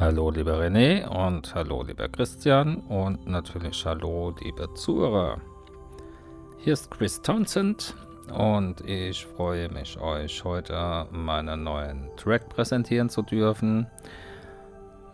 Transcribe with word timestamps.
Hallo 0.00 0.30
lieber 0.30 0.60
René 0.60 1.08
und 1.08 1.52
hallo 1.56 1.82
lieber 1.82 2.08
Christian 2.08 2.76
und 2.88 3.26
natürlich 3.26 3.84
hallo 3.84 4.32
liebe 4.40 4.72
Zuhörer. 4.74 5.40
Hier 6.58 6.74
ist 6.74 6.88
Chris 6.92 7.20
Townsend 7.20 7.96
und 8.32 8.80
ich 8.82 9.26
freue 9.26 9.68
mich 9.68 9.98
euch 9.98 10.44
heute 10.44 11.08
meinen 11.10 11.64
neuen 11.64 12.10
Track 12.16 12.48
präsentieren 12.48 13.08
zu 13.08 13.22
dürfen. 13.22 13.88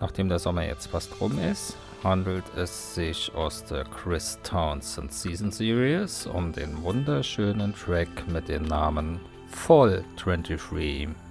Nachdem 0.01 0.29
der 0.29 0.39
Sommer 0.39 0.67
jetzt 0.67 0.89
fast 0.89 1.19
rum 1.19 1.39
ist, 1.39 1.79
handelt 2.03 2.45
es 2.55 2.95
sich 2.95 3.35
aus 3.35 3.65
der 3.65 3.85
Chris 3.85 4.39
Townsend 4.43 5.15
Season 5.15 5.51
Series 5.51 6.27
um 6.27 6.53
den 6.53 6.83
wunderschönen 6.83 7.75
Track 7.75 8.29
mit 8.29 8.51
dem 8.51 8.65
Namen 8.65 9.19
Fall 9.49 10.05
23. 10.23 11.24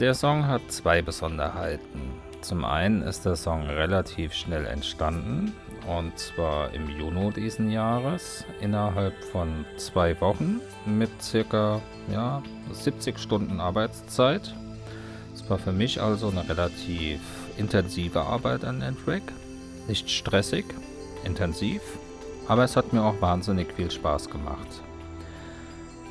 Der 0.00 0.14
Song 0.14 0.46
hat 0.46 0.62
zwei 0.72 1.02
Besonderheiten. 1.02 2.00
Zum 2.40 2.64
einen 2.64 3.02
ist 3.02 3.26
der 3.26 3.36
Song 3.36 3.64
relativ 3.64 4.32
schnell 4.32 4.64
entstanden 4.64 5.52
und 5.86 6.18
zwar 6.18 6.72
im 6.72 6.88
Juni 6.88 7.30
diesen 7.34 7.70
Jahres 7.70 8.46
innerhalb 8.62 9.12
von 9.24 9.66
zwei 9.76 10.18
Wochen 10.22 10.62
mit 10.86 11.10
circa 11.22 11.82
ja, 12.10 12.42
70 12.72 13.18
Stunden 13.18 13.60
Arbeitszeit. 13.60 14.54
Es 15.34 15.50
war 15.50 15.58
für 15.58 15.72
mich 15.72 16.00
also 16.00 16.28
eine 16.30 16.48
relativ 16.48 17.20
intensive 17.58 18.22
Arbeit 18.22 18.64
an 18.64 18.80
dem 18.80 18.96
Track. 19.04 19.34
Nicht 19.86 20.08
stressig, 20.08 20.64
intensiv, 21.26 21.82
aber 22.48 22.64
es 22.64 22.74
hat 22.74 22.94
mir 22.94 23.02
auch 23.02 23.20
wahnsinnig 23.20 23.70
viel 23.74 23.90
Spaß 23.90 24.30
gemacht. 24.30 24.82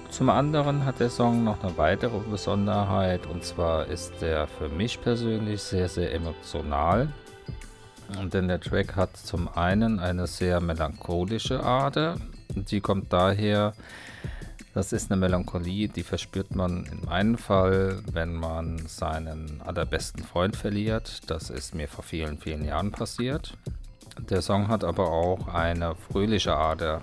Zum 0.10 0.30
anderen 0.30 0.86
hat 0.86 1.00
der 1.00 1.10
Song 1.10 1.44
noch 1.44 1.64
eine 1.64 1.78
weitere 1.78 2.20
Besonderheit 2.20 3.26
und 3.28 3.44
zwar 3.44 3.86
ist 3.86 4.14
der 4.22 4.48
für 4.48 4.68
mich 4.68 5.00
persönlich 5.02 5.62
sehr, 5.62 5.88
sehr 5.88 6.14
emotional. 6.14 7.10
Denn 8.34 8.48
der 8.48 8.60
Track 8.60 8.96
hat 8.96 9.16
zum 9.16 9.48
einen 9.56 10.00
eine 10.00 10.26
sehr 10.26 10.62
melancholische 10.62 11.64
Ader. 11.64 12.16
Die 12.56 12.82
kommt 12.82 13.14
daher, 13.14 13.74
das 14.74 14.94
ist 14.94 15.12
eine 15.12 15.20
Melancholie, 15.20 15.88
die 15.88 16.04
verspürt 16.04 16.56
man 16.56 16.86
in 16.86 17.06
meinem 17.06 17.38
Fall, 17.38 18.02
wenn 18.12 18.34
man 18.34 18.80
seinen 18.88 19.62
allerbesten 19.62 20.24
Freund 20.24 20.56
verliert. 20.56 21.30
Das 21.30 21.50
ist 21.50 21.76
mir 21.76 21.88
vor 21.88 22.04
vielen, 22.04 22.40
vielen 22.40 22.66
Jahren 22.66 22.92
passiert. 22.92 23.58
Der 24.30 24.42
Song 24.42 24.68
hat 24.68 24.84
aber 24.84 25.12
auch 25.12 25.48
eine 25.48 25.96
fröhliche 25.96 26.56
Ader. 26.56 27.02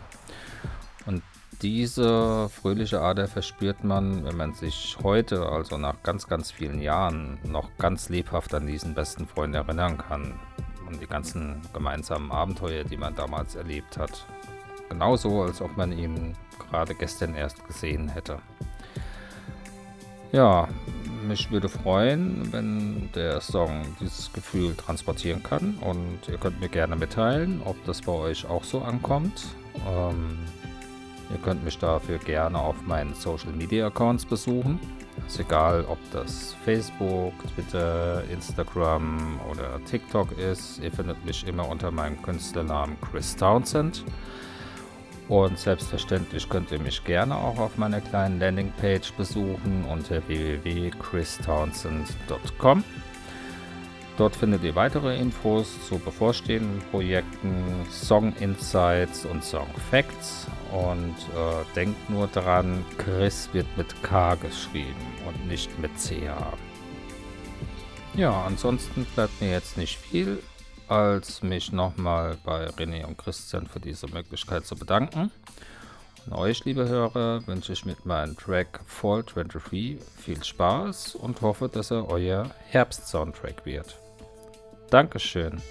Diese 1.62 2.50
fröhliche 2.50 3.00
Ader 3.00 3.28
verspürt 3.28 3.82
man, 3.82 4.24
wenn 4.24 4.36
man 4.36 4.52
sich 4.52 4.98
heute, 5.02 5.46
also 5.48 5.78
nach 5.78 6.02
ganz, 6.02 6.26
ganz 6.26 6.50
vielen 6.50 6.80
Jahren, 6.82 7.38
noch 7.44 7.70
ganz 7.78 8.10
lebhaft 8.10 8.52
an 8.52 8.66
diesen 8.66 8.94
besten 8.94 9.26
Freund 9.26 9.54
erinnern 9.54 9.96
kann. 9.96 10.34
Und 10.86 11.00
die 11.00 11.06
ganzen 11.06 11.62
gemeinsamen 11.72 12.30
Abenteuer, 12.30 12.84
die 12.84 12.96
man 12.96 13.14
damals 13.14 13.54
erlebt 13.54 13.96
hat. 13.96 14.26
Genauso, 14.88 15.42
als 15.42 15.60
ob 15.60 15.76
man 15.76 15.92
ihn 15.92 16.36
gerade 16.70 16.94
gestern 16.94 17.34
erst 17.34 17.66
gesehen 17.66 18.08
hätte. 18.08 18.38
Ja, 20.32 20.68
mich 21.26 21.50
würde 21.50 21.68
freuen, 21.68 22.52
wenn 22.52 23.10
der 23.14 23.40
Song 23.40 23.82
dieses 24.00 24.32
Gefühl 24.32 24.74
transportieren 24.74 25.42
kann. 25.42 25.78
Und 25.80 26.20
ihr 26.28 26.38
könnt 26.38 26.60
mir 26.60 26.68
gerne 26.68 26.96
mitteilen, 26.96 27.62
ob 27.64 27.82
das 27.86 28.02
bei 28.02 28.12
euch 28.12 28.46
auch 28.46 28.64
so 28.64 28.82
ankommt. 28.82 29.46
Ähm, 29.88 30.38
Ihr 31.30 31.38
könnt 31.38 31.64
mich 31.64 31.78
dafür 31.78 32.18
gerne 32.18 32.58
auf 32.58 32.76
meinen 32.86 33.14
Social 33.14 33.52
Media 33.52 33.86
Accounts 33.88 34.24
besuchen. 34.24 34.78
Ist 35.26 35.40
egal, 35.40 35.84
ob 35.88 35.98
das 36.12 36.54
Facebook, 36.64 37.32
Twitter, 37.54 38.22
Instagram 38.30 39.40
oder 39.50 39.82
TikTok 39.84 40.38
ist. 40.38 40.80
Ihr 40.82 40.92
findet 40.92 41.24
mich 41.24 41.46
immer 41.46 41.66
unter 41.68 41.90
meinem 41.90 42.20
Künstlernamen 42.22 42.96
Chris 43.00 43.34
Townsend. 43.34 44.04
Und 45.28 45.58
selbstverständlich 45.58 46.48
könnt 46.48 46.70
ihr 46.70 46.78
mich 46.78 47.02
gerne 47.02 47.34
auch 47.34 47.58
auf 47.58 47.76
meiner 47.76 48.00
kleinen 48.00 48.38
Landingpage 48.38 49.12
besuchen 49.14 49.84
unter 49.90 50.22
www.christownsend.com. 50.28 52.84
Dort 54.16 54.36
findet 54.36 54.64
ihr 54.64 54.74
weitere 54.76 55.18
Infos 55.18 55.76
zu 55.86 55.98
bevorstehenden 55.98 56.80
Projekten, 56.90 57.84
Song 57.90 58.32
Insights 58.40 59.26
und 59.26 59.44
Song 59.44 59.68
Facts. 59.90 60.46
Und 60.76 61.16
äh, 61.34 61.74
denkt 61.74 62.10
nur 62.10 62.26
daran, 62.26 62.84
Chris 62.98 63.48
wird 63.52 63.66
mit 63.78 64.02
K 64.02 64.34
geschrieben 64.34 65.06
und 65.26 65.48
nicht 65.48 65.70
mit 65.78 65.90
CH. 65.96 66.52
Ja, 68.14 68.44
ansonsten 68.44 69.06
bleibt 69.14 69.40
mir 69.40 69.50
jetzt 69.52 69.78
nicht 69.78 69.96
viel, 69.96 70.42
als 70.88 71.42
mich 71.42 71.72
nochmal 71.72 72.36
bei 72.44 72.66
René 72.68 73.06
und 73.06 73.16
Christian 73.16 73.66
für 73.66 73.80
diese 73.80 74.06
Möglichkeit 74.08 74.66
zu 74.66 74.76
bedanken. 74.76 75.30
Und 76.26 76.32
euch, 76.34 76.64
liebe 76.66 76.86
Hörer, 76.88 77.46
wünsche 77.46 77.72
ich 77.72 77.86
mit 77.86 78.04
meinem 78.04 78.36
Track 78.36 78.80
Fall 78.86 79.22
23 79.22 79.98
viel 80.18 80.44
Spaß 80.44 81.14
und 81.14 81.40
hoffe, 81.40 81.68
dass 81.68 81.90
er 81.90 82.08
euer 82.08 82.50
Herbst-Soundtrack 82.68 83.64
wird. 83.64 83.98
Dankeschön. 84.90 85.62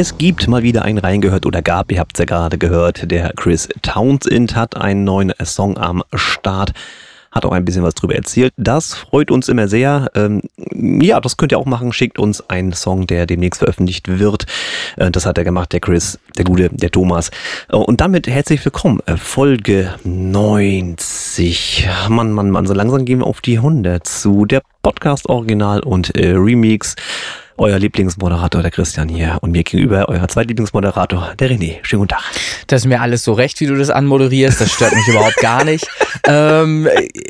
Es 0.00 0.16
gibt 0.16 0.48
mal 0.48 0.62
wieder 0.62 0.80
einen 0.80 0.96
reingehört 0.96 1.44
oder 1.44 1.60
gab, 1.60 1.92
ihr 1.92 2.00
habt 2.00 2.12
es 2.14 2.20
ja 2.20 2.24
gerade 2.24 2.56
gehört, 2.56 3.10
der 3.10 3.34
Chris 3.36 3.68
Townsend 3.82 4.56
hat 4.56 4.74
einen 4.74 5.04
neuen 5.04 5.30
Song 5.44 5.76
am 5.76 6.02
Start 6.14 6.72
hat 7.30 7.44
auch 7.44 7.52
ein 7.52 7.66
bisschen 7.66 7.82
was 7.82 7.94
drüber 7.94 8.16
erzählt. 8.16 8.52
Das 8.56 8.94
freut 8.94 9.30
uns 9.30 9.48
immer 9.48 9.68
sehr. 9.68 10.10
Ähm, 10.16 10.40
ja, 10.74 11.20
das 11.20 11.36
könnt 11.36 11.52
ihr 11.52 11.58
auch 11.58 11.66
machen. 11.66 11.92
Schickt 11.92 12.18
uns 12.18 12.48
einen 12.48 12.72
Song, 12.72 13.06
der 13.06 13.26
demnächst 13.26 13.58
veröffentlicht 13.58 14.08
wird. 14.18 14.46
Äh, 14.96 15.12
das 15.12 15.26
hat 15.26 15.38
er 15.38 15.44
gemacht, 15.44 15.72
der 15.72 15.78
Chris, 15.78 16.18
der 16.36 16.44
Gute, 16.44 16.70
der 16.70 16.90
Thomas. 16.90 17.30
Äh, 17.68 17.76
und 17.76 18.00
damit 18.00 18.26
herzlich 18.26 18.64
willkommen. 18.64 18.98
Äh, 19.06 19.16
Folge 19.16 19.94
90. 20.02 21.88
Mann, 22.08 22.32
Mann, 22.32 22.50
Mann, 22.50 22.66
so 22.66 22.74
langsam 22.74 23.04
gehen 23.04 23.20
wir 23.20 23.26
auf 23.26 23.42
die 23.42 23.58
100 23.58 24.04
zu. 24.04 24.44
Der 24.44 24.62
Podcast 24.82 25.28
Original 25.28 25.84
und 25.84 26.12
äh, 26.16 26.32
Remix 26.32 26.96
euer 27.60 27.78
Lieblingsmoderator, 27.78 28.62
der 28.62 28.70
Christian 28.70 29.08
hier. 29.08 29.38
Und 29.42 29.52
mir 29.52 29.62
gegenüber 29.62 30.08
euer 30.08 30.26
zweitlieblingsmoderator, 30.26 31.34
der 31.38 31.50
René. 31.50 31.76
Schönen 31.82 32.00
guten 32.00 32.14
Tag. 32.14 32.24
Das 32.66 32.82
ist 32.82 32.86
mir 32.86 33.02
alles 33.02 33.22
so 33.22 33.34
recht, 33.34 33.60
wie 33.60 33.66
du 33.66 33.76
das 33.76 33.90
anmoderierst. 33.90 34.60
Das 34.60 34.72
stört 34.72 34.94
mich 34.94 35.06
überhaupt 35.08 35.36
gar 35.36 35.64
nicht. 35.64 35.86
Ähm, 36.26 36.88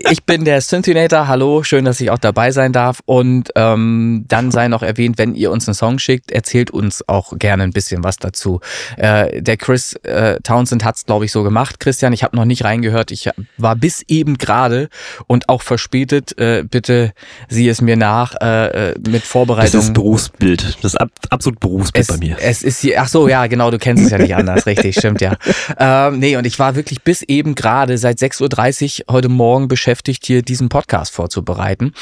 ich 0.08 0.22
bin 0.24 0.44
der 0.44 0.60
Synthinator. 0.60 1.26
Hallo, 1.26 1.64
schön, 1.64 1.84
dass 1.84 2.00
ich 2.00 2.10
auch 2.10 2.18
dabei 2.18 2.52
sein 2.52 2.72
darf. 2.72 3.00
Und 3.06 3.50
ähm, 3.56 4.24
dann 4.28 4.52
sei 4.52 4.68
noch 4.68 4.82
erwähnt, 4.82 5.18
wenn 5.18 5.34
ihr 5.34 5.50
uns 5.50 5.66
einen 5.66 5.74
Song 5.74 5.98
schickt, 5.98 6.30
erzählt 6.30 6.70
uns 6.70 7.06
auch 7.08 7.36
gerne 7.36 7.64
ein 7.64 7.72
bisschen 7.72 8.04
was 8.04 8.16
dazu. 8.16 8.60
Äh, 8.96 9.42
der 9.42 9.56
Chris 9.56 9.94
äh, 10.04 10.38
Townsend 10.42 10.84
hat 10.84 10.94
es, 10.96 11.06
glaube 11.06 11.24
ich, 11.24 11.32
so 11.32 11.42
gemacht. 11.42 11.80
Christian, 11.80 12.12
ich 12.12 12.22
habe 12.22 12.36
noch 12.36 12.44
nicht 12.44 12.62
reingehört. 12.62 13.10
Ich 13.10 13.28
war 13.58 13.74
bis 13.74 14.02
eben 14.06 14.38
gerade 14.38 14.90
und 15.26 15.48
auch 15.48 15.62
verspätet. 15.62 16.38
Äh, 16.38 16.62
bitte 16.62 17.12
sieh 17.48 17.68
es 17.68 17.80
mir 17.80 17.96
nach 17.96 18.36
äh, 18.40 18.90
äh 18.90 18.94
mit 19.08 19.24
Vorbereitung. 19.24 19.72
Das 19.72 19.88
ist 19.88 19.92
Berufsbild. 20.28 20.78
Das 20.82 20.94
ist 20.94 21.00
ab, 21.00 21.10
absolut 21.30 21.60
Berufsbild 21.60 22.08
es, 22.08 22.08
bei 22.08 22.18
mir. 22.18 22.36
Es 22.40 22.62
ist 22.62 22.80
hier, 22.80 23.00
ach 23.00 23.08
so, 23.08 23.28
ja, 23.28 23.46
genau, 23.46 23.70
du 23.70 23.78
kennst 23.78 24.04
es 24.04 24.10
ja 24.10 24.18
nicht 24.18 24.34
anders, 24.34 24.66
richtig, 24.66 24.96
stimmt 24.98 25.20
ja. 25.20 25.36
Ähm, 25.78 26.18
nee, 26.18 26.36
und 26.36 26.46
ich 26.46 26.58
war 26.58 26.74
wirklich 26.74 27.02
bis 27.02 27.22
eben 27.22 27.54
gerade 27.54 27.98
seit 27.98 28.18
6.30 28.18 29.02
Uhr 29.02 29.14
heute 29.14 29.28
Morgen 29.28 29.68
beschäftigt, 29.68 30.26
hier 30.26 30.42
diesen 30.42 30.68
Podcast 30.68 31.12
vorzubereiten. 31.12 31.92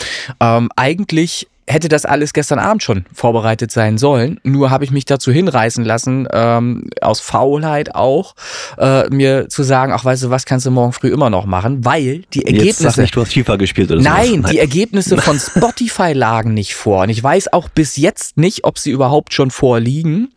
Ähm, 0.41 0.71
eigentlich 0.77 1.49
hätte 1.69 1.89
das 1.89 2.05
alles 2.05 2.33
gestern 2.33 2.59
Abend 2.59 2.83
schon 2.83 3.05
vorbereitet 3.13 3.71
sein 3.71 3.99
sollen. 3.99 4.41
Nur 4.43 4.71
habe 4.71 4.85
ich 4.85 4.91
mich 4.91 5.05
dazu 5.05 5.31
hinreißen 5.31 5.85
lassen, 5.85 6.27
ähm, 6.33 6.91
aus 7.01 7.21
Faulheit 7.21 7.95
auch, 7.95 8.35
äh, 8.79 9.09
mir 9.11 9.49
zu 9.49 9.63
sagen, 9.63 9.93
ach 9.93 10.05
weißt 10.05 10.25
du 10.25 10.31
was, 10.31 10.47
kannst 10.47 10.67
du 10.67 10.71
morgen 10.71 10.93
früh 10.93 11.09
immer 11.09 11.31
noch 11.31 11.47
machen, 11.47 11.85
weil 11.85 12.23
die 12.33 12.47
Ergebnisse... 12.47 12.85
Jetzt 12.85 12.95
sag 12.95 13.03
nicht, 13.03 13.15
du 13.15 13.21
hast 13.21 13.33
FIFA 13.33 13.57
gespielt 13.57 13.91
oder 13.91 14.01
so. 14.01 14.09
Nein, 14.09 14.45
die 14.51 14.59
Ergebnisse 14.59 15.19
von 15.19 15.39
Spotify 15.39 16.13
lagen 16.13 16.55
nicht 16.55 16.75
vor. 16.75 17.03
Und 17.03 17.11
ich 17.11 17.23
weiß 17.23 17.53
auch 17.53 17.69
bis 17.69 17.97
jetzt 17.97 18.37
nicht, 18.37 18.65
ob 18.65 18.79
sie 18.79 18.91
überhaupt 18.91 19.35
schon 19.35 19.51
vorliegen. 19.51 20.33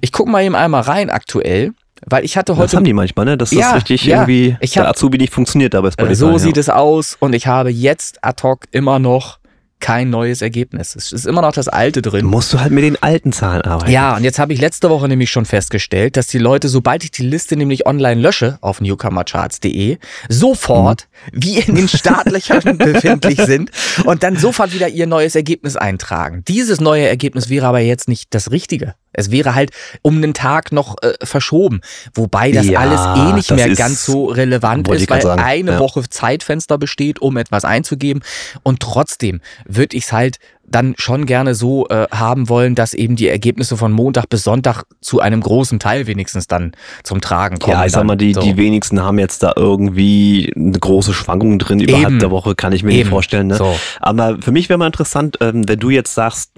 Ich 0.00 0.12
gucke 0.12 0.30
mal 0.30 0.44
eben 0.44 0.54
einmal 0.54 0.82
rein 0.82 1.10
aktuell. 1.10 1.72
Weil 2.04 2.26
ich 2.26 2.36
hatte 2.36 2.56
heute. 2.56 2.64
Das 2.64 2.74
haben 2.74 2.84
die 2.84 2.92
manchmal, 2.92 3.24
ne? 3.24 3.38
Dass 3.38 3.52
ja, 3.52 3.68
das 3.68 3.76
richtig 3.76 4.04
ja, 4.04 4.20
irgendwie 4.20 4.56
ich 4.60 4.76
hab, 4.76 4.84
der 4.84 4.90
Azubi 4.90 5.16
nicht 5.16 5.32
funktioniert 5.32 5.72
dabei 5.72 5.90
Spotify. 5.90 6.14
So 6.14 6.32
ja. 6.32 6.38
sieht 6.38 6.58
es 6.58 6.68
aus 6.68 7.16
und 7.18 7.34
ich 7.34 7.46
habe 7.46 7.70
jetzt 7.70 8.22
ad 8.22 8.42
hoc 8.42 8.64
immer 8.70 8.98
noch 8.98 9.38
kein 9.80 10.10
neues 10.10 10.42
Ergebnis. 10.42 10.96
Es 10.96 11.12
ist 11.12 11.26
immer 11.26 11.42
noch 11.42 11.52
das 11.52 11.68
alte 11.68 12.02
drin. 12.02 12.24
Musst 12.26 12.52
du 12.52 12.60
halt 12.60 12.72
mit 12.72 12.84
den 12.84 13.00
alten 13.02 13.32
Zahlen 13.32 13.62
arbeiten. 13.62 13.92
Ja, 13.92 14.16
und 14.16 14.24
jetzt 14.24 14.38
habe 14.38 14.52
ich 14.52 14.60
letzte 14.60 14.90
Woche 14.90 15.06
nämlich 15.08 15.30
schon 15.30 15.44
festgestellt, 15.44 16.16
dass 16.16 16.26
die 16.28 16.38
Leute, 16.38 16.68
sobald 16.68 17.04
ich 17.04 17.10
die 17.10 17.22
Liste 17.22 17.56
nämlich 17.56 17.86
online 17.86 18.20
lösche 18.20 18.58
auf 18.62 18.80
newcomercharts.de, 18.80 19.98
sofort 20.28 21.08
mhm. 21.32 21.42
wie 21.42 21.58
in 21.58 21.74
den 21.74 21.88
Startlöchern 21.88 22.78
befindlich 22.78 23.40
sind 23.40 23.70
und 24.04 24.22
dann 24.22 24.36
sofort 24.36 24.72
wieder 24.72 24.88
ihr 24.88 25.06
neues 25.06 25.34
Ergebnis 25.34 25.76
eintragen. 25.76 26.42
Dieses 26.48 26.80
neue 26.80 27.06
Ergebnis 27.06 27.50
wäre 27.50 27.66
aber 27.66 27.80
jetzt 27.80 28.08
nicht 28.08 28.34
das 28.34 28.50
Richtige. 28.50 28.94
Es 29.16 29.30
wäre 29.30 29.54
halt 29.54 29.70
um 30.02 30.16
einen 30.16 30.34
Tag 30.34 30.72
noch 30.72 30.96
äh, 31.02 31.14
verschoben. 31.22 31.80
Wobei 32.14 32.52
das 32.52 32.66
ja, 32.66 32.80
alles 32.80 33.00
eh 33.00 33.32
nicht 33.34 33.50
mehr 33.50 33.74
ganz 33.74 34.04
so 34.04 34.26
relevant 34.26 34.88
ist, 34.88 35.10
weil 35.10 35.22
sagen. 35.22 35.42
eine 35.42 35.72
ja. 35.72 35.78
Woche 35.78 36.08
Zeitfenster 36.08 36.78
besteht, 36.78 37.20
um 37.20 37.36
etwas 37.36 37.64
einzugeben. 37.64 38.22
Und 38.62 38.80
trotzdem 38.80 39.40
würde 39.66 39.96
ich 39.96 40.04
es 40.04 40.12
halt 40.12 40.38
dann 40.68 40.94
schon 40.98 41.26
gerne 41.26 41.54
so 41.54 41.88
äh, 41.88 42.06
haben 42.10 42.48
wollen, 42.48 42.74
dass 42.74 42.94
eben 42.94 43.16
die 43.16 43.28
Ergebnisse 43.28 43.76
von 43.76 43.92
Montag 43.92 44.28
bis 44.28 44.42
Sonntag 44.42 44.84
zu 45.00 45.20
einem 45.20 45.40
großen 45.40 45.78
Teil 45.78 46.06
wenigstens 46.06 46.46
dann 46.46 46.72
zum 47.04 47.20
Tragen 47.20 47.58
kommen. 47.58 47.76
Ja, 47.76 47.86
ich 47.86 47.92
sag 47.92 48.04
mal, 48.04 48.16
die, 48.16 48.34
so. 48.34 48.40
die 48.40 48.56
wenigsten 48.56 49.00
haben 49.00 49.18
jetzt 49.18 49.42
da 49.42 49.52
irgendwie 49.56 50.52
eine 50.54 50.78
große 50.78 51.14
Schwankung 51.14 51.58
drin 51.58 51.80
überhalb 51.80 52.08
eben. 52.08 52.18
der 52.18 52.30
Woche, 52.30 52.54
kann 52.54 52.72
ich 52.72 52.82
mir 52.82 52.90
eben. 52.90 53.00
nicht 53.00 53.08
vorstellen. 53.08 53.48
Ne? 53.48 53.56
So. 53.56 53.76
Aber 54.00 54.38
für 54.40 54.52
mich 54.52 54.68
wäre 54.68 54.78
mal 54.78 54.86
interessant, 54.86 55.38
ähm, 55.40 55.68
wenn 55.68 55.78
du 55.78 55.90
jetzt 55.90 56.14
sagst, 56.14 56.52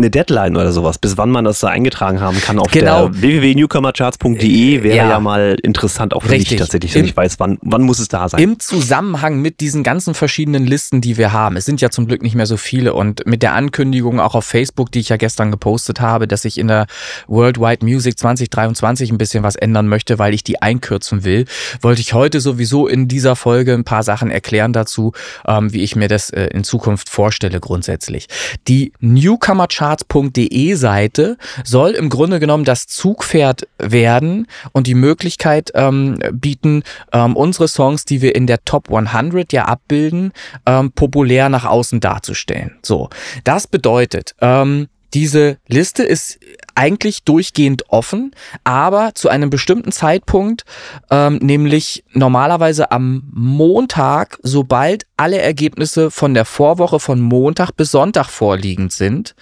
eine 0.00 0.10
Deadline 0.10 0.56
oder 0.56 0.72
sowas, 0.72 0.98
bis 0.98 1.16
wann 1.16 1.30
man 1.30 1.44
das 1.44 1.60
da 1.60 1.68
eingetragen 1.68 2.20
haben 2.20 2.40
kann 2.40 2.58
auf 2.58 2.70
genau. 2.70 3.08
der 3.08 3.22
www.newcomercharts.de 3.22 4.82
wäre 4.82 4.96
ja. 4.96 5.08
ja. 5.08 5.20
mal 5.20 5.56
interessant 5.62 6.14
auch 6.14 6.22
für 6.22 6.30
Richtig. 6.30 6.52
mich 6.52 6.60
tatsächlich, 6.60 6.94
wenn 6.94 7.04
ich 7.04 7.16
weiß, 7.16 7.38
wann, 7.38 7.58
wann 7.62 7.82
muss 7.82 7.98
es 7.98 8.08
da 8.08 8.28
sein. 8.28 8.40
Im 8.40 8.58
Zusammenhang 8.58 9.40
mit 9.40 9.60
diesen 9.60 9.82
ganzen 9.82 10.14
verschiedenen 10.14 10.66
Listen, 10.66 11.00
die 11.00 11.16
wir 11.16 11.32
haben, 11.32 11.56
es 11.56 11.66
sind 11.66 11.80
ja 11.80 11.90
zum 11.90 12.06
Glück 12.06 12.22
nicht 12.22 12.34
mehr 12.34 12.46
so 12.46 12.56
viele 12.56 12.94
und 12.94 13.26
mit 13.26 13.42
der 13.42 13.54
Ankündigung 13.54 14.20
auch 14.20 14.34
auf 14.34 14.44
Facebook, 14.44 14.90
die 14.90 15.00
ich 15.00 15.10
ja 15.10 15.16
gestern 15.16 15.50
gepostet 15.50 16.00
habe, 16.00 16.26
dass 16.26 16.44
ich 16.44 16.58
in 16.58 16.68
der 16.68 16.86
Worldwide 17.26 17.84
Music 17.84 18.18
2023 18.18 19.10
ein 19.10 19.18
bisschen 19.18 19.42
was 19.42 19.56
ändern 19.56 19.88
möchte, 19.88 20.18
weil 20.18 20.34
ich 20.34 20.44
die 20.44 20.62
einkürzen 20.62 21.24
will, 21.24 21.44
wollte 21.80 22.00
ich 22.00 22.14
heute 22.14 22.40
sowieso 22.40 22.86
in 22.86 23.08
dieser 23.08 23.36
Folge 23.36 23.74
ein 23.74 23.84
paar 23.84 24.02
Sachen 24.02 24.30
erklären 24.30 24.72
dazu, 24.72 25.12
ähm, 25.46 25.72
wie 25.72 25.82
ich 25.82 25.96
mir 25.96 26.08
das 26.08 26.30
äh, 26.30 26.46
in 26.46 26.64
Zukunft 26.64 27.08
vorstelle 27.08 27.60
grundsätzlich. 27.60 28.28
Die 28.66 28.92
Newcomer 29.00 29.66
Charts 29.66 29.89
charts.de 29.90 30.74
Seite 30.74 31.36
soll 31.64 31.90
im 31.90 32.08
Grunde 32.08 32.40
genommen 32.40 32.64
das 32.64 32.86
Zugpferd 32.86 33.66
werden 33.78 34.46
und 34.72 34.86
die 34.86 34.94
Möglichkeit 34.94 35.70
ähm, 35.74 36.18
bieten, 36.32 36.82
ähm, 37.12 37.36
unsere 37.36 37.68
Songs, 37.68 38.04
die 38.04 38.22
wir 38.22 38.34
in 38.34 38.46
der 38.46 38.64
Top 38.64 38.90
100 38.92 39.52
ja 39.52 39.64
abbilden, 39.64 40.32
ähm, 40.66 40.92
populär 40.92 41.48
nach 41.48 41.64
außen 41.64 42.00
darzustellen. 42.00 42.78
So, 42.82 43.10
das 43.44 43.66
bedeutet, 43.66 44.34
ähm, 44.40 44.88
diese 45.12 45.58
Liste 45.66 46.04
ist 46.04 46.38
eigentlich 46.74 47.24
durchgehend 47.24 47.84
offen, 47.88 48.32
aber 48.64 49.14
zu 49.14 49.28
einem 49.28 49.50
bestimmten 49.50 49.92
Zeitpunkt, 49.92 50.64
ähm, 51.10 51.36
nämlich 51.36 52.04
normalerweise 52.12 52.90
am 52.90 53.22
Montag, 53.32 54.38
sobald 54.42 55.06
alle 55.16 55.38
Ergebnisse 55.38 56.10
von 56.10 56.34
der 56.34 56.44
Vorwoche 56.44 57.00
von 57.00 57.20
Montag 57.20 57.72
bis 57.72 57.90
Sonntag 57.90 58.28
vorliegend 58.28 58.92
sind, 58.92 59.34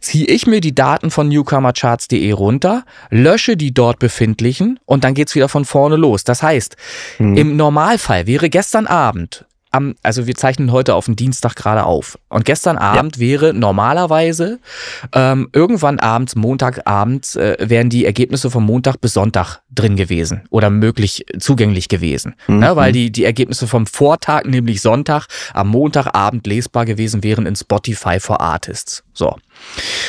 ziehe 0.00 0.26
ich 0.26 0.46
mir 0.46 0.60
die 0.60 0.74
Daten 0.74 1.10
von 1.10 1.28
newcomercharts.de 1.28 2.32
runter, 2.32 2.84
lösche 3.10 3.56
die 3.56 3.72
dort 3.72 3.98
befindlichen 3.98 4.78
und 4.84 5.04
dann 5.04 5.14
geht's 5.14 5.34
wieder 5.34 5.48
von 5.48 5.64
vorne 5.64 5.96
los. 5.96 6.24
Das 6.24 6.42
heißt, 6.42 6.76
hm. 7.16 7.36
im 7.36 7.56
Normalfall 7.56 8.26
wäre 8.26 8.50
gestern 8.50 8.86
Abend 8.86 9.46
am, 9.72 9.94
also 10.02 10.26
wir 10.26 10.34
zeichnen 10.34 10.70
heute 10.70 10.94
auf 10.94 11.06
den 11.06 11.16
Dienstag 11.16 11.56
gerade 11.56 11.84
auf. 11.84 12.18
Und 12.28 12.44
gestern 12.44 12.78
Abend 12.78 13.16
ja. 13.16 13.20
wäre 13.20 13.54
normalerweise 13.54 14.60
ähm, 15.14 15.48
irgendwann 15.52 15.98
abends, 15.98 16.36
Montagabends, 16.36 17.36
äh, 17.36 17.56
wären 17.58 17.88
die 17.88 18.04
Ergebnisse 18.04 18.50
vom 18.50 18.64
Montag 18.64 19.00
bis 19.00 19.14
Sonntag 19.14 19.60
drin 19.70 19.96
gewesen 19.96 20.42
oder 20.50 20.70
möglich 20.70 21.24
zugänglich 21.38 21.88
gewesen. 21.88 22.34
Mhm. 22.46 22.58
Ne, 22.58 22.76
weil 22.76 22.92
die, 22.92 23.10
die 23.10 23.24
Ergebnisse 23.24 23.66
vom 23.66 23.86
Vortag, 23.86 24.44
nämlich 24.44 24.82
Sonntag, 24.82 25.26
am 25.54 25.68
Montagabend 25.68 26.46
lesbar 26.46 26.84
gewesen 26.84 27.24
wären 27.24 27.46
in 27.46 27.56
Spotify 27.56 28.20
for 28.20 28.40
Artists. 28.40 29.02
So. 29.14 29.36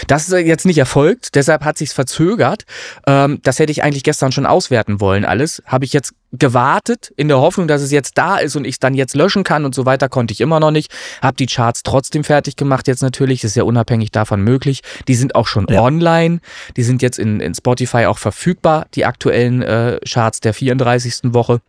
Das 0.07 0.27
ist 0.27 0.33
jetzt 0.33 0.65
nicht 0.65 0.77
erfolgt, 0.77 1.35
deshalb 1.35 1.63
hat 1.63 1.77
sich's 1.77 1.93
verzögert. 1.93 2.63
Ähm, 3.07 3.39
das 3.43 3.59
hätte 3.59 3.71
ich 3.71 3.83
eigentlich 3.83 4.03
gestern 4.03 4.31
schon 4.31 4.45
auswerten 4.45 4.99
wollen, 4.99 5.25
alles. 5.25 5.61
Habe 5.65 5.85
ich 5.85 5.93
jetzt 5.93 6.13
gewartet 6.33 7.13
in 7.15 7.27
der 7.27 7.39
Hoffnung, 7.39 7.67
dass 7.67 7.81
es 7.81 7.91
jetzt 7.91 8.17
da 8.17 8.37
ist 8.37 8.55
und 8.55 8.65
ich 8.65 8.75
es 8.75 8.79
dann 8.79 8.95
jetzt 8.95 9.15
löschen 9.15 9.43
kann 9.43 9.65
und 9.65 9.75
so 9.75 9.85
weiter, 9.85 10.09
konnte 10.09 10.33
ich 10.33 10.41
immer 10.41 10.59
noch 10.59 10.71
nicht. 10.71 10.91
Habe 11.21 11.37
die 11.37 11.45
Charts 11.45 11.83
trotzdem 11.83 12.23
fertig 12.23 12.55
gemacht 12.55 12.87
jetzt 12.87 13.01
natürlich, 13.01 13.41
das 13.41 13.51
ist 13.51 13.55
ja 13.55 13.63
unabhängig 13.63 14.11
davon 14.11 14.41
möglich. 14.41 14.81
Die 15.07 15.15
sind 15.15 15.35
auch 15.35 15.47
schon 15.47 15.67
ja. 15.69 15.81
online, 15.81 16.39
die 16.75 16.83
sind 16.83 17.01
jetzt 17.01 17.19
in, 17.19 17.39
in 17.39 17.53
Spotify 17.53 18.05
auch 18.05 18.17
verfügbar, 18.17 18.87
die 18.95 19.05
aktuellen 19.05 19.61
äh, 19.61 19.99
Charts 20.07 20.39
der 20.39 20.53
34. 20.53 21.33
Woche. 21.33 21.61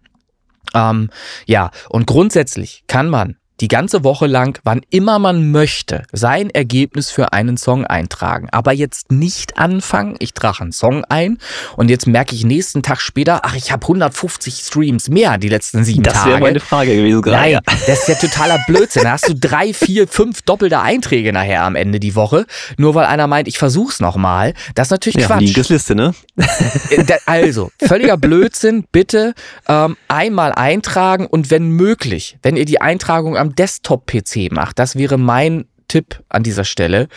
Ähm, 0.72 1.10
ja, 1.46 1.70
und 1.90 2.06
grundsätzlich 2.06 2.84
kann 2.86 3.08
man 3.08 3.36
die 3.60 3.68
ganze 3.68 4.02
Woche 4.02 4.26
lang, 4.26 4.58
wann 4.64 4.80
immer 4.90 5.18
man 5.18 5.50
möchte, 5.50 6.02
sein 6.12 6.50
Ergebnis 6.50 7.10
für 7.10 7.32
einen 7.32 7.56
Song 7.56 7.86
eintragen. 7.86 8.48
Aber 8.50 8.72
jetzt 8.72 9.12
nicht 9.12 9.58
anfangen, 9.58 10.16
ich 10.18 10.34
trage 10.34 10.62
einen 10.62 10.72
Song 10.72 11.04
ein 11.04 11.38
und 11.76 11.88
jetzt 11.88 12.06
merke 12.06 12.34
ich 12.34 12.44
nächsten 12.44 12.82
Tag 12.82 13.00
später, 13.00 13.42
ach, 13.44 13.54
ich 13.54 13.70
habe 13.70 13.82
150 13.82 14.54
Streams 14.54 15.08
mehr 15.08 15.38
die 15.38 15.48
letzten 15.48 15.84
sieben 15.84 16.02
das 16.02 16.14
Tage. 16.14 16.30
Das 16.30 16.40
wäre 16.40 16.48
meine 16.48 16.60
Frage 16.60 16.96
gewesen 16.96 17.22
gerade. 17.22 17.52
Nein, 17.52 17.60
das 17.86 18.00
ist 18.00 18.08
ja 18.08 18.14
totaler 18.16 18.58
Blödsinn. 18.66 19.04
Da 19.04 19.12
hast 19.12 19.28
du 19.28 19.34
drei, 19.34 19.72
vier, 19.72 20.08
fünf 20.08 20.42
doppelte 20.42 20.80
Einträge 20.80 21.32
nachher 21.32 21.62
am 21.62 21.76
Ende 21.76 22.00
die 22.00 22.14
Woche, 22.14 22.46
nur 22.76 22.94
weil 22.94 23.06
einer 23.06 23.26
meint, 23.26 23.46
ich 23.46 23.58
versuch's 23.58 24.00
nochmal. 24.00 24.54
Das 24.74 24.88
ist 24.88 24.92
natürlich 24.92 25.16
ja, 25.16 25.26
Quatsch. 25.26 25.68
Liste, 25.68 25.94
ne? 25.94 26.14
Äh, 26.90 27.04
also, 27.26 27.70
völliger 27.78 28.16
Blödsinn. 28.16 28.84
Bitte 28.90 29.34
ähm, 29.68 29.96
einmal 30.08 30.52
eintragen 30.52 31.26
und 31.26 31.50
wenn 31.50 31.70
möglich, 31.70 32.38
wenn 32.42 32.56
ihr 32.56 32.64
die 32.64 32.80
Eintragung 32.80 33.36
am 33.36 33.43
Desktop-PC 33.52 34.52
macht. 34.52 34.78
Das 34.78 34.96
wäre 34.96 35.18
mein 35.18 35.66
Tipp 35.88 36.22
an 36.28 36.42
dieser 36.42 36.64
Stelle, 36.64 37.08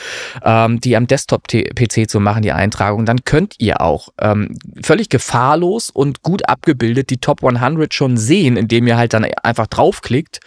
ähm, 0.43 0.79
die 0.81 0.95
am 0.95 1.07
Desktop-PC 1.07 2.07
zu 2.07 2.19
machen, 2.19 2.43
die 2.43 2.51
Eintragung. 2.51 3.05
Dann 3.05 3.23
könnt 3.25 3.55
ihr 3.57 3.81
auch 3.81 4.09
ähm, 4.19 4.57
völlig 4.83 5.09
gefahrlos 5.09 5.89
und 5.89 6.21
gut 6.21 6.47
abgebildet 6.47 7.09
die 7.09 7.17
Top 7.17 7.43
100 7.43 7.93
schon 7.93 8.17
sehen, 8.17 8.57
indem 8.57 8.85
ihr 8.85 8.97
halt 8.97 9.13
dann 9.13 9.25
einfach 9.43 9.67
draufklickt 9.67 10.39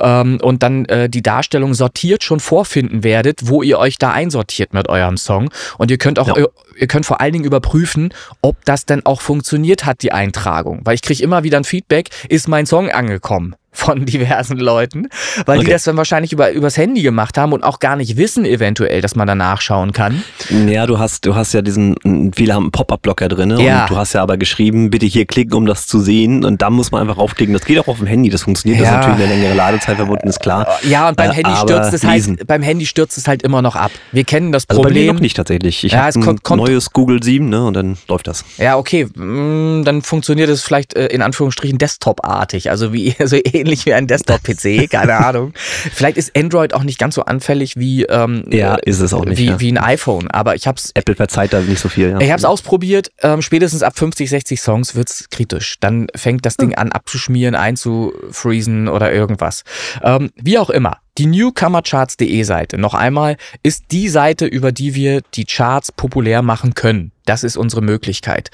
ähm, 0.00 0.40
und 0.42 0.62
dann 0.62 0.86
äh, 0.86 1.08
die 1.08 1.22
Darstellung 1.22 1.74
sortiert 1.74 2.24
schon 2.24 2.40
vorfinden 2.40 3.04
werdet, 3.04 3.42
wo 3.44 3.62
ihr 3.62 3.78
euch 3.78 3.98
da 3.98 4.10
einsortiert 4.10 4.72
mit 4.72 4.88
eurem 4.88 5.16
Song. 5.16 5.50
Und 5.76 5.90
ihr 5.90 5.98
könnt 5.98 6.18
auch, 6.18 6.36
ja. 6.36 6.46
ihr 6.76 6.86
könnt 6.88 7.06
vor 7.06 7.20
allen 7.20 7.32
Dingen 7.32 7.44
überprüfen, 7.44 8.12
ob 8.42 8.64
das 8.64 8.86
denn 8.86 9.06
auch 9.06 9.20
funktioniert 9.20 9.84
hat, 9.84 10.02
die 10.02 10.12
Eintragung. 10.12 10.80
Weil 10.84 10.94
ich 10.94 11.02
kriege 11.02 11.22
immer 11.22 11.44
wieder 11.44 11.58
ein 11.58 11.64
Feedback, 11.64 12.10
ist 12.28 12.48
mein 12.48 12.66
Song 12.66 12.90
angekommen? 12.90 13.54
Von 13.72 14.06
diversen 14.06 14.58
Leuten, 14.58 15.08
weil 15.46 15.58
okay. 15.58 15.66
die 15.66 15.72
das 15.72 15.84
dann 15.84 15.96
wahrscheinlich 15.96 16.32
über, 16.32 16.50
übers 16.50 16.76
Handy 16.76 17.02
gemacht 17.02 17.38
haben 17.38 17.52
und 17.52 17.62
auch 17.62 17.78
gar 17.78 17.96
nicht 17.96 18.16
wissen 18.16 18.44
eventuell, 18.44 19.00
dass 19.00 19.14
man 19.14 19.28
da 19.28 19.34
nachschauen 19.34 19.92
kann. 19.92 20.24
Ja, 20.66 20.86
du 20.86 20.98
hast, 20.98 21.24
du 21.26 21.34
hast 21.34 21.52
ja 21.52 21.62
diesen, 21.62 22.32
viele 22.34 22.54
haben 22.54 22.64
einen 22.64 22.72
Pop-Up-Blocker 22.72 23.28
drin 23.28 23.56
ja. 23.58 23.82
und 23.82 23.90
du 23.90 23.96
hast 23.96 24.14
ja 24.14 24.22
aber 24.22 24.36
geschrieben, 24.36 24.90
bitte 24.90 25.06
hier 25.06 25.26
klicken, 25.26 25.54
um 25.54 25.66
das 25.66 25.86
zu 25.86 26.00
sehen 26.00 26.44
und 26.44 26.60
da 26.62 26.70
muss 26.70 26.90
man 26.90 27.02
einfach 27.02 27.18
raufklicken. 27.18 27.52
Das 27.52 27.64
geht 27.64 27.78
auch 27.78 27.88
auf 27.88 27.98
dem 27.98 28.06
Handy, 28.06 28.30
das 28.30 28.42
funktioniert, 28.42 28.82
ja. 28.82 28.90
das 28.90 29.00
ist 29.00 29.06
natürlich 29.06 29.26
eine 29.26 29.40
längere 29.40 29.56
Ladezeit 29.56 29.96
verbunden, 29.96 30.28
ist 30.28 30.40
klar. 30.40 30.66
Ja, 30.82 31.08
und 31.08 31.16
beim 31.16 31.30
äh, 31.30 31.34
Handy 31.34 31.54
stürzt 31.56 31.92
es 31.92 32.04
halt, 32.04 32.46
beim 32.46 32.62
Handy 32.62 32.86
stürzt 32.86 33.16
es 33.16 33.28
halt 33.28 33.42
immer 33.42 33.62
noch 33.62 33.76
ab. 33.76 33.92
Wir 34.12 34.24
kennen 34.24 34.50
das 34.50 34.66
Problem. 34.66 34.86
Also 34.86 34.94
bei 34.94 35.00
mir 35.00 35.12
noch 35.12 35.20
nicht 35.20 35.36
tatsächlich. 35.36 35.84
Ich 35.84 35.92
ja, 35.92 36.06
habe 36.06 36.18
ein 36.18 36.56
neues 36.56 36.92
Google 36.92 37.22
7, 37.22 37.48
ne, 37.48 37.64
und 37.64 37.74
dann 37.74 37.96
läuft 38.08 38.26
das. 38.26 38.44
Ja, 38.56 38.76
okay, 38.76 39.04
mm, 39.04 39.84
dann 39.84 40.02
funktioniert 40.02 40.48
es 40.48 40.62
vielleicht 40.62 40.94
äh, 40.94 41.06
in 41.06 41.22
Anführungsstrichen 41.22 41.78
Desktop-artig, 41.78 42.70
also 42.70 42.92
wie, 42.92 43.14
so 43.24 43.36
ähnlich 43.36 43.67
wie 43.86 43.94
ein 43.94 44.06
Desktop-PC, 44.06 44.90
keine 44.90 45.16
Ahnung. 45.26 45.52
Vielleicht 45.54 46.16
ist 46.16 46.36
Android 46.36 46.74
auch 46.74 46.82
nicht 46.82 46.98
ganz 46.98 47.14
so 47.14 47.24
anfällig 47.24 47.76
wie, 47.76 48.04
ähm, 48.04 48.44
ja, 48.50 48.76
ist 48.76 49.00
es 49.00 49.12
auch 49.12 49.24
nicht, 49.24 49.38
wie, 49.38 49.46
ja. 49.46 49.60
wie 49.60 49.70
ein 49.70 49.78
iPhone. 49.78 50.30
Aber 50.30 50.54
ich 50.54 50.66
hab's. 50.66 50.90
Apple 50.94 51.14
verzeiht 51.14 51.52
da 51.52 51.60
nicht 51.60 51.80
so 51.80 51.88
viel. 51.88 52.10
Ja. 52.10 52.20
Ich 52.20 52.30
habe 52.30 52.38
es 52.38 52.44
ausprobiert. 52.44 53.10
Ähm, 53.22 53.42
spätestens 53.42 53.82
ab 53.82 53.98
50, 53.98 54.30
60 54.30 54.60
Songs 54.60 54.94
wird's 54.94 55.28
kritisch. 55.30 55.78
Dann 55.80 56.08
fängt 56.14 56.46
das 56.46 56.56
Ding 56.56 56.74
an 56.74 56.92
abzuschmieren, 56.92 57.54
einzufreezen 57.54 58.88
oder 58.88 59.12
irgendwas. 59.12 59.64
Ähm, 60.02 60.30
wie 60.36 60.58
auch 60.58 60.70
immer. 60.70 60.98
Die 61.18 61.26
Newcomercharts.de 61.26 62.44
Seite, 62.44 62.78
noch 62.78 62.94
einmal, 62.94 63.36
ist 63.64 63.86
die 63.90 64.08
Seite, 64.08 64.46
über 64.46 64.70
die 64.70 64.94
wir 64.94 65.20
die 65.34 65.46
Charts 65.46 65.90
populär 65.90 66.42
machen 66.42 66.74
können. 66.74 67.10
Das 67.26 67.42
ist 67.42 67.56
unsere 67.56 67.82
Möglichkeit. 67.82 68.52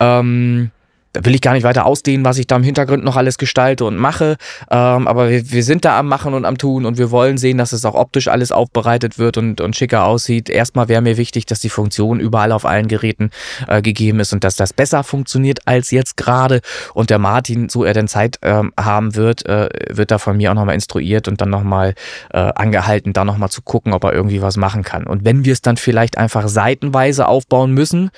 Ähm, 0.00 0.72
da 1.12 1.24
will 1.24 1.34
ich 1.34 1.40
gar 1.40 1.54
nicht 1.54 1.64
weiter 1.64 1.86
ausdehnen, 1.86 2.24
was 2.24 2.38
ich 2.38 2.46
da 2.46 2.56
im 2.56 2.62
Hintergrund 2.62 3.02
noch 3.02 3.16
alles 3.16 3.36
gestalte 3.36 3.84
und 3.84 3.96
mache. 3.96 4.36
Ähm, 4.70 5.08
aber 5.08 5.28
wir, 5.28 5.50
wir, 5.50 5.64
sind 5.64 5.84
da 5.84 5.98
am 5.98 6.06
Machen 6.06 6.34
und 6.34 6.44
am 6.44 6.56
Tun 6.56 6.86
und 6.86 6.98
wir 6.98 7.10
wollen 7.10 7.36
sehen, 7.36 7.58
dass 7.58 7.72
es 7.72 7.84
auch 7.84 7.94
optisch 7.94 8.28
alles 8.28 8.52
aufbereitet 8.52 9.18
wird 9.18 9.36
und, 9.36 9.60
und 9.60 9.74
schicker 9.74 10.04
aussieht. 10.04 10.48
Erstmal 10.48 10.88
wäre 10.88 11.02
mir 11.02 11.16
wichtig, 11.16 11.46
dass 11.46 11.58
die 11.58 11.68
Funktion 11.68 12.20
überall 12.20 12.52
auf 12.52 12.64
allen 12.64 12.86
Geräten 12.86 13.30
äh, 13.66 13.82
gegeben 13.82 14.20
ist 14.20 14.32
und 14.32 14.44
dass 14.44 14.54
das 14.54 14.72
besser 14.72 15.02
funktioniert 15.02 15.66
als 15.66 15.90
jetzt 15.90 16.16
gerade. 16.16 16.60
Und 16.94 17.10
der 17.10 17.18
Martin, 17.18 17.68
so 17.68 17.84
er 17.84 17.92
denn 17.92 18.06
Zeit 18.06 18.38
äh, 18.42 18.62
haben 18.78 19.16
wird, 19.16 19.44
äh, 19.46 19.68
wird 19.90 20.12
da 20.12 20.18
von 20.18 20.36
mir 20.36 20.50
auch 20.50 20.54
nochmal 20.54 20.74
instruiert 20.74 21.26
und 21.26 21.40
dann 21.40 21.50
nochmal 21.50 21.94
äh, 22.32 22.38
angehalten, 22.38 23.12
da 23.12 23.24
nochmal 23.24 23.50
zu 23.50 23.62
gucken, 23.62 23.94
ob 23.94 24.04
er 24.04 24.12
irgendwie 24.12 24.42
was 24.42 24.56
machen 24.56 24.84
kann. 24.84 25.06
Und 25.06 25.24
wenn 25.24 25.44
wir 25.44 25.52
es 25.52 25.62
dann 25.62 25.76
vielleicht 25.76 26.18
einfach 26.18 26.46
seitenweise 26.46 27.26
aufbauen 27.26 27.72
müssen 27.72 28.10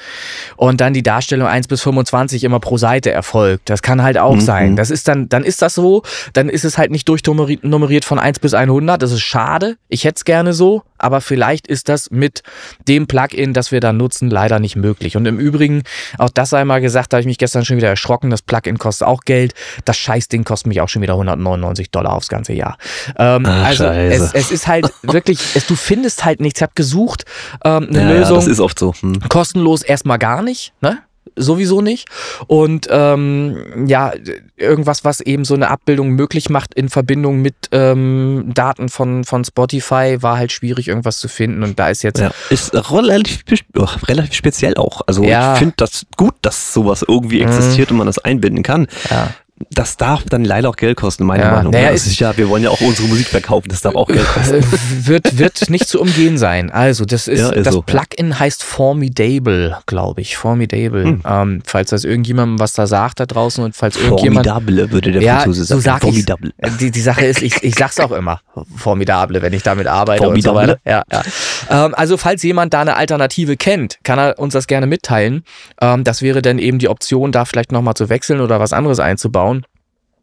und 0.56 0.82
dann 0.82 0.92
die 0.92 1.02
Darstellung 1.02 1.48
1 1.48 1.68
bis 1.68 1.80
25 1.80 2.44
immer 2.44 2.60
pro 2.60 2.76
Seite 2.82 3.12
erfolgt. 3.12 3.70
Das 3.70 3.80
kann 3.80 4.02
halt 4.02 4.18
auch 4.18 4.34
mhm. 4.34 4.40
sein. 4.40 4.76
Das 4.76 4.90
ist 4.90 5.06
dann, 5.06 5.28
dann 5.28 5.44
ist 5.44 5.62
das 5.62 5.74
so. 5.74 6.02
Dann 6.32 6.48
ist 6.48 6.64
es 6.64 6.76
halt 6.76 6.90
nicht 6.90 7.08
durchnummeriert 7.08 8.04
von 8.04 8.18
1 8.18 8.40
bis 8.40 8.54
100. 8.54 9.00
Das 9.00 9.12
ist 9.12 9.22
schade. 9.22 9.76
Ich 9.88 10.04
hätte 10.04 10.16
es 10.16 10.24
gerne 10.24 10.52
so. 10.52 10.82
Aber 10.98 11.20
vielleicht 11.20 11.66
ist 11.66 11.88
das 11.88 12.10
mit 12.10 12.42
dem 12.86 13.06
Plugin, 13.06 13.54
das 13.54 13.72
wir 13.72 13.80
da 13.80 13.92
nutzen, 13.92 14.30
leider 14.30 14.60
nicht 14.60 14.76
möglich. 14.76 15.16
Und 15.16 15.26
im 15.26 15.38
Übrigen, 15.38 15.82
auch 16.18 16.28
das 16.28 16.50
sei 16.50 16.64
mal 16.64 16.80
gesagt, 16.80 17.12
da 17.12 17.16
habe 17.16 17.22
ich 17.22 17.26
mich 17.26 17.38
gestern 17.38 17.64
schon 17.64 17.76
wieder 17.76 17.88
erschrocken. 17.88 18.30
Das 18.30 18.42
Plugin 18.42 18.78
kostet 18.78 19.06
auch 19.08 19.22
Geld. 19.22 19.54
Das 19.84 19.96
Scheißding 19.96 20.44
kostet 20.44 20.66
mich 20.68 20.80
auch 20.80 20.88
schon 20.88 21.02
wieder 21.02 21.14
199 21.14 21.90
Dollar 21.90 22.14
aufs 22.14 22.28
ganze 22.28 22.52
Jahr. 22.52 22.78
Ähm, 23.16 23.44
Ach, 23.46 23.64
also 23.64 23.84
es, 23.84 24.32
es, 24.34 24.50
ist 24.50 24.66
halt 24.66 24.92
wirklich, 25.02 25.40
es, 25.54 25.66
du 25.66 25.76
findest 25.76 26.24
halt 26.24 26.40
nichts. 26.40 26.60
Ich 26.60 26.62
habe 26.62 26.72
gesucht, 26.74 27.24
ähm, 27.64 27.88
eine 27.88 28.02
ja, 28.02 28.08
Lösung. 28.08 28.34
Ja, 28.34 28.40
das 28.40 28.46
ist 28.46 28.60
oft 28.60 28.78
so. 28.78 28.92
Hm. 29.00 29.20
Kostenlos 29.28 29.82
erstmal 29.82 30.18
gar 30.18 30.42
nicht. 30.42 30.72
Ne? 30.80 30.98
Sowieso 31.36 31.80
nicht. 31.80 32.08
Und 32.46 32.88
ähm, 32.90 33.86
ja, 33.86 34.12
irgendwas, 34.56 35.04
was 35.04 35.20
eben 35.20 35.44
so 35.44 35.54
eine 35.54 35.68
Abbildung 35.68 36.10
möglich 36.10 36.50
macht 36.50 36.74
in 36.74 36.88
Verbindung 36.88 37.42
mit 37.42 37.54
ähm, 37.72 38.50
Daten 38.54 38.88
von, 38.88 39.24
von 39.24 39.44
Spotify, 39.44 40.18
war 40.20 40.38
halt 40.38 40.52
schwierig, 40.52 40.88
irgendwas 40.88 41.18
zu 41.18 41.28
finden. 41.28 41.62
Und 41.62 41.78
da 41.78 41.88
ist 41.88 42.02
jetzt. 42.02 42.20
Ja, 42.20 42.30
ist 42.50 42.74
relativ, 42.74 43.44
oh, 43.76 43.86
relativ 44.06 44.34
speziell 44.34 44.74
auch. 44.76 45.02
Also 45.06 45.24
ja. 45.24 45.54
ich 45.54 45.58
finde 45.58 45.74
das 45.76 46.06
gut, 46.16 46.34
dass 46.42 46.72
sowas 46.72 47.04
irgendwie 47.06 47.42
mhm. 47.42 47.48
existiert 47.48 47.90
mhm. 47.90 47.94
und 47.94 47.98
man 47.98 48.06
das 48.06 48.18
einbinden 48.18 48.62
kann. 48.62 48.86
Ja 49.10 49.34
das 49.70 49.96
darf 49.96 50.24
dann 50.24 50.44
leider 50.44 50.68
auch 50.68 50.76
Geld 50.76 50.96
kosten, 50.96 51.24
meine 51.24 51.44
ja, 51.44 51.52
Meinung. 51.52 51.72
Naja, 51.72 51.92
das 51.92 52.06
ist 52.06 52.18
ja, 52.18 52.36
wir 52.36 52.48
wollen 52.48 52.62
ja 52.62 52.70
auch 52.70 52.80
unsere 52.80 53.08
Musik 53.08 53.26
verkaufen, 53.28 53.68
das 53.68 53.82
darf 53.82 53.94
auch 53.94 54.08
Geld 54.08 54.26
kosten. 54.26 54.56
Äh, 54.56 55.06
wird, 55.06 55.38
wird 55.38 55.70
nicht 55.70 55.88
zu 55.88 56.00
umgehen 56.00 56.38
sein. 56.38 56.70
Also, 56.70 57.04
das 57.04 57.28
ist, 57.28 57.40
ja, 57.40 57.50
ist 57.50 57.66
das 57.66 57.74
so, 57.74 57.82
Plugin 57.82 58.38
heißt 58.38 58.62
Formidable, 58.62 59.78
glaube 59.86 60.20
ich. 60.20 60.36
Formidable. 60.36 61.04
Hm. 61.04 61.22
Ähm, 61.24 61.62
falls 61.64 61.90
das 61.90 62.04
irgendjemandem 62.04 62.58
was 62.58 62.72
da 62.74 62.86
sagt 62.86 63.20
da 63.20 63.26
draußen 63.26 63.62
und 63.62 63.76
falls 63.76 63.96
irgendjemand. 63.96 64.46
Formidable 64.46 64.90
würde 64.90 65.12
der 65.12 65.22
ja, 65.22 65.40
Franzose 65.40 65.64
sagen. 65.64 65.80
So 65.80 65.84
sag 65.84 66.00
Formidable. 66.00 66.52
Die, 66.80 66.90
die 66.90 67.00
Sache 67.00 67.26
ist, 67.26 67.42
ich, 67.42 67.62
ich 67.62 67.74
sag's 67.74 68.00
auch 68.00 68.12
immer. 68.12 68.40
Formidable, 68.76 69.42
wenn 69.42 69.52
ich 69.52 69.62
damit 69.62 69.86
arbeite 69.86 70.24
Formidable. 70.24 70.60
und 70.60 70.68
so 70.68 70.72
weiter. 70.72 70.80
Ja, 70.84 71.02
ja. 71.10 71.86
Ähm, 71.86 71.94
also, 71.94 72.16
falls 72.16 72.42
jemand 72.42 72.74
da 72.74 72.80
eine 72.80 72.96
Alternative 72.96 73.56
kennt, 73.56 73.98
kann 74.02 74.18
er 74.18 74.38
uns 74.38 74.54
das 74.54 74.66
gerne 74.66 74.86
mitteilen. 74.86 75.44
Ähm, 75.80 76.04
das 76.04 76.22
wäre 76.22 76.42
dann 76.42 76.58
eben 76.58 76.78
die 76.78 76.88
Option, 76.88 77.32
da 77.32 77.44
vielleicht 77.44 77.72
nochmal 77.72 77.94
zu 77.94 78.08
wechseln 78.08 78.40
oder 78.40 78.60
was 78.60 78.72
anderes 78.72 78.98
einzubauen. 78.98 79.51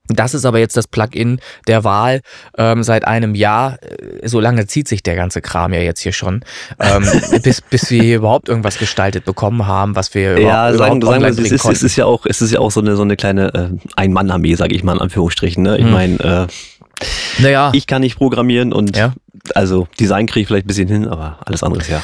Das 0.10 0.34
ist 0.34 0.46
aber 0.46 0.60
jetzt 0.60 0.76
das 0.76 0.88
Plugin 0.88 1.40
der 1.68 1.84
Wahl 1.84 2.22
ähm, 2.58 2.84
seit 2.84 3.06
einem 3.06 3.36
Jahr. 3.36 3.78
Äh, 3.82 4.28
so 4.28 4.40
lange 4.40 4.66
zieht 4.68 4.88
sich 4.88 5.04
der 5.04 5.16
ganze 5.16 5.42
Kram 5.42 5.74
ja 5.74 5.82
jetzt 5.82 6.02
hier 6.02 6.14
schon, 6.14 6.44
ähm, 6.80 7.08
bis, 7.44 7.62
bis 7.62 7.90
wir 7.92 8.02
hier 8.02 8.18
überhaupt 8.18 8.50
irgendwas 8.50 8.78
gestaltet 8.80 9.26
bekommen 9.26 9.68
haben, 9.68 9.96
was 9.96 10.14
wir 10.14 10.40
ja, 10.40 10.72
überhaupt, 10.72 10.78
sagen, 10.78 11.02
sagen 11.02 11.22
wir, 11.22 11.30
es 11.30 11.52
ist, 11.52 11.66
es 11.66 11.84
ist 11.84 11.96
ja 11.96 12.06
auch, 12.06 12.26
es 12.26 12.42
ist 12.42 12.52
ja 12.52 12.60
auch 12.60 12.72
so 12.72 12.82
eine 12.82 12.96
so 12.96 13.04
eine 13.04 13.16
kleine 13.16 13.54
äh, 13.54 13.90
Ein-Mann-Armee, 13.96 14.56
sage 14.56 14.76
ich 14.76 14.84
mal 14.84 14.94
in 14.94 15.02
Anführungsstrichen. 15.02 15.64
Ne? 15.64 15.78
Ich 15.78 15.86
hm. 15.86 15.92
meine, 15.92 16.20
äh, 16.20 17.42
naja. 17.42 17.72
ich 17.74 17.88
kann 17.88 18.02
nicht 18.02 18.18
programmieren 18.18 18.74
und 18.74 18.98
ja. 18.98 19.14
Also 19.56 19.88
Design 20.00 20.26
kriege 20.26 20.42
ich 20.42 20.48
vielleicht 20.48 20.66
ein 20.66 20.68
bisschen 20.68 20.88
hin, 20.88 21.08
aber 21.08 21.40
alles 21.46 21.64
andere 21.64 21.82
ist 21.82 21.90
ja. 21.90 22.04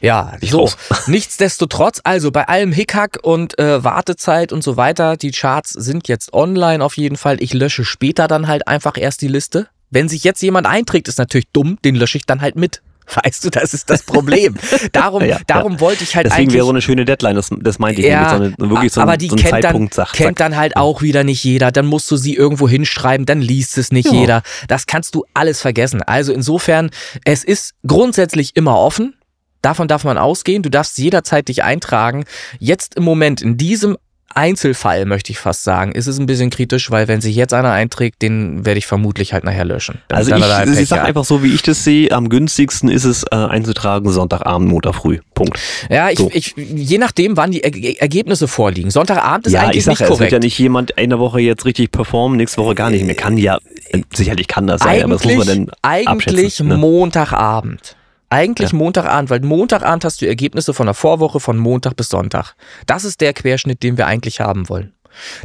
Ja, 0.00 0.32
so. 0.42 0.60
Raus. 0.60 0.76
Nichtsdestotrotz, 1.06 2.00
also 2.04 2.30
bei 2.30 2.48
allem 2.48 2.72
Hickhack 2.72 3.18
und 3.22 3.58
äh, 3.58 3.82
Wartezeit 3.82 4.52
und 4.52 4.62
so 4.62 4.76
weiter, 4.76 5.16
die 5.16 5.30
Charts 5.30 5.70
sind 5.70 6.08
jetzt 6.08 6.32
online 6.32 6.84
auf 6.84 6.96
jeden 6.96 7.16
Fall. 7.16 7.42
Ich 7.42 7.54
lösche 7.54 7.84
später 7.84 8.28
dann 8.28 8.48
halt 8.48 8.68
einfach 8.68 8.96
erst 8.96 9.22
die 9.22 9.28
Liste. 9.28 9.68
Wenn 9.90 10.08
sich 10.08 10.24
jetzt 10.24 10.42
jemand 10.42 10.66
einträgt, 10.66 11.08
ist 11.08 11.18
natürlich 11.18 11.48
dumm, 11.52 11.78
den 11.84 11.94
lösche 11.94 12.18
ich 12.18 12.26
dann 12.26 12.40
halt 12.40 12.56
mit. 12.56 12.82
Weißt 13.06 13.44
du, 13.44 13.50
das 13.50 13.74
ist 13.74 13.90
das 13.90 14.02
Problem. 14.02 14.56
Darum, 14.92 15.24
ja, 15.26 15.38
darum 15.46 15.74
ja. 15.74 15.80
wollte 15.80 16.04
ich 16.04 16.16
halt 16.16 16.26
Deswegen 16.26 16.42
eigentlich. 16.42 16.54
wäre 16.54 16.64
so 16.64 16.70
eine 16.70 16.82
schöne 16.82 17.04
Deadline, 17.04 17.36
das, 17.36 17.50
das 17.60 17.78
meinte 17.78 18.00
ich. 18.00 18.06
Ja, 18.06 18.20
mit 18.20 18.56
so 18.56 18.64
eine, 18.64 18.70
wirklich 18.70 18.92
so 18.92 19.00
aber 19.00 19.16
die 19.16 19.28
so 19.28 19.36
kennt, 19.36 19.64
dann, 19.64 19.90
kennt 20.12 20.40
dann 20.40 20.56
halt 20.56 20.76
auch 20.76 21.02
wieder 21.02 21.24
nicht 21.24 21.44
jeder. 21.44 21.70
Dann 21.70 21.86
musst 21.86 22.10
du 22.10 22.16
sie 22.16 22.34
irgendwo 22.34 22.68
hinschreiben, 22.68 23.26
dann 23.26 23.40
liest 23.40 23.78
es 23.78 23.92
nicht 23.92 24.10
ja. 24.10 24.20
jeder. 24.20 24.42
Das 24.68 24.86
kannst 24.86 25.14
du 25.14 25.24
alles 25.34 25.60
vergessen. 25.60 26.02
Also 26.02 26.32
insofern, 26.32 26.90
es 27.24 27.44
ist 27.44 27.74
grundsätzlich 27.86 28.56
immer 28.56 28.78
offen. 28.78 29.14
Davon 29.62 29.88
darf 29.88 30.04
man 30.04 30.18
ausgehen. 30.18 30.62
Du 30.62 30.68
darfst 30.68 30.98
jederzeit 30.98 31.48
dich 31.48 31.62
eintragen. 31.62 32.24
Jetzt 32.58 32.96
im 32.96 33.04
Moment, 33.04 33.40
in 33.40 33.56
diesem 33.56 33.96
Einzelfall, 34.34 35.04
möchte 35.06 35.32
ich 35.32 35.38
fast 35.38 35.64
sagen, 35.64 35.92
ist 35.92 36.06
es 36.06 36.18
ein 36.18 36.26
bisschen 36.26 36.50
kritisch, 36.50 36.90
weil 36.90 37.08
wenn 37.08 37.20
sich 37.20 37.36
jetzt 37.36 37.54
einer 37.54 37.70
einträgt, 37.70 38.22
den 38.22 38.64
werde 38.64 38.78
ich 38.78 38.86
vermutlich 38.86 39.32
halt 39.32 39.44
nachher 39.44 39.64
löschen. 39.64 39.98
Also 40.08 40.34
ich, 40.34 40.80
ich 40.80 40.88
sage 40.88 41.02
einfach 41.02 41.24
so, 41.24 41.42
wie 41.42 41.54
ich 41.54 41.62
das 41.62 41.84
sehe, 41.84 42.10
am 42.10 42.28
günstigsten 42.28 42.88
ist 42.88 43.04
es 43.04 43.24
äh, 43.30 43.36
einzutragen 43.36 44.10
Sonntagabend, 44.10 44.68
Montag 44.68 44.94
früh. 44.94 45.18
Punkt. 45.34 45.58
Ja, 45.90 46.10
ich, 46.10 46.18
so. 46.18 46.30
ich, 46.32 46.54
je 46.56 46.98
nachdem, 46.98 47.36
wann 47.36 47.50
die 47.50 47.62
er 47.62 48.00
Ergebnisse 48.00 48.48
vorliegen. 48.48 48.90
Sonntagabend 48.90 49.46
ist 49.46 49.52
ja, 49.52 49.62
eigentlich 49.62 49.78
ich 49.78 49.84
sag, 49.84 49.92
nicht 49.92 49.98
korrekt. 50.00 50.14
Es 50.14 50.20
wird 50.20 50.32
ja 50.32 50.38
nicht 50.38 50.58
jemand 50.58 50.98
eine 50.98 51.18
Woche 51.18 51.40
jetzt 51.40 51.64
richtig 51.64 51.90
performen, 51.90 52.36
nächste 52.36 52.62
Woche 52.62 52.74
gar 52.74 52.90
nicht 52.90 53.04
mehr. 53.04 53.14
Kann 53.14 53.38
ja, 53.38 53.58
äh, 53.90 54.02
sicherlich 54.12 54.48
kann 54.48 54.66
das 54.66 54.82
sein, 54.82 55.02
aber 55.02 55.14
das 55.14 55.24
muss 55.24 55.36
man 55.36 55.46
dann 55.46 55.70
Eigentlich 55.82 56.60
ne? 56.60 56.76
Montagabend. 56.76 57.96
Eigentlich 58.34 58.72
ja. 58.72 58.78
Montagabend, 58.78 59.30
weil 59.30 59.40
Montagabend 59.40 60.04
hast 60.04 60.22
du 60.22 60.26
Ergebnisse 60.26 60.74
von 60.74 60.86
der 60.86 60.94
Vorwoche 60.94 61.40
von 61.40 61.58
Montag 61.58 61.96
bis 61.96 62.08
Sonntag. 62.08 62.54
Das 62.86 63.04
ist 63.04 63.20
der 63.20 63.32
Querschnitt, 63.32 63.82
den 63.82 63.96
wir 63.96 64.06
eigentlich 64.06 64.40
haben 64.40 64.68
wollen. 64.68 64.93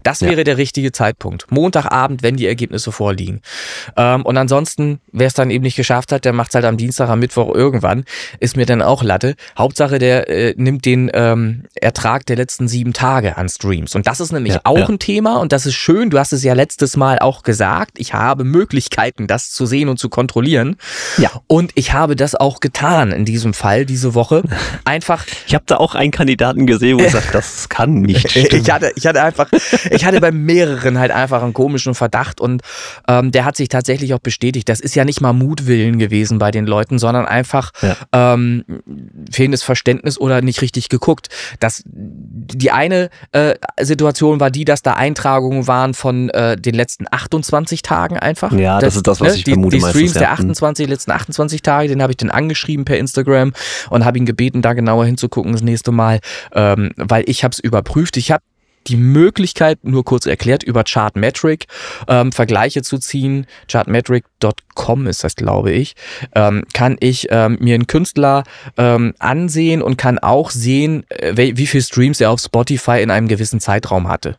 Das 0.04 0.22
Ja. 0.22 0.30
wäre 0.30 0.44
der 0.44 0.58
richtige 0.58 0.92
Zeitpunkt. 0.92 1.52
Montagabend, 1.52 2.24
wenn 2.24 2.36
die 2.36 2.48
Ergebnisse 2.48 2.92
vorliegen. 2.92 3.42
Ähm, 3.98 4.24
und 4.26 4.38
ansonsten, 4.38 5.00
wer 5.12 5.28
es 5.28 5.34
dann 5.34 5.50
eben 5.52 5.64
nicht 5.64 5.76
geschafft 5.76 6.12
hat, 6.12 6.26
der 6.26 6.34
macht 6.34 6.50
es 6.50 6.56
halt 6.56 6.66
am 6.66 6.78
Dienstag, 6.78 7.10
am 7.10 7.20
Mittwoch 7.20 7.54
irgendwann. 7.54 8.04
Ist 8.40 8.58
mir 8.58 8.66
dann 8.66 8.82
auch 8.82 9.04
Latte. 9.04 9.36
Hauptsache, 9.58 10.00
der 10.00 10.30
äh, 10.30 10.54
nimmt 10.58 10.86
den 10.86 11.10
ähm, 11.14 11.64
Ertrag 11.76 12.26
der 12.26 12.36
letzten 12.36 12.68
sieben 12.68 12.94
Tage 12.94 13.38
an 13.38 13.50
Streams. 13.50 13.96
Und 13.96 14.08
das 14.08 14.20
ist 14.20 14.32
nämlich 14.32 14.54
Ja, 14.54 14.62
auch 14.64 14.78
ja. 14.78 14.88
ein 14.90 15.00
Thema 15.00 15.38
und 15.38 15.52
das 15.52 15.66
ist 15.66 15.76
schön. 15.76 16.10
Du 16.10 16.18
hast 16.20 16.34
es 16.34 16.44
ja 16.44 16.54
letztes 16.54 16.98
Mal 16.98 17.20
auch 17.20 17.44
gesagt. 17.44 17.92
Ich 17.98 18.14
habe 18.14 18.44
Möglichkeiten, 18.44 19.28
das 19.28 19.52
zu 19.52 19.66
sehen 19.66 19.90
und 19.90 19.98
zu 20.00 20.10
kontrollieren. 20.10 20.78
Ja. 21.18 21.30
Und 21.48 21.72
ich 21.76 21.94
habe 21.94 22.16
das 22.16 22.36
auch 22.36 22.60
getan 22.60 23.12
in 23.12 23.26
diesem 23.26 23.54
Fall 23.54 23.86
diese 23.86 24.14
Woche. 24.16 24.44
Einfach 24.86 25.26
Ich 25.48 25.54
habe 25.56 25.64
da 25.68 25.78
auch 25.78 25.96
einen 25.96 26.12
Kandidaten 26.12 26.66
gesehen 26.68 26.96
und 26.98 27.04
gesagt, 27.04 27.34
das 27.34 27.70
kann 27.70 28.02
nicht 28.02 28.30
stimmen. 28.32 28.48
ich 28.52 28.72
hatte, 28.72 28.92
ich 28.96 29.06
hatte 29.08 29.22
einfach, 29.22 29.50
ich 29.92 30.06
hatte 30.06 30.20
bei 30.22 30.32
mehreren 30.32 31.00
halt 31.00 31.12
einfach 31.12 31.44
einen 31.44 31.54
komischen 31.54 31.96
Verdacht 31.96 32.40
und 32.42 32.62
ähm, 33.08 33.32
der 33.32 33.46
hat 33.46 33.56
sich 33.58 33.70
tatsächlich 33.70 34.14
auch 34.14 34.20
bestätigt. 34.20 34.70
Das 34.70 34.80
ist 34.80 34.96
ja 34.96 35.06
nicht 35.06 35.22
mal 35.22 35.34
Mutwillen 35.34 36.00
gewesen 36.00 36.40
bei 36.40 36.52
den 36.52 36.66
Leuten, 36.66 37.00
sondern 37.00 37.26
einfach 37.26 37.72
Ja. 37.82 37.96
ähm, 38.14 38.64
fehlendes 39.32 39.64
Verständnis 39.64 40.20
oder 40.20 40.42
nicht 40.42 40.62
richtig 40.62 40.90
geguckt. 40.90 41.30
Das, 41.60 41.84
die 41.86 42.72
eine 42.72 43.10
äh, 43.32 43.56
Situation 43.82 44.40
war 44.40 44.52
die, 44.52 44.66
dass 44.66 44.82
da 44.82 44.94
Eintragungen 44.94 45.68
waren 45.68 45.94
von 45.94 46.30
äh, 46.30 46.58
den 46.58 46.76
letzten 46.76 47.06
28 47.10 47.82
Tagen 47.82 48.18
einfach. 48.18 48.52
Ja, 48.54 48.80
das 48.80 48.96
ist 48.96 49.08
das, 49.08 49.22
was 49.22 49.36
ich 49.36 49.44
die, 49.44 49.52
vermute 49.52 49.78
Die 49.78 49.82
Streams 49.84 50.14
ja. 50.16 50.20
der 50.22 50.30
Mhm. 50.30 50.34
28, 50.52 50.88
letzten 50.88 51.12
28 51.12 51.62
Tage, 51.62 51.88
den 51.90 52.02
habe 52.02 52.12
ich 52.12 52.18
dann 52.18 52.30
angeschrieben 52.30 52.86
per 52.86 52.98
Instagram 52.98 53.54
und 53.90 54.06
habe 54.06 54.18
ihn 54.18 54.26
gebeten, 54.26 54.62
da 54.62 54.74
genauer 54.74 55.06
hinzugucken 55.06 55.52
das 55.52 55.62
nächste 55.62 55.92
Mal, 55.92 56.20
ähm, 56.54 56.92
weil 56.98 57.24
ich 57.28 57.44
habe 57.44 57.52
es 57.54 57.60
überprüft. 57.60 58.18
Ich 58.18 58.32
habe 58.32 58.44
die 58.88 58.98
Möglichkeit, 58.98 59.80
nur 59.84 60.04
kurz 60.04 60.26
erklärt, 60.26 60.64
über 60.64 60.84
Chartmetric 60.84 61.66
ähm, 62.08 62.32
Vergleiche 62.32 62.82
zu 62.82 62.98
ziehen. 62.98 63.46
Chartmetric.com 63.70 65.08
ist 65.08 65.24
das, 65.24 65.36
glaube 65.36 65.72
ich. 65.72 65.96
Ähm, 66.36 66.64
kann 66.74 66.98
ich 67.00 67.28
ähm, 67.30 67.58
mir 67.60 67.76
einen 67.76 67.88
Künstler 67.88 68.44
ähm, 68.78 69.14
ansehen 69.20 69.82
und 69.82 69.98
kann 69.98 70.20
auch 70.20 70.52
sehen, 70.52 71.06
äh, 71.10 71.34
wie, 71.56 71.68
viele 71.68 71.84
Streams 71.84 72.22
er 72.22 72.32
auf 72.32 72.40
Spotify 72.40 73.02
in 73.02 73.12
einem 73.12 73.28
gewissen 73.28 73.60
Zeitraum 73.60 74.08
hatte. 74.08 74.38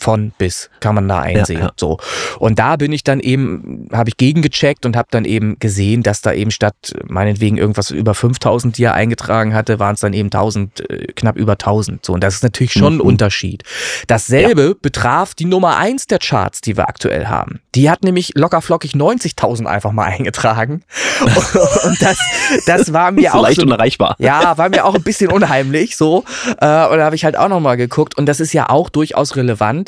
Von 0.00 0.32
bis 0.38 0.70
kann 0.80 0.94
man 0.94 1.08
da 1.08 1.20
einsehen. 1.20 1.60
ja. 1.60 1.70
So. 1.76 1.98
Und 2.38 2.58
da 2.58 2.76
bin 2.76 2.92
ich 2.92 3.04
dann 3.04 3.20
eben, 3.20 3.88
habe 3.92 4.08
ich 4.10 4.16
gegengecheckt 4.16 4.86
und 4.86 4.96
habe 4.96 5.08
dann 5.10 5.24
eben 5.24 5.58
gesehen, 5.58 6.02
dass 6.02 6.20
da 6.22 6.32
eben 6.32 6.50
statt 6.50 6.94
meinetwegen 7.08 7.56
irgendwas 7.58 7.90
über 7.90 8.14
5000, 8.14 8.78
die 8.78 8.84
er 8.84 8.94
eingetragen 8.94 9.54
hatte, 9.54 9.78
waren 9.78 9.94
es 9.94 10.00
dann 10.00 10.12
eben 10.12 10.28
1000, 10.28 10.88
äh, 10.90 11.06
knapp 11.14 11.36
über 11.36 11.52
1000. 11.58 12.04
So. 12.04 12.12
Und 12.12 12.22
das 12.22 12.34
ist 12.34 12.42
natürlich 12.42 12.72
schon 12.72 12.94
ein 12.94 12.98
Mhm. 12.98 13.00
Unterschied. 13.00 13.62
Dasselbe 14.06 14.74
betraf 14.74 15.34
die 15.34 15.44
Nummer 15.44 15.76
eins 15.76 16.06
der 16.06 16.18
Charts, 16.18 16.60
die 16.60 16.76
wir 16.76 16.88
aktuell 16.88 17.26
haben. 17.26 17.60
Die 17.74 17.90
hat 17.90 18.02
nämlich 18.02 18.32
locker 18.34 18.60
flockig 18.62 18.92
90.000 18.94 19.66
einfach 19.66 19.92
mal 19.92 20.04
eingetragen. 20.18 20.82
Und 21.20 22.02
das, 22.02 22.18
das 22.66 22.92
war 22.92 23.10
mir 23.12 23.34
auch 23.34 23.42
leicht 23.42 23.56
so, 23.60 23.62
unerreichbar. 23.66 24.16
ja, 24.18 24.56
war 24.58 24.68
mir 24.68 24.84
auch 24.84 24.94
ein 24.94 25.02
bisschen 25.02 25.30
unheimlich 25.30 25.96
so. 25.96 26.24
Äh, 26.60 26.86
und 26.86 26.98
da 26.98 27.04
habe 27.04 27.16
ich 27.16 27.24
halt 27.24 27.36
auch 27.36 27.48
nochmal 27.48 27.76
geguckt. 27.76 28.16
Und 28.16 28.26
das 28.26 28.40
ist 28.40 28.52
ja 28.52 28.68
auch 28.68 28.88
durchaus 28.88 29.36
relevant, 29.36 29.87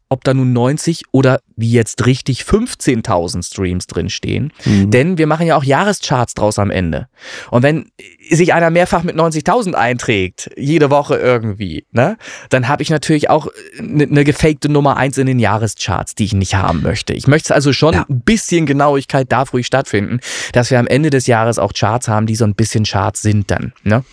ob 0.11 0.23
da 0.23 0.33
nun 0.33 0.53
90 0.53 1.03
oder 1.11 1.39
wie 1.55 1.71
jetzt 1.71 2.05
richtig 2.05 2.41
15.000 2.41 3.45
Streams 3.45 3.87
drinstehen. 3.87 4.51
Mhm. 4.65 4.91
Denn 4.91 5.17
wir 5.17 5.27
machen 5.27 5.45
ja 5.47 5.55
auch 5.55 5.63
Jahrescharts 5.63 6.33
draus 6.33 6.59
am 6.59 6.69
Ende. 6.71 7.07
Und 7.49 7.63
wenn 7.63 7.91
sich 8.29 8.53
einer 8.53 8.69
mehrfach 8.69 9.03
mit 9.03 9.15
90.000 9.15 9.73
einträgt, 9.73 10.49
jede 10.57 10.89
Woche 10.89 11.15
irgendwie, 11.17 11.85
ne, 11.91 12.17
dann 12.49 12.67
habe 12.67 12.83
ich 12.83 12.89
natürlich 12.89 13.29
auch 13.29 13.47
eine 13.77 14.07
ne 14.07 14.23
gefakte 14.23 14.69
Nummer 14.69 14.97
eins 14.97 15.17
in 15.17 15.27
den 15.27 15.39
Jahrescharts, 15.39 16.15
die 16.15 16.25
ich 16.25 16.33
nicht 16.33 16.55
haben 16.55 16.81
möchte. 16.81 17.13
Ich 17.13 17.27
möchte 17.27 17.53
also 17.53 17.71
schon 17.73 17.93
Ja. 17.93 18.05
ein 18.09 18.21
bisschen 18.21 18.65
Genauigkeit 18.65 19.31
darf 19.31 19.53
ruhig 19.53 19.65
stattfinden, 19.65 20.19
dass 20.53 20.71
wir 20.71 20.79
am 20.79 20.87
Ende 20.87 21.09
des 21.09 21.27
Jahres 21.27 21.57
auch 21.59 21.73
Charts 21.73 22.07
haben, 22.07 22.25
die 22.25 22.35
so 22.35 22.45
ein 22.45 22.55
bisschen 22.55 22.83
Charts 22.85 23.21
sind 23.21 23.49
dann. 23.51 23.73
Ne? 23.83 24.03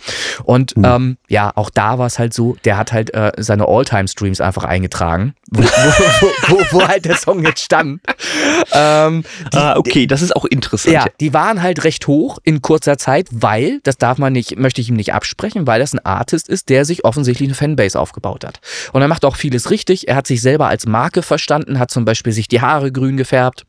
Und 0.43 0.71
Hm. 0.75 0.83
ähm, 0.85 1.17
ja, 1.27 1.51
auch 1.55 1.69
da 1.69 1.97
war 1.97 2.07
es 2.07 2.19
halt 2.19 2.33
so, 2.33 2.55
der 2.63 2.77
hat 2.77 2.91
halt 2.93 3.13
äh, 3.13 3.31
seine 3.37 3.67
All-Time-Streams 3.67 4.39
einfach 4.41 4.63
eingetragen, 4.63 5.33
wo, 5.89 6.55
wo, 6.55 6.63
wo 6.71 6.87
halt 6.87 7.05
der 7.05 7.15
Song 7.15 7.43
jetzt 7.43 7.63
stand. 7.63 8.01
Ähm, 8.71 9.23
die, 9.53 9.57
ah, 9.57 9.77
okay, 9.77 10.07
das 10.07 10.21
ist 10.21 10.35
auch 10.35 10.45
interessant. 10.45 10.93
ja, 10.93 11.05
die 11.19 11.33
waren 11.33 11.61
halt 11.61 11.83
recht 11.83 12.07
hoch 12.07 12.39
in 12.43 12.61
kurzer 12.61 12.97
Zeit, 12.97 13.27
weil, 13.31 13.79
das 13.83 13.97
darf 13.97 14.17
man 14.17 14.33
nicht, 14.33 14.57
möchte 14.57 14.81
ich 14.81 14.89
ihm 14.89 14.95
nicht 14.95 15.13
absprechen, 15.13 15.67
weil 15.67 15.79
das 15.79 15.93
ein 15.93 16.03
Artist 16.05 16.49
ist, 16.49 16.69
der 16.69 16.85
sich 16.85 17.05
offensichtlich 17.05 17.47
eine 17.47 17.55
Fanbase 17.55 17.99
aufgebaut 17.99 18.45
hat. 18.45 18.59
Und 18.93 19.01
er 19.01 19.07
macht 19.07 19.25
auch 19.25 19.35
vieles 19.35 19.71
richtig. 19.71 20.07
Er 20.07 20.15
hat 20.15 20.27
sich 20.27 20.41
selber 20.41 20.67
als 20.67 20.85
Marke 20.85 21.21
verstanden, 21.21 21.79
hat 21.79 21.91
zum 21.91 22.05
Beispiel 22.05 22.33
sich 22.33 22.47
die 22.47 22.61
Haare 22.61 22.91
grün 22.91 23.17
gefärbt. 23.17 23.65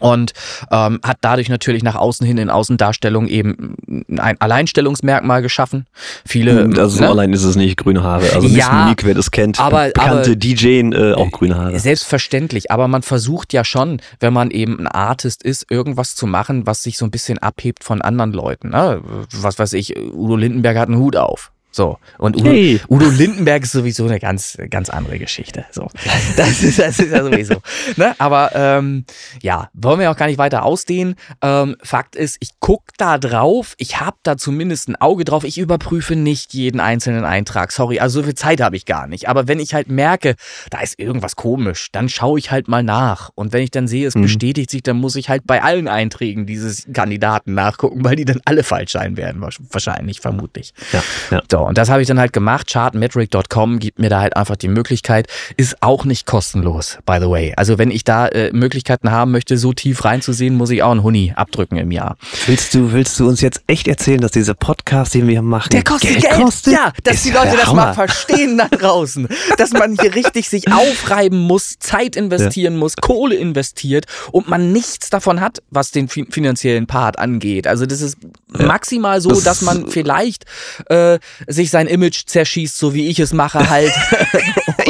Und 0.00 0.32
ähm, 0.70 1.00
hat 1.04 1.18
dadurch 1.20 1.48
natürlich 1.48 1.82
nach 1.82 1.94
außen 1.94 2.26
hin 2.26 2.38
in 2.38 2.50
Außendarstellung 2.50 3.26
eben 3.28 3.76
ein 4.18 4.40
Alleinstellungsmerkmal 4.40 5.40
geschaffen. 5.42 5.86
Viele. 6.26 6.70
Also 6.76 6.88
so 6.88 7.00
ne? 7.00 7.08
allein 7.08 7.32
ist 7.32 7.44
es 7.44 7.56
nicht 7.56 7.76
grüne 7.76 8.02
Haare. 8.02 8.24
Also 8.34 8.46
Ja, 8.48 8.68
Miss 8.68 8.72
Monique, 8.72 9.04
wer 9.04 9.14
das 9.14 9.30
kennt, 9.30 9.60
aber- 9.60 9.86
bekannte 9.86 10.30
aber- 10.32 10.36
DJ 10.36 10.80
äh, 10.80 11.12
auch 11.14 11.30
grüne 11.30 11.56
Haare. 11.56 11.78
Selbstverständlich, 11.78 12.70
aber 12.70 12.88
man 12.88 13.02
versucht 13.02 13.52
ja 13.52 13.64
schon, 13.64 14.00
wenn 14.20 14.32
man 14.32 14.50
eben 14.50 14.80
ein 14.80 14.88
Artist 14.88 15.42
ist, 15.42 15.66
irgendwas 15.70 16.14
zu 16.14 16.26
machen, 16.26 16.66
was 16.66 16.82
sich 16.82 16.98
so 16.98 17.04
ein 17.04 17.10
bisschen 17.10 17.38
abhebt 17.38 17.84
von 17.84 18.02
anderen 18.02 18.32
Leuten. 18.32 18.70
Ne? 18.70 19.00
Was 19.32 19.58
weiß 19.58 19.72
ich, 19.74 19.96
Udo 19.96 20.36
Lindenberg 20.36 20.76
hat 20.76 20.88
einen 20.88 20.98
Hut 20.98 21.16
auf. 21.16 21.50
So. 21.74 21.98
Und 22.18 22.36
Udo, 22.36 22.50
Hey. 22.50 22.80
Udo 22.88 23.08
Lindenberg 23.08 23.64
ist 23.64 23.72
sowieso 23.72 24.04
eine 24.04 24.20
ganz, 24.20 24.56
ganz 24.70 24.90
andere 24.90 25.18
Geschichte. 25.18 25.64
So. 25.72 25.88
Das 26.36 26.62
ist, 26.62 26.78
das 26.78 26.98
ist 27.00 27.10
ja 27.12 27.24
sowieso. 27.24 27.56
Ne? 27.96 28.14
Aber 28.18 28.50
ähm, 28.54 29.04
ja, 29.42 29.70
wollen 29.72 29.98
wir 30.00 30.10
auch 30.10 30.16
gar 30.16 30.26
nicht 30.26 30.38
weiter 30.38 30.64
ausdehnen. 30.64 31.16
Ähm, 31.42 31.76
Fakt 31.82 32.14
ist, 32.16 32.36
ich 32.40 32.50
gucke 32.60 32.92
da 32.96 33.18
drauf, 33.18 33.74
ich 33.78 34.00
habe 34.00 34.16
da 34.22 34.36
zumindest 34.36 34.88
ein 34.88 34.96
Auge 34.96 35.24
drauf, 35.24 35.42
ich 35.44 35.58
überprüfe 35.58 36.14
nicht 36.16 36.54
jeden 36.54 36.80
einzelnen 36.80 37.24
Eintrag. 37.24 37.72
Sorry, 37.72 37.98
also 37.98 38.20
so 38.20 38.24
viel 38.24 38.34
Zeit 38.34 38.60
habe 38.60 38.76
ich 38.76 38.86
gar 38.86 39.06
nicht. 39.08 39.28
Aber 39.28 39.48
wenn 39.48 39.58
ich 39.58 39.74
halt 39.74 39.88
merke, 39.88 40.36
da 40.70 40.80
ist 40.80 40.98
irgendwas 40.98 41.34
komisch, 41.36 41.88
dann 41.92 42.08
schaue 42.08 42.38
ich 42.38 42.50
halt 42.52 42.68
mal 42.68 42.82
nach. 42.84 43.30
Und 43.34 43.52
wenn 43.52 43.62
ich 43.62 43.70
dann 43.72 43.88
sehe, 43.88 44.06
es 44.06 44.14
Mhm. 44.14 44.22
bestätigt 44.22 44.70
sich, 44.70 44.82
dann 44.82 44.96
muss 44.98 45.16
ich 45.16 45.28
halt 45.28 45.42
bei 45.46 45.62
allen 45.62 45.88
Einträgen 45.88 46.46
dieses 46.46 46.86
Kandidaten 46.92 47.54
nachgucken, 47.54 48.04
weil 48.04 48.14
die 48.16 48.24
dann 48.24 48.40
alle 48.44 48.62
falsch 48.62 48.92
sein 48.92 49.16
werden, 49.16 49.42
wahrscheinlich, 49.70 50.20
vermutlich. 50.20 50.72
Ja, 50.92 51.02
ja. 51.30 51.42
So, 51.50 51.63
und 51.64 51.78
das 51.78 51.88
habe 51.90 52.02
ich 52.02 52.08
dann 52.08 52.18
halt 52.18 52.32
gemacht. 52.32 52.68
Chartmetric.com 52.72 53.78
gibt 53.78 53.98
mir 53.98 54.08
da 54.10 54.20
halt 54.20 54.36
einfach 54.36 54.56
die 54.56 54.68
Möglichkeit. 54.68 55.26
Ist 55.56 55.82
auch 55.82 56.04
nicht 56.04 56.26
kostenlos, 56.26 56.98
by 57.06 57.18
the 57.20 57.28
way. 57.28 57.52
Also 57.56 57.78
wenn 57.78 57.90
ich 57.90 58.04
da 58.04 58.26
äh, 58.28 58.50
Möglichkeiten 58.52 59.10
haben 59.10 59.30
möchte, 59.32 59.58
so 59.58 59.72
tief 59.72 60.04
reinzusehen, 60.04 60.54
muss 60.56 60.70
ich 60.70 60.82
auch 60.82 60.90
einen 60.92 61.02
Huni 61.02 61.32
abdrücken 61.36 61.76
im 61.76 61.90
Jahr. 61.90 62.16
Willst 62.46 62.74
du, 62.74 62.92
willst 62.92 63.18
du 63.20 63.28
uns 63.28 63.40
jetzt 63.40 63.62
echt 63.66 63.88
erzählen, 63.88 64.20
dass 64.20 64.32
dieser 64.32 64.54
Podcast, 64.54 65.14
den 65.14 65.26
wir 65.26 65.32
hier 65.32 65.42
machen, 65.42 65.70
Der 65.70 65.84
kostet 65.84 66.20
Geld. 66.20 66.34
kostet? 66.34 66.72
Ja, 66.72 66.92
dass 67.02 67.16
Ist 67.16 67.24
die 67.26 67.30
ja 67.30 67.42
Leute 67.44 67.56
das 67.56 67.72
mal 67.72 67.92
verstehen 67.94 68.58
da 68.58 68.68
draußen. 68.70 69.28
Dass 69.58 69.72
man 69.72 69.96
hier 70.00 70.14
richtig 70.14 70.48
sich 70.48 70.70
aufreiben 70.72 71.38
muss, 71.38 71.76
Zeit 71.78 72.16
investieren 72.16 72.76
muss, 72.76 72.96
Kohle 72.96 73.34
investiert 73.34 74.06
und 74.32 74.48
man 74.48 74.72
nichts 74.72 75.10
davon 75.10 75.40
hat, 75.40 75.62
was 75.70 75.90
den 75.90 76.08
fin 76.08 76.30
finanziellen 76.30 76.86
Part 76.86 77.18
angeht. 77.18 77.66
Also 77.66 77.86
das 77.86 78.00
ist 78.00 78.16
maximal 78.48 79.20
so, 79.20 79.30
Das 79.30 79.42
dass 79.44 79.62
man 79.62 79.88
vielleicht 79.88 80.44
äh, 80.88 81.18
sich 81.54 81.70
sein 81.70 81.86
Image 81.86 82.26
zerschießt, 82.26 82.76
so 82.76 82.92
wie 82.94 83.08
ich 83.08 83.18
es 83.20 83.32
mache 83.32 83.68
halt. 83.70 83.92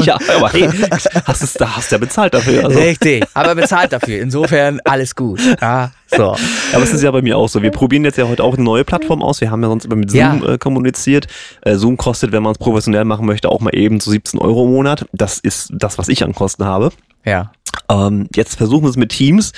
Ja, 0.02 0.18
aber 0.36 0.50
hey, 0.50 0.68
hast 1.24 1.42
es, 1.42 1.54
da 1.54 1.76
hast 1.76 1.90
du 1.90 1.94
ja 1.94 1.98
bezahlt 1.98 2.34
dafür. 2.34 2.64
Also. 2.66 2.78
Richtig, 2.78 3.24
aber 3.32 3.54
bezahlt 3.54 3.92
dafür. 3.92 4.20
Insofern 4.20 4.80
alles 4.84 5.14
gut. 5.14 5.40
Ja, 5.62 5.92
so. 6.08 6.36
Aber 6.72 6.82
es 6.82 6.92
ist 6.92 7.02
ja 7.02 7.10
bei 7.10 7.22
mir 7.22 7.38
auch 7.38 7.48
so. 7.48 7.62
Wir 7.62 7.70
probieren 7.70 8.04
jetzt 8.04 8.18
ja 8.18 8.26
heute 8.28 8.42
auch 8.44 8.54
eine 8.54 8.64
neue 8.64 8.84
Plattform 8.84 9.22
aus. 9.22 9.40
Wir 9.40 9.50
haben 9.50 9.62
ja 9.62 9.68
sonst 9.68 9.84
immer 9.86 9.96
mit 9.96 10.10
Zoom 10.10 10.18
Ja. 10.20 10.52
äh, 10.54 10.58
kommuniziert. 10.58 11.26
Äh, 11.62 11.76
Zoom 11.76 11.96
kostet, 11.96 12.32
wenn 12.32 12.42
man 12.42 12.52
es 12.52 12.58
professionell 12.58 13.04
machen 13.04 13.24
möchte, 13.24 13.48
auch 13.48 13.60
mal 13.60 13.74
eben 13.74 14.00
so 14.00 14.10
17 14.10 14.40
Euro 14.40 14.64
im 14.64 14.72
Monat. 14.72 15.06
Das 15.12 15.38
ist 15.38 15.70
das, 15.72 15.96
was 15.96 16.08
ich 16.08 16.22
an 16.24 16.34
Kosten 16.34 16.64
habe. 16.64 16.90
Ja. 17.24 17.52
Ähm, 17.88 18.28
jetzt 18.34 18.56
versuchen 18.56 18.82
wir 18.84 18.90
es 18.90 18.96
mit 18.96 19.10
Teams. 19.10 19.52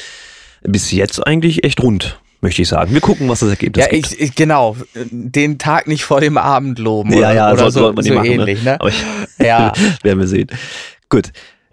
Bis 0.62 0.92
jetzt 0.92 1.26
eigentlich 1.26 1.64
echt 1.64 1.82
rund, 1.82 2.20
möchte 2.40 2.62
ich 2.62 2.68
sagen. 2.68 2.92
Wir 2.92 3.00
gucken, 3.00 3.28
was 3.28 3.40
das 3.40 3.50
Ergebnis 3.50 3.84
Ja, 3.86 3.92
ich, 3.92 4.20
ich, 4.20 4.34
genau. 4.34 4.76
Den 5.10 5.58
Tag 5.58 5.86
nicht 5.88 6.04
vor 6.04 6.20
dem 6.20 6.38
Abend 6.38 6.78
loben. 6.78 7.12
ja, 7.12 7.18
oder, 7.18 7.34
ja, 7.34 7.52
oder 7.52 7.70
so, 7.70 7.80
so 7.88 7.92
nicht 7.92 8.12
machen, 8.14 8.26
ähnlich, 8.26 8.62
ne? 8.62 8.80
Aber 8.80 8.88
ich, 8.90 9.04
Ja. 9.38 9.72
werden 10.02 10.18
wir 10.20 10.26
sehen. 10.28 10.48
Gut. 11.08 11.30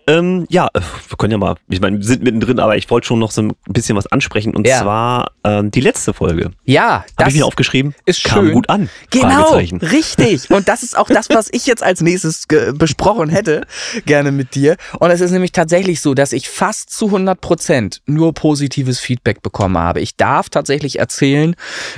Ähm, 0.07 0.45
ja, 0.49 0.67
äh, 0.73 0.79
wir 1.07 1.17
können 1.17 1.31
ja 1.31 1.37
mal, 1.37 1.55
ich 1.69 1.79
meine, 1.79 1.97
wir 1.97 2.03
sind 2.05 2.23
mittendrin, 2.23 2.59
aber 2.59 2.75
ich 2.77 2.89
wollte 2.89 3.07
schon 3.07 3.19
noch 3.19 3.31
so 3.31 3.41
ein 3.41 3.53
bisschen 3.67 3.95
was 3.95 4.07
ansprechen 4.07 4.55
und 4.55 4.67
Ja. 4.67 4.81
zwar 4.81 5.31
ähm, 5.43 5.71
die 5.71 5.81
letzte 5.81 6.13
Folge. 6.13 6.51
Ja, 6.65 6.89
Habe 6.99 7.05
das 7.17 7.27
ich 7.29 7.35
mir 7.35 7.45
aufgeschrieben? 7.45 7.93
ist 8.05 8.23
Kam 8.23 8.45
schön. 8.45 8.53
gut 8.53 8.69
an. 8.69 8.89
Genau, 9.11 9.55
richtig. 9.55 10.49
Und 10.49 10.67
das 10.67 10.83
ist 10.83 10.97
auch 10.97 11.07
das, 11.07 11.29
was 11.29 11.49
ich 11.51 11.65
jetzt 11.65 11.83
als 11.83 12.01
nächstes 12.01 12.45
besprochen 12.73 13.29
hätte, 13.29 13.65
gerne 14.05 14.31
mit 14.31 14.55
dir. 14.55 14.75
Und 14.99 15.09
es 15.11 15.21
ist 15.21 15.31
nämlich 15.31 15.51
tatsächlich 15.51 16.01
so, 16.01 16.13
dass 16.13 16.33
ich 16.33 16.49
fast 16.49 16.89
zu 16.89 17.05
100 17.07 17.39
Prozent 17.39 18.01
nur 18.05 18.33
positives 18.33 18.99
Feedback 18.99 19.41
bekommen 19.41 19.77
habe. 19.77 20.01
Ich 20.01 20.15
darf 20.17 20.49
tatsächlich 20.49 20.99
erzählen 20.99 21.55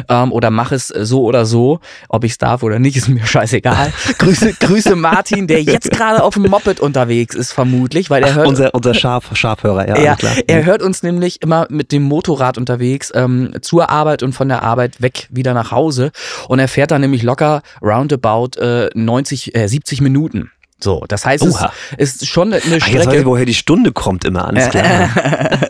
ähm, 0.10 0.32
oder 0.32 0.52
mache 0.52 0.76
es 0.76 0.88
so 0.88 1.24
oder 1.24 1.46
so. 1.46 1.80
Ob 2.10 2.24
ich 2.24 2.34
es 2.34 2.38
darf 2.38 2.64
oder 2.64 2.80
nicht, 2.80 2.98
ist 2.98 3.08
mir 3.10 3.26
scheißegal. 3.26 3.92
Grüße, 4.18 4.54
Grüße 4.60 4.96
Martin, 4.96 5.48
der 5.48 5.62
jetzt 5.64 5.92
gerade 5.92 6.24
auf 6.24 6.34
dem 6.36 6.44
Moped 6.44 6.80
unterwegs 6.80 7.36
ist, 7.36 7.52
vermutlich. 7.54 7.95
Vermutlich, 7.96 8.10
weil 8.10 8.24
er 8.24 8.32
Ach, 8.32 8.36
hört. 8.36 8.48
unser, 8.48 8.74
unser 8.74 8.94
Schaf, 8.94 9.36
Schafhörer, 9.36 9.88
ja, 9.88 9.98
Ja, 9.98 10.16
klar. 10.16 10.34
er 10.48 10.66
hört 10.66 10.82
uns 10.82 11.04
nämlich 11.04 11.42
immer 11.42 11.68
mit 11.70 11.92
dem 11.92 12.04
Motorrad 12.04 12.58
unterwegs 12.58 13.12
ähm, 13.16 13.54
zur 13.62 13.90
Arbeit 13.90 14.24
und 14.24 14.34
von 14.34 14.50
der 14.50 14.64
Arbeit 14.64 15.02
weg 15.02 15.28
wieder 15.32 15.54
nach 15.54 15.72
Hause. 15.72 16.12
Und 16.48 16.60
er 16.60 16.68
fährt 16.68 16.92
dann 16.92 17.02
nämlich 17.02 17.24
locker 17.24 17.62
roundabout 17.82 18.60
äh, 18.60 18.90
90, 18.94 19.56
äh, 19.56 19.68
70 19.68 20.02
Minuten. 20.02 20.52
So, 20.78 21.06
das 21.08 21.26
heißt, 21.26 21.42
Oha. 21.44 21.72
es 21.98 22.16
ist 22.16 22.28
schon 22.28 22.54
eine 22.54 22.62
Ach, 22.62 22.66
jetzt 22.68 22.82
weiß 22.94 23.04
Strecke. 23.04 23.20
ich, 23.22 23.26
woher 23.26 23.46
die 23.46 23.54
Stunde 23.54 23.94
kommt 23.94 24.26
immer, 24.26 24.46
alles 24.46 24.70
klar. 24.70 25.10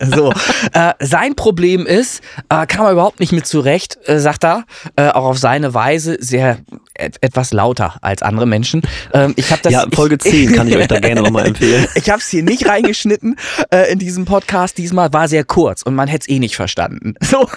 so, 0.02 0.32
äh, 0.72 0.92
sein 0.98 1.36
Problem 1.36 1.86
ist, 1.86 2.22
äh, 2.48 2.66
kam 2.66 2.86
er 2.86 2.92
überhaupt 2.92 3.20
nicht 3.20 3.32
mit 3.32 3.46
zurecht, 3.46 3.98
äh, 4.08 4.18
sagt 4.18 4.44
er, 4.44 4.64
äh, 4.96 5.08
auch 5.10 5.24
auf 5.24 5.38
seine 5.38 5.74
Weise 5.74 6.16
sehr 6.20 6.58
et 6.98 7.16
etwas 7.20 7.52
lauter 7.52 7.96
als 8.00 8.22
andere 8.22 8.46
Menschen. 8.46 8.82
Ähm, 9.12 9.34
ich 9.36 9.50
habe 9.50 9.62
das 9.62 9.72
ja, 9.72 9.86
Folge 9.92 10.18
10 10.18 10.52
kann 10.52 10.68
ich 10.68 10.76
euch 10.76 10.86
da 10.86 11.00
gerne 11.00 11.22
nochmal 11.22 11.46
empfehlen. 11.46 11.86
ich 11.94 12.10
habe 12.10 12.20
es 12.20 12.28
hier 12.28 12.42
nicht 12.42 12.68
reingeschnitten 12.68 13.36
äh, 13.70 13.90
in 13.92 13.98
diesem 13.98 14.24
Podcast. 14.24 14.78
Diesmal 14.78 15.12
war 15.12 15.28
sehr 15.28 15.44
kurz 15.44 15.82
und 15.82 15.94
man 15.94 16.08
hätte 16.08 16.24
es 16.24 16.28
eh 16.28 16.38
nicht 16.38 16.56
verstanden. 16.56 17.14
So. 17.26 17.48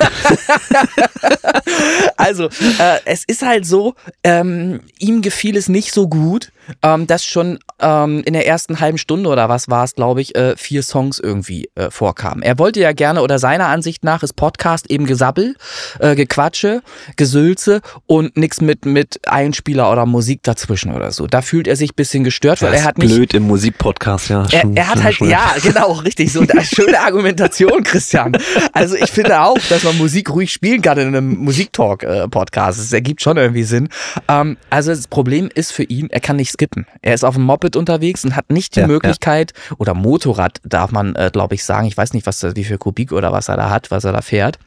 also, 2.18 2.46
äh, 2.46 3.00
es 3.06 3.24
ist 3.26 3.44
halt 3.44 3.66
so, 3.66 3.94
ähm, 4.24 4.82
ihm 4.98 5.22
gefiel 5.22 5.56
es 5.56 5.70
nicht 5.70 5.94
so 5.94 6.08
gut, 6.08 6.52
ähm, 6.84 7.08
dass 7.08 7.26
schon 7.26 7.60
ähm, 7.80 8.22
in 8.26 8.34
der 8.34 8.48
ersten 8.48 8.80
halben 8.80 8.98
Stunde 8.98 9.30
oder 9.30 9.50
was 9.50 9.70
war 9.70 9.84
es, 9.84 9.96
glaube 9.96 10.22
ich, 10.22 10.36
äh, 10.36 10.56
vier 10.58 10.84
Songs 10.84 11.20
irgendwie 11.20 11.70
äh, 11.76 11.90
vorkamen. 11.92 12.42
Er 12.44 12.60
wollte 12.60 12.80
ja 12.80 12.92
gerne, 12.92 13.22
oder 13.22 13.40
seiner 13.40 13.68
Ansicht 13.68 14.04
nach 14.04 14.24
ist 14.24 14.34
Podcast 14.34 14.90
eben 14.90 15.06
Gesabbel, 15.06 15.56
äh, 16.00 16.16
Gequatsche, 16.16 16.82
Gesülze 17.16 17.82
und 18.08 18.38
nichts 18.38 18.62
mit, 18.62 18.86
mit 18.86 19.20
Einspieler 19.28 19.92
oder 19.92 20.06
Musik 20.06 20.44
dazwischen 20.44 20.94
oder 20.94 21.12
so. 21.12 21.28
Da 21.28 21.42
fühlt 21.42 21.68
er 21.68 21.76
sich 21.76 21.92
ein 21.92 21.96
bisschen 21.96 22.24
gestört, 22.24 22.62
weil 22.62 22.74
er 22.74 22.84
hat 22.84 22.98
ist 22.98 23.04
nicht 23.04 23.16
blöd 23.16 23.34
im 23.34 23.44
Musikpodcast, 23.44 24.30
ja. 24.30 24.46
er, 24.52 24.64
er 24.76 24.88
hat 24.88 25.04
halt, 25.04 25.16
schon- 25.16 25.30
ja, 25.30 25.54
genau, 25.62 25.94
richtig, 25.94 26.32
so 26.32 26.42
eine 26.42 26.64
schöne 26.64 27.00
Argumentation, 27.02 27.84
Christian. 27.84 28.38
Also 28.74 28.96
ich 28.96 29.12
finde 29.12 29.42
auch, 29.42 29.58
dass 29.70 29.84
man 29.84 29.98
Musik 29.98 30.30
ruhig 30.30 30.52
spielen 30.52 30.82
kann 30.82 30.98
in 30.98 31.08
einem 31.10 31.38
Musiktalk-Podcast. 31.38 32.80
Es 32.80 32.94
ergibt 32.94 33.22
schon 33.22 33.38
irgendwie 33.38 33.64
Sinn. 33.64 33.90
Ähm, 34.28 34.58
also 34.70 34.92
das 34.92 35.08
Problem 35.08 35.50
ist 35.54 35.72
für 35.72 35.84
ihn, 35.84 36.10
er 36.10 36.20
kann 36.20 36.36
nicht 36.36 36.58
skippen. 36.60 36.86
Er 37.02 37.14
ist 37.14 37.24
auf 37.24 37.36
dem 37.36 37.44
Moped 37.44 37.76
unterwegs 37.78 38.26
und 38.26 38.36
hat 38.36 38.52
nicht 38.52 38.76
die 38.76 38.82
Ja, 38.82 38.86
ja. 38.86 38.92
Möglichkeit, 38.92 39.54
oder 39.78 39.94
Motorrad 39.94 40.60
darf 40.64 40.92
man, 40.92 41.16
äh, 41.16 41.30
glaube 41.32 41.56
ich, 41.56 41.64
sagen, 41.64 41.88
ich 41.88 41.96
weiß 41.96 42.14
nicht, 42.14 42.28
was, 42.28 42.44
wie 42.56 42.64
viel 42.66 42.78
Kubik 42.78 43.14
oder 43.14 43.32
was 43.32 43.48
er 43.48 43.56
da 43.56 43.70
hat, 43.70 43.92
was 43.92 44.04
er 44.04 44.12
da 44.12 44.22
fährt. 44.22 44.60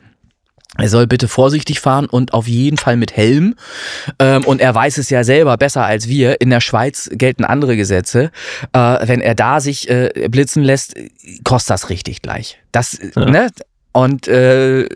Er 0.78 0.88
soll 0.88 1.06
bitte 1.06 1.28
vorsichtig 1.28 1.80
fahren 1.80 2.06
und 2.06 2.32
auf 2.32 2.48
jeden 2.48 2.78
Fall 2.78 2.96
mit 2.96 3.14
Helm. 3.14 3.56
Ähm, 4.18 4.42
und 4.44 4.62
er 4.62 4.74
weiß 4.74 4.96
es 4.96 5.10
ja 5.10 5.22
selber 5.22 5.58
besser 5.58 5.84
als 5.84 6.08
wir. 6.08 6.40
In 6.40 6.48
der 6.48 6.62
Schweiz 6.62 7.10
gelten 7.12 7.44
andere 7.44 7.76
Gesetze. 7.76 8.30
Äh, 8.72 9.06
wenn 9.06 9.20
er 9.20 9.34
da 9.34 9.60
sich 9.60 9.90
äh, 9.90 10.28
blitzen 10.30 10.62
lässt, 10.62 10.94
kostet 11.44 11.74
das 11.74 11.90
richtig 11.90 12.22
gleich. 12.22 12.58
Das, 12.72 12.98
ne? 13.14 13.50
Und 13.92 14.26
äh, 14.28 14.88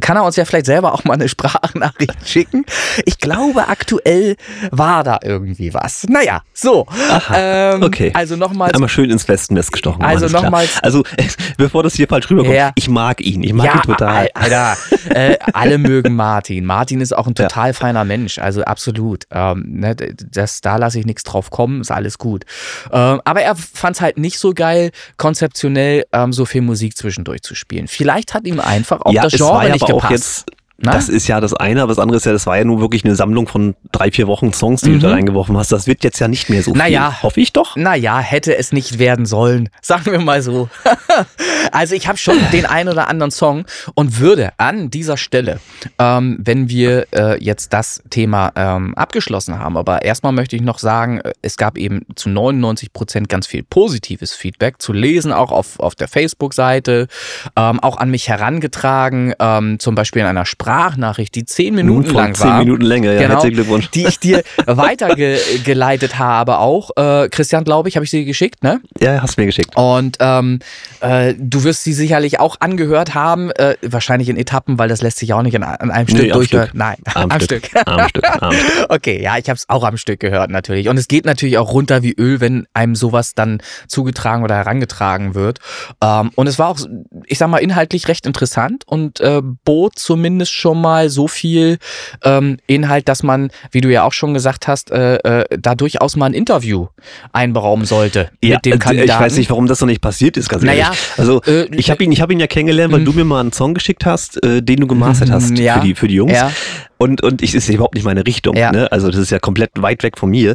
kann 0.00 0.16
er 0.16 0.24
uns 0.24 0.34
ja 0.36 0.44
vielleicht 0.44 0.66
selber 0.66 0.92
auch 0.94 1.04
mal 1.04 1.14
eine 1.14 1.28
Sprachnachricht 1.28 2.16
schicken. 2.28 2.64
Ich 3.04 3.18
glaube, 3.18 3.68
aktuell 3.68 4.36
war 4.70 5.04
da 5.04 5.18
irgendwie 5.22 5.72
was. 5.74 6.04
Naja, 6.08 6.42
so. 6.52 6.86
Ähm, 7.32 7.82
okay. 7.82 8.10
Also 8.14 8.34
nochmals. 8.36 8.74
Einmal 8.74 8.88
schön 8.88 9.10
ins 9.10 9.28
Westennest 9.28 9.72
gestochen. 9.72 10.02
Also 10.02 10.26
nochmals- 10.26 10.80
Also, 10.82 11.04
bevor 11.58 11.82
das 11.82 11.94
hier 11.94 12.08
falsch 12.08 12.30
rüberkommt, 12.30 12.54
Ja. 12.56 12.72
ich 12.74 12.88
mag 12.88 13.20
ihn. 13.20 13.42
Ich 13.42 13.52
mag 13.52 13.74
ihn 13.74 13.82
total. 13.82 14.16
Al- 14.16 14.30
Alter, 14.34 14.76
äh, 15.10 15.36
alle 15.52 15.78
mögen 15.84 16.16
Martin. 16.16 16.64
Martin 16.64 17.00
ist 17.00 17.14
auch 17.16 17.26
ein 17.26 17.34
total 17.34 17.72
feiner 17.74 18.04
Mensch, 18.04 18.38
also 18.38 18.62
absolut. 18.64 19.24
Ähm, 19.30 19.64
ne, 19.68 19.94
das, 19.96 20.60
da 20.60 20.76
lasse 20.76 20.98
ich 20.98 21.06
nichts 21.06 21.22
drauf 21.24 21.50
kommen, 21.50 21.80
ist 21.82 21.90
alles 21.90 22.18
gut. 22.18 22.44
Ähm, 22.90 23.20
aber 23.24 23.42
er 23.42 23.54
fand 23.54 23.96
es 23.96 24.00
halt 24.02 24.18
nicht 24.18 24.38
so 24.38 24.54
geil, 24.54 24.90
konzeptionell 25.18 26.04
ähm, 26.12 26.32
so 26.32 26.44
viel 26.46 26.62
Musik 26.62 26.96
zwischendurch 26.96 27.42
zu 27.42 27.54
spielen. 27.54 27.86
Vielleicht 27.88 28.23
hat 28.32 28.46
ihm 28.46 28.60
einfach 28.60 29.00
auch 29.02 29.12
das 29.12 29.34
es 29.34 29.38
Genre 29.38 29.66
ja 29.66 29.72
nicht 29.72 29.86
gepasst. 29.86 30.46
Na? 30.76 30.92
Das 30.92 31.08
ist 31.08 31.28
ja 31.28 31.40
das 31.40 31.54
eine, 31.54 31.82
aber 31.82 31.90
das 31.90 32.00
andere 32.00 32.16
ist 32.16 32.26
ja, 32.26 32.32
das 32.32 32.46
war 32.46 32.58
ja 32.58 32.64
nur 32.64 32.80
wirklich 32.80 33.04
eine 33.04 33.14
Sammlung 33.14 33.46
von 33.46 33.76
drei, 33.92 34.10
vier 34.10 34.26
Wochen 34.26 34.52
Songs, 34.52 34.80
die 34.80 34.90
du 34.92 34.98
da 34.98 35.10
reingeworfen 35.10 35.56
hast. 35.56 35.70
Das 35.70 35.86
wird 35.86 36.02
jetzt 36.02 36.18
ja 36.18 36.26
nicht 36.26 36.50
mehr 36.50 36.62
so 36.62 36.72
viel. 36.72 36.74
Mhm. 36.74 36.78
Naja. 36.78 37.22
Hoffe 37.22 37.40
ich 37.40 37.52
doch. 37.52 37.76
Naja, 37.76 38.18
hätte 38.18 38.56
es 38.56 38.72
nicht 38.72 38.98
werden 38.98 39.24
sollen, 39.24 39.68
sagen 39.82 40.10
wir 40.10 40.18
mal 40.18 40.42
so. 40.42 40.68
also 41.72 41.94
ich 41.94 42.08
habe 42.08 42.18
schon 42.18 42.36
den 42.52 42.66
einen 42.66 42.88
oder 42.88 43.06
anderen 43.06 43.30
Song 43.30 43.66
und 43.94 44.18
würde 44.18 44.52
an 44.58 44.90
dieser 44.90 45.16
Stelle, 45.16 45.60
ähm, 46.00 46.38
wenn 46.40 46.68
wir 46.68 47.06
äh, 47.14 47.42
jetzt 47.42 47.72
das 47.72 48.02
Thema 48.10 48.52
ähm, 48.56 48.94
abgeschlossen 48.96 49.60
haben, 49.60 49.76
aber 49.76 50.02
erstmal 50.02 50.32
möchte 50.32 50.56
ich 50.56 50.62
noch 50.62 50.80
sagen, 50.80 51.20
äh, 51.20 51.32
es 51.40 51.56
gab 51.56 51.78
eben 51.78 52.02
zu 52.16 52.28
99 52.28 52.92
Prozent 52.92 53.28
ganz 53.28 53.46
viel 53.46 53.62
positives 53.62 54.32
Feedback 54.32 54.82
zu 54.82 54.92
lesen, 54.92 55.32
auch 55.32 55.52
auf, 55.52 55.78
auf 55.78 55.94
der 55.94 56.08
Facebook-Seite, 56.08 57.06
ähm, 57.54 57.78
auch 57.78 57.98
an 57.98 58.10
mich 58.10 58.28
herangetragen, 58.28 59.34
ähm, 59.38 59.78
zum 59.78 59.94
Beispiel 59.94 60.22
in 60.22 60.28
einer 60.28 60.46
Sprachnachricht, 60.64 61.34
die 61.34 61.44
zehn 61.44 61.74
Minuten 61.74 62.06
Von 62.06 62.14
lang 62.16 62.34
zehn 62.34 62.46
war. 62.48 62.58
Minuten 62.60 62.82
Länge, 62.84 63.08
ja. 63.14 63.20
Genau, 63.20 63.34
Herzlichen 63.34 63.56
Glückwunsch. 63.56 63.90
die 63.90 64.06
ich 64.06 64.18
dir 64.18 64.42
weitergeleitet 64.66 66.18
habe 66.18 66.58
auch. 66.58 66.90
Äh, 66.96 67.28
Christian, 67.28 67.64
glaube 67.64 67.88
ich, 67.90 67.96
habe 67.96 68.04
ich 68.04 68.10
sie 68.10 68.24
geschickt, 68.24 68.62
ne? 68.62 68.80
Ja, 68.98 69.20
hast 69.20 69.36
mir 69.36 69.44
geschickt. 69.46 69.76
Und 69.76 70.16
ähm, 70.20 70.60
äh, 71.00 71.34
du 71.38 71.64
wirst 71.64 71.84
sie 71.84 71.92
sicherlich 71.92 72.40
auch 72.40 72.56
angehört 72.60 73.14
haben, 73.14 73.50
äh, 73.50 73.76
wahrscheinlich 73.82 74.30
in 74.30 74.38
Etappen, 74.38 74.78
weil 74.78 74.88
das 74.88 75.02
lässt 75.02 75.18
sich 75.18 75.34
auch 75.34 75.42
nicht 75.42 75.54
in, 75.54 75.62
an 75.62 75.90
einem 75.90 76.06
Nee, 76.08 76.14
Stück 76.16 76.30
am 76.32 76.38
durchhören. 76.38 76.66
Stück. 76.68 76.78
Nein, 76.78 76.96
Am, 77.14 77.40
Stück. 77.40 77.70
Am 77.86 78.08
Stück. 78.08 78.24
Am 78.42 78.52
Stück. 78.52 78.64
Okay, 78.88 79.22
ja, 79.22 79.36
ich 79.38 79.48
habe 79.48 79.56
es 79.56 79.68
auch 79.68 79.84
am 79.84 79.96
Stück 79.96 80.20
gehört 80.20 80.50
natürlich. 80.50 80.88
Und 80.88 80.96
es 80.98 81.08
geht 81.08 81.24
natürlich 81.26 81.58
auch 81.58 81.72
runter 81.72 82.02
wie 82.02 82.12
Öl, 82.12 82.40
wenn 82.40 82.66
einem 82.74 82.94
sowas 82.94 83.34
dann 83.34 83.60
zugetragen 83.88 84.42
oder 84.44 84.54
herangetragen 84.56 85.34
wird. 85.34 85.58
Ähm, 86.02 86.30
und 86.34 86.46
es 86.46 86.58
war 86.58 86.68
auch, 86.68 86.78
ich 87.26 87.38
sag 87.38 87.48
mal, 87.48 87.58
inhaltlich 87.58 88.08
recht 88.08 88.26
interessant 88.26 88.84
und 88.86 89.20
äh, 89.20 89.42
bot 89.42 89.98
zumindest 89.98 90.52
schon 90.54 90.80
mal 90.80 91.08
so 91.10 91.28
viel 91.28 91.78
ähm, 92.22 92.58
Inhalt, 92.66 93.08
dass 93.08 93.22
man, 93.22 93.50
wie 93.70 93.80
du 93.80 93.90
ja 93.90 94.04
auch 94.04 94.12
schon 94.12 94.32
gesagt 94.34 94.66
hast, 94.68 94.90
äh, 94.90 95.16
äh, 95.16 95.44
da 95.58 95.74
durchaus 95.74 96.16
mal 96.16 96.26
ein 96.26 96.34
Interview 96.34 96.86
einberaumen 97.32 97.84
sollte 97.86 98.30
Ja, 98.42 98.56
mit 98.56 98.64
dem 98.64 98.74
äh, 98.74 98.78
Kandidaten. 98.78 99.10
ich 99.10 99.26
weiß 99.26 99.36
nicht, 99.36 99.50
warum 99.50 99.66
das 99.66 99.80
noch 99.80 99.88
nicht 99.88 100.00
passiert 100.00 100.36
ist, 100.36 100.48
ganz 100.48 100.62
Naja, 100.62 100.84
ehrlich. 100.86 100.98
Also, 101.16 101.42
äh, 101.42 101.64
ich 101.76 101.90
habe 101.90 102.02
ihn, 102.04 102.12
ich 102.12 102.20
hab 102.20 102.30
ihn 102.30 102.40
ja 102.40 102.46
kennengelernt, 102.46 102.92
weil 102.92 103.00
Mhm. 103.00 103.04
du 103.04 103.12
mir 103.12 103.24
mal 103.24 103.40
einen 103.40 103.52
Song 103.52 103.74
geschickt 103.74 104.06
hast, 104.06 104.42
äh, 104.44 104.62
den 104.62 104.80
du 104.80 104.86
gemastert 104.86 105.30
hast 105.30 105.58
Ja. 105.58 105.74
für, 105.74 105.80
die, 105.80 105.94
für 105.94 106.08
die 106.08 106.14
Jungs. 106.14 106.32
Ja. 106.32 106.50
Und, 106.96 107.22
und 107.22 107.42
ich 107.42 107.54
ist 107.54 107.68
überhaupt 107.68 107.94
nicht 107.94 108.04
meine 108.04 108.24
Richtung. 108.26 108.56
Ja. 108.56 108.72
Ne? 108.72 108.90
Also, 108.92 109.08
das 109.10 109.20
ist 109.20 109.30
ja 109.30 109.38
komplett 109.38 109.70
weit 109.76 110.02
weg 110.02 110.16
von 110.18 110.30
mir. 110.30 110.54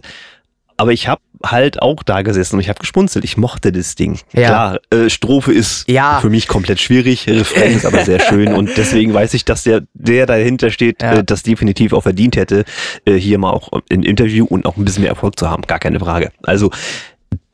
Aber 0.80 0.92
ich 0.94 1.08
habe 1.08 1.22
halt 1.44 1.82
auch 1.82 2.04
da 2.04 2.22
gesessen 2.22 2.56
und 2.56 2.62
ich 2.62 2.70
habe 2.70 2.80
gespunzelt. 2.80 3.24
Ich 3.26 3.38
mochte 3.38 3.72
das 3.72 3.96
Ding. 3.96 4.20
Ja. 4.34 4.48
Klar, 4.48 4.80
äh, 4.92 5.10
Strophe 5.10 5.54
ist 5.54 5.90
Ja. 5.90 6.20
für 6.20 6.30
mich 6.30 6.48
komplett 6.48 6.80
schwierig, 6.82 7.28
Refrain 7.28 7.76
ist 7.76 7.86
aber 7.86 8.04
sehr 8.04 8.20
schön 8.20 8.54
und 8.54 8.70
deswegen 8.78 9.14
weiß 9.14 9.34
ich, 9.34 9.46
dass 9.46 9.64
der, 9.64 9.84
der 9.94 10.26
dahinter 10.26 10.70
steht, 10.70 11.02
Ja. 11.02 11.14
äh, 11.16 11.24
das 11.24 11.44
definitiv 11.44 11.94
auch 11.94 12.02
verdient 12.04 12.36
hätte, 12.36 12.66
äh, 13.06 13.14
hier 13.16 13.38
mal 13.38 13.52
auch 13.52 13.70
ein 13.92 14.04
Interview 14.04 14.46
und 14.46 14.66
auch 14.66 14.76
ein 14.78 14.84
bisschen 14.86 15.02
mehr 15.04 15.12
Erfolg 15.12 15.38
zu 15.40 15.50
haben. 15.50 15.64
Gar 15.64 15.80
keine 15.80 16.00
Frage. 16.00 16.32
Also 16.44 16.72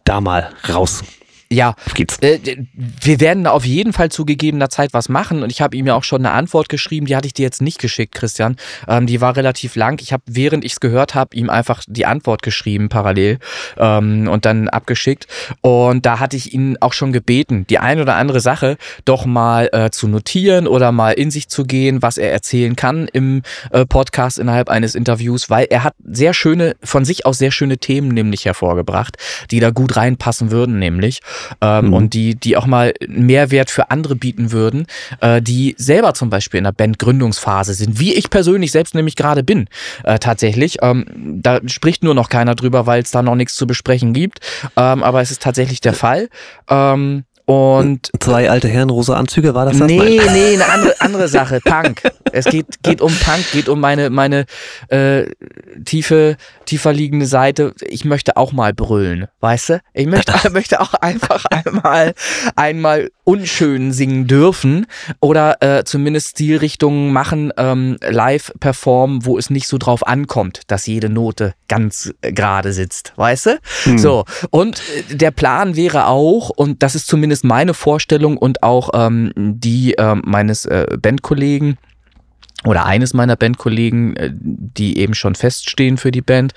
da 0.04 0.22
mal 0.22 0.50
raus. 0.72 1.04
Ja, 1.52 1.76
Auf 1.86 1.94
geht's. 1.94 2.18
Äh, 2.20 2.40
wir 2.74 3.20
werden 3.20 3.44
da 3.44 3.52
auf 3.52 3.66
jeden 3.66 3.94
Fall 3.94 4.10
zu 4.10 4.26
gegebener 4.26 4.70
Zeit 4.70 4.94
was 4.94 5.10
machen 5.10 5.44
und 5.44 5.52
ich 5.52 5.62
habe 5.62 5.78
ihm 5.78 5.86
ja 5.86 5.94
auch 5.94 6.04
schon 6.04 6.26
eine 6.26 6.34
Antwort 6.34 6.70
geschrieben, 6.70 7.06
die 7.06 7.16
hatte 7.16 7.28
ich 7.28 7.34
dir 7.34 7.44
jetzt 7.44 7.62
nicht 7.62 7.78
geschickt, 7.80 8.16
Christian. 8.16 8.56
Ähm, 8.88 9.06
die 9.06 9.22
war 9.22 9.36
relativ 9.36 9.76
lang. 9.76 10.02
Ich 10.02 10.12
habe, 10.12 10.24
während 10.26 10.66
ich 10.66 10.74
es 10.74 10.80
gehört 10.80 11.14
habe, 11.14 11.36
ihm 11.36 11.50
einfach 11.52 11.84
die 11.88 12.06
Antwort 12.08 12.42
geschrieben 12.42 12.90
parallel 12.90 13.38
ähm, 13.78 14.28
und 14.28 14.46
dann 14.46 14.70
abgeschickt. 14.70 15.28
Und 15.62 16.06
da 16.06 16.20
hatte 16.20 16.36
ich 16.36 16.54
ihn 16.54 16.78
auch 16.80 16.94
schon 16.94 17.14
gebeten, 17.14 17.68
die 17.70 17.78
ein 17.78 18.00
oder 18.00 18.16
andere 18.16 18.40
Sache 18.40 18.78
doch 19.06 19.26
mal 19.26 19.70
äh, 19.72 19.92
zu 19.92 20.08
notieren 20.08 20.68
oder 20.68 20.92
mal 20.92 21.12
in 21.12 21.30
sich 21.30 21.48
zu 21.48 21.66
gehen, 21.66 22.02
was 22.02 22.18
er 22.18 22.32
erzählen 22.32 22.76
kann 22.76 23.08
im 23.14 23.44
äh, 23.72 23.86
Podcast 23.86 24.40
innerhalb 24.40 24.70
eines 24.70 24.96
Interviews, 24.96 25.50
weil 25.52 25.68
er 25.70 25.84
hat 25.84 25.94
sehr 26.04 26.34
schöne, 26.34 26.76
von 26.84 27.06
sich 27.06 27.26
aus 27.28 27.38
sehr 27.38 27.52
schöne 27.52 27.78
Themen 27.78 28.10
nämlich 28.10 28.46
hervorgebracht, 28.46 29.18
die 29.52 29.60
da 29.60 29.70
gut 29.70 29.96
reinpassen 29.96 30.50
würden, 30.50 30.80
nämlich 30.80 31.20
ähm, 31.62 31.88
Mhm. 31.88 31.94
und 31.94 32.14
die, 32.14 32.36
die 32.36 32.58
auch 32.58 32.66
mal 32.66 32.94
Mehrwert 33.08 33.70
für 33.70 33.92
andere 33.92 34.16
bieten 34.16 34.52
würden, 34.52 34.86
äh, 35.22 35.42
die 35.42 35.76
selber 35.78 36.14
zum 36.14 36.30
Beispiel 36.30 36.58
in 36.58 36.64
der 36.64 36.72
Bandgründungsphase 36.72 37.74
sind, 37.74 38.00
wie 38.00 38.14
ich 38.14 38.30
persönlich 38.30 38.72
selbst 38.72 38.96
nämlich 38.96 39.16
gerade 39.16 39.44
bin, 39.44 39.68
äh, 40.04 40.20
tatsächlich. 40.20 40.78
Ähm, 40.82 41.06
da 41.42 41.60
spricht 41.68 42.04
nur 42.04 42.14
noch 42.16 42.30
keiner 42.30 42.56
drüber, 42.56 42.86
weil 42.88 43.02
es 43.02 43.12
da 43.12 43.22
noch 43.22 43.36
nichts 43.36 43.56
zu 43.56 43.68
besprechen 43.68 44.14
gibt, 44.14 44.40
ähm, 44.78 45.04
aber 45.04 45.22
es 45.22 45.32
ist 45.32 45.42
tatsächlich 45.42 45.82
der 45.82 45.94
Fall. 45.94 46.30
Ähm, 46.70 47.24
und 47.46 48.10
Zwei 48.20 48.50
alte 48.50 48.68
Herren, 48.68 48.90
rosa 48.90 49.16
Anzüge, 49.16 49.54
war 49.54 49.66
das 49.66 49.78
das? 49.78 49.88
Nee, 49.88 50.18
Nein. 50.18 50.34
nee, 50.34 50.54
eine 50.56 50.68
andere, 50.68 50.96
andere 51.02 51.28
Sache. 51.28 51.60
Punk. 51.64 52.02
Es 52.32 52.46
geht, 52.46 52.82
geht 52.82 53.02
um 53.02 53.14
Punk, 53.14 53.52
geht 53.52 53.70
um 53.70 53.80
meine, 53.80 54.10
meine 54.10 54.46
äh, 54.88 55.26
tiefe, 55.86 56.38
tiefer 56.66 56.92
liegende 56.92 57.28
Seite, 57.28 57.74
ich 57.82 58.04
möchte 58.04 58.36
auch 58.38 58.52
mal 58.52 58.74
brüllen, 58.74 59.28
weißt 59.42 59.70
du? 59.70 59.80
Ich 59.94 60.08
möchte, 60.08 60.34
möchte 60.52 60.82
auch 60.82 60.96
einfach 60.96 61.46
einmal, 61.46 62.14
einmal 62.56 63.12
unschön 63.24 63.92
singen 63.92 64.28
dürfen 64.28 64.86
oder 65.20 65.62
äh, 65.62 65.84
zumindest 65.84 66.30
Stilrichtungen 66.30 67.14
machen, 67.14 67.52
ähm, 67.58 67.98
live 68.02 68.54
performen, 68.60 69.26
wo 69.26 69.38
es 69.38 69.50
nicht 69.50 69.68
so 69.68 69.78
drauf 69.78 70.06
ankommt, 70.06 70.62
dass 70.68 70.88
jede 70.88 71.10
Note 71.10 71.54
ganz 71.68 72.14
äh, 72.22 72.32
gerade 72.32 72.74
sitzt, 72.74 73.14
weißt 73.16 73.46
du? 73.48 73.60
Hm. 73.84 73.98
So, 73.98 74.26
und 74.50 74.82
äh, 75.10 75.16
der 75.16 75.32
Plan 75.32 75.76
wäre 75.76 76.08
auch, 76.08 76.50
und 76.50 76.82
das 76.84 76.96
ist 76.96 77.08
zumindest 77.08 77.35
meine 77.44 77.74
Vorstellung 77.74 78.38
und 78.38 78.64
auch 78.64 78.90
ähm, 78.94 79.32
die 79.36 79.98
äh, 79.98 80.16
meines 80.16 80.66
äh, 80.66 80.86
Bandkollegen, 81.02 81.78
oder 82.66 82.86
eines 82.86 83.14
meiner 83.14 83.36
Bandkollegen, 83.36 84.16
äh, 84.16 84.32
die 84.34 84.98
eben 84.98 85.14
schon 85.14 85.36
feststehen 85.36 85.98
für 85.98 86.12
die 86.12 86.22
Band. 86.22 86.54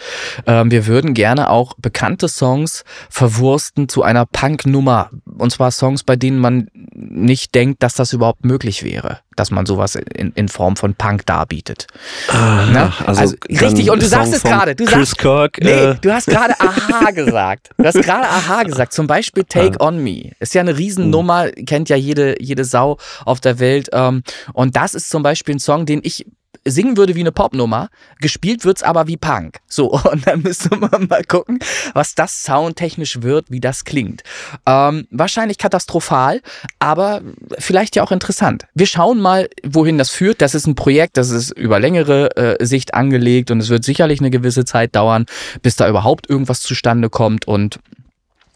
Ähm, 0.46 0.70
wir 0.70 0.86
würden 0.86 1.14
gerne 1.14 1.50
auch 1.50 1.74
bekannte 1.74 2.28
Songs 2.28 2.84
verwursten 3.10 3.88
zu 3.88 4.02
einer 4.02 4.26
Punk-Nummer. 4.26 5.10
Und 5.36 5.50
zwar 5.52 5.70
Songs, 5.70 6.02
bei 6.04 6.16
denen 6.16 6.38
man 6.38 6.68
nicht 6.94 7.54
denkt, 7.54 7.82
dass 7.82 7.94
das 7.94 8.12
überhaupt 8.12 8.44
möglich 8.44 8.84
wäre, 8.84 9.20
dass 9.38 9.50
man 9.50 9.66
sowas 9.66 9.94
in, 9.94 10.32
in 10.32 10.48
Form 10.48 10.76
von 10.76 10.94
Punk 10.94 11.26
darbietet. 11.26 11.86
Ah, 12.28 12.66
ne? 12.66 12.92
also, 13.06 13.20
also 13.20 13.36
richtig, 13.48 13.90
und 13.90 14.02
du 14.02 14.06
Song 14.06 14.20
sagst 14.20 14.34
es 14.34 14.42
gerade. 14.42 14.74
Du 14.74 14.84
Chris 14.84 15.10
sagst, 15.10 15.18
Kirk, 15.18 15.58
nee, 15.60 15.70
äh. 15.70 15.94
du 16.00 16.12
hast 16.12 16.26
gerade 16.26 16.54
Aha 16.58 17.10
gesagt. 17.14 17.70
Du 17.76 17.84
hast 17.84 18.02
gerade 18.02 18.28
Aha 18.28 18.62
gesagt. 18.64 18.92
Zum 18.92 19.06
Beispiel 19.06 19.44
Take 19.44 19.80
On 19.80 20.02
Me. 20.02 20.32
Ist 20.40 20.54
ja 20.54 20.60
eine 20.60 20.76
Riesennummer, 20.76 21.46
uh. 21.46 21.64
kennt 21.64 21.88
ja 21.88 21.96
jede, 21.96 22.36
jede 22.40 22.64
Sau 22.64 22.98
auf 23.24 23.40
der 23.40 23.58
Welt. 23.58 23.88
Ähm, 23.92 24.22
und 24.52 24.76
das 24.76 24.94
ist 24.94 25.10
zum 25.10 25.22
Beispiel 25.22 25.56
ein 25.56 25.60
Song, 25.60 25.86
den 25.86 26.00
ich 26.02 26.26
singen 26.64 26.96
würde 26.96 27.14
wie 27.14 27.20
eine 27.20 27.32
Popnummer, 27.32 27.88
gespielt 28.20 28.64
wird's 28.64 28.82
aber 28.82 29.06
wie 29.06 29.16
Punk. 29.16 29.58
So, 29.66 29.90
und 30.10 30.26
dann 30.26 30.42
müsste 30.42 30.74
man 30.76 31.06
mal 31.08 31.24
gucken, 31.24 31.58
was 31.94 32.14
das 32.14 32.44
soundtechnisch 32.44 33.22
wird, 33.22 33.50
wie 33.50 33.60
das 33.60 33.84
klingt. 33.84 34.22
Ähm, 34.66 35.06
wahrscheinlich 35.10 35.58
katastrophal, 35.58 36.40
aber 36.78 37.22
vielleicht 37.58 37.96
ja 37.96 38.02
auch 38.02 38.12
interessant. 38.12 38.66
Wir 38.74 38.86
schauen 38.86 39.20
mal, 39.20 39.48
wohin 39.64 39.98
das 39.98 40.10
führt. 40.10 40.40
Das 40.40 40.54
ist 40.54 40.66
ein 40.66 40.74
Projekt, 40.74 41.16
das 41.16 41.30
ist 41.30 41.50
über 41.50 41.80
längere 41.80 42.36
äh, 42.36 42.64
Sicht 42.64 42.94
angelegt 42.94 43.50
und 43.50 43.60
es 43.60 43.68
wird 43.68 43.84
sicherlich 43.84 44.20
eine 44.20 44.30
gewisse 44.30 44.64
Zeit 44.64 44.94
dauern, 44.94 45.26
bis 45.62 45.76
da 45.76 45.88
überhaupt 45.88 46.28
irgendwas 46.28 46.60
zustande 46.60 47.10
kommt 47.10 47.46
und 47.46 47.78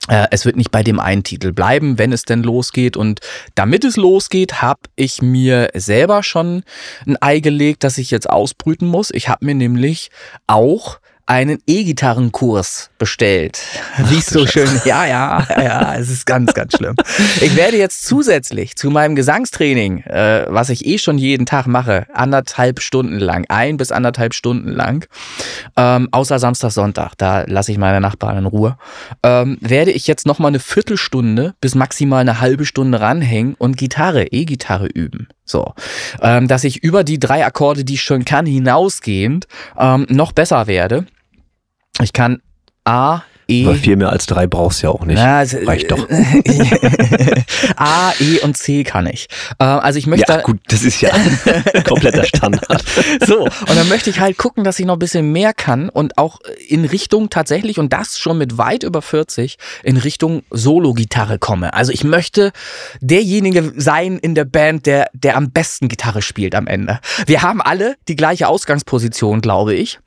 es 0.09 0.45
wird 0.45 0.57
nicht 0.57 0.73
bei 0.73 0.83
dem 0.83 0.99
einen 0.99 1.23
Titel 1.23 1.53
bleiben, 1.53 1.97
wenn 1.97 2.13
es 2.13 2.25
denn 2.25 2.43
losgeht. 2.43 2.97
Und 2.97 3.21
damit 3.55 3.85
es 3.85 3.97
losgeht, 3.97 4.61
habe 4.61 4.81
ich 4.97 5.23
mir 5.23 5.71
selber 5.75 6.23
schon 6.23 6.65
ein 7.07 7.17
Ei 7.21 7.39
gelegt, 7.39 7.85
das 7.85 7.99
ich 7.99 8.11
jetzt 8.11 8.29
ausbrüten 8.29 8.89
muss. 8.89 9.11
Ich 9.13 9.29
habe 9.29 9.45
mir 9.45 9.55
nämlich 9.55 10.11
auch 10.49 10.99
einen 11.27 11.63
E-Gitarrenkurs 11.67 12.91
bestellt. 13.03 13.61
Wie 14.11 14.21
so 14.21 14.47
schön. 14.47 14.69
Ja, 14.85 15.07
ja, 15.07 15.47
ja, 15.61 15.95
es 15.97 16.09
ist 16.09 16.25
ganz, 16.25 16.55
ganz 16.55 16.77
schlimm. 16.77 16.95
Ich 17.41 17.57
werde 17.57 17.77
jetzt 17.77 18.07
zusätzlich 18.07 18.77
zu 18.77 18.91
meinem 18.91 19.17
Gesangstraining, 19.17 19.99
äh, 20.05 20.47
was 20.49 20.71
ich 20.71 20.87
eh 20.87 20.99
schon 20.99 21.19
jeden 21.19 21.47
Tag 21.47 21.67
mache, 21.67 22.07
anderthalb 22.15 22.81
Stunden 22.81 23.19
lang, 23.19 23.45
ein 23.49 23.77
bis 23.77 23.91
anderthalb 23.91 24.35
Stunden 24.35 24.69
lang, 24.69 25.07
ähm, 25.77 26.09
außer 26.13 26.39
Samstag, 26.39 26.71
Sonntag, 26.71 27.15
da 27.17 27.43
lasse 27.43 27.73
ich 27.73 27.79
meine 27.79 28.01
Nachbarn 28.01 28.39
in 28.39 28.47
Ruhe, 28.47 28.77
ähm, 29.25 29.59
werde 29.61 29.91
ich 29.91 30.07
jetzt 30.07 30.27
nochmal 30.27 30.51
eine 30.51 30.61
Viertelstunde 30.61 31.55
bis 31.61 31.75
maximal 31.75 32.21
eine 32.21 32.41
halbe 32.41 32.65
Stunde 32.65 33.01
ranhängen 33.01 33.55
und 33.55 33.77
Gitarre, 33.77 34.27
E-Gitarre 34.27 34.87
üben. 34.87 35.27
So, 35.45 35.75
ähm, 36.21 36.47
dass 36.47 36.63
ich 36.63 36.85
über 36.85 37.03
die 37.03 37.19
drei 37.19 37.45
Akkorde, 37.45 37.85
die 37.85 37.95
ich 37.95 38.03
schon 38.03 38.25
kann, 38.25 38.47
hinausgehend 38.47 39.49
ähm, 39.77 40.07
noch 40.09 40.31
besser 40.33 40.69
werde. 40.69 41.07
Ich 42.01 42.13
kann 42.13 42.41
A, 42.85 43.25
E. 43.53 43.67
Weil 43.67 43.75
viel 43.77 43.97
mehr 43.97 44.11
als 44.11 44.27
drei 44.27 44.47
brauchst 44.47 44.83
du 44.83 44.87
ja 44.87 44.93
auch 44.93 45.05
nicht. 45.05 45.17
Na, 45.17 45.39
also, 45.39 45.59
Reicht 45.59 45.91
doch. 45.91 46.09
A, 47.77 48.13
E 48.19 48.41
und 48.41 48.57
C 48.57 48.85
kann 48.85 49.07
ich. 49.07 49.29
Äh, 49.59 49.65
also 49.65 49.99
ich 49.99 50.07
möchte. 50.07 50.33
Ja, 50.33 50.41
gut, 50.41 50.61
das 50.69 50.83
ist 50.83 51.01
ja 51.01 51.11
kompletter 51.87 52.25
Standard. 52.25 52.85
so, 53.27 53.41
und 53.43 53.77
dann 53.77 53.89
möchte 53.89 54.11
ich 54.11 54.21
halt 54.21 54.39
gucken, 54.39 54.65
dass 54.65 54.79
ich 54.79 54.87
noch 54.87 54.97
ein 54.97 54.99
bisschen 54.99 55.33
mehr 55.33 55.53
kann 55.53 55.89
und 55.89 56.19
auch 56.19 56.41
in 56.69 56.85
Richtung 56.85 57.31
tatsächlich, 57.31 57.79
und 57.79 57.93
das 57.93 58.19
schon 58.19 58.39
mit 58.39 58.59
weit 58.59 58.83
über 58.83 59.03
40, 59.03 59.59
in 59.83 59.97
Richtung 59.97 60.43
Solo-Gitarre 60.51 61.39
komme. 61.39 61.75
Also 61.75 61.93
ich 61.93 62.05
möchte 62.05 62.53
derjenige 63.01 63.73
sein 63.77 64.19
in 64.19 64.35
der 64.35 64.45
Band, 64.45 64.87
der, 64.87 65.09
der 65.13 65.37
am 65.37 65.51
besten 65.51 65.89
Gitarre 65.89 66.23
spielt 66.23 66.55
am 66.55 66.67
Ende. 66.67 67.01
Wir 67.27 67.43
haben 67.43 67.61
alle 67.61 67.97
die 68.09 68.17
gleiche 68.17 68.49
Ausgangsposition, 68.49 69.41
glaube 69.41 69.75
ich. 69.75 69.99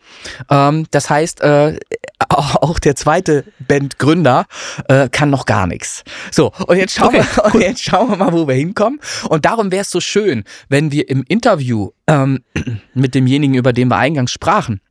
Ähm, 0.50 0.86
das 0.92 1.10
heißt, 1.10 1.42
äh, 1.42 1.78
auch 2.30 2.80
der 2.80 2.96
zweite 2.96 3.35
Bandgründer 3.60 4.46
äh, 4.88 5.10
kann 5.10 5.30
noch 5.30 5.46
gar 5.46 5.68
nichts. 5.68 6.04
So, 6.32 6.52
und 6.68 6.78
jetzt 6.78 6.96
schauen, 6.96 7.16
okay, 7.16 7.26
wir, 7.36 7.46
und 7.54 7.62
jetzt 7.62 7.84
schauen 7.84 8.10
wir 8.10 8.18
mal, 8.18 8.34
wo 8.34 8.48
wir 8.48 8.56
hinkommen. 8.56 9.00
Und 9.30 9.46
darum 9.46 9.72
wäre 9.72 9.82
es 9.82 9.90
so 9.90 10.00
schön, 10.00 10.44
wenn 10.70 10.92
wir 10.92 11.10
im 11.10 11.24
Interview 11.28 11.92
ähm, 12.08 12.44
mit 12.94 13.16
demjenigen, 13.16 13.56
über 13.56 13.74
den 13.74 13.88
wir 13.88 13.98
eingangs 13.98 14.32
sprachen, 14.32 14.82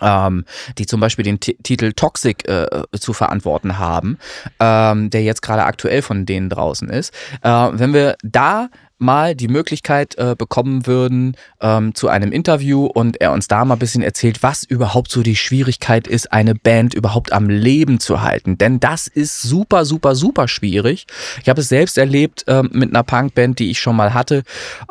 ähm, 0.00 0.44
die 0.78 0.86
zum 0.86 1.00
Beispiel 1.00 1.24
den 1.24 1.40
T 1.40 1.56
Titel 1.62 1.92
Toxic 1.92 2.48
äh, 2.48 2.66
zu 2.98 3.12
verantworten 3.12 3.78
haben, 3.78 4.18
ähm, 4.60 5.10
der 5.10 5.22
jetzt 5.22 5.42
gerade 5.42 5.64
aktuell 5.64 6.02
von 6.02 6.26
denen 6.26 6.48
draußen 6.48 6.88
ist. 6.88 7.12
Äh, 7.42 7.48
wenn 7.50 7.92
wir 7.92 8.16
da 8.22 8.68
mal 8.98 9.34
die 9.34 9.48
Möglichkeit 9.48 10.16
äh, 10.18 10.34
bekommen 10.36 10.86
würden 10.86 11.36
ähm, 11.60 11.94
zu 11.94 12.08
einem 12.08 12.32
Interview 12.32 12.86
und 12.86 13.20
er 13.20 13.32
uns 13.32 13.48
da 13.48 13.64
mal 13.64 13.74
ein 13.74 13.78
bisschen 13.78 14.02
erzählt, 14.02 14.42
was 14.42 14.64
überhaupt 14.64 15.10
so 15.10 15.22
die 15.22 15.36
Schwierigkeit 15.36 16.06
ist, 16.06 16.32
eine 16.32 16.54
Band 16.54 16.94
überhaupt 16.94 17.32
am 17.32 17.48
Leben 17.48 18.00
zu 18.00 18.22
halten. 18.22 18.58
Denn 18.58 18.80
das 18.80 19.06
ist 19.06 19.42
super, 19.42 19.84
super, 19.84 20.14
super 20.14 20.48
schwierig. 20.48 21.06
Ich 21.42 21.48
habe 21.48 21.60
es 21.60 21.68
selbst 21.68 21.98
erlebt 21.98 22.44
ähm, 22.48 22.70
mit 22.72 22.90
einer 22.90 23.02
Punkband, 23.02 23.58
die 23.58 23.70
ich 23.70 23.78
schon 23.78 23.96
mal 23.96 24.14
hatte, 24.14 24.42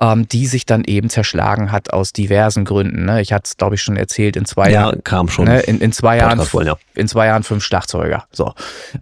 ähm, 0.01 0.27
die 0.27 0.47
sich 0.47 0.65
dann 0.65 0.83
eben 0.83 1.09
zerschlagen 1.09 1.71
hat 1.71 1.93
aus 1.93 2.13
diversen 2.13 2.65
Gründen. 2.65 3.05
Ne? 3.05 3.21
Ich 3.21 3.33
hatte 3.33 3.43
es, 3.45 3.57
glaube 3.57 3.75
ich, 3.75 3.81
schon 3.81 3.97
erzählt, 3.97 4.35
in 4.35 4.45
zwei 4.45 4.67
ja, 4.67 4.81
Jahren. 4.81 5.03
kam 5.03 5.29
schon. 5.29 5.45
Ne? 5.45 5.59
In, 5.61 5.79
in 5.79 5.91
zwei 5.91 6.17
Jahren, 6.17 6.39
voll, 6.41 6.65
ja. 6.65 6.77
in 6.95 7.07
zwei 7.07 7.27
Jahren 7.27 7.43
fünf 7.43 7.63
Schlagzeuger. 7.63 8.25
So, 8.31 8.53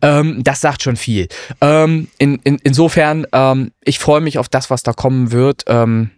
ähm, 0.01 0.43
das 0.43 0.61
sagt 0.61 0.83
schon 0.83 0.95
viel. 0.95 1.27
Ähm, 1.61 2.07
in, 2.17 2.39
in, 2.43 2.57
insofern, 2.63 3.27
ähm, 3.31 3.71
ich 3.83 3.99
freue 3.99 4.21
mich 4.21 4.39
auf 4.39 4.49
das, 4.49 4.69
was 4.69 4.83
da 4.83 4.93
kommen 4.95 5.31
wird. 5.31 5.63
Ähm, 5.67 6.11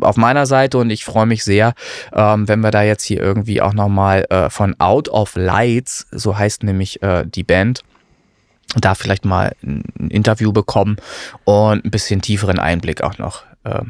auf 0.00 0.16
meiner 0.16 0.46
Seite 0.46 0.78
und 0.78 0.90
ich 0.90 1.04
freue 1.04 1.26
mich 1.26 1.44
sehr, 1.44 1.74
ähm, 2.12 2.48
wenn 2.48 2.60
wir 2.60 2.70
da 2.70 2.82
jetzt 2.82 3.04
hier 3.04 3.20
irgendwie 3.20 3.60
auch 3.60 3.74
nochmal 3.74 4.26
äh, 4.30 4.50
von 4.50 4.78
Out 4.78 5.08
of 5.08 5.36
Lights, 5.36 6.06
so 6.10 6.36
heißt 6.36 6.62
nämlich 6.62 7.02
äh, 7.02 7.24
die 7.26 7.44
Band, 7.44 7.82
da 8.76 8.94
vielleicht 8.94 9.24
mal 9.24 9.54
ein 9.62 9.82
Interview 10.10 10.52
bekommen 10.52 10.96
und 11.44 11.84
ein 11.84 11.90
bisschen 11.90 12.20
tieferen 12.20 12.58
Einblick 12.58 13.02
auch 13.02 13.18
noch. 13.18 13.44
Äh, 13.64 13.82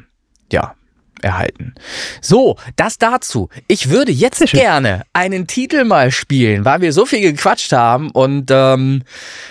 ja, 0.53 0.75
erhalten. 1.23 1.75
So, 2.21 2.57
das 2.77 2.99
dazu. 2.99 3.49
Ich 3.67 3.91
würde 3.91 4.13
jetzt 4.13 4.45
gerne 4.53 5.03
einen 5.13 5.47
Titel 5.47 5.85
mal 5.85 6.11
spielen, 6.11 6.65
weil 6.65 6.81
wir 6.81 6.93
so 6.93 7.07
viel 7.07 7.21
gequatscht 7.21 7.73
haben 7.73 8.11
und 8.11 8.51
ähm, 8.51 9.03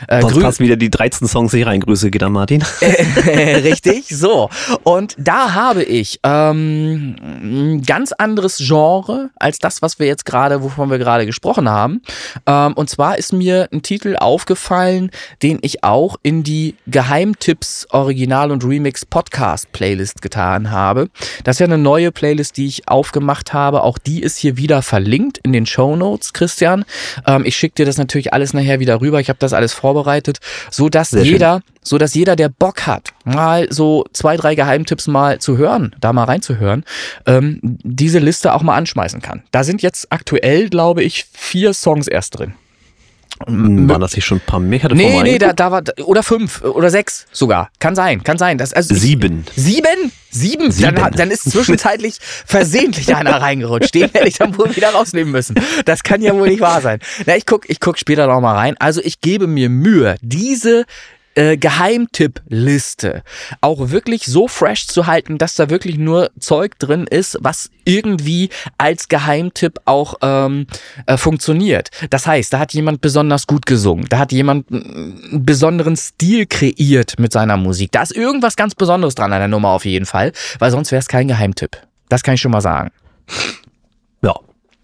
äh, 0.07 0.21
Sonst 0.21 0.39
passen 0.41 0.65
wieder 0.65 0.75
die 0.75 0.89
13 0.89 1.27
Songs 1.27 1.51
hier 1.51 1.67
rein. 1.67 1.79
Grüße 1.79 2.11
geht 2.11 2.23
an 2.23 2.31
Martin. 2.31 2.63
Richtig, 3.25 4.07
so. 4.09 4.49
Und 4.83 5.15
da 5.17 5.53
habe 5.53 5.83
ich 5.83 6.19
ähm, 6.23 7.15
ein 7.21 7.81
ganz 7.83 8.11
anderes 8.11 8.57
Genre 8.57 9.29
als 9.35 9.59
das, 9.59 9.81
was 9.81 9.99
wir 9.99 10.07
jetzt 10.07 10.25
gerade, 10.25 10.63
wovon 10.63 10.89
wir 10.89 10.97
gerade 10.97 11.25
gesprochen 11.25 11.69
haben. 11.69 12.01
Ähm, 12.45 12.73
und 12.73 12.89
zwar 12.89 13.17
ist 13.17 13.33
mir 13.33 13.67
ein 13.71 13.81
Titel 13.81 14.15
aufgefallen, 14.17 15.11
den 15.43 15.59
ich 15.61 15.83
auch 15.83 16.17
in 16.23 16.43
die 16.43 16.75
Geheimtipps 16.87 17.87
Original 17.91 18.51
und 18.51 18.63
Remix 18.63 19.05
Podcast 19.05 19.71
Playlist 19.71 20.21
getan 20.21 20.71
habe. 20.71 21.09
Das 21.43 21.56
ist 21.57 21.61
ja 21.61 21.65
eine 21.65 21.79
neue 21.79 22.11
Playlist, 22.11 22.57
die 22.57 22.67
ich 22.67 22.87
aufgemacht 22.87 23.51
habe. 23.51 23.81
Auch 23.81 23.97
die 23.97 24.21
ist 24.21 24.37
hier 24.37 24.57
wieder 24.57 24.83
verlinkt 24.83 25.39
in 25.39 25.53
den 25.53 25.65
Show 25.65 25.95
Notes, 25.95 26.31
Christian. 26.31 26.85
Ähm, 27.25 27.45
ich 27.45 27.57
schicke 27.57 27.73
dir 27.73 27.85
das 27.87 27.97
natürlich 27.97 28.31
alles 28.31 28.53
nachher 28.53 28.79
wieder 28.79 29.01
rüber. 29.01 29.19
Ich 29.19 29.29
habe 29.29 29.39
das 29.39 29.53
alles 29.53 29.73
vorbereitet, 29.73 30.37
so 30.69 30.87
dass 30.87 31.09
Sehr 31.09 31.23
jeder, 31.23 31.53
schön. 31.55 31.75
so 31.81 31.97
dass 31.97 32.13
jeder, 32.13 32.35
der 32.35 32.49
Bock 32.49 32.85
hat, 32.85 33.09
mal 33.25 33.65
so 33.71 34.05
zwei, 34.13 34.37
drei 34.37 34.53
Geheimtipps 34.53 35.07
mal 35.07 35.39
zu 35.39 35.57
hören, 35.57 35.95
da 35.99 36.13
mal 36.13 36.25
reinzuhören, 36.25 36.83
ähm, 37.25 37.59
diese 37.63 38.19
Liste 38.19 38.53
auch 38.53 38.61
mal 38.61 38.75
anschmeißen 38.75 39.23
kann. 39.23 39.41
Da 39.49 39.63
sind 39.63 39.81
jetzt 39.81 40.11
aktuell, 40.11 40.69
glaube 40.69 41.01
ich, 41.01 41.25
vier 41.33 41.73
Songs 41.73 42.07
erst 42.07 42.37
drin. 42.37 42.53
Waren 43.47 44.01
das 44.01 44.15
nicht 44.15 44.25
schon 44.25 44.37
ein 44.37 44.45
paar 44.45 44.59
mehr? 44.59 44.83
Hatte 44.83 44.95
nee, 44.95 45.21
nee, 45.23 45.37
da, 45.37 45.53
da 45.53 45.71
war, 45.71 45.83
oder 46.05 46.21
fünf 46.21 46.61
oder 46.63 46.91
sechs 46.91 47.25
sogar. 47.31 47.69
Kann 47.79 47.95
sein, 47.95 48.23
kann 48.23 48.37
sein. 48.37 48.57
Das, 48.57 48.73
also 48.73 48.93
Sieben. 48.95 49.45
Ich, 49.55 49.63
sieben? 49.63 50.11
Sieben? 50.29 50.71
Sieben. 50.71 50.95
Dann, 50.95 51.11
dann 51.11 51.31
ist 51.31 51.49
zwischenzeitlich 51.49 52.17
versehentlich 52.45 53.15
einer 53.15 53.41
reingerutscht. 53.41 53.93
Den 53.93 54.13
werde 54.13 54.27
ich 54.27 54.37
dann 54.37 54.57
wohl 54.57 54.75
wieder 54.75 54.89
rausnehmen 54.89 55.31
müssen. 55.31 55.55
Das 55.85 56.03
kann 56.03 56.21
ja 56.21 56.33
wohl 56.33 56.49
nicht 56.49 56.61
wahr 56.61 56.81
sein. 56.81 56.99
Na, 57.25 57.35
ich 57.35 57.45
guck, 57.45 57.69
ich 57.69 57.79
guck 57.79 57.97
später 57.97 58.27
noch 58.27 58.41
mal 58.41 58.55
rein. 58.55 58.75
Also 58.79 59.01
ich 59.03 59.21
gebe 59.21 59.47
mir 59.47 59.69
Mühe, 59.69 60.15
diese 60.21 60.85
äh, 61.37 61.55
Geheimtipp-Liste 61.57 63.23
auch 63.61 63.91
wirklich 63.91 64.25
so 64.25 64.47
fresh 64.47 64.87
zu 64.87 65.05
halten, 65.05 65.37
dass 65.37 65.55
da 65.55 65.69
wirklich 65.69 65.97
nur 65.97 66.31
Zeug 66.39 66.79
drin 66.79 67.05
ist, 67.07 67.37
was 67.41 67.69
irgendwie 67.85 68.49
als 68.77 69.07
Geheimtipp 69.07 69.79
auch 69.85 70.15
ähm, 70.21 70.67
äh, 71.05 71.15
funktioniert. 71.15 71.89
Das 72.09 72.25
heißt, 72.25 72.51
da 72.51 72.59
hat 72.59 72.73
jemand 72.73 73.01
besonders 73.01 73.47
gut 73.47 73.65
gesungen, 73.65 74.07
da 74.09 74.19
hat 74.19 74.31
jemand 74.31 74.71
einen 74.71 75.45
besonderen 75.45 75.95
Stil 75.95 76.47
kreiert 76.47 77.19
mit 77.19 77.31
seiner 77.31 77.55
Musik. 77.55 77.91
Da 77.91 78.01
ist 78.01 78.15
irgendwas 78.15 78.55
ganz 78.55 78.75
Besonderes 78.75 79.15
dran 79.15 79.31
an 79.31 79.39
der 79.39 79.47
Nummer 79.47 79.69
auf 79.69 79.85
jeden 79.85 80.05
Fall, 80.05 80.33
weil 80.59 80.71
sonst 80.71 80.91
wäre 80.91 80.99
es 80.99 81.07
kein 81.07 81.27
Geheimtipp. 81.27 81.77
Das 82.09 82.23
kann 82.23 82.33
ich 82.33 82.41
schon 82.41 82.51
mal 82.51 82.61
sagen. 82.61 82.91
Ja. 84.23 84.33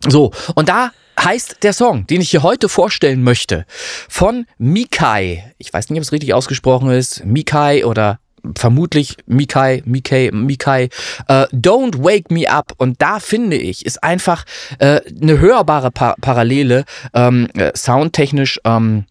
So, 0.08 0.32
und 0.56 0.70
da 0.70 0.92
heißt 1.20 1.58
der 1.64 1.74
Song, 1.74 2.08
den 2.08 2.22
ich 2.22 2.32
hier 2.32 2.44
heute 2.44 2.70
vorstellen 2.70 3.24
möchte, 3.24 3.66
von 4.10 4.46
Mikai. 4.58 5.54
Ich 5.58 5.74
weiß 5.74 5.90
nicht, 5.90 6.00
ob 6.00 6.04
es 6.04 6.12
richtig 6.12 6.34
ausgesprochen 6.34 6.92
ist. 6.92 7.26
Mikai 7.26 7.86
oder 7.86 8.20
vermutlich 8.56 9.18
Mikai, 9.26 9.82
Mikai, 9.86 10.30
Mikai, 10.34 10.90
äh, 11.28 11.46
Don't 11.54 12.04
Wake 12.04 12.30
Me 12.30 12.50
Up. 12.50 12.74
Und 12.78 13.02
da 13.02 13.20
finde 13.20 13.58
ich, 13.58 13.86
ist 13.86 14.04
einfach 14.04 14.46
äh, 14.80 15.02
eine 15.22 15.40
hörbare 15.40 15.92
pa 15.92 16.16
Parallele, 16.20 16.86
ähm, 17.14 17.48
äh, 17.56 17.72
soundtechnisch, 17.76 18.60
ähm, 18.66 19.06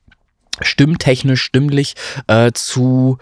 stimmtechnisch, 0.61 1.43
stimmlich 1.43 1.95
äh, 2.27 2.53
zu 2.53 3.19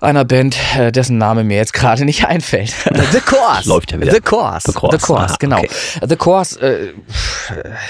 einer 0.00 0.24
Band, 0.24 0.56
äh, 0.76 0.92
dessen 0.92 1.18
Name 1.18 1.44
mir 1.44 1.56
jetzt 1.56 1.72
gerade 1.72 2.04
nicht 2.04 2.24
einfällt. 2.28 2.72
The 3.12 3.20
Course. 3.20 3.68
Läuft 3.68 3.92
ja 3.92 4.00
wieder. 4.00 4.12
The 4.12 4.20
Course. 4.20 4.70
The 4.70 4.72
Course, 4.72 4.98
The 4.98 5.06
Course 5.06 5.24
Aha, 5.24 5.36
genau. 5.38 5.58
okay. 5.58 5.70
The 6.08 6.16
Course, 6.16 6.60
äh, 6.60 6.92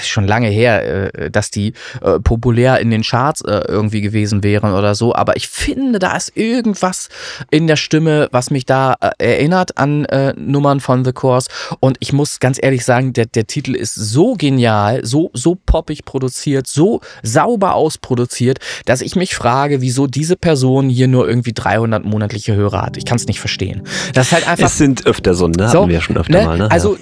schon 0.03 0.27
lange 0.27 0.49
her, 0.49 1.13
äh, 1.13 1.31
dass 1.31 1.51
die 1.51 1.73
äh, 2.01 2.19
populär 2.19 2.79
in 2.79 2.91
den 2.91 3.03
Charts 3.03 3.41
äh, 3.41 3.61
irgendwie 3.67 4.01
gewesen 4.01 4.43
wären 4.43 4.73
oder 4.73 4.95
so. 4.95 5.15
Aber 5.15 5.35
ich 5.35 5.47
finde, 5.47 5.99
da 5.99 6.15
ist 6.15 6.35
irgendwas 6.35 7.09
in 7.49 7.67
der 7.67 7.75
Stimme, 7.75 8.27
was 8.31 8.51
mich 8.51 8.65
da 8.65 8.95
äh, 8.99 9.11
erinnert 9.17 9.77
an 9.77 10.05
Nummern 10.35 10.79
von 10.79 11.05
The 11.05 11.13
Course. 11.13 11.49
Und 11.79 11.97
ich 11.99 12.13
muss 12.13 12.39
ganz 12.39 12.59
ehrlich 12.61 12.83
sagen, 12.85 13.13
der, 13.13 13.25
der 13.25 13.47
Titel 13.47 13.75
ist 13.75 13.95
so 13.95 14.33
genial, 14.33 15.05
so, 15.05 15.29
so 15.33 15.55
poppig 15.55 16.05
produziert, 16.05 16.67
so 16.67 17.01
sauber 17.23 17.75
ausproduziert, 17.75 18.59
dass 18.85 19.01
ich 19.01 19.15
mich 19.15 19.35
frage, 19.35 19.81
wieso 19.81 20.07
diese 20.07 20.35
Person 20.35 20.89
hier 20.89 21.07
nur 21.07 21.27
irgendwie 21.27 21.53
300 21.63 22.05
monatliche 22.05 22.55
Hörer 22.55 22.81
hat. 22.81 22.97
Ich 22.97 23.05
kann 23.05 23.17
es 23.17 23.27
nicht 23.27 23.39
verstehen. 23.39 23.83
Das 24.13 24.27
ist 24.27 24.33
halt 24.33 24.47
einfach. 24.47 24.67
Es 24.67 24.77
sind 24.77 25.05
öfter 25.05 25.33
so, 25.33 25.47
ne? 25.47 25.69
So, 25.69 25.81
Hatten 25.81 25.89
wir 25.89 26.01
schon 26.01 26.17
öfter 26.17 26.39
ne? 26.39 26.45
mal, 26.45 26.57
ne? 26.57 26.71
Also 26.71 26.97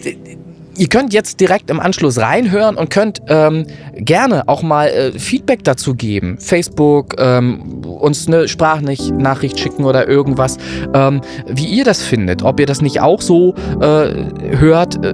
ihr 0.80 0.88
könnt 0.88 1.14
jetzt 1.14 1.40
direkt 1.40 1.70
im 1.70 1.80
Anschluss 1.80 2.18
reinhören 2.18 2.76
und 2.78 2.90
könnt 2.90 3.22
ähm, 3.28 3.66
gerne 3.96 4.48
auch 4.48 4.64
mal 4.64 4.88
äh, 4.88 5.20
Feedback 5.20 5.64
dazu 5.64 5.94
geben. 5.94 6.38
Facebook, 6.40 7.16
ähm, 7.20 7.84
uns 7.84 8.28
eine 8.28 8.48
Sprachnachricht 8.48 9.60
schicken 9.60 9.84
oder 9.84 10.08
irgendwas, 10.08 10.58
ähm, 10.94 11.22
wie 11.48 11.66
ihr 11.66 11.84
das 11.84 12.02
findet. 12.02 12.44
Ob 12.44 12.60
ihr 12.60 12.66
das 12.66 12.82
nicht 12.82 13.02
auch 13.02 13.22
so 13.22 13.54
äh, 13.82 14.58
hört, 14.58 15.04
äh, 15.04 15.14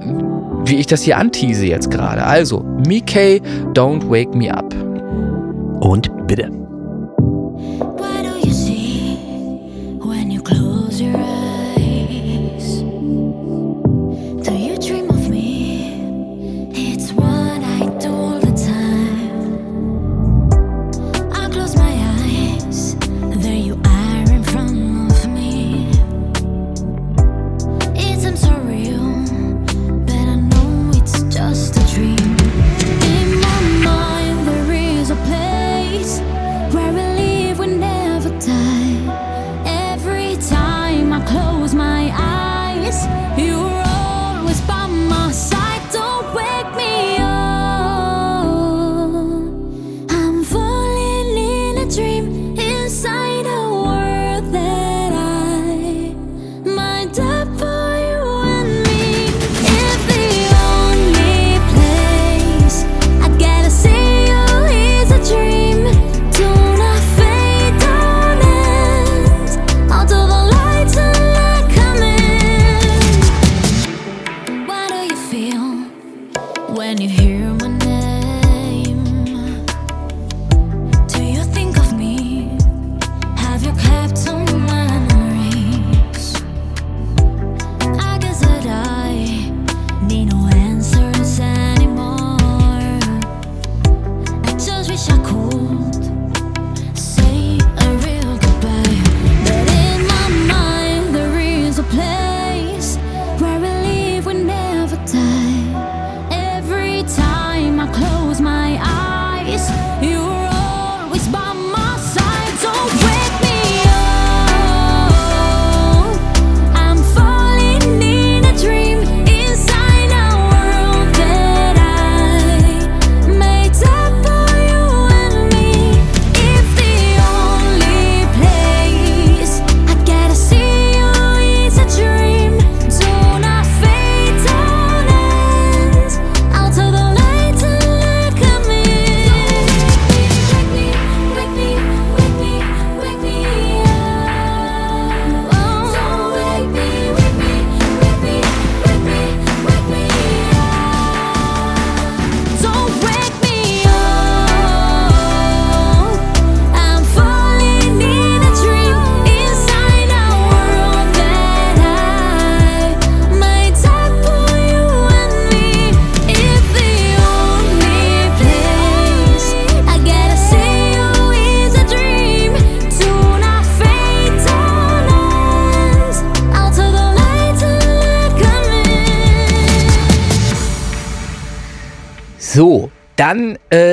wie 0.66 0.76
ich 0.76 0.88
das 0.88 1.02
hier 1.02 1.18
antease 1.18 1.66
jetzt 1.66 1.90
gerade. 1.92 2.24
Also, 2.24 2.64
Mickey, 2.88 3.42
Don't 3.74 4.10
Wake 4.10 4.34
Me 4.36 4.56
Up. 4.56 4.74
Und 5.82 6.10
bitte. 6.28 6.65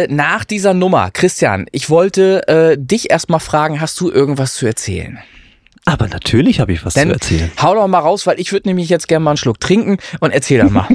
Äh, 0.03 0.13
nach 0.13 0.45
dieser 0.45 0.75
Nummer, 0.75 1.11
Christian, 1.11 1.67
ich 1.73 1.91
wollte 1.91 2.47
äh, 2.49 2.77
dich 2.79 3.11
erstmal 3.11 3.41
fragen, 3.41 3.81
hast 3.81 4.01
du 4.01 4.11
irgendwas 4.11 4.55
zu 4.55 4.67
erzählen? 4.67 5.19
Aber 5.85 6.07
natürlich 6.07 6.61
habe 6.61 6.73
ich 6.73 6.85
was 6.85 6.95
Denn 6.95 7.09
zu 7.09 7.15
erzählen. 7.15 7.51
hau 7.61 7.75
doch 7.75 7.89
mal 7.89 7.99
raus, 7.99 8.27
weil 8.27 8.39
ich 8.39 8.53
würde 8.53 8.69
nämlich 8.69 8.89
jetzt 8.89 9.09
gerne 9.09 9.25
mal 9.25 9.33
einen 9.33 9.37
Schluck 9.37 9.59
trinken 9.59 9.97
und 10.21 10.31
erzähl 10.31 10.63
doch 10.63 10.71
mal. 10.71 10.87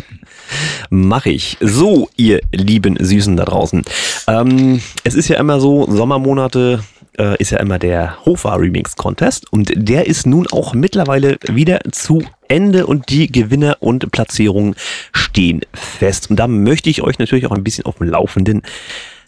Mach 0.89 1.25
ich. 1.25 1.57
So, 1.59 2.09
ihr 2.15 2.39
lieben 2.53 2.95
Süßen 2.97 3.35
da 3.35 3.43
draußen. 3.43 3.83
Ähm, 4.27 4.81
es 5.03 5.13
ist 5.15 5.27
ja 5.27 5.37
immer 5.39 5.59
so, 5.59 5.91
Sommermonate 5.91 6.79
äh, 7.17 7.37
ist 7.37 7.51
ja 7.51 7.59
immer 7.59 7.79
der 7.79 8.25
Hofa 8.25 8.55
Remix 8.55 8.95
Contest 8.95 9.51
und 9.51 9.71
der 9.75 10.07
ist 10.07 10.25
nun 10.25 10.47
auch 10.47 10.73
mittlerweile 10.73 11.37
wieder 11.47 11.81
zu 11.91 12.23
Ende 12.47 12.87
und 12.87 13.09
die 13.09 13.31
Gewinner 13.31 13.77
und 13.79 14.11
Platzierungen 14.11 14.75
stehen 15.11 15.61
fest. 15.73 16.29
Und 16.29 16.37
da 16.37 16.47
möchte 16.47 16.89
ich 16.89 17.01
euch 17.01 17.19
natürlich 17.19 17.45
auch 17.45 17.51
ein 17.51 17.63
bisschen 17.63 17.85
auf 17.85 17.97
dem 17.97 18.09
Laufenden 18.09 18.61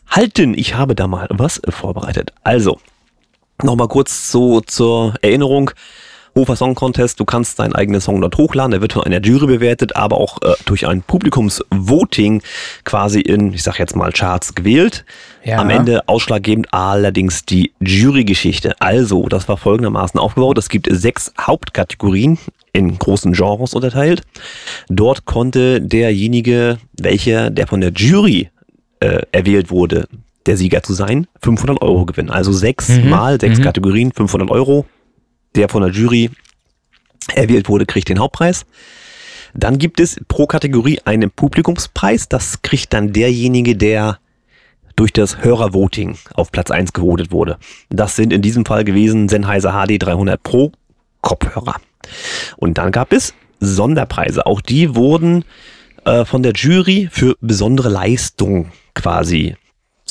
halten. 0.08 0.54
Ich 0.58 0.76
habe 0.76 0.96
da 0.96 1.08
mal 1.08 1.28
was 1.32 1.62
vorbereitet. 1.70 2.34
Also, 2.44 2.80
nochmal 3.64 3.88
kurz 3.88 4.32
so 4.32 4.62
zur 4.62 5.16
Erinnerung. 5.22 5.72
Hofer 6.40 6.56
Song 6.56 6.74
Contest, 6.74 7.20
du 7.20 7.26
kannst 7.26 7.60
deinen 7.60 7.76
eigenen 7.76 8.00
Song 8.00 8.22
dort 8.22 8.38
hochladen, 8.38 8.72
der 8.72 8.80
wird 8.80 8.94
von 8.94 9.04
einer 9.04 9.22
Jury 9.22 9.46
bewertet, 9.48 9.98
aber 9.98 10.16
auch 10.18 10.42
äh, 10.42 10.54
durch 10.64 10.88
ein 10.88 11.02
Publikumsvoting 11.02 12.42
quasi 12.86 13.20
in, 13.20 13.54
ich 13.54 13.62
sag 13.64 13.78
jetzt 13.78 13.94
mal, 13.96 14.14
Charts 14.14 14.56
gewählt. 14.56 15.04
Ja. 15.44 15.58
Am 15.58 15.70
Ende 15.70 16.08
ausschlaggebend 16.08 16.74
allerdings 16.74 17.44
die 17.44 17.74
Jurygeschichte. 17.82 18.76
Also, 18.80 19.28
das 19.28 19.50
war 19.50 19.58
folgendermaßen 19.58 20.18
aufgebaut. 20.20 20.58
Es 20.58 20.70
gibt 20.70 20.88
sechs 20.90 21.34
Hauptkategorien 21.40 22.38
in 22.72 22.98
großen 22.98 23.34
Genres 23.34 23.74
unterteilt. 23.74 24.22
Dort 24.88 25.26
konnte 25.26 25.82
derjenige, 25.82 26.78
welcher, 26.98 27.50
der 27.50 27.68
von 27.68 27.82
der 27.82 27.92
Jury 27.92 28.50
äh, 29.02 29.24
erwählt 29.34 29.72
wurde, 29.72 30.08
der 30.46 30.56
Sieger 30.56 30.84
zu 30.84 30.94
sein, 30.94 31.28
500 31.42 31.82
Euro 31.82 32.06
gewinnen. 32.06 32.30
Also 32.30 32.54
sechs 32.54 32.88
Mhm. 32.90 33.10
mal 33.10 33.40
sechs 33.42 33.60
Mhm. 33.60 33.64
Kategorien, 33.64 34.12
500 34.14 34.50
Euro. 34.52 34.86
Der 35.56 35.70
von 35.70 35.82
der 35.82 35.92
Jury 35.92 36.30
erwählt 37.34 37.70
wurde, 37.70 37.86
kriegt 37.86 38.10
den 38.10 38.20
Hauptpreis. 38.20 38.66
Dann 39.54 39.80
gibt 39.80 40.00
es 40.00 40.20
pro 40.28 40.46
Kategorie 40.46 41.00
einen 41.06 41.32
Publikumspreis. 41.32 42.30
Das 42.30 42.62
kriegt 42.62 42.94
dann 42.94 43.14
derjenige, 43.14 43.76
der 43.76 44.20
durch 44.96 45.14
das 45.14 45.44
Hörervoting 45.44 46.18
auf 46.34 46.52
Platz 46.52 46.72
1 46.72 46.94
gewotet 46.94 47.32
wurde. 47.32 47.58
Das 47.90 48.16
sind 48.16 48.34
in 48.34 48.42
diesem 48.42 48.66
Fall 48.66 48.84
gewesen 48.84 49.30
Sennheiser 49.30 49.72
HD 49.72 50.02
300 50.02 50.42
Pro 50.44 50.72
Kopfhörer. 51.22 51.76
Und 52.58 52.78
dann 52.78 52.92
gab 52.92 53.14
es 53.14 53.34
Sonderpreise. 53.60 54.46
Auch 54.46 54.62
die 54.62 54.96
wurden 54.96 55.46
äh, 56.06 56.26
von 56.26 56.44
der 56.44 56.54
Jury 56.54 57.10
für 57.12 57.36
besondere 57.42 57.90
Leistung 57.90 58.72
quasi. 58.94 59.56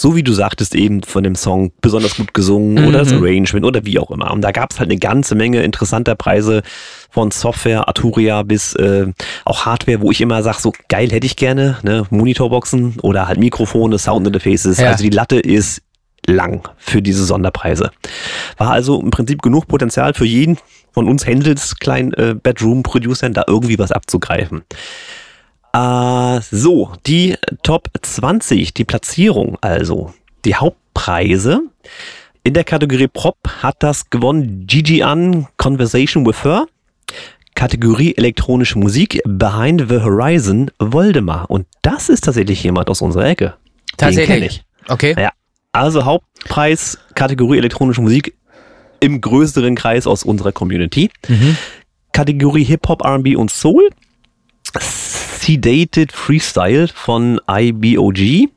So 0.01 0.15
wie 0.15 0.23
du 0.23 0.33
sagtest 0.33 0.77
eben 0.77 1.03
von 1.03 1.25
dem 1.25 1.35
Song 1.35 1.73
besonders 1.81 2.17
gut 2.17 2.33
gesungen 2.33 2.87
oder 2.87 3.01
das 3.01 3.13
Arrangement 3.13 3.67
oder 3.67 3.85
wie 3.85 3.99
auch 3.99 4.13
immer. 4.13 4.31
Und 4.31 4.43
da 4.43 4.53
gab 4.53 4.71
es 4.71 4.79
halt 4.79 4.91
eine 4.91 4.99
ganze 5.01 5.35
Menge 5.35 5.63
interessanter 5.63 6.15
Preise 6.15 6.63
von 7.11 7.33
Software, 7.33 7.89
Arturia 7.89 8.45
bis 8.45 8.75
äh, 8.75 9.09
auch 9.45 9.67
Hardware, 9.67 10.01
wo 10.01 10.13
ich 10.13 10.21
immer 10.21 10.41
sage, 10.45 10.59
so 10.61 10.73
geil 10.89 11.11
hätte 11.11 11.27
ich 11.27 11.35
gerne, 11.35 11.79
ne, 11.83 12.07
Monitorboxen 12.11 13.01
oder 13.03 13.27
halt 13.27 13.41
Mikrofone, 13.41 13.99
Soundinterfaces. 13.99 14.79
Ja. 14.79 14.91
Also 14.91 15.03
die 15.03 15.11
Latte 15.11 15.41
ist 15.41 15.83
lang 16.29 16.69
für 16.77 17.03
diese 17.03 17.25
Sonderpreise. 17.25 17.91
War 18.57 18.71
also 18.71 19.01
im 19.01 19.11
Prinzip 19.11 19.43
genug 19.43 19.67
Potenzial 19.67 20.15
für 20.15 20.27
jeden 20.27 20.59
von 20.93 21.09
uns 21.09 21.27
Händels 21.27 21.75
kleinen 21.75 22.13
äh, 22.13 22.37
Bedroom-Producern 22.41 23.33
da 23.33 23.43
irgendwie 23.49 23.81
was 23.81 23.91
abzugreifen. 23.91 24.63
Äh, 25.73 26.41
so, 26.51 26.93
die 27.07 27.37
Top 27.63 27.89
20, 28.01 28.75
die 28.75 28.85
Platzierung 28.85 29.57
also, 29.61 30.13
die 30.45 30.55
Hauptpreise. 30.55 31.63
In 32.43 32.55
der 32.55 32.65
Kategorie 32.65 33.09
Prop 33.09 33.37
hat 33.63 33.77
das 33.83 34.09
gewonnen 34.11 34.67
Gigi 34.67 35.03
An 35.03 35.47
Conversation 35.57 36.25
with 36.27 36.45
Her. 36.45 36.67
Kategorie 37.55 38.15
elektronische 38.17 38.79
Musik 38.79 39.21
Behind 39.27 39.89
the 39.89 40.01
Horizon 40.01 40.71
Voldemar. 40.79 41.51
Und 41.51 41.67
das 41.83 42.09
ist 42.09 42.25
tatsächlich 42.25 42.63
jemand 42.63 42.89
aus 42.89 43.03
unserer 43.03 43.27
Ecke. 43.27 43.55
Tatsächlich. 43.97 44.63
ich. 44.87 44.91
Okay. 44.91 45.15
Ja. 45.19 45.33
Also 45.73 46.05
Hauptpreis 46.05 46.99
Kategorie 47.15 47.59
elektronische 47.59 48.01
Musik 48.01 48.35
im 49.01 49.21
größeren 49.21 49.75
Kreis 49.75 50.07
aus 50.07 50.23
unserer 50.23 50.53
Community. 50.53 51.11
Kategorie 52.13 52.65
Hip-Hop, 52.65 53.05
R&B 53.05 53.37
und 53.37 53.51
Soul. 53.51 53.91
Sedated 55.39 56.13
Freestyle 56.13 56.89
von 56.89 57.41
IBOG. 57.49 58.49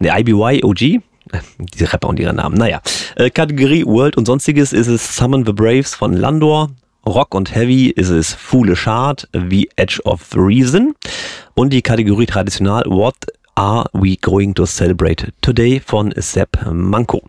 Ne, 0.00 0.20
IBYOG. 0.20 0.78
Diese 1.58 1.92
Rapper 1.92 2.08
und 2.08 2.20
ihre 2.20 2.34
Namen. 2.34 2.56
Naja. 2.56 2.80
Äh, 3.16 3.30
Kategorie 3.30 3.84
World 3.86 4.16
und 4.16 4.26
sonstiges 4.26 4.72
ist 4.72 4.86
es 4.86 5.16
Summon 5.16 5.44
the 5.46 5.52
Braves 5.52 5.94
von 5.94 6.12
Landor. 6.12 6.70
Rock 7.06 7.34
und 7.34 7.54
Heavy 7.54 7.88
ist 7.88 8.10
es 8.10 8.34
Foolish 8.34 8.86
Heart 8.86 9.28
wie 9.32 9.68
Edge 9.76 10.00
of 10.04 10.20
Reason. 10.34 10.94
Und 11.54 11.72
die 11.72 11.82
Kategorie 11.82 12.26
traditional 12.26 12.84
What 12.86 13.14
are 13.54 13.86
we 13.92 14.16
going 14.16 14.54
to 14.54 14.66
celebrate 14.66 15.32
today 15.40 15.80
von 15.80 16.12
Sepp 16.16 16.58
Manko. 16.70 17.22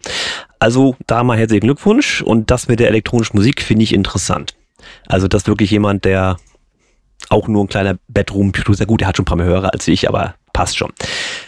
Also 0.59 0.95
da 1.07 1.23
mal 1.23 1.37
herzlichen 1.37 1.65
Glückwunsch 1.65 2.21
und 2.21 2.51
das 2.51 2.67
mit 2.67 2.79
der 2.79 2.89
elektronischen 2.89 3.37
Musik 3.37 3.61
finde 3.61 3.83
ich 3.83 3.93
interessant. 3.93 4.53
Also 5.07 5.27
das 5.27 5.43
ist 5.43 5.47
wirklich 5.47 5.71
jemand, 5.71 6.05
der 6.05 6.37
auch 7.32 7.47
nur 7.47 7.63
ein 7.63 7.67
kleiner 7.67 7.97
Bedroom-Producer, 8.07 8.86
gut, 8.86 9.01
der 9.01 9.07
hat 9.07 9.17
schon 9.17 9.23
ein 9.23 9.27
paar 9.27 9.38
mehr 9.38 9.45
Hörer 9.45 9.73
als 9.73 9.88
ich, 9.88 10.07
aber 10.07 10.36
passt 10.53 10.77
schon. 10.77 10.91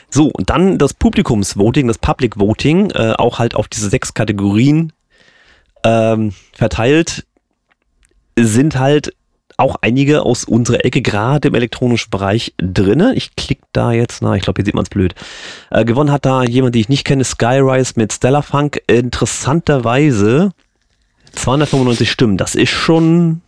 So, 0.10 0.28
und 0.28 0.50
dann 0.50 0.78
das 0.78 0.94
Publikumsvoting, 0.94 1.88
das 1.88 1.98
Public 1.98 2.40
Voting, 2.40 2.92
äh, 2.92 3.14
auch 3.18 3.40
halt 3.40 3.56
auf 3.56 3.68
diese 3.68 3.90
sechs 3.90 4.14
Kategorien 4.14 4.94
ähm, 5.84 6.34
verteilt, 6.54 7.26
sind 8.38 8.80
halt 8.80 9.14
auch 9.58 9.76
einige 9.82 10.24
aus 10.24 10.46
unserer 10.46 10.84
Ecke, 10.84 11.02
gerade 11.02 11.50
im 11.50 11.56
elektronischen 11.56 12.10
Bereich, 12.10 12.54
drinne. 12.58 13.14
Ich 13.16 13.36
klicke 13.36 13.64
da 13.72 13.92
jetzt 13.92 14.22
nach, 14.22 14.36
ich 14.36 14.42
glaube, 14.42 14.58
hier 14.58 14.66
sieht 14.66 14.74
man 14.74 14.84
es 14.84 14.90
blöd. 14.90 15.14
Äh, 15.70 15.86
gewonnen 15.86 16.12
hat 16.12 16.26
da 16.26 16.44
jemand, 16.44 16.74
den 16.74 16.82
ich 16.82 16.90
nicht 16.90 17.06
kenne, 17.06 17.24
Skyrise 17.24 17.94
mit 17.96 18.12
Stellar 18.14 18.42
Funk. 18.42 18.82
Interessanterweise 18.88 20.52
295 21.34 22.10
Stimmen. 22.10 22.38
Das 22.38 22.56
ist 22.56 22.72
schon 22.72 23.42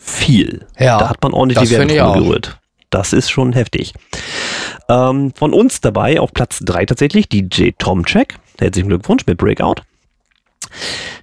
viel. 0.00 0.66
Ja, 0.78 0.98
da 0.98 1.10
hat 1.10 1.22
man 1.22 1.32
ordentlich 1.32 1.68
die 1.68 2.00
auch. 2.00 2.14
gerührt. 2.14 2.58
Das 2.88 3.12
ist 3.12 3.30
schon 3.30 3.52
heftig. 3.52 3.92
Ähm, 4.88 5.32
von 5.36 5.52
uns 5.52 5.80
dabei 5.80 6.18
auf 6.18 6.32
Platz 6.32 6.60
3 6.64 6.86
tatsächlich 6.86 7.28
DJ 7.28 7.70
Tomczek. 7.78 8.38
Herzlichen 8.58 8.88
Glückwunsch 8.88 9.26
mit 9.26 9.38
Breakout. 9.38 9.82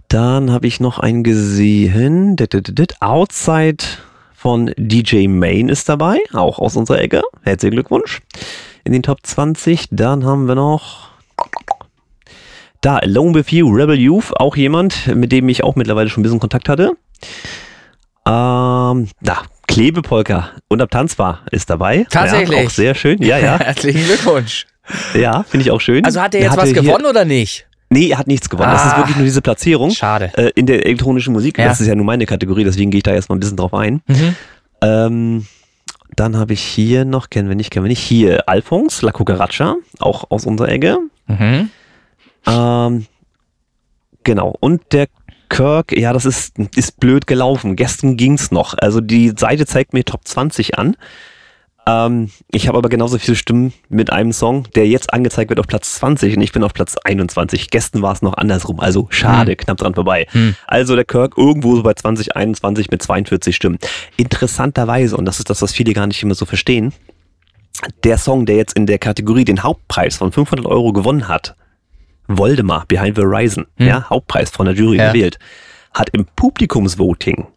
Dann 0.08 0.52
habe 0.52 0.68
ich 0.68 0.80
noch 0.80 1.00
einen 1.00 1.24
gesehen. 1.24 2.38
Outside 3.02 3.84
von 4.34 4.72
DJ 4.78 5.28
Main 5.28 5.68
ist 5.68 5.90
dabei, 5.90 6.20
auch 6.32 6.60
aus 6.60 6.78
unserer 6.78 7.00
Ecke. 7.00 7.22
Herzlichen 7.44 7.74
Glückwunsch. 7.74 8.22
In 8.86 8.94
den 8.94 9.04
Top 9.04 9.20
20. 9.24 9.90
Dann 9.92 10.26
haben 10.26 10.48
wir 10.48 10.56
noch 10.56 11.10
da 12.82 12.98
Alone 12.98 13.34
With 13.34 13.52
You, 13.52 13.70
Rebel 13.70 14.00
Youth, 14.00 14.32
auch 14.38 14.56
jemand, 14.56 15.08
mit 15.14 15.32
dem 15.32 15.50
ich 15.50 15.64
auch 15.64 15.76
mittlerweile 15.76 16.10
schon 16.10 16.22
ein 16.22 16.24
bisschen 16.24 16.40
Kontakt 16.40 16.70
hatte. 16.70 16.94
Ähm, 18.28 19.08
da, 19.22 19.38
Klebepolka 19.68 20.50
und 20.68 20.82
Abtanzbar 20.82 21.42
ist 21.52 21.70
dabei. 21.70 22.06
Tatsächlich? 22.10 22.58
Ja, 22.60 22.66
auch 22.66 22.70
sehr 22.70 22.96
schön. 22.96 23.22
Ja, 23.22 23.38
ja. 23.38 23.58
Herzlichen 23.60 24.04
Glückwunsch. 24.06 24.66
ja, 25.14 25.44
finde 25.44 25.64
ich 25.66 25.72
auch 25.72 25.82
schön. 25.82 26.04
Also 26.06 26.22
hat 26.22 26.36
er 26.36 26.42
jetzt 26.42 26.52
hatte 26.52 26.62
was 26.64 26.74
gewonnen 26.74 27.06
oder 27.06 27.26
nicht? 27.26 27.68
Nee, 27.90 28.10
er 28.10 28.18
hat 28.18 28.28
nichts 28.28 28.50
gewonnen. 28.50 28.72
Das 28.72 28.86
ist 28.86 28.94
Ah. 28.94 28.98
wirklich 28.98 29.16
nur 29.16 29.26
diese 29.26 29.42
Platzierung. 29.42 29.92
Schade. 29.92 30.32
Äh, 30.36 30.52
in 30.56 30.66
der 30.66 30.86
elektronischen 30.86 31.32
Musik. 31.32 31.58
Ja. 31.58 31.66
Das 31.66 31.80
ist 31.80 31.88
ja 31.88 31.96
nur 31.96 32.06
meine 32.06 32.26
Kategorie, 32.26 32.64
deswegen 32.66 32.92
gehe 32.92 32.98
ich 33.00 33.04
da 33.04 33.14
erstmal 33.14 33.38
ein 33.38 33.40
bisschen 33.40 33.56
drauf 33.58 33.74
ein. 33.74 34.02
Mhm. 34.08 34.36
Ähm, 34.82 35.46
dann 36.16 36.36
habe 36.38 36.52
ich 36.54 36.62
hier 36.62 37.06
noch, 37.06 37.30
kennen 37.30 37.48
wir 37.48 37.56
nicht, 37.56 37.72
kennen 37.72 37.86
wir 37.86 37.90
nicht, 37.90 38.02
hier 38.02 38.50
Alphonse, 38.50 39.06
La 39.06 39.12
Cucaracha, 39.12 39.76
auch 40.00 40.30
aus 40.32 40.46
unserer 40.46 40.70
Ecke. 40.70 40.98
Mhm. 41.28 41.70
Ähm, 42.48 43.06
genau. 44.24 44.54
Und 44.60 44.82
der 44.92 45.08
Kirk, 45.50 45.98
ja, 45.98 46.14
das 46.14 46.26
ist, 46.26 46.58
ist 46.76 47.00
blöd 47.00 47.28
gelaufen. 47.28 47.76
Gestern 47.76 48.18
ging's 48.18 48.52
noch. 48.52 48.76
Also 48.78 49.02
die 49.02 49.34
Seite 49.38 49.66
zeigt 49.66 49.94
mir 49.94 50.04
Top 50.04 50.28
20 50.28 50.78
an. 50.78 50.96
Ähm, 51.88 52.30
ich 52.52 52.68
habe 52.68 52.78
aber 52.78 52.90
genauso 52.90 53.18
viele 53.18 53.38
Stimmen 53.38 53.74
mit 53.88 54.12
einem 54.12 54.34
Song, 54.34 54.68
der 54.76 54.88
jetzt 54.88 55.14
angezeigt 55.14 55.50
wird 55.50 55.60
auf 55.60 55.68
Platz 55.68 55.96
20 55.96 56.36
und 56.36 56.42
ich 56.42 56.52
bin 56.52 56.64
auf 56.64 56.74
Platz 56.74 56.98
21. 56.98 57.70
Gestern 57.70 58.02
war 58.02 58.12
es 58.12 58.22
noch 58.22 58.34
andersrum. 58.34 58.80
Also 58.80 59.08
schade, 59.10 59.56
knapp 59.56 59.78
dran 59.78 59.96
vorbei. 59.96 60.28
Also 60.68 60.96
der 60.96 61.06
Kirk 61.06 61.38
irgendwo 61.38 61.76
so 61.78 61.84
bei 61.84 61.94
2021 61.94 62.92
mit 62.92 63.02
42 63.02 63.56
Stimmen. 63.56 63.80
Interessanterweise, 64.18 65.16
und 65.16 65.26
das 65.26 65.40
ist 65.40 65.50
das, 65.50 65.62
was 65.62 65.72
viele 65.72 65.94
gar 65.94 66.08
nicht 66.08 66.22
immer 66.22 66.36
so 66.36 66.46
verstehen, 66.46 66.94
der 68.04 68.18
Song, 68.18 68.46
der 68.46 68.58
jetzt 68.58 68.76
in 68.76 68.86
der 68.86 69.00
Kategorie 69.00 69.46
den 69.46 69.64
Hauptpreis 69.64 70.18
von 70.18 70.32
500 70.32 70.66
Euro 70.66 70.92
gewonnen 70.92 71.28
hat, 71.28 71.56
Voldemar, 72.28 72.86
Behind 72.88 73.16
the 73.16 73.24
Horizon, 73.24 73.66
ja, 73.78 74.10
Hauptpreis 74.10 74.50
von 74.50 74.66
der 74.66 74.76
Jury 74.76 74.98
Ja. 74.98 75.12
gewählt, 75.12 75.40
hat 75.94 76.10
im 76.12 76.26
Publikumsvoting 76.36 77.48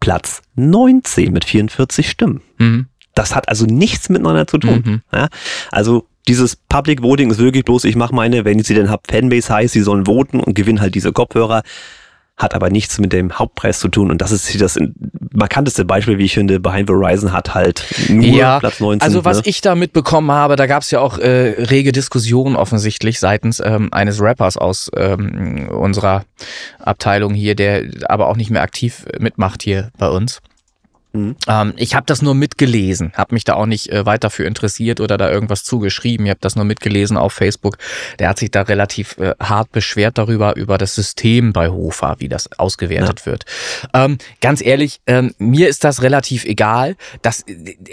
Platz 0.00 0.42
19 0.54 1.32
mit 1.32 1.44
44 1.44 2.08
Stimmen. 2.08 2.40
Mhm. 2.58 2.86
Das 3.14 3.34
hat 3.34 3.48
also 3.48 3.64
nichts 3.66 4.08
miteinander 4.08 4.46
zu 4.46 4.58
tun. 4.58 4.82
Mhm. 4.84 5.02
Ja? 5.12 5.28
Also 5.72 6.06
dieses 6.28 6.56
Public 6.56 7.02
Voting 7.02 7.30
ist 7.30 7.38
wirklich 7.38 7.64
bloß, 7.64 7.84
ich 7.84 7.96
mache 7.96 8.14
meine, 8.14 8.44
wenn 8.44 8.58
ich 8.58 8.66
sie 8.66 8.74
denn 8.74 8.90
hab, 8.90 9.10
Fanbase 9.10 9.52
heißt, 9.52 9.72
sie 9.72 9.80
sollen 9.80 10.06
voten 10.06 10.40
und 10.40 10.54
gewinnen 10.54 10.80
halt 10.80 10.94
diese 10.94 11.12
Kopfhörer. 11.12 11.62
Hat 12.36 12.54
aber 12.54 12.68
nichts 12.68 12.98
mit 12.98 13.12
dem 13.12 13.38
Hauptpreis 13.38 13.78
zu 13.78 13.88
tun. 13.88 14.10
Und 14.10 14.20
das 14.20 14.30
ist 14.30 14.60
das 14.60 14.78
markanteste 15.32 15.84
Beispiel, 15.84 16.18
wie 16.18 16.24
ich 16.24 16.34
finde, 16.34 16.60
Behind 16.60 16.88
the 16.88 16.94
Horizon 16.94 17.32
hat 17.32 17.54
halt 17.54 17.86
nur 18.08 18.24
Ja, 18.24 18.58
Platz 18.58 18.80
19. 18.80 19.00
Also 19.00 19.24
was 19.24 19.38
ne? 19.38 19.42
ich 19.46 19.62
da 19.62 19.74
mitbekommen 19.74 20.30
habe, 20.30 20.56
da 20.56 20.66
gab 20.66 20.82
es 20.82 20.90
ja 20.90 21.00
auch 21.00 21.18
äh, 21.18 21.54
rege 21.64 21.92
Diskussionen 21.92 22.56
offensichtlich 22.56 23.20
seitens 23.20 23.60
ähm, 23.64 23.92
eines 23.92 24.20
Rappers 24.20 24.58
aus 24.58 24.90
ähm, 24.96 25.68
unserer 25.70 26.24
Abteilung 26.78 27.32
hier, 27.32 27.54
der 27.54 27.84
aber 28.08 28.28
auch 28.28 28.36
nicht 28.36 28.50
mehr 28.50 28.62
aktiv 28.62 29.06
mitmacht 29.18 29.62
hier 29.62 29.90
bei 29.98 30.08
uns. 30.08 30.40
Mhm. 31.16 31.36
Ähm, 31.48 31.72
ich 31.76 31.94
habe 31.94 32.06
das 32.06 32.22
nur 32.22 32.34
mitgelesen, 32.34 33.12
habe 33.14 33.34
mich 33.34 33.44
da 33.44 33.54
auch 33.54 33.66
nicht 33.66 33.90
äh, 33.90 34.06
weiter 34.06 34.30
für 34.30 34.44
interessiert 34.44 35.00
oder 35.00 35.16
da 35.16 35.30
irgendwas 35.30 35.64
zugeschrieben. 35.64 36.26
Ich 36.26 36.30
habe 36.30 36.40
das 36.40 36.56
nur 36.56 36.64
mitgelesen 36.64 37.16
auf 37.16 37.32
Facebook. 37.32 37.78
Der 38.18 38.28
hat 38.28 38.38
sich 38.38 38.50
da 38.50 38.62
relativ 38.62 39.18
äh, 39.18 39.34
hart 39.40 39.72
beschwert 39.72 40.18
darüber, 40.18 40.56
über 40.56 40.78
das 40.78 40.94
System 40.94 41.52
bei 41.52 41.68
Hofa, 41.68 42.16
wie 42.18 42.28
das 42.28 42.52
ausgewertet 42.58 43.26
wird. 43.26 43.44
Ähm, 43.94 44.18
ganz 44.40 44.64
ehrlich, 44.64 45.00
ähm, 45.06 45.34
mir 45.38 45.68
ist 45.68 45.84
das 45.84 46.02
relativ 46.02 46.44
egal. 46.44 46.96
Das, 47.22 47.44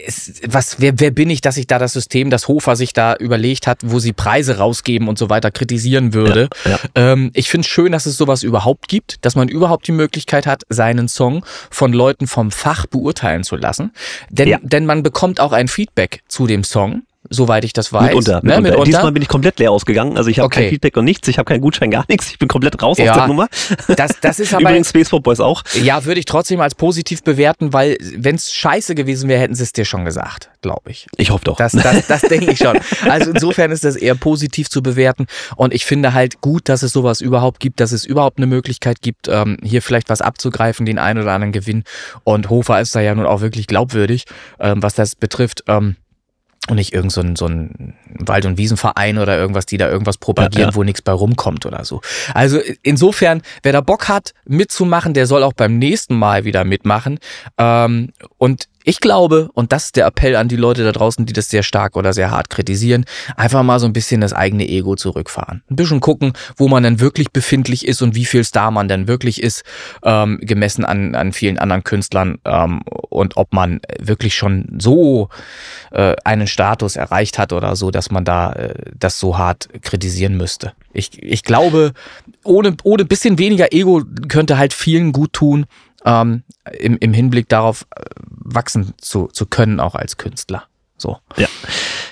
es, 0.06 0.42
was, 0.46 0.80
wer, 0.80 1.00
wer 1.00 1.12
bin 1.12 1.30
ich, 1.30 1.42
dass 1.42 1.58
ich 1.58 1.68
da 1.68 1.80
das 1.80 1.94
System, 1.94 2.30
das 2.30 2.48
Hofa 2.48 2.76
sich 2.76 2.94
da 2.94 3.16
überlegt 3.16 3.68
hat, 3.68 3.80
wo 3.84 4.00
sie 4.00 4.14
Preise 4.14 4.58
rausgeben 4.58 5.08
und 5.08 5.18
so 5.18 5.30
weiter 5.30 5.52
kritisieren 5.52 6.14
würde? 6.14 6.50
Ja, 6.66 6.72
ja. 6.72 6.80
Ähm, 6.96 7.32
ich 7.34 7.50
finde 7.50 7.66
es 7.66 7.72
schön, 7.72 7.92
dass 7.92 8.06
es 8.06 8.18
sowas 8.18 8.44
überhaupt 8.44 8.88
gibt, 8.88 9.26
dass 9.26 9.36
man 9.36 9.48
überhaupt 9.48 9.88
die 9.88 9.92
Möglichkeit 9.92 10.46
hat, 10.46 10.64
seinen 10.70 11.08
Song 11.08 11.46
von 11.70 11.94
Leuten 11.94 12.28
vom 12.28 12.52
Fach 12.52 12.86
beurteilen 12.86 13.13
zu 13.44 13.56
lassen. 13.56 13.92
Denn, 14.30 14.48
Ja. 14.48 14.60
denn 14.62 14.86
man 14.86 15.04
bekommt 15.04 15.40
auch 15.40 15.52
ein 15.54 15.68
Feedback 15.68 16.24
zu 16.28 16.48
dem 16.48 16.64
Song, 16.64 17.04
soweit 17.30 17.64
ich 17.66 17.74
das 17.74 17.94
weiß. 17.94 18.08
Mitunter, 18.10 18.42
Ne, 18.44 18.60
mitunter. 18.62 18.84
Diesmal 18.84 19.12
bin 19.12 19.22
ich 19.22 19.28
komplett 19.30 19.60
leer 19.60 19.72
ausgegangen. 19.72 20.18
Also 20.18 20.30
ich 20.30 20.40
habe 20.40 20.48
Okay. 20.48 20.62
kein 20.62 20.70
Feedback 20.70 20.98
und 20.98 21.06
nichts. 21.06 21.28
Ich 21.28 21.38
habe 21.38 21.48
keinen 21.48 21.62
Gutschein, 21.62 21.90
gar 21.92 22.06
nichts. 22.10 22.32
Ich 22.32 22.40
bin 22.40 22.48
komplett 22.48 22.82
raus 22.82 23.00
aus 23.00 23.06
Ja, 23.06 23.14
der 23.16 23.28
Nummer. 23.28 23.48
Das, 23.96 24.20
das 24.22 24.40
ist 24.40 24.54
aber 24.54 24.62
Übrigens 24.64 24.90
Space 24.90 25.10
Boys 25.10 25.40
auch. 25.40 25.64
Ja, 25.82 26.06
würde 26.06 26.20
ich 26.20 26.26
trotzdem 26.26 26.60
als 26.62 26.76
positiv 26.76 27.24
bewerten, 27.24 27.72
weil 27.74 27.98
wenn 28.16 28.36
es 28.36 28.52
scheiße 28.54 28.96
gewesen 28.96 29.30
wäre, 29.30 29.40
hätten 29.42 29.56
sie 29.56 29.64
es 29.64 29.72
dir 29.74 29.86
schon 29.86 30.06
gesagt, 30.06 30.50
glaube 30.62 30.92
ich. 30.92 31.08
Ich 31.18 31.32
hoffe 31.32 31.46
doch. 31.46 31.58
Das, 31.58 31.72
das, 31.74 32.08
das 32.08 32.22
denke 32.30 32.52
ich 32.52 32.58
schon. 32.60 32.78
Also 33.10 33.32
insofern 33.32 33.72
ist 33.72 33.84
das 33.84 33.96
eher 33.96 34.16
positiv 34.16 34.70
zu 34.70 34.82
bewerten. 34.84 35.28
Und 35.56 35.74
ich 35.74 35.86
finde 35.86 36.14
halt 36.14 36.42
gut, 36.42 36.68
dass 36.70 36.84
es 36.84 36.92
sowas 36.92 37.22
überhaupt 37.22 37.60
gibt, 37.60 37.80
dass 37.80 37.92
es 37.92 38.06
überhaupt 38.06 38.38
eine 38.38 38.48
Möglichkeit 38.48 39.02
gibt, 39.02 39.28
ähm, 39.28 39.58
hier 39.64 39.82
vielleicht 39.82 40.10
was 40.10 40.22
abzugreifen, 40.22 40.86
den 40.86 41.00
einen 41.00 41.22
oder 41.22 41.32
anderen 41.32 41.52
Gewinn. 41.54 41.84
Und 42.24 42.50
Hofer 42.50 42.82
ist 42.82 42.96
da 42.96 43.02
ja 43.02 43.14
nun 43.16 43.26
auch 43.26 43.42
wirklich 43.42 43.68
glaubwürdig, 43.68 44.26
ähm, 44.60 44.82
was 44.84 44.94
das 44.96 45.16
betrifft. 45.16 45.64
Ähm, 45.68 45.96
und 46.70 46.76
nicht 46.78 46.94
irgend 46.94 47.12
so 47.12 47.22
ein, 47.22 47.36
so 47.36 47.46
ein 47.46 47.96
Wald- 48.08 48.46
und 48.46 48.58
Wiesenverein 48.58 49.18
oder 49.18 49.38
irgendwas, 49.38 49.66
die 49.66 49.78
da 49.78 49.90
irgendwas 49.90 50.18
propagieren, 50.18 50.62
Ja, 50.62 50.70
ja. 50.70 50.76
wo 50.76 50.84
nichts 50.84 51.02
bei 51.02 51.12
rumkommt 51.12 51.66
oder 51.66 51.84
so. 51.84 52.02
Also 52.34 52.60
insofern, 52.84 53.42
wer 53.64 53.74
da 53.74 53.82
Bock 53.82 54.08
hat, 54.08 54.34
mitzumachen, 54.46 55.14
der 55.14 55.28
soll 55.28 55.44
auch 55.44 55.54
beim 55.54 55.78
nächsten 55.78 56.16
Mal 56.16 56.46
wieder 56.46 56.64
mitmachen. 56.64 57.20
Ähm, 57.58 58.12
und 58.38 58.70
ich 58.84 59.00
glaube, 59.00 59.50
und 59.54 59.72
das 59.72 59.86
ist 59.86 59.96
der 59.96 60.06
Appell 60.06 60.36
an 60.36 60.48
die 60.48 60.56
Leute 60.56 60.84
da 60.84 60.92
draußen, 60.92 61.26
die 61.26 61.34
das 61.34 61.50
sehr 61.50 61.64
stark 61.64 61.96
oder 61.96 62.14
sehr 62.14 62.32
hart 62.32 62.50
kritisieren, 62.50 63.06
einfach 63.36 63.64
mal 63.64 63.80
so 63.80 63.86
ein 63.86 63.94
bisschen 63.94 64.22
das 64.22 64.34
eigene 64.34 64.68
Ego 64.68 64.96
zurückfahren. 64.96 65.64
Ein 65.70 65.76
bisschen 65.76 66.00
gucken, 66.00 66.34
wo 66.58 66.68
man 66.68 66.84
dann 66.84 67.00
wirklich 67.00 67.32
befindlich 67.32 67.88
ist 67.88 68.02
und 68.02 68.16
wie 68.16 68.26
viel 68.26 68.44
Star 68.44 68.72
man 68.72 68.88
denn 68.88 69.08
wirklich 69.08 69.42
ist, 69.42 69.64
ähm, 70.04 70.40
gemessen 70.42 70.86
an, 70.86 71.16
an 71.16 71.34
vielen 71.34 71.58
anderen 71.58 71.84
Künstlern 71.84 72.40
ähm, 72.46 72.82
und 73.10 73.38
ob 73.38 73.54
man 73.54 73.80
wirklich 74.00 74.36
schon 74.36 74.78
so 74.80 75.30
äh, 75.92 76.16
einen 76.24 76.48
Status 76.48 76.96
erreicht 76.96 77.38
hat 77.40 77.54
oder 77.54 77.76
so, 77.76 77.92
dass 77.92 78.12
man 78.12 78.26
da 78.26 78.54
äh, 78.54 78.74
das 78.98 79.20
so 79.20 79.38
hart 79.38 79.70
kritisieren 79.82 80.36
müsste. 80.36 80.74
Ich, 80.94 81.22
ich 81.22 81.44
glaube, 81.44 81.94
ohne, 82.44 82.76
ohne 82.84 83.06
bisschen 83.06 83.38
weniger 83.38 83.74
Ego 83.74 84.04
könnte 84.28 84.58
halt 84.58 84.74
vielen 84.74 85.12
gut 85.12 85.34
tun, 85.34 85.66
ähm, 86.06 86.44
im, 86.80 86.98
im 86.98 87.14
Hinblick 87.14 87.50
darauf 87.50 87.86
äh, 87.96 88.04
wachsen 88.28 88.94
zu, 88.98 89.28
zu 89.28 89.46
können, 89.46 89.80
auch 89.80 89.96
als 89.96 90.18
Künstler. 90.18 90.64
So. 90.98 91.18
Ja, 91.38 91.48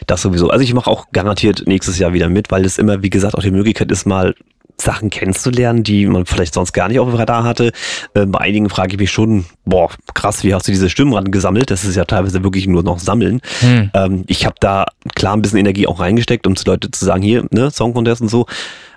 das 0.07 0.21
sowieso. 0.21 0.49
Also 0.49 0.63
ich 0.63 0.73
mache 0.73 0.89
auch 0.89 1.11
garantiert 1.11 1.63
nächstes 1.65 1.97
Jahr 1.97 2.13
wieder 2.13 2.29
mit, 2.29 2.51
weil 2.51 2.65
es 2.65 2.77
immer, 2.77 3.03
wie 3.03 3.09
gesagt, 3.09 3.35
auch 3.35 3.43
die 3.43 3.51
Möglichkeit 3.51 3.91
ist, 3.91 4.05
mal 4.05 4.35
Sachen 4.81 5.09
kennenzulernen, 5.09 5.83
die 5.83 6.07
man 6.07 6.25
vielleicht 6.25 6.53
sonst 6.53 6.73
gar 6.73 6.87
nicht 6.87 6.99
auf 6.99 7.07
dem 7.07 7.15
Radar 7.15 7.43
hatte. 7.43 7.71
Äh, 8.13 8.25
bei 8.25 8.39
einigen 8.39 8.69
frage 8.69 8.93
ich 8.93 8.99
mich 8.99 9.11
schon, 9.11 9.45
boah, 9.63 9.89
krass, 10.13 10.43
wie 10.43 10.53
hast 10.53 10.67
du 10.67 10.71
diese 10.71 10.89
Stimmen 10.89 11.13
ran 11.13 11.31
gesammelt? 11.31 11.71
Das 11.71 11.85
ist 11.85 11.95
ja 11.95 12.05
teilweise 12.05 12.43
wirklich 12.43 12.67
nur 12.67 12.83
noch 12.83 12.99
Sammeln. 12.99 13.41
Hm. 13.59 13.91
Ähm, 13.93 14.23
ich 14.27 14.45
habe 14.45 14.55
da 14.59 14.85
klar 15.15 15.35
ein 15.35 15.41
bisschen 15.41 15.59
Energie 15.59 15.87
auch 15.87 15.99
reingesteckt, 15.99 16.47
um 16.47 16.55
zu 16.55 16.65
Leute 16.65 16.91
zu 16.91 17.05
sagen, 17.05 17.21
hier, 17.21 17.45
ne, 17.51 17.71
Song 17.71 17.93
Contest 17.93 18.21
und 18.21 18.29
so. 18.29 18.47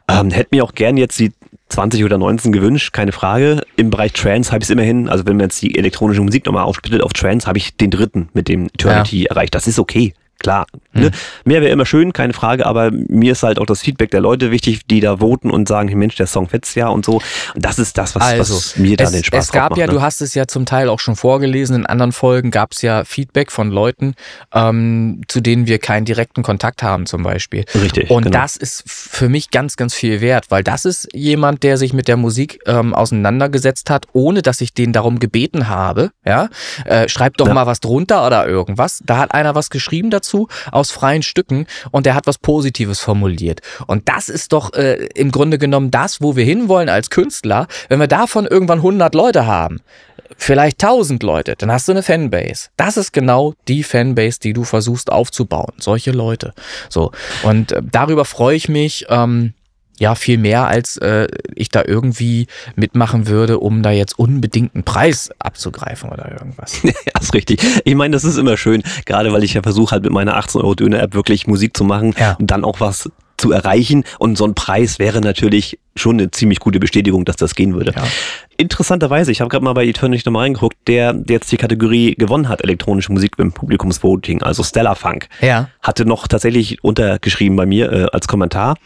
Ähm, 0.09 0.31
hätte 0.31 0.55
mir 0.55 0.65
auch 0.65 0.75
gern 0.75 0.97
jetzt 0.97 1.19
die 1.19 1.33
20 1.75 2.05
oder 2.05 2.19
19 2.19 2.53
gewünscht, 2.53 2.93
keine 2.93 3.11
Frage. 3.11 3.63
Im 3.75 3.91
Bereich 3.91 4.13
Trance 4.13 4.53
habe 4.53 4.63
ich 4.63 4.67
es 4.67 4.71
immerhin, 4.71 5.09
also 5.09 5.27
wenn 5.27 5.37
man 5.37 5.47
jetzt 5.47 5.61
die 5.61 5.77
elektronische 5.77 6.23
Musik 6.23 6.47
nochmal 6.47 6.63
aufsplittet 6.63 7.03
auf 7.03 7.13
Trance, 7.13 7.49
habe 7.49 7.59
ich 7.59 7.77
den 7.77 7.91
dritten 7.91 8.29
mit 8.33 8.49
dem 8.49 8.67
Eternity 8.67 9.25
erreicht. 9.25 9.55
Das 9.57 9.67
ist 9.67 9.81
okay. 9.81 10.15
Klar. 10.41 10.67
Ne? 10.93 11.11
Mehr 11.45 11.61
wäre 11.63 11.73
immer 11.73 11.87
schön, 11.87 12.13
keine 12.13 12.33
Frage, 12.35 12.67
aber 12.67 12.91
mir 12.91 13.33
ist 13.33 13.43
halt 13.43 13.59
auch 13.59 13.67
das 13.67 13.81
Feedback 13.81 14.11
der 14.11 14.21
Leute 14.21 14.51
wichtig, 14.51 14.87
die 14.87 15.01
da 15.01 15.19
voten 15.19 15.51
und 15.51 15.67
sagen, 15.69 15.89
hey 15.89 15.97
Mensch, 15.97 16.17
der 16.17 16.27
Song 16.27 16.49
fetzt 16.49 16.77
ja 16.77 16.89
und 16.89 17.05
so. 17.05 17.21
Und 17.55 17.65
das 17.65 17.79
ist 17.79 17.97
das, 17.99 18.15
was, 18.15 18.23
Also, 18.23 18.57
was 18.57 18.77
mir 18.77 18.97
da 18.97 19.05
es, 19.05 19.13
den 19.13 19.25
Spaß 19.25 19.45
es 19.47 19.53
gab 19.53 19.71
drauf 19.71 19.79
ja, 19.79 19.87
macht, 19.87 19.95
du 19.95 19.99
ne? 20.01 20.03
hast 20.05 20.21
es 20.21 20.35
ja 20.35 20.47
zum 20.47 20.67
Teil 20.67 20.89
auch 20.89 21.01
schon 21.01 21.17
vorgelesen, 21.17 21.77
in 21.77 21.87
anderen 21.87 22.13
Folgen 22.13 22.51
gab 22.51 22.73
es 22.73 22.83
ja 22.83 23.05
Feedback 23.05 23.51
von 23.51 23.71
Leuten, 23.71 24.15
ähm, 24.53 25.23
zu 25.29 25.41
denen 25.41 25.67
wir 25.67 25.79
keinen 25.79 26.05
direkten 26.05 26.43
Kontakt 26.43 26.83
haben 26.83 27.07
zum 27.07 27.23
Beispiel. 27.23 27.65
Richtig, 27.75 28.11
Und 28.11 28.25
genau. 28.25 28.39
das 28.41 28.57
ist 28.57 28.85
für 28.87 29.29
mich 29.29 29.51
ganz, 29.51 29.77
ganz 29.77 29.95
viel 29.95 30.21
wert, 30.21 30.47
weil 30.51 30.63
das 30.63 30.85
ist 30.85 31.09
jemand, 31.15 31.63
der 31.63 31.77
sich 31.79 31.93
mit 31.93 32.07
der 32.09 32.17
Musik 32.17 32.61
ähm, 32.67 32.95
auseinandergesetzt 32.95 33.89
hat, 33.91 34.07
ohne 34.13 34.43
dass 34.43 34.61
ich 34.61 34.75
den 34.75 34.93
darum 34.93 35.19
gebeten 35.19 35.69
habe. 35.69 36.11
Ja, 36.25 36.49
äh, 36.85 37.09
schreib 37.09 37.37
doch 37.39 37.47
Ja. 37.49 37.55
mal 37.55 37.67
was 37.67 37.81
drunter 37.81 38.27
oder 38.27 38.47
irgendwas. 38.47 39.01
Da 39.05 39.19
hat 39.19 39.33
einer 39.33 39.55
was 39.55 39.71
geschrieben 39.71 40.11
dazu 40.11 40.24
aus 40.71 40.91
freien 40.91 41.23
Stücken 41.23 41.67
und 41.91 42.07
der 42.07 42.15
hat 42.15 42.27
was 42.27 42.39
Positives 42.39 43.01
formuliert. 43.01 43.61
Und 43.87 44.09
das 44.09 44.29
ist 44.29 44.53
doch 44.53 44.73
äh, 44.75 45.07
im 45.15 45.31
Grunde 45.31 45.59
genommen 45.59 45.91
das, 45.91 46.21
wo 46.21 46.37
wir 46.37 46.45
hinwollen 46.45 46.89
als 46.89 47.11
Künstler. 47.11 47.67
Wenn 47.89 48.01
wir 48.01 48.09
davon 48.09 48.47
irgendwann 48.47 48.79
100 48.79 49.15
Leute 49.15 49.47
haben, 49.47 49.81
vielleicht 50.37 50.83
1000 50.83 51.23
Leute, 51.23 51.55
dann 51.57 51.71
hast 51.71 51.89
du 51.89 51.93
eine 51.93 52.03
Fanbase. 52.03 52.69
Das 52.77 52.97
ist 52.97 53.13
genau 53.13 53.55
die 53.69 53.83
Fanbase, 53.83 54.41
die 54.41 54.53
du 54.53 54.65
versuchst 54.65 55.11
aufzubauen. 55.11 55.73
Solche 55.79 56.11
Leute. 56.11 56.55
So. 56.89 57.13
Und 57.43 57.73
äh, 57.73 57.83
darüber 57.83 58.25
freue 58.25 58.57
ich 58.57 58.69
mich. 58.69 59.07
Ähm, 59.09 59.55
ja, 59.99 60.15
viel 60.15 60.39
mehr, 60.39 60.67
als 60.67 60.97
äh, 60.99 61.29
ich 61.55 61.69
da 61.69 61.83
irgendwie 61.87 62.47
mitmachen 62.77 63.29
würde, 63.29 63.59
um 63.61 63.83
da 63.83 63.91
jetzt 63.91 64.19
unbedingt 64.19 64.75
einen 64.75 64.85
Preis 64.85 65.31
abzugreifen 65.39 66.11
oder 66.11 66.31
irgendwas. 66.33 66.81
Ja, 66.85 67.21
ist 67.21 67.35
richtig. 67.35 67.61
Ich 67.85 67.95
meine, 67.95 68.13
das 68.15 68.25
ist 68.25 68.37
immer 68.39 68.57
schön, 68.57 68.83
gerade 69.07 69.33
weil 69.33 69.45
ich 69.45 69.55
ja 69.55 69.63
versuche 69.63 69.93
halt 69.93 70.03
mit 70.05 70.13
meiner 70.13 70.37
18 70.37 70.61
Euro 70.61 70.75
Döner-App 70.75 71.15
wirklich 71.15 71.47
Musik 71.47 71.77
zu 71.77 71.85
machen 71.85 72.15
Ja. 72.19 72.37
und 72.41 72.51
dann 72.51 72.65
auch 72.65 72.81
was 72.81 73.11
zu 73.37 73.51
erreichen. 73.53 74.05
Und 74.19 74.39
so 74.39 74.45
ein 74.47 74.55
Preis 74.55 74.99
wäre 74.99 75.21
natürlich 75.21 75.79
schon 75.97 76.19
eine 76.19 76.31
ziemlich 76.31 76.61
gute 76.61 76.79
Bestätigung, 76.79 77.25
dass 77.25 77.37
das 77.37 77.55
gehen 77.55 77.75
würde. 77.75 77.93
Ja. 77.97 78.05
Interessanterweise, 78.57 79.33
ich 79.33 79.41
habe 79.41 79.49
gerade 79.49 79.65
mal 79.65 79.73
bei 79.73 79.85
Eternity 79.85 80.23
nochmal 80.25 80.43
reingeguckt, 80.45 80.77
der, 80.87 81.13
der 81.13 81.35
jetzt 81.35 81.51
die 81.51 81.57
Kategorie 81.57 82.15
gewonnen 82.15 82.49
hat, 82.49 82.63
elektronische 82.63 83.13
Musik 83.13 83.33
im 83.39 83.53
Publikumsvoting, 83.53 84.43
also 84.43 84.63
Stellar 84.63 84.95
Funk, 84.95 85.29
Ja. 85.41 85.69
hatte 85.83 86.05
noch 86.07 86.29
tatsächlich 86.29 86.83
untergeschrieben 86.85 87.57
bei 87.57 87.67
mir 87.67 87.93
äh, 87.93 88.07
als 88.13 88.29
Kommentar. 88.29 88.77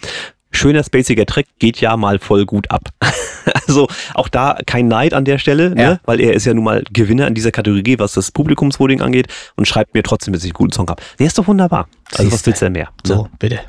Schöner 0.59 0.83
spaciger 0.85 1.25
Track 1.25 1.47
geht 1.59 1.81
ja 1.81 1.97
mal 1.97 2.19
voll 2.19 2.45
gut 2.47 2.71
ab. 2.71 2.89
also 3.67 3.89
auch 4.15 4.29
da 4.29 4.59
kein 4.67 4.89
Neid 4.89 5.15
an 5.15 5.25
der 5.25 5.39
Stelle, 5.39 5.71
ne? 5.71 5.83
Ja. 5.83 6.01
weil 6.05 6.21
er 6.21 6.35
ist 6.35 6.45
ja 6.47 6.53
nun 6.55 6.65
mal 6.65 6.83
Gewinner 6.93 7.27
in 7.29 7.35
dieser 7.35 7.51
Kategorie, 7.53 7.99
was 7.99 8.13
das 8.13 8.31
Publikumsvoting 8.33 9.01
angeht 9.01 9.29
und 9.57 9.67
schreibt 9.69 9.95
mir 9.95 10.03
trotzdem, 10.03 10.35
dass 10.35 10.43
ich 10.43 10.51
einen 10.51 10.55
guten 10.55 10.73
Song 10.73 10.89
habe. 10.89 11.03
Der 11.19 11.27
ist 11.29 11.39
doch 11.39 11.47
wunderbar. 11.47 11.89
Also 12.13 12.25
was 12.27 12.31
Siehste. 12.33 12.47
willst 12.47 12.63
du 12.63 12.67
denn 12.67 12.73
mehr? 12.73 12.89
So, 13.07 13.23
Ne? 13.23 13.31
bitte. 13.39 13.61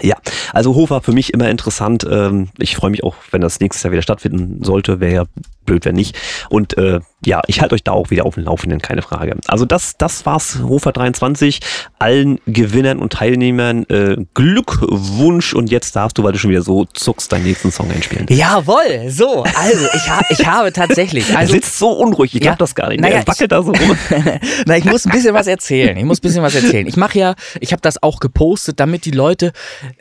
Ja, 0.00 0.14
also 0.52 0.74
Hofer 0.76 1.00
für 1.02 1.12
mich 1.12 1.34
immer 1.34 1.50
interessant. 1.50 2.06
Ähm, 2.08 2.50
ich 2.58 2.76
freue 2.76 2.90
mich 2.90 3.02
auch, 3.02 3.16
wenn 3.32 3.40
das 3.40 3.58
nächstes 3.58 3.82
Jahr 3.82 3.90
wieder 3.92 4.02
stattfinden 4.02 4.62
sollte. 4.62 5.00
Wäre 5.00 5.12
ja 5.12 5.24
blöd, 5.68 5.84
wenn 5.84 5.94
nicht. 5.94 6.16
Und 6.50 6.76
äh, 6.76 7.00
ja, 7.24 7.42
ich 7.46 7.60
halte 7.60 7.74
euch 7.74 7.82
da 7.84 7.92
auch 7.92 8.10
wieder 8.10 8.26
auf 8.26 8.34
dem 8.34 8.44
Laufenden, 8.44 8.80
keine 8.80 9.02
Frage. 9.02 9.36
Also 9.48 9.64
das, 9.64 9.96
das 9.98 10.24
war's, 10.26 10.58
Hofer 10.62 10.92
23. 10.92 11.60
Allen 11.98 12.38
Gewinnern 12.46 12.98
und 12.98 13.12
Teilnehmern 13.12 13.84
äh, 13.88 14.16
Glückwunsch. 14.34 15.54
Und 15.54 15.70
jetzt 15.70 15.96
darfst 15.96 16.18
du, 16.18 16.22
weil 16.24 16.32
du 16.32 16.38
schon 16.38 16.50
wieder 16.50 16.62
so 16.62 16.84
zuckst, 16.86 17.32
deinen 17.32 17.44
nächsten 17.44 17.70
Song 17.72 17.90
einspielen. 17.90 18.26
Jawohl, 18.30 19.08
so. 19.10 19.42
Also, 19.54 19.86
ich, 19.94 20.08
ha 20.10 20.20
ich 20.30 20.46
habe 20.46 20.72
tatsächlich. 20.72 21.28
Er 21.38 21.38
Also, 21.40 21.52
sitzt 21.52 21.78
so 21.78 21.90
unruhig, 21.90 22.34
ich 22.34 22.42
Ja. 22.44 22.54
das 22.56 22.74
gar 22.74 22.88
nicht. 22.88 23.00
Naja, 23.00 23.16
er 23.16 23.26
wackelt 23.26 23.52
da 23.52 23.62
so 23.62 23.72
rum. 23.72 23.96
Na, 24.66 24.76
ich 24.76 24.84
muss 24.84 25.04
ein 25.06 25.12
bisschen 25.12 25.34
was 25.34 25.46
erzählen. 25.46 25.96
Ich 25.96 26.04
muss 26.04 26.18
ein 26.18 26.22
bisschen 26.22 26.42
was 26.42 26.54
erzählen. 26.54 26.86
Ich 26.86 26.96
mache 26.96 27.18
ja, 27.18 27.34
ich 27.60 27.72
habe 27.72 27.82
das 27.82 28.02
auch 28.02 28.18
gepostet, 28.20 28.80
damit 28.80 29.04
die 29.04 29.10
Leute 29.10 29.52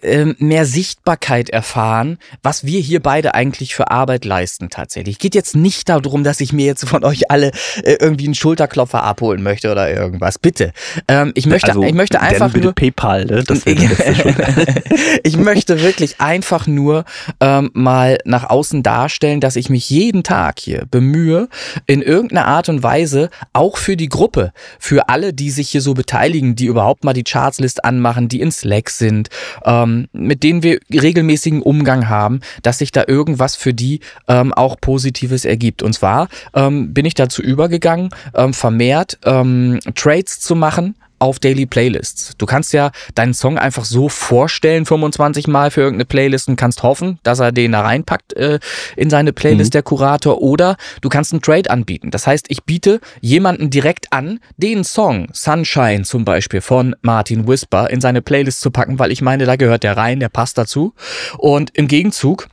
ähm, 0.02 0.36
mehr 0.40 0.66
Sichtbarkeit 0.66 1.50
erfahren, 1.50 2.18
was 2.44 2.66
wir 2.66 2.80
hier 2.80 3.02
beide 3.02 3.34
eigentlich 3.34 3.76
für 3.76 3.92
Arbeit 3.92 4.24
leisten 4.26 4.70
tatsächlich. 4.70 5.20
Geht 5.20 5.36
jetzt 5.36 5.56
nicht 5.62 5.90
darum, 5.90 6.24
dass 6.24 6.40
ich 6.40 6.54
mir 6.54 6.66
jetzt 6.66 6.88
von 6.88 7.04
euch 7.04 7.30
alle 7.32 7.52
äh, 7.84 7.98
irgendwie 8.00 8.26
einen 8.26 8.36
Schulterklopfer 8.36 9.04
abholen 9.04 9.44
möchte 9.44 9.72
oder 9.72 9.90
irgendwas. 9.94 10.40
Bitte. 10.40 10.72
Ähm, 11.08 11.32
ich 11.36 11.46
möchte, 11.46 11.70
also, 11.70 11.84
ich 11.84 11.94
möchte 11.94 12.22
einfach 12.22 12.54
nur. 12.54 12.74
PayPal, 12.74 13.26
ne? 13.26 13.44
Ich 15.24 15.38
möchte 15.38 15.82
wirklich 15.82 16.20
einfach 16.20 16.68
nur 16.68 17.06
ähm, 17.40 17.72
mal 17.74 18.18
nach 18.26 18.50
außen 18.50 18.84
darstellen, 18.84 19.42
dass 19.42 19.56
ich 19.56 19.70
mich 19.70 19.90
jeden 19.90 20.24
Tag 20.24 20.60
hier 20.60 20.86
bemühe, 20.90 21.50
in 21.86 22.02
irgendeiner 22.02 22.46
Art 22.46 22.70
und 22.70 22.84
Weise 22.84 23.30
auch 23.54 23.78
für 23.78 23.98
die 23.98 24.10
Gruppe, 24.10 24.52
für 24.80 25.10
alle, 25.10 25.34
die 25.34 25.50
sich 25.50 25.70
hier 25.70 25.82
so 25.82 25.94
beteiligen, 25.94 26.56
die 26.56 26.66
überhaupt 26.66 27.04
mal 27.04 27.14
die 27.14 27.24
Chartslist 27.24 27.84
anmachen, 27.84 28.28
die 28.28 28.42
in 28.42 28.52
Slack 28.52 28.90
sind, 28.90 29.30
ähm, 29.66 30.08
mit 30.14 30.44
denen 30.44 30.64
wir 30.64 30.80
regelmäßigen 30.92 31.62
Umgang 31.62 32.10
haben, 32.10 32.42
dass 32.64 32.80
sich 32.80 32.92
da 32.92 33.04
irgendwas 33.08 33.56
für 33.56 33.74
die 33.74 34.00
ähm, 34.28 34.54
auch 34.54 34.80
Positives 34.80 35.46
ergibt. 35.48 35.84
Und 35.84 35.94
zwar 35.94 36.28
ähm, 36.54 36.94
bin 36.94 37.06
ich 37.06 37.14
dazu 37.14 37.42
übergegangen, 37.42 38.10
ähm, 38.36 38.54
vermehrt 38.54 39.18
ähm, 39.26 39.80
Trades 39.96 40.40
zu 40.40 40.56
machen 40.56 40.96
auf 41.20 41.40
Daily 41.40 41.66
Playlists. 41.66 42.34
Du 42.38 42.46
kannst 42.46 42.74
ja 42.74 42.92
deinen 43.16 43.34
Song 43.34 43.58
einfach 43.58 43.86
so 43.86 44.10
vorstellen, 44.10 44.86
25 44.86 45.48
Mal 45.48 45.72
für 45.72 45.82
irgendeine 45.82 46.06
Playlist 46.06 46.48
und 46.48 46.56
kannst 46.56 46.84
hoffen, 46.84 47.20
dass 47.24 47.40
er 47.40 47.52
den 47.52 47.72
da 47.72 47.82
reinpackt 47.82 48.34
äh, 48.34 48.60
in 48.96 49.10
seine 49.10 49.34
Playlist, 49.34 49.74
der 49.74 49.84
Kurator. 49.84 50.42
Oder 50.42 50.78
du 51.02 51.10
kannst 51.10 51.34
einen 51.34 51.42
Trade 51.42 51.70
anbieten. 51.70 52.12
Das 52.12 52.28
heißt, 52.28 52.46
ich 52.50 52.64
biete 52.64 53.00
jemanden 53.22 53.70
direkt 53.70 54.14
an, 54.14 54.40
den 54.58 54.84
Song 54.84 55.30
Sunshine 55.34 56.04
zum 56.04 56.26
Beispiel 56.26 56.62
von 56.62 56.96
Martin 57.02 57.48
Whisper 57.48 57.90
in 57.90 58.02
seine 58.02 58.22
Playlist 58.22 58.62
zu 58.62 58.72
packen, 58.72 59.00
weil 59.00 59.12
ich 59.12 59.22
meine, 59.22 59.46
da 59.46 59.56
gehört 59.56 59.84
der 59.84 59.98
rein, 59.98 60.20
der 60.20 60.30
passt 60.30 60.58
dazu. 60.58 60.94
Und 61.38 61.72
im 61.76 61.88
Gegenzug 61.88 62.48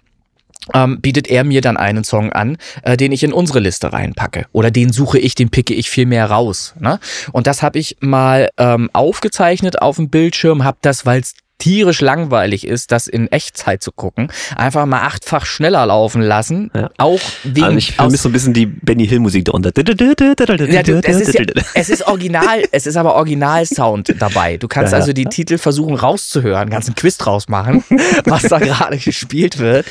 ähm, 0.72 1.00
bietet 1.00 1.28
er 1.28 1.44
mir 1.44 1.60
dann 1.60 1.76
einen 1.76 2.04
Song 2.04 2.32
an, 2.32 2.56
äh, 2.82 2.96
den 2.96 3.12
ich 3.12 3.22
in 3.22 3.32
unsere 3.32 3.60
Liste 3.60 3.92
reinpacke. 3.92 4.46
Oder 4.52 4.70
den 4.70 4.92
suche 4.92 5.18
ich, 5.18 5.34
den 5.34 5.50
picke 5.50 5.74
ich 5.74 5.90
viel 5.90 6.06
mehr 6.06 6.30
raus. 6.30 6.74
Ne? 6.78 6.98
Und 7.32 7.46
das 7.46 7.62
habe 7.62 7.78
ich 7.78 7.96
mal 8.00 8.48
ähm, 8.56 8.88
aufgezeichnet 8.92 9.82
auf 9.82 9.96
dem 9.96 10.08
Bildschirm, 10.08 10.64
habe 10.64 10.78
das, 10.80 11.04
weil 11.04 11.20
es 11.20 11.34
tierisch 11.58 12.00
langweilig 12.00 12.66
ist, 12.66 12.92
das 12.92 13.06
in 13.06 13.30
Echtzeit 13.30 13.82
zu 13.82 13.92
gucken, 13.92 14.28
einfach 14.56 14.86
mal 14.86 15.02
achtfach 15.02 15.46
schneller 15.46 15.86
laufen 15.86 16.22
lassen. 16.22 16.70
Ja. 16.74 16.90
Auch 16.98 17.20
wegen 17.44 17.64
Also 17.64 17.78
ich 17.78 17.92
vermisse 17.92 18.24
so 18.24 18.28
ein 18.28 18.32
bisschen 18.32 18.52
die 18.52 18.66
Benny 18.66 19.06
Hill 19.06 19.20
Musik 19.20 19.46
darunter. 19.46 19.70
ja, 19.76 20.82
du, 20.82 21.00
es, 21.02 21.20
ist 21.20 21.34
ja, 21.34 21.44
es 21.74 21.90
ist 21.90 22.06
original, 22.06 22.62
es 22.72 22.86
ist 22.86 22.96
aber 22.96 23.14
Originalsound 23.14 24.14
dabei. 24.18 24.56
Du 24.56 24.68
kannst 24.68 24.92
ja. 24.92 24.98
also 24.98 25.12
die 25.12 25.26
Titel 25.26 25.58
versuchen 25.58 25.94
rauszuhören, 25.94 26.70
kannst 26.70 26.88
einen 26.88 26.96
Quiz 26.96 27.16
draus 27.18 27.48
machen, 27.48 27.84
was 28.24 28.42
da 28.42 28.58
gerade 28.58 28.98
gespielt 28.98 29.58
wird. 29.58 29.86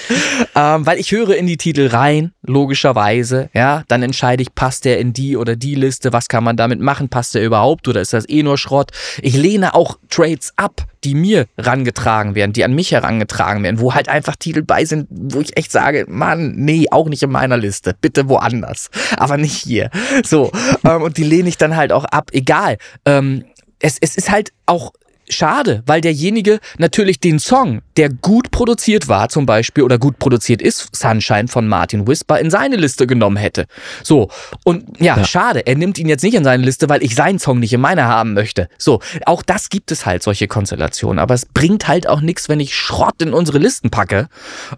Ähm, 0.55 0.85
weil 0.85 0.99
ich 0.99 1.11
höre 1.11 1.35
in 1.35 1.47
die 1.47 1.57
Titel 1.57 1.87
rein, 1.87 2.33
logischerweise, 2.41 3.49
ja, 3.53 3.83
dann 3.87 4.03
entscheide 4.03 4.43
ich, 4.43 4.53
passt 4.53 4.85
der 4.85 4.99
in 4.99 5.13
die 5.13 5.37
oder 5.37 5.55
die 5.55 5.75
Liste, 5.75 6.13
was 6.13 6.27
kann 6.27 6.43
man 6.43 6.57
damit 6.57 6.79
machen, 6.79 7.09
passt 7.09 7.35
der 7.35 7.43
überhaupt 7.43 7.87
oder 7.87 8.01
ist 8.01 8.13
das 8.13 8.27
eh 8.27 8.43
nur 8.43 8.57
Schrott? 8.57 8.91
Ich 9.21 9.35
lehne 9.35 9.73
auch 9.73 9.97
Trades 10.09 10.53
ab, 10.55 10.85
die 11.03 11.15
mir 11.15 11.45
rangetragen 11.57 12.35
werden, 12.35 12.53
die 12.53 12.63
an 12.63 12.73
mich 12.73 12.91
herangetragen 12.91 13.63
werden, 13.63 13.79
wo 13.79 13.93
halt 13.93 14.09
einfach 14.09 14.35
Titel 14.35 14.63
bei 14.63 14.85
sind, 14.85 15.07
wo 15.09 15.41
ich 15.41 15.57
echt 15.57 15.71
sage, 15.71 16.05
Mann, 16.07 16.53
nee, 16.55 16.87
auch 16.91 17.09
nicht 17.09 17.23
in 17.23 17.31
meiner 17.31 17.57
Liste, 17.57 17.95
bitte 17.99 18.29
woanders, 18.29 18.89
aber 19.17 19.37
nicht 19.37 19.55
hier. 19.55 19.89
So, 20.23 20.51
ähm, 20.85 21.01
und 21.01 21.17
die 21.17 21.23
lehne 21.23 21.49
ich 21.49 21.57
dann 21.57 21.75
halt 21.75 21.91
auch 21.91 22.05
ab, 22.05 22.29
egal. 22.33 22.77
Ähm, 23.05 23.45
es, 23.79 23.97
es 23.99 24.15
ist 24.15 24.31
halt 24.31 24.51
auch 24.65 24.93
schade, 25.33 25.83
weil 25.85 26.01
derjenige 26.01 26.59
natürlich 26.77 27.19
den 27.19 27.39
Song, 27.39 27.81
der 27.97 28.09
gut 28.09 28.51
produziert 28.51 29.07
war 29.07 29.29
zum 29.29 29.45
Beispiel 29.45 29.83
oder 29.83 29.97
gut 29.97 30.19
produziert 30.19 30.61
ist, 30.61 30.95
Sunshine 30.95 31.47
von 31.47 31.67
Martin 31.67 32.07
Whisper, 32.07 32.39
in 32.39 32.49
seine 32.49 32.75
Liste 32.75 33.07
genommen 33.07 33.37
hätte. 33.37 33.65
So, 34.03 34.29
und 34.63 34.83
ja, 34.99 35.17
Ja. 35.17 35.25
schade, 35.25 35.65
er 35.67 35.75
nimmt 35.75 35.97
ihn 35.99 36.07
jetzt 36.09 36.23
nicht 36.23 36.33
in 36.35 36.43
seine 36.43 36.63
Liste, 36.63 36.89
weil 36.89 37.03
ich 37.03 37.15
seinen 37.15 37.39
Song 37.39 37.59
nicht 37.59 37.73
in 37.73 37.81
meiner 37.81 38.05
haben 38.05 38.33
möchte. 38.33 38.69
So, 38.77 38.99
auch 39.25 39.41
das 39.43 39.69
gibt 39.69 39.91
es 39.91 40.05
halt, 40.05 40.23
solche 40.23 40.47
Konstellationen, 40.47 41.19
aber 41.19 41.33
es 41.33 41.45
bringt 41.45 41.87
halt 41.87 42.07
auch 42.07 42.21
nichts, 42.21 42.49
wenn 42.49 42.59
ich 42.59 42.75
Schrott 42.75 43.21
in 43.21 43.33
unsere 43.33 43.57
Listen 43.57 43.89
packe 43.89 44.27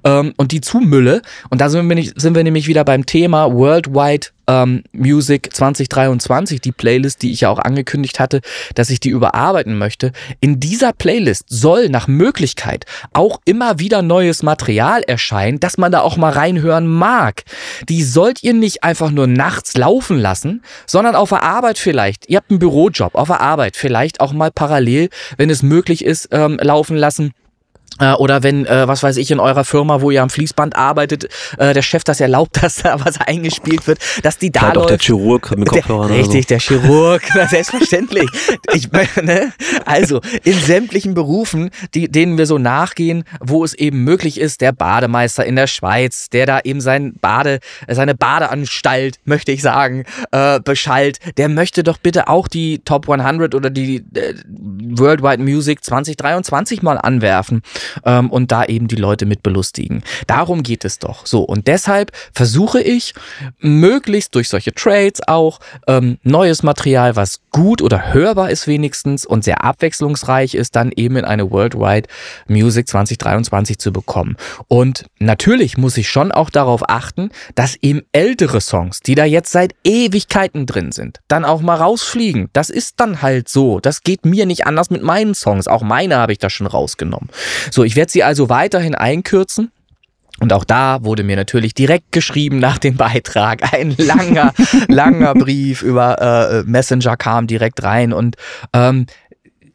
ähm, 0.04 0.34
und 0.38 0.52
die 0.52 0.62
zumülle. 0.62 1.22
Und 1.50 1.62
da 1.62 1.70
sind 1.70 1.90
wir, 1.90 2.12
sind 2.16 2.36
wir 2.36 2.44
nämlich 2.44 2.68
wieder 2.68 2.84
beim 2.84 3.06
Thema 3.06 3.52
Worldwide 3.54 4.28
ähm, 4.48 4.84
Music 4.92 5.50
2023, 5.54 6.62
die 6.62 6.72
Playlist, 6.72 7.22
die 7.22 7.32
ich 7.32 7.42
ja 7.42 7.50
auch 7.50 7.60
angekündigt 7.60 8.20
hatte, 8.20 8.42
dass 8.76 8.90
ich 8.90 9.00
die 9.00 9.10
überarbeiten 9.10 9.78
möchte. 9.78 10.12
In 10.40 10.60
dieser 10.60 10.94
Playlist 10.94 11.46
soll 11.48 11.90
nach 11.90 12.08
Möglichkeit 12.08 12.86
auch 13.14 13.40
immer 13.46 13.80
wieder 13.80 14.02
neues 14.02 14.44
Material 14.44 15.02
erscheinen, 15.04 15.60
dass 15.60 15.78
man 15.78 15.92
da 15.92 16.02
auch 16.02 16.18
mal 16.18 16.32
reinhören 16.32 16.88
mag. 16.88 17.44
Die 17.90 18.04
sollt 18.04 18.44
ihr 18.44 18.54
nicht 18.54 18.84
einfach 18.84 19.12
nur 19.12 19.28
nachts 19.28 19.76
laufen 19.78 20.18
lassen, 20.18 20.62
sondern 20.86 21.16
auf 21.16 21.30
der 21.30 21.44
Arbeit 21.44 21.78
vielleicht. 21.78 22.30
Ihr 22.30 22.38
habt 22.38 22.50
einen 22.50 22.60
Bürojob, 22.60 23.16
auf 23.16 23.28
der 23.28 23.42
Arbeit 23.42 23.76
vielleicht 23.76 24.20
auch 24.22 24.34
mal 24.34 24.52
parallel, 24.52 25.10
wenn 25.38 25.50
es 25.50 25.64
möglich 25.64 26.04
ist, 26.04 26.30
ähm, 26.32 26.58
laufen 26.62 26.98
lassen. 26.98 27.34
Äh, 28.00 28.14
Oder 28.14 28.44
wenn, 28.44 28.66
äh, 28.66 28.88
was 28.88 29.04
weiß 29.04 29.18
ich, 29.18 29.32
in 29.32 29.40
eurer 29.40 29.64
Firma, 29.64 30.02
wo 30.02 30.12
ihr 30.12 30.22
am 30.22 30.30
Fließband 30.30 30.76
arbeitet, 30.76 31.30
äh, 31.58 31.74
der 31.74 31.82
Chef 31.82 32.04
das 32.04 32.20
erlaubt, 32.20 32.58
dass 32.62 32.78
da 32.78 33.04
was 33.04 33.20
eingespielt 33.20 33.88
wird, 33.88 34.00
dass 34.24 34.38
die 34.38 34.52
da 34.52 34.60
Vielleicht 34.60 34.78
auch 34.78 34.86
der 34.86 34.96
läuft. 34.96 35.06
Chirurg 35.06 35.58
mit 35.58 35.72
Der, 35.72 35.82
Kopfhörern 35.82 36.12
richtig, 36.12 36.48
der 36.48 36.60
Chirurg, 36.60 37.22
na, 37.36 37.48
selbstverständlich. 37.48 38.30
Ich 38.74 38.92
meine, 38.92 39.54
also 39.86 40.20
in 40.44 40.60
sämtlichen 40.60 41.14
Berufen, 41.14 41.70
die, 41.94 42.12
denen 42.12 42.38
wir 42.38 42.46
so 42.46 42.58
nachgehen, 42.58 43.24
wo 43.40 43.64
es 43.64 43.74
eben 43.74 44.04
möglich 44.04 44.40
ist, 44.40 44.62
der 44.62 44.74
Bademeister 44.74 45.46
in 45.46 45.56
der 45.56 45.68
Schweiz, 45.68 46.30
der 46.30 46.46
da 46.46 46.60
eben 46.64 46.82
sein 46.82 47.14
Bade, 47.22 47.60
seine 47.88 48.16
Badeanstalt, 48.16 49.20
möchte 49.24 49.52
ich 49.52 49.62
sagen, 49.62 50.04
äh, 50.32 50.60
beschallt, 50.60 51.20
der 51.38 51.48
möchte 51.48 51.84
doch 51.84 51.98
bitte 51.98 52.28
auch 52.28 52.48
die 52.48 52.80
Top 52.80 53.10
100 53.10 53.56
oder 53.56 53.70
die 53.70 53.98
äh, 54.16 54.34
Worldwide 54.48 55.42
Music 55.42 55.84
2023 55.84 56.82
mal 56.82 56.98
anwerfen 56.98 57.62
ähm, 58.06 58.30
und 58.32 58.52
da 58.52 58.66
eben 58.66 58.88
die 58.88 58.96
Leute 58.96 59.26
mit 59.26 59.44
belustigen. 59.44 60.04
Darum 60.28 60.64
geht 60.64 60.86
es 60.86 61.00
doch. 61.00 61.26
So, 61.26 61.42
und 61.42 61.68
deshalb 61.68 62.12
versuche 62.34 62.82
ich, 62.82 63.14
möglichst 63.60 64.36
durch 64.36 64.50
solche 64.50 64.74
Trades 64.74 65.22
auch 65.28 65.60
ähm, 65.88 66.18
neues 66.24 66.64
Material, 66.64 67.16
was 67.16 67.42
gut 67.52 67.82
oder 67.82 68.14
hörbar 68.14 68.50
ist 68.50 68.68
wenigstens 68.68 69.26
und 69.26 69.44
sehr 69.44 69.64
abwechslungsreich 69.64 70.56
ist, 70.56 70.76
dann 70.76 70.92
eben 70.96 71.18
in 71.18 71.26
eine 71.26 71.52
Worldwide 71.52 72.08
Music 72.48 72.88
2023 72.88 73.78
zu 73.78 73.92
bekommen. 73.92 74.36
Und 74.68 75.06
natürlich 75.20 75.78
muss 75.78 75.98
ich 75.98 76.10
schon 76.10 76.32
auch 76.32 76.50
darauf 76.50 76.90
achten, 76.90 77.30
dass 77.56 77.76
eben 77.82 78.02
ältere 78.12 78.62
Songs, 78.62 79.00
die 79.00 79.16
da 79.16 79.26
jetzt 79.26 79.52
seit 79.52 79.74
Ewigkeiten 79.84 80.66
drin 80.66 80.92
sind, 80.92 81.20
dann 81.28 81.46
auch 81.46 81.62
mal 81.62 81.76
rausfliegen. 81.76 82.50
Das 82.54 82.70
ist 82.70 83.00
dann 83.00 83.22
halt 83.22 83.50
so. 83.50 83.80
Das 83.80 84.04
geht 84.04 84.26
mir 84.26 84.46
nicht 84.46 84.68
anders 84.68 84.90
mit 84.90 85.04
meinen 85.04 85.36
Songs. 85.36 85.68
Auch 85.68 85.82
meine 85.82 86.18
habe 86.18 86.32
ich 86.32 86.40
da 86.40 86.50
schon 86.50 86.68
rausgenommen. 86.68 87.30
So, 87.72 87.84
ich 87.84 87.96
werde 87.96 88.12
sie 88.12 88.24
also 88.24 88.50
weiterhin 88.50 88.96
einkürzen. 88.96 89.72
Und 90.40 90.52
auch 90.52 90.66
da 90.66 91.04
wurde 91.04 91.24
mir 91.24 91.38
natürlich 91.38 91.74
direkt 91.74 92.12
geschrieben 92.12 92.60
nach 92.60 92.78
dem 92.78 92.98
Beitrag. 92.98 93.74
Ein 93.74 93.96
langer, 93.98 94.54
langer 94.88 95.34
Brief 95.34 95.82
über 95.82 96.22
äh, 96.22 96.64
Messenger 96.64 97.16
kam 97.16 97.48
direkt 97.48 97.84
rein. 97.84 98.12
Und 98.12 98.36
ähm, 98.74 99.06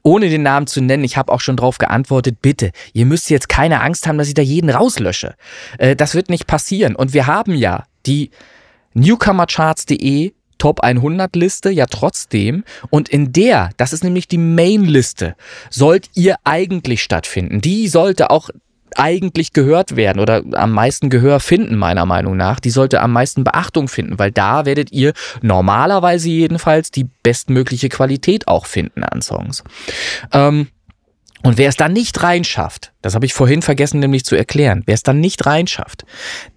ohne 0.03 0.29
den 0.29 0.43
Namen 0.43 0.67
zu 0.67 0.81
nennen, 0.81 1.05
ich 1.05 1.17
habe 1.17 1.33
auch 1.33 1.41
schon 1.41 1.57
drauf 1.57 1.79
geantwortet, 1.79 2.39
bitte, 2.43 2.73
ihr 2.93 3.07
müsst 3.07 3.31
jetzt 3.31 3.49
keine 3.49 3.81
Angst 3.81 4.07
haben, 4.07 4.19
dass 4.19 4.29
ich 4.29 4.35
da 4.35 4.43
jeden 4.43 4.71
rauslösche. 4.71 5.35
Äh, 5.79 5.97
das 5.97 6.15
wird 6.15 6.29
nicht 6.29 6.47
passieren. 6.47 6.95
Und 6.95 7.15
wir 7.15 7.27
haben 7.27 7.55
ja 7.55 7.85
die 8.07 8.31
newcomercharts.de 8.95 10.33
Top 10.61 10.81
100 10.81 11.35
Liste 11.35 11.71
ja 11.71 11.87
trotzdem 11.87 12.63
und 12.91 13.09
in 13.09 13.33
der, 13.33 13.71
das 13.77 13.93
ist 13.93 14.05
nämlich 14.05 14.29
die 14.29 14.39
Main 14.39 14.85
Liste, 14.85 15.35
sollt 15.71 16.09
ihr 16.15 16.37
eigentlich 16.45 17.03
stattfinden. 17.03 17.61
Die 17.61 17.89
sollte 17.89 18.31
auch 18.31 18.51
eigentlich 18.97 19.53
gehört 19.53 19.97
werden 19.97 20.21
oder 20.21 20.43
am 20.53 20.73
meisten 20.73 21.11
Gehör 21.11 21.41
finden, 21.41 21.77
meiner 21.77 22.07
Meinung 22.07 22.37
nach. 22.37 22.61
Die 22.61 22.71
sollte 22.71 23.01
am 23.01 23.13
meisten 23.13 23.45
Beachtung 23.45 23.89
finden, 23.89 24.19
weil 24.19 24.33
da 24.33 24.67
werdet 24.67 24.93
ihr 24.93 25.13
normalerweise 25.43 26.29
jedenfalls 26.29 26.91
die 26.91 27.09
bestmögliche 27.23 27.89
Qualität 27.89 28.49
auch 28.49 28.67
finden 28.67 29.05
an 29.05 29.23
Songs. 29.23 29.65
Ähm, 30.33 30.69
und 31.43 31.57
wer 31.57 31.71
es 31.71 31.77
dann 31.77 31.93
nicht 31.93 32.23
reinschafft, 32.23 32.93
das 33.01 33.15
habe 33.15 33.25
ich 33.25 33.33
vorhin 33.33 33.63
vergessen 33.63 34.01
nämlich 34.01 34.25
zu 34.25 34.37
erklären, 34.37 34.83
wer 34.85 34.95
es 34.95 35.03
dann 35.03 35.21
nicht 35.21 35.47
reinschafft, 35.47 36.05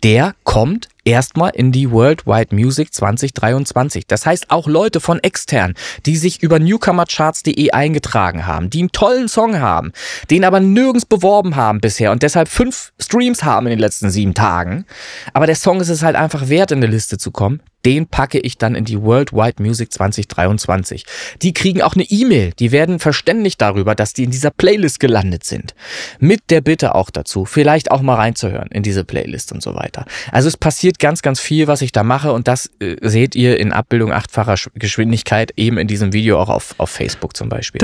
der 0.03 0.35
kommt 0.43 0.89
erstmal 1.05 1.51
in 1.51 1.71
die 1.71 1.91
Worldwide 1.91 2.55
Music 2.55 2.93
2023. 2.93 4.07
Das 4.07 4.25
heißt 4.25 4.51
auch 4.51 4.67
Leute 4.67 4.99
von 4.99 5.19
extern, 5.19 5.73
die 6.05 6.17
sich 6.17 6.41
über 6.41 6.59
newcomercharts.de 6.59 7.71
eingetragen 7.71 8.47
haben, 8.47 8.69
die 8.69 8.79
einen 8.79 8.91
tollen 8.91 9.27
Song 9.27 9.59
haben, 9.59 9.91
den 10.29 10.45
aber 10.45 10.59
nirgends 10.59 11.05
beworben 11.05 11.55
haben 11.55 11.79
bisher 11.81 12.11
und 12.11 12.23
deshalb 12.23 12.47
fünf 12.47 12.93
Streams 12.99 13.43
haben 13.43 13.67
in 13.67 13.71
den 13.71 13.79
letzten 13.79 14.09
sieben 14.09 14.33
Tagen. 14.33 14.85
Aber 15.33 15.45
der 15.45 15.55
Song 15.55 15.81
ist 15.81 15.89
es 15.89 16.03
halt 16.03 16.15
einfach 16.15 16.49
wert, 16.49 16.71
in 16.71 16.77
eine 16.77 16.87
Liste 16.87 17.17
zu 17.17 17.31
kommen. 17.31 17.61
Den 17.85 18.07
packe 18.07 18.39
ich 18.39 18.57
dann 18.57 18.75
in 18.75 18.85
die 18.85 19.01
Worldwide 19.01 19.61
Music 19.61 19.91
2023. 19.91 21.05
Die 21.41 21.53
kriegen 21.53 21.81
auch 21.81 21.95
eine 21.95 22.03
E-Mail, 22.03 22.51
die 22.59 22.71
werden 22.71 22.99
verständigt 22.99 23.61
darüber, 23.61 23.95
dass 23.95 24.13
die 24.13 24.23
in 24.23 24.31
dieser 24.31 24.51
Playlist 24.51 24.99
gelandet 24.99 25.43
sind. 25.43 25.73
Mit 26.19 26.49
der 26.49 26.61
Bitte 26.61 26.95
auch 26.95 27.09
dazu, 27.09 27.45
vielleicht 27.45 27.91
auch 27.91 28.01
mal 28.01 28.15
reinzuhören 28.15 28.69
in 28.71 28.83
diese 28.83 29.03
Playlist 29.03 29.51
und 29.51 29.61
so 29.61 29.75
weiter. 29.75 30.05
Also 30.31 30.47
es 30.47 30.57
passiert 30.57 30.99
ganz, 30.99 31.21
ganz 31.21 31.39
viel, 31.39 31.67
was 31.67 31.81
ich 31.81 31.91
da 31.91 32.03
mache 32.03 32.31
und 32.33 32.47
das 32.47 32.69
äh, 32.79 32.95
seht 33.01 33.35
ihr 33.35 33.59
in 33.59 33.71
Abbildung 33.73 34.11
achtfacher 34.13 34.53
Sch- 34.53 34.69
Geschwindigkeit 34.75 35.51
eben 35.57 35.77
in 35.77 35.87
diesem 35.87 36.13
Video 36.13 36.39
auch 36.39 36.49
auf, 36.49 36.75
auf 36.77 36.89
Facebook 36.89 37.35
zum 37.35 37.49
Beispiel. 37.49 37.79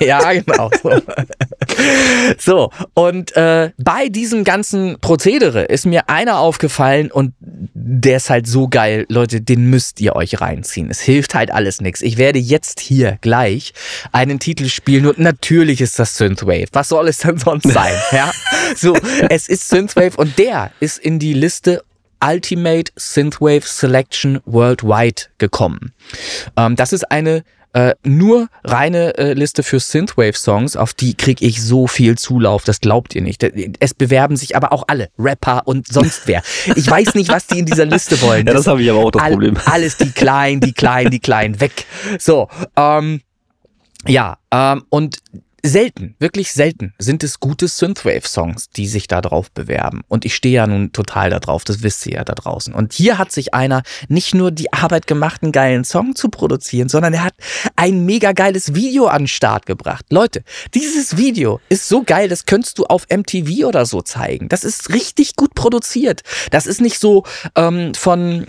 ja, 0.00 0.32
genau. 0.32 0.70
So, 0.82 0.90
so 2.38 2.70
und 2.94 3.36
äh, 3.36 3.70
bei 3.78 4.08
diesem 4.08 4.44
ganzen 4.44 4.98
Prozedere 5.00 5.62
ist 5.64 5.86
mir 5.86 6.08
einer 6.08 6.38
aufgefallen 6.38 7.10
und 7.10 7.34
der 7.74 8.16
ist 8.16 8.30
halt 8.30 8.46
so 8.46 8.68
geil, 8.68 9.06
Leute, 9.08 9.40
den 9.40 9.66
müsst 9.66 10.00
ihr 10.00 10.16
euch 10.16 10.40
reinziehen. 10.40 10.90
Es 10.90 11.00
hilft 11.00 11.34
halt 11.34 11.50
alles 11.50 11.80
nichts. 11.80 12.02
Ich 12.02 12.16
werde 12.16 12.38
jetzt 12.38 12.80
hier 12.80 13.18
gleich 13.20 13.72
einen 14.12 14.38
Titel 14.38 14.68
spielen 14.68 15.06
und 15.06 15.18
natürlich 15.18 15.80
ist 15.80 15.98
das 15.98 16.16
Synthwave. 16.16 16.66
Was 16.72 16.88
soll 16.88 17.08
es 17.08 17.18
denn 17.18 17.38
sonst 17.38 17.68
sein? 17.72 17.94
ja, 18.12 18.30
so, 18.76 18.96
es 19.28 19.48
ist 19.48 19.68
Synthwave 19.68 20.16
und 20.16 20.38
der 20.38 20.70
ist 20.80 20.98
in 20.98 21.18
die 21.18 21.32
Liste 21.32 21.82
Ultimate 22.22 22.92
Synthwave 22.96 23.62
Selection 23.64 24.40
Worldwide 24.44 25.22
gekommen. 25.38 25.92
Ähm, 26.56 26.76
das 26.76 26.92
ist 26.92 27.10
eine 27.10 27.44
äh, 27.72 27.94
nur 28.04 28.48
reine 28.64 29.16
äh, 29.18 29.32
Liste 29.34 29.62
für 29.62 29.78
Synthwave-Songs, 29.78 30.76
auf 30.76 30.92
die 30.94 31.14
kriege 31.14 31.44
ich 31.44 31.62
so 31.62 31.86
viel 31.86 32.18
Zulauf, 32.18 32.64
das 32.64 32.80
glaubt 32.80 33.14
ihr 33.14 33.22
nicht. 33.22 33.42
Es 33.78 33.94
bewerben 33.94 34.36
sich 34.36 34.56
aber 34.56 34.72
auch 34.72 34.84
alle, 34.88 35.08
Rapper 35.18 35.62
und 35.66 35.86
sonst 35.86 36.22
wer. 36.26 36.42
Ich 36.74 36.90
weiß 36.90 37.14
nicht, 37.14 37.30
was 37.30 37.46
die 37.46 37.60
in 37.60 37.66
dieser 37.66 37.84
Liste 37.86 38.20
wollen. 38.22 38.46
Ja, 38.50 38.54
das 38.54 38.66
habe 38.66 38.82
ich 38.82 38.90
aber 38.90 39.00
auch 39.00 39.10
das 39.10 39.22
All- 39.22 39.32
Problem. 39.32 39.56
Alles 39.66 39.96
die 39.96 40.10
Kleinen, 40.10 40.60
die 40.60 40.72
Kleinen, 40.72 41.10
die 41.10 41.20
Kleinen, 41.20 41.60
weg. 41.60 41.84
So, 42.18 42.48
ähm, 42.76 43.20
ja, 44.06 44.38
ähm, 44.50 44.84
und 44.88 45.18
selten, 45.62 46.14
wirklich 46.18 46.52
selten 46.52 46.94
sind 46.98 47.22
es 47.22 47.40
gute 47.40 47.68
Synthwave-Songs, 47.68 48.70
die 48.70 48.86
sich 48.86 49.08
da 49.08 49.20
drauf 49.20 49.50
bewerben. 49.50 50.02
Und 50.08 50.24
ich 50.24 50.34
stehe 50.34 50.54
ja 50.54 50.66
nun 50.66 50.92
total 50.92 51.30
da 51.30 51.38
drauf, 51.38 51.64
das 51.64 51.82
wisst 51.82 52.06
ihr 52.06 52.14
ja 52.14 52.24
da 52.24 52.34
draußen. 52.34 52.74
Und 52.74 52.92
hier 52.92 53.18
hat 53.18 53.32
sich 53.32 53.54
einer 53.54 53.82
nicht 54.08 54.34
nur 54.34 54.50
die 54.50 54.72
Arbeit 54.72 55.06
gemacht, 55.06 55.42
einen 55.42 55.52
geilen 55.52 55.84
Song 55.84 56.14
zu 56.14 56.28
produzieren, 56.28 56.88
sondern 56.88 57.14
er 57.14 57.24
hat 57.24 57.34
ein 57.76 58.04
mega 58.04 58.32
geiles 58.32 58.74
Video 58.74 59.06
an 59.06 59.22
den 59.22 59.28
Start 59.28 59.66
gebracht. 59.66 60.06
Leute, 60.10 60.42
dieses 60.74 61.16
Video 61.16 61.60
ist 61.68 61.88
so 61.88 62.02
geil, 62.02 62.28
das 62.28 62.46
könntest 62.46 62.78
du 62.78 62.84
auf 62.84 63.06
MTV 63.10 63.66
oder 63.66 63.86
so 63.86 64.02
zeigen. 64.02 64.48
Das 64.48 64.64
ist 64.64 64.92
richtig 64.92 65.36
gut 65.36 65.54
produziert. 65.54 66.22
Das 66.50 66.66
ist 66.66 66.80
nicht 66.80 66.98
so 66.98 67.24
ähm, 67.56 67.94
von 67.94 68.46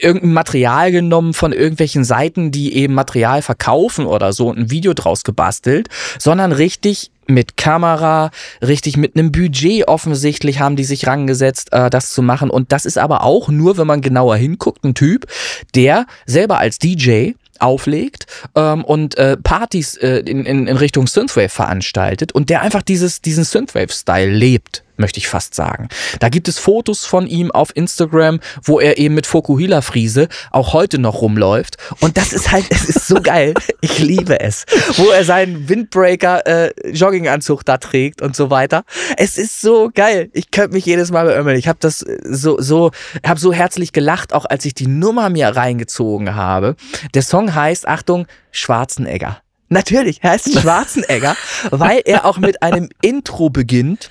irgendeinem 0.00 0.32
Material 0.32 0.92
genommen, 0.92 1.34
von 1.34 1.52
irgendwelchen 1.52 2.04
Seiten, 2.04 2.50
die 2.50 2.74
eben 2.74 2.94
Material 2.94 3.42
verkaufen 3.42 4.06
oder 4.06 4.32
so 4.32 4.48
und 4.48 4.58
ein 4.58 4.70
Video 4.70 4.94
draus 4.94 5.24
gebastelt, 5.24 5.88
sondern 6.18 6.37
richtig 6.40 7.10
mit 7.26 7.56
Kamera, 7.56 8.30
richtig 8.62 8.96
mit 8.96 9.16
einem 9.16 9.32
Budget 9.32 9.86
offensichtlich 9.86 10.60
haben 10.60 10.76
die 10.76 10.84
sich 10.84 11.06
rangesetzt, 11.06 11.72
äh, 11.72 11.90
das 11.90 12.10
zu 12.10 12.22
machen. 12.22 12.50
Und 12.50 12.72
das 12.72 12.86
ist 12.86 12.98
aber 12.98 13.22
auch 13.22 13.48
nur, 13.48 13.76
wenn 13.76 13.86
man 13.86 14.00
genauer 14.00 14.36
hinguckt, 14.36 14.84
ein 14.84 14.94
Typ, 14.94 15.26
der 15.74 16.06
selber 16.26 16.58
als 16.58 16.78
DJ 16.78 17.32
auflegt 17.58 18.26
ähm, 18.54 18.84
und 18.84 19.18
äh, 19.18 19.36
Partys 19.36 19.96
äh, 19.96 20.18
in, 20.20 20.44
in, 20.44 20.66
in 20.66 20.76
Richtung 20.76 21.06
Synthwave 21.06 21.48
veranstaltet 21.48 22.32
und 22.32 22.50
der 22.50 22.62
einfach 22.62 22.82
dieses, 22.82 23.20
diesen 23.20 23.44
Synthwave-Style 23.44 24.30
lebt, 24.30 24.84
möchte 24.98 25.18
ich 25.18 25.28
fast 25.28 25.54
sagen. 25.54 25.88
Da 26.20 26.28
gibt 26.28 26.48
es 26.48 26.58
Fotos 26.58 27.04
von 27.04 27.26
ihm 27.26 27.50
auf 27.50 27.74
Instagram, 27.74 28.40
wo 28.62 28.80
er 28.80 28.98
eben 28.98 29.14
mit 29.14 29.26
Fokuhila-Friese 29.26 30.28
auch 30.50 30.72
heute 30.72 30.98
noch 30.98 31.22
rumläuft. 31.22 31.76
Und 32.00 32.16
das 32.16 32.32
ist 32.32 32.50
halt, 32.50 32.66
es 32.70 32.84
ist 32.84 33.06
so 33.06 33.16
geil. 33.22 33.54
Ich 33.80 33.98
liebe 33.98 34.40
es. 34.40 34.64
Wo 34.96 35.08
er 35.08 35.24
seinen 35.24 35.68
Windbreaker 35.68 36.46
äh, 36.46 36.90
Jogginganzug 36.90 37.64
da 37.64 37.78
trägt 37.78 38.22
und 38.22 38.36
so 38.36 38.50
weiter. 38.50 38.84
Es 39.16 39.38
ist 39.38 39.60
so 39.60 39.90
geil. 39.94 40.30
Ich 40.32 40.50
könnte 40.50 40.74
mich 40.74 40.86
jedes 40.86 41.10
Mal 41.10 41.26
beömmeln. 41.26 41.58
Ich 41.58 41.68
habe 41.68 41.78
das 41.80 42.04
so, 42.24 42.60
so, 42.60 42.90
habe 43.26 43.40
so 43.40 43.52
herzlich 43.52 43.92
gelacht, 43.92 44.32
auch 44.32 44.44
als 44.44 44.64
ich 44.64 44.74
die 44.74 44.86
Nummer 44.86 45.30
mir 45.30 45.48
reingezogen 45.48 46.34
habe. 46.34 46.76
Der 47.14 47.22
Song 47.22 47.54
heißt, 47.54 47.86
Achtung, 47.86 48.26
Schwarzenegger. 48.50 49.42
Natürlich, 49.68 50.22
heißt 50.22 50.60
Schwarzenegger, 50.60 51.36
weil 51.70 52.00
er 52.04 52.24
auch 52.24 52.38
mit 52.38 52.62
einem 52.62 52.88
Intro 53.02 53.50
beginnt, 53.50 54.10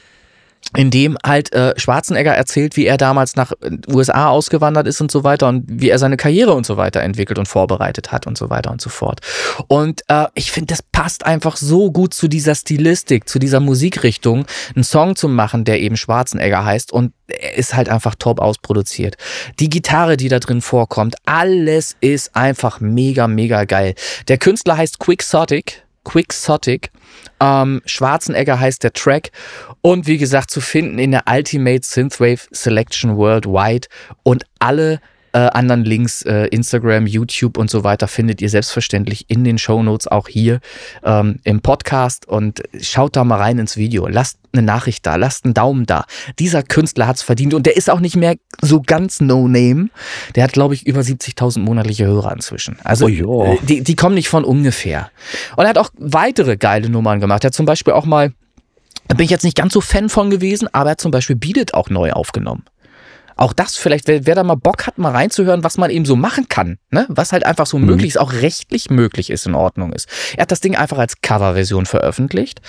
in 0.75 0.91
dem 0.91 1.17
halt 1.25 1.53
äh, 1.53 1.73
Schwarzenegger 1.77 2.33
erzählt, 2.33 2.75
wie 2.75 2.85
er 2.85 2.97
damals 2.97 3.35
nach 3.35 3.51
äh, 3.61 3.77
USA 3.89 4.27
ausgewandert 4.27 4.87
ist 4.87 5.01
und 5.01 5.11
so 5.11 5.23
weiter 5.23 5.47
und 5.47 5.63
wie 5.67 5.89
er 5.89 5.99
seine 5.99 6.17
Karriere 6.17 6.53
und 6.53 6.65
so 6.65 6.77
weiter 6.77 7.01
entwickelt 7.01 7.39
und 7.39 7.47
vorbereitet 7.47 8.11
hat 8.11 8.27
und 8.27 8.37
so 8.37 8.49
weiter 8.49 8.71
und 8.71 8.81
so 8.81 8.89
fort. 8.89 9.21
Und 9.67 10.01
äh, 10.07 10.25
ich 10.33 10.51
finde, 10.51 10.67
das 10.67 10.81
passt 10.81 11.25
einfach 11.25 11.57
so 11.57 11.91
gut 11.91 12.13
zu 12.13 12.27
dieser 12.27 12.55
Stilistik, 12.55 13.29
zu 13.29 13.39
dieser 13.39 13.59
Musikrichtung, 13.59 14.45
einen 14.75 14.83
Song 14.83 15.15
zu 15.15 15.27
machen, 15.27 15.63
der 15.63 15.79
eben 15.79 15.97
Schwarzenegger 15.97 16.65
heißt 16.65 16.91
und 16.91 17.13
ist 17.55 17.75
halt 17.75 17.89
einfach 17.89 18.15
top 18.15 18.39
ausproduziert. 18.39 19.17
Die 19.59 19.69
Gitarre, 19.69 20.17
die 20.17 20.29
da 20.29 20.39
drin 20.39 20.61
vorkommt, 20.61 21.15
alles 21.25 21.95
ist 21.99 22.35
einfach 22.35 22.79
mega, 22.79 23.27
mega 23.27 23.65
geil. 23.65 23.95
Der 24.27 24.37
Künstler 24.37 24.77
heißt 24.77 24.99
Quixotic. 24.99 25.86
Quixotic. 26.07 26.91
Ähm, 27.41 27.81
Schwarzenegger 27.85 28.59
heißt 28.59 28.83
der 28.83 28.93
Track. 28.93 29.31
Und 29.81 30.07
wie 30.07 30.17
gesagt, 30.17 30.49
zu 30.49 30.61
finden 30.61 30.99
in 30.99 31.11
der 31.11 31.23
Ultimate 31.29 31.85
Synthwave 31.85 32.47
Selection 32.51 33.17
Worldwide. 33.17 33.87
Und 34.23 34.45
alle 34.59 35.01
äh, 35.37 35.49
anderen 35.53 35.85
Links, 35.85 36.23
äh, 36.23 36.47
Instagram, 36.47 37.05
YouTube 37.05 37.59
und 37.59 37.69
so 37.69 37.83
weiter, 37.83 38.07
findet 38.07 38.41
ihr 38.41 38.49
selbstverständlich 38.49 39.25
in 39.27 39.43
den 39.43 39.59
Shownotes 39.59 40.07
auch 40.07 40.27
hier 40.27 40.61
ähm, 41.03 41.35
im 41.43 41.61
Podcast. 41.61 42.27
Und 42.27 42.63
schaut 42.81 43.15
da 43.15 43.23
mal 43.23 43.35
rein 43.35 43.59
ins 43.59 43.77
Video. 43.77 44.07
Lasst 44.07 44.39
eine 44.51 44.63
Nachricht 44.63 45.05
da, 45.05 45.15
lasst 45.15 45.45
einen 45.45 45.53
Daumen 45.53 45.85
da. 45.85 46.05
Dieser 46.39 46.63
Künstler 46.63 47.05
hat's 47.05 47.21
verdient 47.21 47.53
und 47.53 47.67
der 47.67 47.77
ist 47.77 47.87
auch 47.87 47.99
nicht 47.99 48.15
mehr 48.15 48.35
so 48.61 48.81
ganz 48.81 49.21
No-Name. 49.21 49.89
Der 50.35 50.43
hat, 50.43 50.53
glaube 50.53 50.73
ich, 50.73 50.87
über 50.87 51.01
70.000 51.01 51.59
monatliche 51.59 52.07
Hörer 52.07 52.31
inzwischen. 52.31 52.77
Also 52.83 53.05
Oh 53.05 53.43
äh, 53.45 53.57
die, 53.61 53.83
die 53.83 53.95
kommen 53.95 54.15
nicht 54.15 54.29
von 54.29 54.43
ungefähr. 54.43 55.11
Und 55.55 55.65
er 55.65 55.69
hat 55.69 55.77
auch 55.77 55.91
weitere 55.99 56.57
geile 56.57 56.89
Nummern 56.89 57.19
gemacht. 57.19 57.43
Er 57.43 57.47
hat 57.47 57.53
zum 57.53 57.67
Beispiel 57.67 57.93
auch 57.93 58.05
mal, 58.05 58.33
da 59.07 59.13
bin 59.13 59.25
ich 59.25 59.31
jetzt 59.31 59.43
nicht 59.43 59.55
ganz 59.55 59.73
so 59.73 59.81
Fan 59.81 60.09
von 60.09 60.31
gewesen, 60.31 60.67
aber 60.71 60.89
er 60.89 60.91
hat 60.93 61.01
zum 61.01 61.11
Beispiel 61.11 61.35
Beat 61.35 61.57
It 61.57 61.73
auch 61.75 61.91
neu 61.91 62.11
aufgenommen. 62.11 62.63
Auch 63.37 63.53
das 63.53 63.77
vielleicht, 63.77 64.07
wer, 64.07 64.25
wer 64.25 64.35
da 64.35 64.43
mal 64.43 64.55
Bock 64.55 64.87
hat, 64.87 64.97
mal 64.97 65.11
reinzuhören, 65.11 65.63
was 65.63 65.77
man 65.77 65.89
eben 65.89 66.05
so 66.05 66.15
machen 66.15 66.49
kann, 66.49 66.77
ne? 66.91 67.05
was 67.09 67.31
halt 67.31 67.45
einfach 67.45 67.67
so 67.67 67.77
möglich 67.77 68.09
ist, 68.09 68.17
auch 68.17 68.33
rechtlich 68.33 68.89
möglich 68.89 69.29
ist, 69.29 69.45
in 69.45 69.55
Ordnung 69.55 69.93
ist. 69.93 70.09
Er 70.35 70.41
hat 70.41 70.51
das 70.51 70.59
Ding 70.59 70.75
einfach 70.75 70.97
als 70.97 71.21
Coverversion 71.21 71.85
veröffentlicht, 71.85 72.61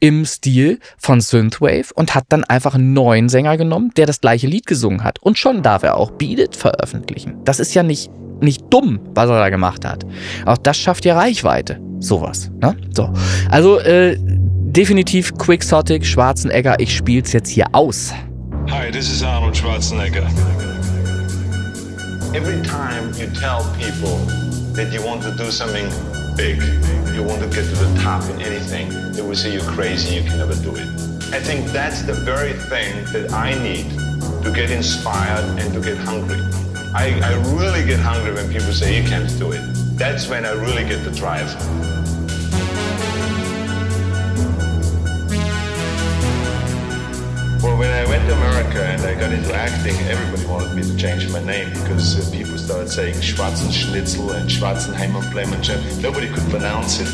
im 0.00 0.24
Stil 0.24 0.80
von 0.98 1.20
Synthwave 1.20 1.92
und 1.94 2.14
hat 2.14 2.24
dann 2.30 2.44
einfach 2.44 2.74
einen 2.74 2.94
neuen 2.94 3.28
Sänger 3.28 3.56
genommen, 3.56 3.92
der 3.96 4.06
das 4.06 4.20
gleiche 4.20 4.46
Lied 4.46 4.66
gesungen 4.66 5.04
hat. 5.04 5.20
Und 5.20 5.38
schon 5.38 5.62
darf 5.62 5.82
er 5.82 5.96
auch 5.96 6.10
Beat 6.12 6.38
It 6.38 6.56
veröffentlichen. 6.56 7.44
Das 7.44 7.60
ist 7.60 7.74
ja 7.74 7.82
nicht, 7.82 8.10
nicht 8.40 8.62
dumm, 8.70 9.00
was 9.14 9.28
er 9.28 9.38
da 9.38 9.50
gemacht 9.50 9.84
hat. 9.84 10.04
Auch 10.46 10.58
das 10.58 10.78
schafft 10.78 11.04
ja 11.04 11.16
Reichweite. 11.16 11.80
Sowas. 12.00 12.50
Ne? 12.60 12.76
So. 12.92 13.12
Also, 13.50 13.78
äh, 13.78 14.18
definitiv 14.20 15.34
Quixotic, 15.38 16.04
Schwarzenegger, 16.04 16.80
ich 16.80 16.94
spiel's 16.94 17.32
jetzt 17.32 17.48
hier 17.48 17.66
aus. 17.72 18.12
Hi, 18.68 18.90
this 18.90 19.10
is 19.10 19.22
Arnold 19.22 19.54
Schwarzenegger. 19.54 20.24
Every 22.34 22.62
time 22.62 23.12
you 23.14 23.26
tell 23.28 23.62
people 23.76 24.16
that 24.72 24.90
you 24.92 25.04
want 25.04 25.22
to 25.22 25.34
do 25.36 25.50
something 25.50 25.86
big, 26.36 26.60
you 27.14 27.22
want 27.22 27.42
to 27.42 27.48
get 27.48 27.64
to 27.68 27.76
the 27.76 28.00
top 28.00 28.24
in 28.30 28.40
anything, 28.40 29.12
they 29.12 29.22
will 29.22 29.36
say 29.36 29.52
you're 29.52 29.70
crazy, 29.72 30.16
you 30.16 30.22
can 30.22 30.38
never 30.38 30.54
do 30.54 30.74
it. 30.74 30.88
I 31.32 31.40
think 31.40 31.66
that's 31.72 32.02
the 32.02 32.14
very 32.14 32.54
thing 32.54 33.04
that 33.12 33.32
I 33.32 33.54
need 33.62 33.90
to 34.42 34.52
get 34.54 34.70
inspired 34.70 35.44
and 35.60 35.72
to 35.74 35.80
get 35.80 35.98
hungry. 35.98 36.40
I, 36.94 37.20
I 37.22 37.34
really 37.54 37.84
get 37.86 38.00
hungry 38.00 38.32
when 38.32 38.50
people 38.50 38.72
say 38.72 39.00
you 39.00 39.08
can't 39.08 39.28
do 39.38 39.52
it. 39.52 39.62
That's 39.98 40.28
when 40.28 40.44
I 40.46 40.52
really 40.52 40.84
get 40.84 41.04
the 41.04 41.10
drive. 41.10 41.50
Well, 47.64 47.78
when 47.78 47.90
I 47.90 48.06
went 48.10 48.28
to 48.28 48.34
America 48.34 48.84
and 48.84 49.00
I 49.00 49.14
got 49.18 49.32
into 49.32 49.54
acting, 49.54 49.96
everybody 50.06 50.44
wanted 50.46 50.76
me 50.76 50.82
to 50.82 50.94
change 50.98 51.26
my 51.32 51.42
name 51.42 51.70
because 51.70 52.20
uh, 52.20 52.30
people 52.30 52.58
started 52.58 52.90
saying 52.90 53.14
Schwarzen 53.14 53.72
Schnitzel 53.72 54.32
and 54.32 54.50
Schwarzenheimer 54.50 55.24
and 55.24 56.02
Nobody 56.02 56.28
could 56.28 56.42
pronounce 56.50 57.00
it. 57.00 57.06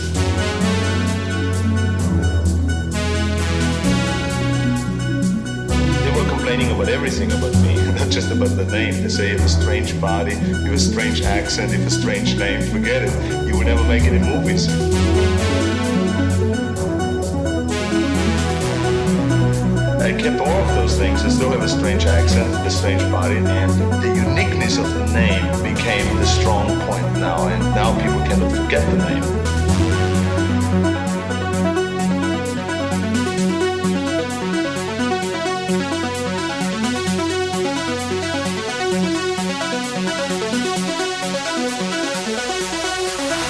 They 6.03 6.21
were 6.21 6.29
complaining 6.29 6.73
about 6.73 6.89
everything 6.89 7.31
about 7.31 7.55
me, 7.63 7.77
not 7.95 8.11
just 8.11 8.33
about 8.33 8.57
the 8.57 8.65
name. 8.65 9.05
They 9.05 9.09
say 9.09 9.31
you 9.31 9.37
have 9.37 9.47
a 9.47 9.49
strange 9.49 10.01
body, 10.01 10.35
you 10.35 10.41
have 10.41 10.73
a 10.73 10.79
strange 10.81 11.23
accent, 11.23 11.71
you 11.71 11.79
have 11.79 11.87
a 11.87 11.91
strange 11.91 12.37
name. 12.37 12.61
Forget 12.73 13.05
it. 13.05 13.47
You 13.47 13.57
will 13.57 13.65
never 13.65 13.85
make 13.85 14.03
any 14.03 14.19
movies. 14.19 14.67
I 20.01 20.13
kept 20.15 20.41
all 20.41 20.49
of 20.49 20.69
those 20.77 20.97
things. 20.97 21.23
I 21.23 21.29
still 21.29 21.51
have 21.51 21.61
a 21.61 21.69
strange 21.69 22.07
accent, 22.07 22.49
a 22.67 22.71
strange 22.71 23.03
body, 23.13 23.37
and 23.37 23.71
the 24.03 24.09
uniqueness 24.09 24.79
of 24.79 24.89
the 24.95 25.05
name 25.13 25.45
became 25.63 26.17
the 26.17 26.25
strong 26.25 26.69
point 26.89 27.05
now. 27.19 27.49
And 27.49 27.63
now 27.75 27.95
people 28.01 28.21
cannot 28.27 28.51
forget 28.51 28.81
the 28.91 28.97
name. 28.97 29.23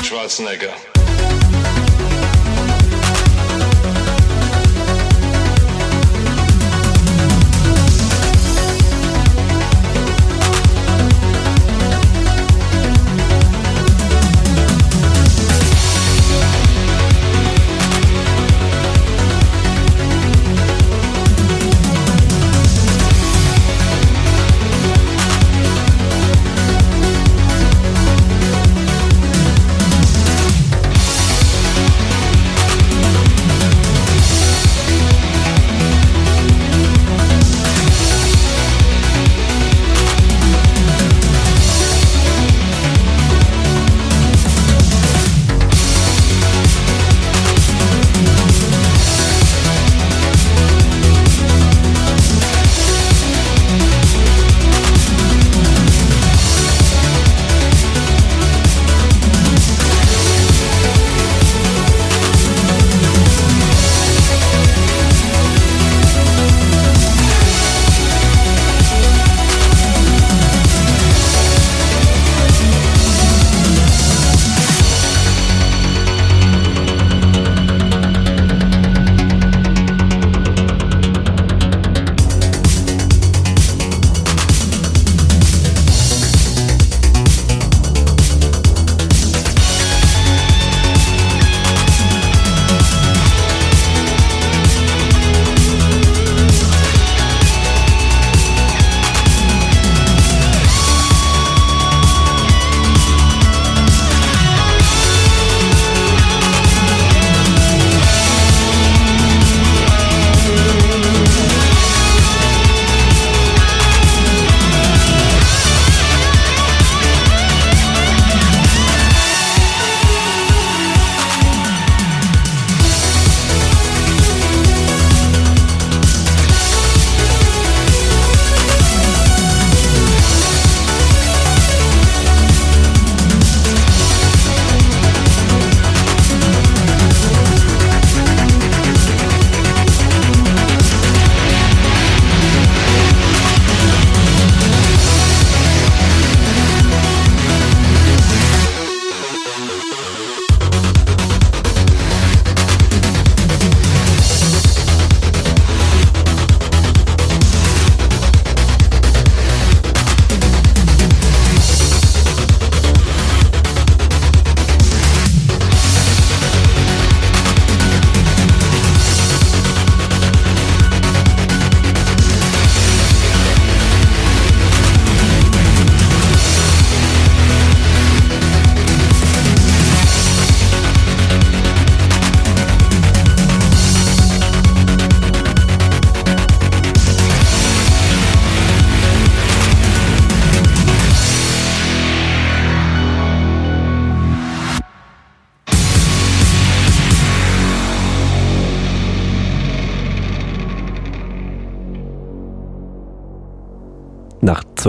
Schwarzenegger. 0.02 0.89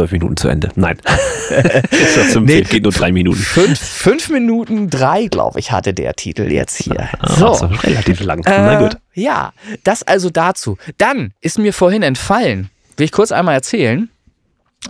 Zwölf 0.02 0.12
Minuten 0.14 0.38
zu 0.38 0.48
Ende. 0.48 0.70
Nein. 0.76 0.98
ist 1.92 2.18
das 2.18 2.32
zum 2.34 2.46
Nee. 2.46 2.62
Geht 2.62 2.84
nur 2.84 2.92
drei 2.92 3.12
Minuten. 3.12 3.38
Fünf, 3.40 3.80
fünf 3.80 4.30
Minuten 4.30 4.90
drei, 4.90 5.28
glaube 5.28 5.60
ich, 5.60 5.72
hatte 5.72 5.94
der 5.94 6.14
Titel 6.16 6.52
jetzt 6.52 6.78
hier. 6.78 7.10
Ah, 7.20 7.36
So. 7.36 7.48
also 7.48 7.66
relativ 7.68 8.20
lang. 8.22 8.42
Na 8.46 8.80
Äh, 8.80 8.84
gut. 8.84 8.98
Ja, 9.14 9.54
das 9.84 10.02
also 10.04 10.30
dazu. 10.32 10.78
Dann 10.98 11.34
ist 11.42 11.60
mir 11.60 11.74
vorhin 11.74 12.02
entfallen, 12.04 12.70
will 12.98 13.06
ich 13.06 13.12
kurz 13.12 13.32
einmal 13.32 13.54
erzählen, 13.54 14.10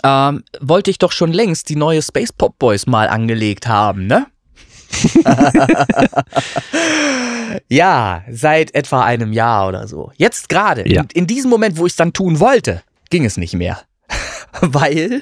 ähm, 0.05 0.43
wollte 0.62 0.89
ich 0.91 0.97
doch 0.97 1.12
schon 1.12 1.34
längst 1.34 1.68
die 1.70 1.76
neue 1.76 2.01
Space 2.01 2.32
Pop 2.32 2.57
Boys 2.57 2.88
mal 2.88 3.09
angelegt 3.09 3.68
haben, 3.68 4.07
ne? 4.07 4.28
ja, 7.70 8.24
seit 8.30 8.74
etwa 8.76 9.03
einem 9.03 9.34
Jahr 9.34 9.68
oder 9.68 9.88
so. 9.88 10.12
Jetzt 10.16 10.47
gerade, 10.49 10.88
Ja. 10.89 11.01
in, 11.01 11.07
in 11.14 11.28
diesem 11.28 11.49
Moment, 11.49 11.78
wo 11.78 11.86
ich 11.86 11.93
es 11.93 11.97
dann 11.97 12.14
tun 12.14 12.39
wollte, 12.39 12.82
ging 13.09 13.26
es 13.26 13.38
nicht 13.38 13.53
mehr. 13.55 13.80
Weil 14.62 15.22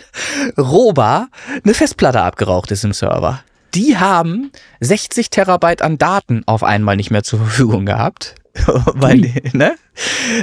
Roba 0.58 1.28
eine 1.64 1.74
Festplatte 1.74 2.22
abgeraucht 2.22 2.72
ist 2.72 2.84
im 2.84 2.94
Server. 2.94 3.44
Die 3.76 3.98
haben 3.98 4.52
60 4.80 5.30
Terabyte 5.30 5.82
an 5.82 5.98
Daten 5.98 6.44
auf 6.48 6.64
einmal 6.64 6.96
nicht 6.96 7.12
mehr 7.12 7.24
zur 7.24 7.40
Verfügung 7.40 7.86
gehabt. 7.86 8.36
Weil, 8.66 9.32
ne? 9.54 9.76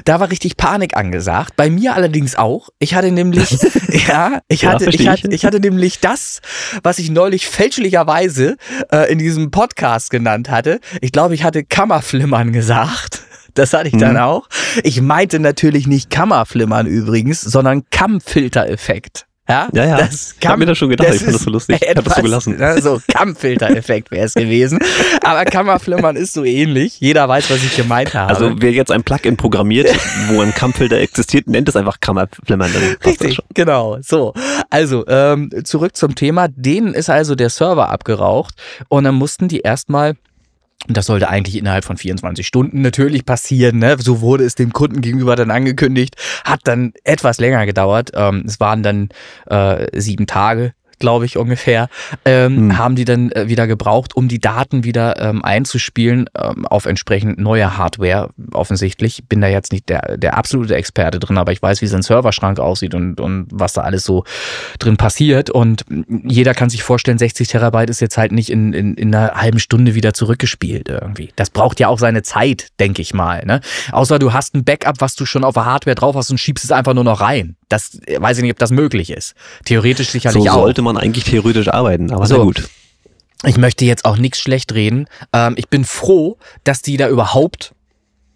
Da 0.04 0.20
war 0.20 0.30
richtig 0.30 0.56
Panik 0.56 0.96
angesagt. 0.96 1.56
Bei 1.56 1.70
mir 1.70 1.94
allerdings 1.94 2.36
auch. 2.36 2.68
Ich 2.78 2.94
hatte 2.94 3.10
nämlich, 3.10 3.50
ja, 4.06 4.40
ich 4.48 4.62
Ja, 4.62 4.72
hatte, 4.72 4.90
ich 4.90 5.08
hatte, 5.08 5.28
ich 5.28 5.44
hatte 5.44 5.60
nämlich 5.60 6.00
das, 6.00 6.40
was 6.82 6.98
ich 6.98 7.10
neulich 7.10 7.46
fälschlicherweise 7.46 8.56
äh, 8.92 9.10
in 9.10 9.18
diesem 9.18 9.50
Podcast 9.50 10.10
genannt 10.10 10.50
hatte. 10.50 10.80
Ich 11.00 11.12
glaube, 11.12 11.34
ich 11.34 11.42
hatte 11.42 11.64
Kammerflimmern 11.64 12.52
gesagt. 12.52 13.22
Das 13.56 13.72
hatte 13.72 13.88
ich 13.88 13.96
dann 13.96 14.12
Mhm. 14.12 14.20
auch. 14.20 14.48
Ich 14.84 15.00
meinte 15.02 15.40
natürlich 15.40 15.86
nicht 15.86 16.10
Kammerflimmern 16.10 16.86
übrigens, 16.86 17.40
sondern 17.40 17.82
Kammfiltereffekt. 17.90 19.26
Ja, 19.48 19.68
Ja, 19.72 19.84
ja. 19.84 19.96
Das 19.98 20.34
Ich 20.40 20.46
hab 20.48 20.58
mir 20.58 20.66
das 20.66 20.76
schon 20.76 20.88
gedacht, 20.88 21.08
ich 21.14 21.22
fand 21.22 21.34
das 21.36 21.42
so 21.42 21.50
lustig. 21.50 21.78
Ich 21.80 21.88
hab 21.88 21.94
das 21.94 22.04
so 22.04 22.10
etwas, 22.10 22.22
gelassen. 22.24 22.56
Ne, 22.58 22.82
so 22.82 23.00
Kammfilter-Effekt 23.06 24.10
wäre 24.10 24.26
es 24.26 24.34
gewesen. 24.34 24.80
Aber 25.22 25.44
Kammerflimmern 25.44 26.16
ist 26.16 26.32
so 26.32 26.42
ähnlich. 26.44 26.98
Jeder 26.98 27.28
weiß, 27.28 27.48
was 27.50 27.58
ich 27.62 27.76
gemeint 27.76 28.12
habe. 28.12 28.28
Also 28.28 28.56
wer 28.58 28.72
jetzt 28.72 28.90
ein 28.90 29.04
Plugin 29.04 29.36
programmiert, 29.36 29.88
wo 30.28 30.40
ein 30.40 30.52
Kammfilter 30.52 30.96
existiert, 30.98 31.46
nennt 31.46 31.68
es 31.68 31.76
einfach 31.76 32.00
Kammerflimmern. 32.00 32.72
Das 32.72 33.06
Richtig, 33.06 33.38
genau. 33.54 33.98
So, 34.02 34.34
also 34.68 35.06
ähm, 35.06 35.50
zurück 35.62 35.96
zum 35.96 36.16
Thema. 36.16 36.48
Denen 36.48 36.92
ist 36.92 37.08
also 37.08 37.36
der 37.36 37.50
Server 37.50 37.88
abgeraucht 37.90 38.54
und 38.88 39.04
dann 39.04 39.14
mussten 39.14 39.46
die 39.46 39.60
erstmal 39.60 40.16
und 40.88 40.96
das 40.96 41.06
sollte 41.06 41.28
eigentlich 41.28 41.56
innerhalb 41.56 41.84
von 41.84 41.96
24 41.96 42.46
Stunden 42.46 42.80
natürlich 42.80 43.24
passieren. 43.24 43.78
Ne? 43.78 43.96
So 43.98 44.20
wurde 44.20 44.44
es 44.44 44.54
dem 44.54 44.72
Kunden 44.72 45.00
gegenüber 45.00 45.36
dann 45.36 45.50
angekündigt. 45.50 46.16
Hat 46.44 46.60
dann 46.64 46.92
etwas 47.04 47.38
länger 47.38 47.66
gedauert. 47.66 48.12
Ähm, 48.14 48.44
es 48.46 48.60
waren 48.60 48.82
dann 48.82 49.08
äh, 49.46 49.86
sieben 49.98 50.26
Tage 50.26 50.74
glaube 50.98 51.26
ich 51.26 51.36
ungefähr, 51.36 51.88
ähm, 52.24 52.56
Hm. 52.56 52.78
haben 52.78 52.96
die 52.96 53.04
dann 53.04 53.30
äh, 53.32 53.48
wieder 53.48 53.66
gebraucht, 53.66 54.16
um 54.16 54.28
die 54.28 54.38
Daten 54.38 54.84
wieder 54.84 55.20
ähm, 55.20 55.44
einzuspielen 55.44 56.28
ähm, 56.40 56.66
auf 56.66 56.86
entsprechend 56.86 57.38
neue 57.38 57.76
Hardware. 57.76 58.30
Offensichtlich 58.52 59.24
bin 59.28 59.40
da 59.40 59.48
jetzt 59.48 59.72
nicht 59.72 59.88
der, 59.88 60.16
der 60.16 60.36
absolute 60.36 60.74
Experte 60.76 61.18
drin, 61.18 61.38
aber 61.38 61.52
ich 61.52 61.62
weiß, 61.62 61.82
wie 61.82 61.86
so 61.86 61.96
ein 61.96 62.02
Serverschrank 62.02 62.58
aussieht 62.58 62.94
und, 62.94 63.20
und 63.20 63.48
was 63.52 63.72
da 63.74 63.82
alles 63.82 64.04
so 64.04 64.24
drin 64.78 64.96
passiert. 64.96 65.50
Und 65.50 65.84
jeder 66.24 66.54
kann 66.54 66.70
sich 66.70 66.82
vorstellen, 66.82 67.18
60 67.18 67.48
Terabyte 67.48 67.90
ist 67.90 68.00
jetzt 68.00 68.16
halt 68.18 68.32
nicht 68.32 68.50
in, 68.50 68.72
in, 68.72 68.94
in 68.94 69.14
einer 69.14 69.34
halben 69.34 69.58
Stunde 69.58 69.94
wieder 69.94 70.14
zurückgespielt 70.14 70.88
irgendwie. 70.88 71.30
Das 71.36 71.50
braucht 71.50 71.80
ja 71.80 71.88
auch 71.88 71.98
seine 71.98 72.22
Zeit, 72.22 72.68
denke 72.80 73.02
ich 73.02 73.14
mal. 73.14 73.44
Ne? 73.44 73.60
Außer 73.92 74.18
du 74.18 74.32
hast 74.32 74.54
ein 74.54 74.64
Backup, 74.64 75.00
was 75.00 75.14
du 75.14 75.26
schon 75.26 75.44
auf 75.44 75.54
der 75.54 75.66
Hardware 75.66 75.94
drauf 75.94 76.16
hast 76.16 76.30
und 76.30 76.38
schiebst 76.38 76.64
es 76.64 76.72
einfach 76.72 76.94
nur 76.94 77.04
noch 77.04 77.20
rein. 77.20 77.56
Das 77.68 77.98
äh, 78.06 78.20
weiß 78.20 78.38
ich 78.38 78.42
nicht, 78.42 78.52
ob 78.52 78.58
das 78.58 78.70
möglich 78.70 79.10
ist. 79.10 79.34
Theoretisch 79.64 80.10
sicherlich 80.10 80.44
So 80.44 80.50
auch. 80.50 80.66
Man 80.86 80.96
eigentlich 80.96 81.24
theoretisch 81.24 81.68
arbeiten, 81.68 82.12
aber 82.12 82.26
So. 82.26 82.42
gut. 82.44 82.68
Ich 83.44 83.58
möchte 83.58 83.84
jetzt 83.84 84.04
auch 84.06 84.16
nichts 84.16 84.38
schlecht 84.40 84.72
reden. 84.72 85.06
Ähm, 85.32 85.54
ich 85.58 85.68
bin 85.68 85.84
froh, 85.84 86.38
dass 86.64 86.80
die 86.82 86.96
da 86.96 87.08
überhaupt 87.08 87.74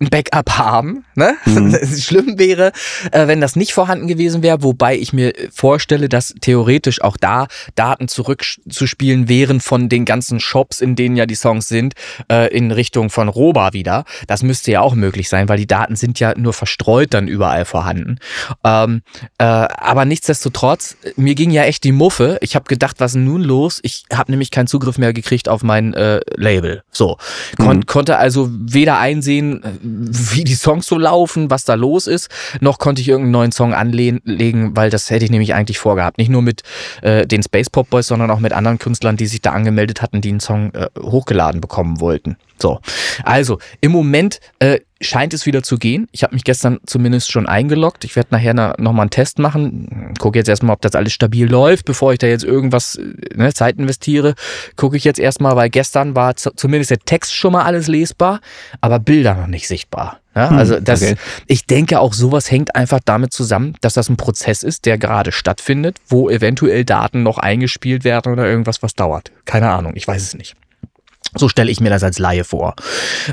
ein 0.01 0.09
Backup 0.09 0.59
haben. 0.59 1.05
Ne? 1.15 1.37
Mhm. 1.45 1.77
Schlimm 1.99 2.39
wäre, 2.39 2.73
äh, 3.13 3.27
wenn 3.27 3.41
das 3.41 3.57
nicht 3.57 3.73
vorhanden 3.73 4.07
gewesen 4.07 4.43
wäre, 4.43 4.63
wobei 4.63 4.97
ich 4.97 5.13
mir 5.13 5.33
vorstelle, 5.53 6.09
dass 6.09 6.35
theoretisch 6.41 7.03
auch 7.03 7.17
da 7.17 7.47
Daten 7.75 8.09
zurückzuspielen 8.09 9.29
wären 9.29 9.61
von 9.61 9.89
den 9.89 10.05
ganzen 10.05 10.41
Shops, 10.41 10.81
in 10.81 10.97
denen 10.97 11.17
ja 11.17 11.27
die 11.27 11.35
Songs 11.35 11.69
sind, 11.69 11.95
äh, 12.31 12.49
in 12.55 12.71
Richtung 12.71 13.11
von 13.11 13.29
Roba 13.29 13.73
wieder. 13.73 14.05
Das 14.27 14.43
müsste 14.43 14.71
ja 14.71 14.81
auch 14.81 14.95
möglich 14.95 15.29
sein, 15.29 15.49
weil 15.49 15.59
die 15.59 15.67
Daten 15.67 15.97
sind 15.97 16.19
ja 16.21 16.37
nur 16.37 16.53
verstreut 16.53 17.13
dann 17.15 17.29
überall 17.29 17.65
vorhanden. 17.65 18.19
Ähm, 18.65 19.03
äh, 19.39 19.45
aber 19.45 20.05
nichtsdestotrotz, 20.05 20.97
mir 21.17 21.35
ging 21.35 21.51
ja 21.51 21.65
echt 21.65 21.85
die 21.85 21.93
Muffe. 21.93 22.39
Ich 22.41 22.55
habe 22.55 22.65
gedacht, 22.67 22.97
was 23.01 23.13
ist 23.13 23.17
nun 23.17 23.43
los? 23.43 23.81
Ich 23.83 24.05
habe 24.13 24.31
nämlich 24.31 24.51
keinen 24.51 24.67
Zugriff 24.67 24.97
mehr 24.99 25.13
gekriegt 25.13 25.49
auf 25.49 25.63
mein 25.63 25.93
äh, 25.95 26.21
Label. 26.37 26.83
So, 26.91 27.19
Kon 27.59 27.79
Mhm. 27.79 27.87
konnte 27.87 28.17
also 28.19 28.49
weder 28.51 28.99
einsehen, 28.99 29.63
äh, 29.63 29.69
wie 29.91 30.45
die 30.45 30.55
Songs 30.55 30.87
so 30.87 30.99
laufen, 30.99 31.51
was 31.51 31.65
da 31.65 31.75
los 31.75 32.07
ist, 32.07 32.29
noch 32.61 32.79
konnte 32.79 33.03
ich 33.03 33.09
irgendeinen 33.09 33.33
neuen 33.33 33.53
Song 33.53 33.75
anlegen, 33.75 34.77
weil 34.77 34.91
das 34.91 35.11
hätte 35.11 35.25
ich 35.25 35.31
nämlich 35.31 35.55
eigentlich 35.55 35.79
vorgehabt. 35.79 36.19
Nicht 36.19 36.31
nur 36.31 36.43
mit 36.43 36.63
äh, 37.03 37.27
den 37.27 37.43
Space 37.43 37.71
Pop 37.71 37.91
Boys, 37.91 38.07
sondern 38.07 38.31
auch 38.31 38.41
mit 38.41 38.53
anderen 38.53 38.79
Künstlern, 38.79 39.17
die 39.17 39.27
sich 39.27 39.41
da 39.41 39.53
angemeldet 39.53 40.03
hatten, 40.03 40.21
die 40.21 40.31
einen 40.31 40.41
Song 40.41 40.73
äh, 40.75 40.89
hochgeladen 40.99 41.61
bekommen 41.61 42.01
wollten. 42.01 42.37
So, 42.59 42.81
also 43.25 43.59
im 43.81 43.93
Moment 43.93 44.41
äh, 44.59 44.81
scheint 45.01 45.33
es 45.35 45.47
wieder 45.47 45.63
zu 45.63 45.79
gehen. 45.79 46.09
Ich 46.13 46.23
habe 46.23 46.35
mich 46.35 46.45
gestern 46.45 46.79
zumindest 46.87 47.31
schon 47.33 47.47
eingeloggt. 47.47 48.05
Ich 48.05 48.17
werde 48.17 48.29
nachher 48.33 48.55
na, 48.55 48.75
nochmal 48.79 49.05
einen 49.05 49.11
Test 49.11 49.39
machen. 49.39 50.15
Gucke 50.19 50.39
jetzt 50.39 50.49
erstmal, 50.49 50.75
ob 50.75 50.83
das 50.83 50.95
alles 50.95 51.13
stabil 51.13 51.49
läuft, 51.49 51.87
bevor 51.87 52.13
ich 52.13 52.19
da 52.19 52.27
jetzt 52.27 52.45
irgendwas 52.45 52.97
äh, 52.97 53.15
ne, 53.35 53.53
Zeit 53.55 53.79
investiere. 53.79 54.35
Gucke 54.77 54.97
ich 54.97 55.05
jetzt 55.05 55.19
erstmal, 55.19 55.57
weil 55.57 55.71
gestern 55.71 56.15
war 56.15 56.37
zumindest 56.37 56.91
der 56.91 56.99
Text 56.99 57.35
schon 57.35 57.53
mal 57.53 57.65
alles 57.65 57.87
lesbar, 57.87 58.41
aber 58.81 58.99
Bilder 58.99 59.35
noch 59.35 59.47
nicht 59.47 59.69
sichtbar. 59.69 60.21
Ja, 60.35 60.51
Hm, 60.51 60.59
also 60.59 60.79
das, 60.79 61.03
okay. 61.03 61.17
ich 61.47 61.67
denke 61.67 61.99
auch 61.99 62.13
sowas 62.13 62.51
hängt 62.51 62.77
einfach 62.77 63.01
damit 63.05 63.33
zusammen, 63.33 63.75
dass 63.81 63.95
das 63.95 64.09
ein 64.09 64.17
Prozess 64.17 64.63
ist, 64.63 64.87
der 64.87 64.97
gerade 64.97 65.33
stattfindet, 65.33 65.97
wo 66.09 66.31
eventuell 66.31 66.85
Daten 66.85 67.23
noch 67.23 67.39
eingespielt 67.39 68.05
werden 68.05 68.33
oder 68.33 68.47
irgendwas, 68.47 68.83
was 68.83 68.95
dauert. 68.95 69.33
Keine 69.45 69.71
Ahnung, 69.71 69.93
ich 69.97 70.07
weiß 70.07 70.23
es 70.23 70.35
nicht. 70.35 70.55
So 71.35 71.49
stelle 71.49 71.71
ich 71.71 71.81
mir 71.81 71.91
das 71.91 72.03
als 72.03 72.19
Laie 72.19 72.45
vor. 72.45 72.75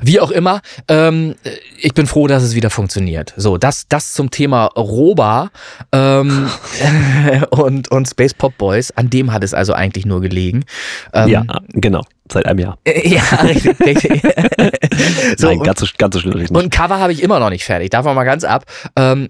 Wie 0.01 0.19
auch 0.19 0.31
immer, 0.31 0.61
ähm, 0.87 1.35
ich 1.79 1.93
bin 1.93 2.07
froh, 2.07 2.27
dass 2.27 2.43
es 2.43 2.55
wieder 2.55 2.69
funktioniert. 2.69 3.33
So, 3.37 3.57
das, 3.57 3.87
das 3.87 4.13
zum 4.13 4.31
Thema 4.31 4.65
Roba 4.75 5.51
ähm, 5.91 6.49
und, 7.49 7.89
und 7.89 8.07
Space 8.07 8.33
Pop 8.33 8.57
Boys. 8.57 8.91
An 8.91 9.09
dem 9.09 9.33
hat 9.33 9.43
es 9.43 9.53
also 9.53 9.73
eigentlich 9.73 10.05
nur 10.05 10.21
gelegen. 10.21 10.65
Ähm, 11.13 11.29
ja, 11.29 11.43
genau. 11.69 12.03
Seit 12.31 12.45
einem 12.45 12.59
Jahr. 12.59 12.77
äh, 12.85 13.07
ja, 13.07 13.21
richtig. 13.43 13.79
richtig. 13.79 14.21
so, 15.37 15.47
Nein, 15.47 15.59
ganz 15.59 15.79
so, 15.79 15.87
ganz 15.97 16.13
so 16.15 16.19
schlimm 16.19 16.33
natürlich 16.33 16.51
und 16.51 16.63
nicht. 16.65 16.71
Cover 16.71 16.99
habe 16.99 17.11
ich 17.13 17.23
immer 17.23 17.39
noch 17.39 17.49
nicht 17.49 17.63
fertig. 17.65 17.89
Davon 17.89 18.15
mal 18.15 18.23
ganz 18.23 18.43
ab. 18.43 18.65
Ähm, 18.95 19.27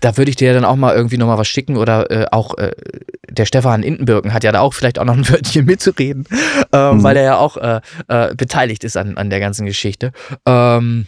da 0.00 0.16
würde 0.16 0.30
ich 0.30 0.36
dir 0.36 0.52
dann 0.54 0.64
auch 0.64 0.76
mal 0.76 0.94
irgendwie 0.94 1.16
noch 1.16 1.26
mal 1.26 1.38
was 1.38 1.48
schicken 1.48 1.76
oder 1.76 2.10
äh, 2.10 2.26
auch 2.30 2.56
äh, 2.58 2.72
der 3.30 3.46
Stefan 3.46 3.82
Indenbirken 3.82 4.32
hat 4.32 4.44
ja 4.44 4.52
da 4.52 4.60
auch 4.60 4.74
vielleicht 4.74 4.98
auch 4.98 5.04
noch 5.04 5.16
ein 5.16 5.28
Wörtchen 5.28 5.64
mitzureden, 5.64 6.26
ähm, 6.72 6.98
Mhm. 6.98 7.02
weil 7.02 7.16
er 7.16 7.22
ja 7.22 7.36
auch 7.36 7.56
äh, 7.56 7.80
äh, 8.08 8.34
beteiligt 8.34 8.84
ist 8.84 8.96
an, 8.96 9.16
an 9.16 9.30
der 9.30 9.40
ganzen 9.40 9.66
Geschichte. 9.66 10.12
Ähm, 10.46 11.06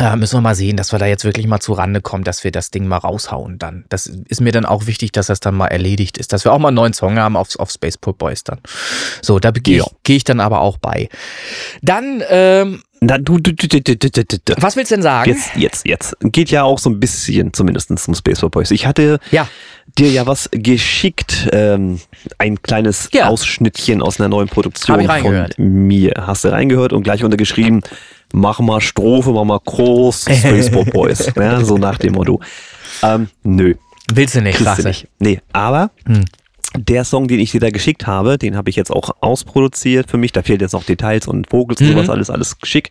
äh, 0.00 0.16
müssen 0.16 0.38
wir 0.38 0.40
mal 0.40 0.54
sehen, 0.54 0.78
dass 0.78 0.92
wir 0.92 0.98
da 0.98 1.04
jetzt 1.04 1.24
wirklich 1.24 1.46
mal 1.46 1.60
zu 1.60 1.74
Rande 1.74 2.00
kommen, 2.00 2.24
dass 2.24 2.42
wir 2.42 2.50
das 2.50 2.70
Ding 2.70 2.86
mal 2.86 2.96
raushauen 2.96 3.58
dann. 3.58 3.84
Das 3.90 4.06
ist 4.06 4.40
mir 4.40 4.50
dann 4.50 4.64
auch 4.64 4.86
wichtig, 4.86 5.12
dass 5.12 5.26
das 5.26 5.40
dann 5.40 5.54
mal 5.54 5.66
erledigt 5.66 6.16
ist, 6.16 6.32
dass 6.32 6.46
wir 6.46 6.54
auch 6.54 6.58
mal 6.58 6.68
einen 6.68 6.76
neuen 6.76 6.94
Song 6.94 7.18
haben 7.18 7.36
auf, 7.36 7.58
auf 7.58 7.70
Spaceport 7.70 8.16
Boys 8.16 8.42
dann. 8.42 8.60
So, 9.20 9.38
da 9.38 9.50
gehe 9.50 9.80
ich, 9.80 9.84
geh 10.02 10.16
ich 10.16 10.24
dann 10.24 10.40
aber 10.40 10.62
auch 10.62 10.78
bei. 10.78 11.10
Dann, 11.82 12.22
ähm, 12.30 12.82
na, 13.02 13.18
du, 13.18 13.38
du, 13.38 13.52
du, 13.52 13.68
du, 13.68 13.82
du, 13.82 13.94
du, 13.94 14.10
du, 14.10 14.24
du. 14.24 14.54
Was 14.56 14.76
willst 14.76 14.90
du 14.90 14.94
denn 14.94 15.02
sagen? 15.02 15.30
Jetzt, 15.30 15.54
jetzt, 15.56 15.86
jetzt. 15.86 16.16
Geht 16.20 16.50
ja 16.50 16.62
auch 16.62 16.78
so 16.78 16.88
ein 16.88 16.98
bisschen 16.98 17.52
zumindest 17.52 17.90
zum 17.98 18.14
Spaceport 18.14 18.52
Boys. 18.52 18.70
Ich 18.70 18.86
hatte 18.86 19.20
ja. 19.30 19.46
dir 19.98 20.10
ja 20.10 20.26
was 20.26 20.48
geschickt, 20.50 21.46
ähm, 21.52 22.00
ein 22.38 22.62
kleines 22.62 23.10
ja. 23.12 23.26
Ausschnittchen 23.26 24.00
aus 24.00 24.18
einer 24.18 24.30
neuen 24.30 24.48
Produktion 24.48 25.06
von 25.06 25.46
mir. 25.58 26.14
Hast 26.26 26.44
du 26.44 26.52
reingehört 26.52 26.94
und 26.94 27.02
gleich 27.02 27.22
untergeschrieben. 27.22 27.76
Mhm 27.76 28.19
mach 28.32 28.60
mal 28.60 28.80
Strophe, 28.80 29.30
mach 29.32 29.44
mal 29.44 29.60
Kurs, 29.60 30.22
Space 30.30 30.70
Pop 30.70 30.90
Boys. 30.92 31.32
ja, 31.36 31.64
so 31.64 31.76
nach 31.78 31.98
dem 31.98 32.14
Motto. 32.14 32.40
Ähm, 33.02 33.28
nö, 33.42 33.74
Willst 34.12 34.34
du 34.34 34.42
nicht, 34.42 34.58
sagst 34.58 34.84
du 34.84 34.88
nicht. 34.88 35.06
Nee, 35.20 35.40
aber 35.52 35.90
Hm. 36.06 36.24
der 36.76 37.04
Song, 37.04 37.28
den 37.28 37.38
ich 37.40 37.52
dir 37.52 37.60
da 37.60 37.70
geschickt 37.70 38.06
habe, 38.06 38.38
den 38.38 38.56
habe 38.56 38.68
ich 38.70 38.76
jetzt 38.76 38.90
auch 38.90 39.10
ausproduziert 39.20 40.10
für 40.10 40.16
mich. 40.18 40.32
Da 40.32 40.42
fehlt 40.42 40.60
jetzt 40.60 40.72
noch 40.72 40.84
Details 40.84 41.26
und 41.28 41.52
Vocals 41.52 41.80
und 41.80 41.88
Mhm. 41.88 41.92
sowas, 41.92 42.10
alles, 42.10 42.30
alles 42.30 42.56
schick. 42.64 42.90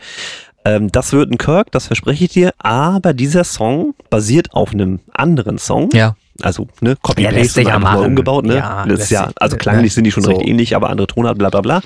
Ähm, 0.66 0.92
das 0.92 1.12
wird 1.14 1.32
ein 1.32 1.38
Kirk, 1.38 1.72
das 1.72 1.88
verspreche 1.88 2.26
ich 2.26 2.32
dir. 2.32 2.54
Aber 2.60 3.14
dieser 3.14 3.44
Song 3.44 3.96
basiert 4.10 4.54
auf 4.54 4.72
einem 4.74 5.00
anderen 5.14 5.58
Song. 5.58 5.90
Ja. 5.94 6.16
Also, 6.42 6.68
ne, 6.80 6.96
Copy-Paste 7.02 7.64
ja 7.64 7.76
einfach 7.76 7.96
mal 7.96 8.06
umgebaut, 8.06 8.46
ne? 8.46 8.56
Ja, 8.58 8.86
das 8.86 9.02
ist 9.02 9.10
ja, 9.12 9.30
also 9.36 9.56
ne? 9.56 9.60
klanglich 9.60 9.94
sind 9.94 10.06
die 10.06 10.12
schon 10.12 10.24
So. 10.24 10.32
recht 10.32 10.48
ähnlich, 10.48 10.74
aber 10.76 10.90
andere 10.90 11.08
Tonart, 11.08 11.38
bla 11.38 11.50
bla 11.50 11.60
bla. 11.62 11.82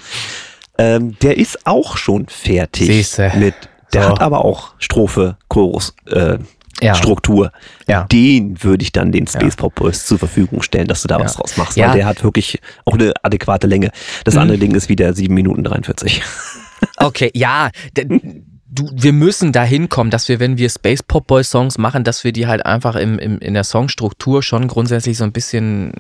Ähm, 0.78 1.18
der 1.22 1.38
ist 1.38 1.66
auch 1.66 1.98
schon 1.98 2.28
fertig. 2.28 2.88
Siehste. 2.88 3.32
Mit, 3.38 3.54
der 3.94 4.04
So. 4.04 4.10
hat 4.10 4.22
aber 4.22 4.44
auch 4.44 4.74
Strophe, 4.80 5.38
Chorus, 5.48 5.94
äh, 6.08 6.38
Ja. 6.82 6.96
Struktur. 6.96 7.52
Ja. 7.88 8.04
Den 8.12 8.62
würde 8.64 8.84
ich 8.84 8.92
dann 8.92 9.12
den 9.12 9.28
Space 9.28 9.56
Pop 9.56 9.76
Boys 9.76 10.06
zur 10.06 10.18
Verfügung 10.20 10.62
stellen, 10.64 10.88
dass 10.88 11.02
du 11.04 11.08
da 11.08 11.18
Ja. 11.20 11.24
was 11.26 11.36
draus 11.36 11.56
machst. 11.58 11.78
Ja. 11.78 11.90
Weil 11.90 11.98
der 11.98 12.06
hat 12.08 12.24
wirklich 12.24 12.60
auch 12.86 12.94
eine 12.96 13.14
adäquate 13.22 13.68
Länge. 13.68 13.92
Das 14.26 14.34
Mhm. 14.34 14.42
andere 14.42 14.58
Ding 14.58 14.74
ist 14.76 14.90
wieder 14.90 15.14
7 15.14 15.34
Minuten 15.34 15.64
43. 15.64 16.24
Okay, 16.98 17.32
ja. 17.34 17.70
Du, 18.76 18.90
wir 18.92 19.14
müssen 19.14 19.52
dahin 19.52 19.88
kommen, 19.88 20.10
dass 20.10 20.28
wir, 20.30 20.40
wenn 20.40 20.58
wir 20.58 20.68
Space 20.68 21.04
Pop 21.04 21.28
Boy 21.28 21.44
Songs 21.44 21.78
machen, 21.78 22.04
dass 22.04 22.24
wir 22.24 22.32
die 22.32 22.48
halt 22.48 22.66
einfach 22.66 22.96
im, 22.96 23.20
im, 23.20 23.38
in 23.38 23.54
der 23.54 23.64
Songstruktur 23.64 24.42
schon 24.42 24.68
grundsätzlich 24.68 25.18
so 25.18 25.24
ein 25.24 25.32
bisschen 25.32 25.92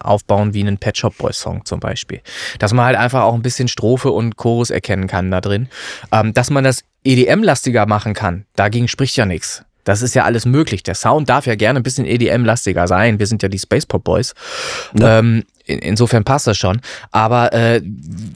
aufbauen 0.00 0.54
wie 0.54 0.62
einen 0.62 0.78
Pet 0.78 0.96
Shop 0.96 1.18
Boy 1.18 1.34
Song 1.34 1.66
zum 1.66 1.80
Beispiel. 1.80 2.22
Dass 2.58 2.72
man 2.72 2.86
halt 2.86 2.96
einfach 2.96 3.24
auch 3.24 3.34
ein 3.34 3.42
bisschen 3.42 3.68
Strophe 3.68 4.10
und 4.10 4.36
Chorus 4.36 4.70
erkennen 4.70 5.06
kann 5.06 5.30
da 5.30 5.42
drin. 5.42 5.68
Ähm, 6.10 6.32
dass 6.32 6.48
man 6.48 6.64
das 6.64 6.82
EDM-lastiger 7.04 7.84
machen 7.84 8.14
kann, 8.14 8.46
dagegen 8.56 8.88
spricht 8.88 9.16
ja 9.16 9.26
nichts. 9.26 9.64
Das 9.84 10.00
ist 10.00 10.14
ja 10.14 10.24
alles 10.24 10.46
möglich. 10.46 10.82
Der 10.82 10.94
Sound 10.94 11.28
darf 11.28 11.46
ja 11.46 11.56
gerne 11.56 11.80
ein 11.80 11.82
bisschen 11.82 12.06
EDM-lastiger 12.06 12.86
sein. 12.88 13.18
Wir 13.18 13.26
sind 13.26 13.42
ja 13.42 13.50
die 13.50 13.58
Space 13.58 13.84
Pop 13.84 14.04
Boys. 14.04 14.34
Ähm, 14.98 15.44
in, 15.68 15.78
insofern 15.78 16.24
passt 16.24 16.46
das 16.46 16.56
schon. 16.58 16.80
Aber 17.12 17.52
äh, 17.52 17.80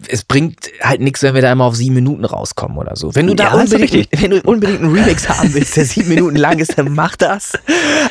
es 0.09 0.25
bringt 0.25 0.71
halt 0.81 1.01
nichts, 1.01 1.23
wenn 1.23 1.35
wir 1.35 1.43
da 1.43 1.51
immer 1.53 1.65
auf 1.65 1.75
sieben 1.77 1.95
Minuten 1.95 2.25
rauskommen 2.25 2.79
oder 2.79 2.95
so. 2.97 3.15
Wenn 3.15 3.27
du 3.27 3.35
da 3.35 3.45
Ja, 3.45 3.55
unbedingt, 3.55 4.09
wenn 4.21 4.31
du 4.31 4.41
unbedingt 4.43 4.81
einen 4.83 4.95
Remix 4.95 5.29
haben 5.29 5.53
willst, 5.55 5.77
der 5.77 5.85
sieben 5.85 6.09
Minuten 6.11 6.37
lang 6.37 6.59
ist, 6.59 6.79
dann 6.79 6.93
mach 6.95 7.17
das. 7.17 7.53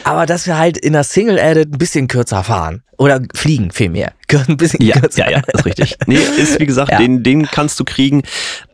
Aber 0.04 0.26
dass 0.26 0.48
wir 0.48 0.58
halt 0.58 0.78
in 0.78 0.94
der 0.94 1.04
Single-Edit 1.04 1.74
ein 1.74 1.78
bisschen 1.78 2.08
kürzer 2.08 2.44
fahren. 2.44 2.84
Oder 2.98 3.20
fliegen 3.34 3.72
vielmehr. 3.72 4.14
Ein 4.48 4.58
bisschen 4.58 4.82
Ja, 4.86 5.00
kürzer. 5.00 5.26
ja, 5.26 5.32
ja, 5.40 5.42
ist 5.54 5.66
richtig. 5.66 5.96
Nee, 6.06 6.20
ist 6.38 6.60
wie 6.60 6.66
gesagt, 6.68 6.92
Ja. 6.92 7.00
den, 7.00 7.24
den 7.24 7.48
kannst 7.48 7.80
du 7.80 7.84
kriegen. 7.84 8.22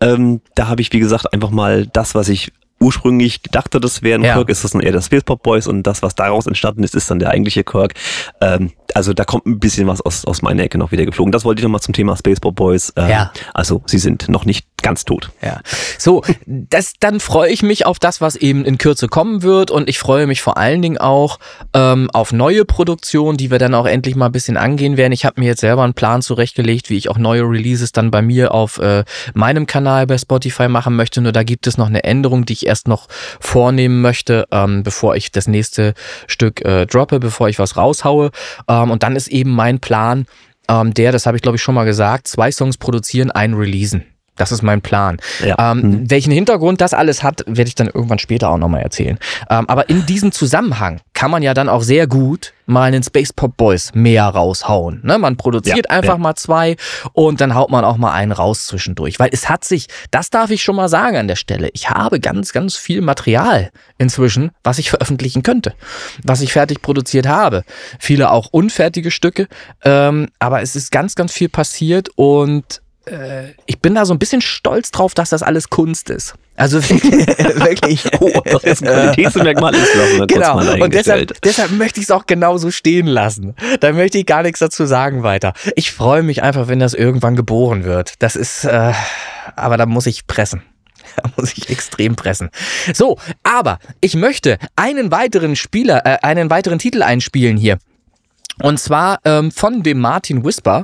Ähm, 0.01 0.41
da 0.55 0.67
habe 0.67 0.81
ich, 0.81 0.91
wie 0.91 0.99
gesagt, 0.99 1.33
einfach 1.33 1.49
mal 1.49 1.87
das, 1.87 2.13
was 2.13 2.27
ich 2.27 2.51
ursprünglich 2.79 3.43
gedachte, 3.43 3.79
das 3.79 4.01
wäre 4.03 4.19
ein 4.19 4.23
Ja. 4.23 4.33
Kirk, 4.35 4.49
ist 4.49 4.63
das 4.63 4.71
dann 4.71 4.81
eher 4.81 4.91
der 4.91 5.01
Space 5.01 5.23
Pop 5.23 5.43
Boys 5.43 5.67
und 5.67 5.83
das, 5.83 6.01
was 6.03 6.15
daraus 6.15 6.47
entstanden 6.47 6.83
ist, 6.83 6.95
ist 6.95 7.09
dann 7.09 7.19
der 7.19 7.29
eigentliche 7.31 7.63
Kirk. 7.63 7.93
Ähm, 8.41 8.71
also 8.93 9.13
da 9.13 9.25
kommt 9.25 9.45
ein 9.45 9.59
bisschen 9.59 9.87
was 9.87 10.01
aus, 10.01 10.25
aus 10.25 10.41
meiner 10.41 10.63
Ecke 10.63 10.77
noch 10.77 10.91
wieder 10.91 11.05
geflogen. 11.05 11.31
Das 11.31 11.43
wollte 11.45 11.59
ich 11.59 11.63
nochmal 11.63 11.81
zum 11.81 11.93
Thema 11.93 12.15
Space 12.15 12.39
Pop 12.39 12.55
Boys. 12.55 12.93
Ähm, 12.95 13.09
Ja. 13.09 13.31
Also 13.53 13.81
sie 13.85 13.97
sind 13.97 14.29
noch 14.29 14.45
nicht 14.45 14.65
ganz 14.81 15.05
tot. 15.05 15.31
Ja. 15.41 15.59
So, 15.97 16.23
das, 16.45 16.93
dann 16.99 17.19
freue 17.19 17.49
ich 17.51 17.63
mich 17.63 17.85
auf 17.85 17.99
das, 17.99 18.21
was 18.21 18.35
eben 18.35 18.63
in 18.63 18.77
Kürze 18.77 19.07
kommen 19.07 19.41
wird 19.41 19.71
und 19.71 19.89
ich 19.89 19.97
freue 19.99 20.27
mich 20.27 20.41
vor 20.41 20.57
allen 20.57 20.81
Dingen 20.81 20.97
auch 20.99 21.39
ähm, 21.73 22.09
auf 22.13 22.31
neue 22.31 22.63
Produktionen, 22.63 23.37
die 23.37 23.49
wir 23.51 23.57
dann 23.59 23.73
auch 23.73 23.85
endlich 23.87 24.15
mal 24.15 24.27
ein 24.27 24.31
bisschen 24.31 24.55
angehen 24.55 24.95
werden. 24.95 25.11
Ich 25.13 25.25
habe 25.25 25.41
mir 25.41 25.47
jetzt 25.47 25.61
selber 25.61 25.83
einen 25.83 25.93
Plan 25.95 26.21
zurechtgelegt, 26.21 26.89
wie 26.89 26.97
ich 26.97 27.09
auch 27.09 27.17
neue 27.17 27.41
Releases 27.41 27.91
dann 27.91 28.11
bei 28.11 28.21
mir 28.21 28.53
auf 28.53 28.77
äh, 28.77 29.03
meinem 29.33 29.65
Kanal 29.65 30.05
bei 30.07 30.17
Spotify 30.17 30.67
machen 30.67 30.95
möchte. 30.95 31.21
Nur 31.21 31.31
da 31.31 31.43
gibt 31.43 31.65
es 31.67 31.77
noch 31.77 31.87
eine 31.87 32.03
Änderung, 32.03 32.45
die 32.45 32.53
ich 32.53 32.66
erst 32.67 32.87
noch 32.87 33.07
vornehmen 33.39 34.01
möchte, 34.01 34.47
ähm, 34.51 34.83
bevor 34.83 35.15
ich 35.15 35.31
das 35.31 35.47
nächste 35.47 35.93
Stück 36.27 36.63
äh, 36.63 36.85
droppe, 36.85 37.19
bevor 37.19 37.49
ich 37.49 37.59
was 37.59 37.77
raushaue. 37.77 38.31
Ähm, 38.67 38.91
und 38.91 39.03
dann 39.03 39.15
ist 39.15 39.27
eben 39.27 39.51
mein 39.51 39.79
Plan, 39.79 40.25
ähm, 40.69 40.93
der, 40.93 41.11
das 41.11 41.25
habe 41.25 41.37
ich 41.37 41.43
glaube 41.43 41.55
ich 41.55 41.63
schon 41.63 41.75
mal 41.75 41.85
gesagt, 41.85 42.27
zwei 42.27 42.51
Songs 42.51 42.77
produzieren, 42.77 43.31
einen 43.31 43.53
releasen. 43.55 44.05
Das 44.37 44.51
ist 44.51 44.61
mein 44.61 44.81
Plan. 44.81 45.17
Ja. 45.43 45.71
Ähm, 45.71 45.77
Mhm. 45.87 46.09
Welchen 46.09 46.31
Hintergrund 46.31 46.81
das 46.81 46.93
alles 46.93 47.23
hat, 47.23 47.43
werde 47.45 47.67
ich 47.67 47.75
dann 47.75 47.87
irgendwann 47.87 48.19
später 48.19 48.49
auch 48.49 48.57
nochmal 48.57 48.81
erzählen. 48.81 49.17
Ähm, 49.49 49.67
aber 49.69 49.89
in 49.89 50.05
diesem 50.05 50.31
Zusammenhang 50.31 51.01
kann 51.13 51.31
man 51.31 51.43
ja 51.43 51.53
dann 51.53 51.69
auch 51.69 51.81
sehr 51.81 52.07
gut 52.07 52.53
mal 52.65 52.83
einen 52.83 53.01
Space 53.03 53.31
Pop 53.33 53.55
Boys 53.57 53.91
mehr 53.93 54.25
raushauen. 54.25 54.99
Ne? 55.03 55.17
Man 55.17 55.37
produziert 55.37 55.85
Ja, 55.89 55.95
einfach 55.97 56.13
ja. 56.15 56.17
mal 56.17 56.35
zwei 56.35 56.75
und 57.13 57.39
dann 57.39 57.55
haut 57.55 57.69
man 57.69 57.85
auch 57.85 57.97
mal 57.97 58.11
einen 58.11 58.31
raus 58.33 58.65
zwischendurch. 58.67 59.19
Weil 59.19 59.29
es 59.31 59.49
hat 59.49 59.63
sich, 59.63 59.87
das 60.11 60.29
darf 60.29 60.49
ich 60.51 60.63
schon 60.63 60.75
mal 60.75 60.89
sagen 60.89 61.15
an 61.17 61.27
der 61.27 61.37
Stelle, 61.37 61.69
ich 61.73 61.89
habe 61.89 62.19
ganz, 62.19 62.51
ganz 62.51 62.75
viel 62.75 63.01
Material 63.01 63.71
inzwischen, 63.97 64.51
was 64.63 64.79
ich 64.79 64.89
veröffentlichen 64.89 65.43
könnte, 65.43 65.73
was 66.23 66.41
ich 66.41 66.51
fertig 66.53 66.81
produziert 66.81 67.27
habe. 67.27 67.63
Viele 67.99 68.31
auch 68.31 68.47
unfertige 68.51 69.11
Stücke, 69.11 69.47
ähm, 69.83 70.27
aber 70.39 70.61
es 70.61 70.75
ist 70.75 70.91
ganz, 70.91 71.15
ganz 71.15 71.31
viel 71.31 71.49
passiert 71.49 72.09
und 72.15 72.81
äh, 73.07 73.53
ich 73.65 73.79
bin 73.79 73.95
da 73.95 74.05
so 74.05 74.13
ein 74.13 74.19
bisschen 74.19 74.41
stolz 74.41 74.91
drauf, 74.91 75.13
dass 75.13 75.29
das 75.29 75.43
alles 75.43 75.69
Kunst 75.69 76.09
ist. 76.09 76.35
Also 76.55 76.81
wirklich. 76.89 78.03
Oh, 78.19 78.41
das 78.43 78.63
jetzt 78.63 78.83
ein 78.83 78.89
Qualitätsmerkmal 78.89 79.75
ist, 79.75 79.91
Genau. 80.27 80.57
Und 80.83 80.93
deshalb, 80.93 81.39
deshalb 81.41 81.71
möchte 81.71 81.99
ich 81.99 82.05
es 82.05 82.11
auch 82.11 82.25
genauso 82.25 82.71
stehen 82.71 83.05
lassen. 83.05 83.55
Da 83.79 83.91
möchte 83.93 84.17
ich 84.17 84.25
gar 84.25 84.43
nichts 84.43 84.59
dazu 84.59 84.85
sagen 84.85 85.23
weiter. 85.23 85.53
Ich 85.75 85.91
freue 85.91 86.23
mich 86.23 86.41
einfach, 86.41 86.67
wenn 86.67 86.79
das 86.79 86.93
irgendwann 86.93 87.35
geboren 87.35 87.83
wird. 87.83 88.13
Das 88.19 88.35
ist, 88.35 88.65
äh, 88.65 88.93
aber 89.55 89.77
da 89.77 89.85
muss 89.85 90.07
ich 90.07 90.27
pressen. 90.27 90.61
Da 91.15 91.31
muss 91.35 91.57
ich 91.57 91.69
extrem 91.69 92.15
pressen. 92.15 92.49
So, 92.93 93.17
aber 93.41 93.79
ich 94.01 94.15
möchte 94.15 94.59
einen 94.75 95.09
weiteren 95.09 95.55
Spieler, 95.55 96.05
äh, 96.05 96.19
einen 96.21 96.51
weiteren 96.51 96.77
Titel 96.77 97.01
einspielen 97.01 97.57
hier. 97.57 97.79
Und 98.61 98.79
zwar 98.79 99.19
ähm, 99.23 99.51
von 99.51 99.83
dem 99.83 99.99
Martin 99.99 100.43
Whisper. 100.43 100.83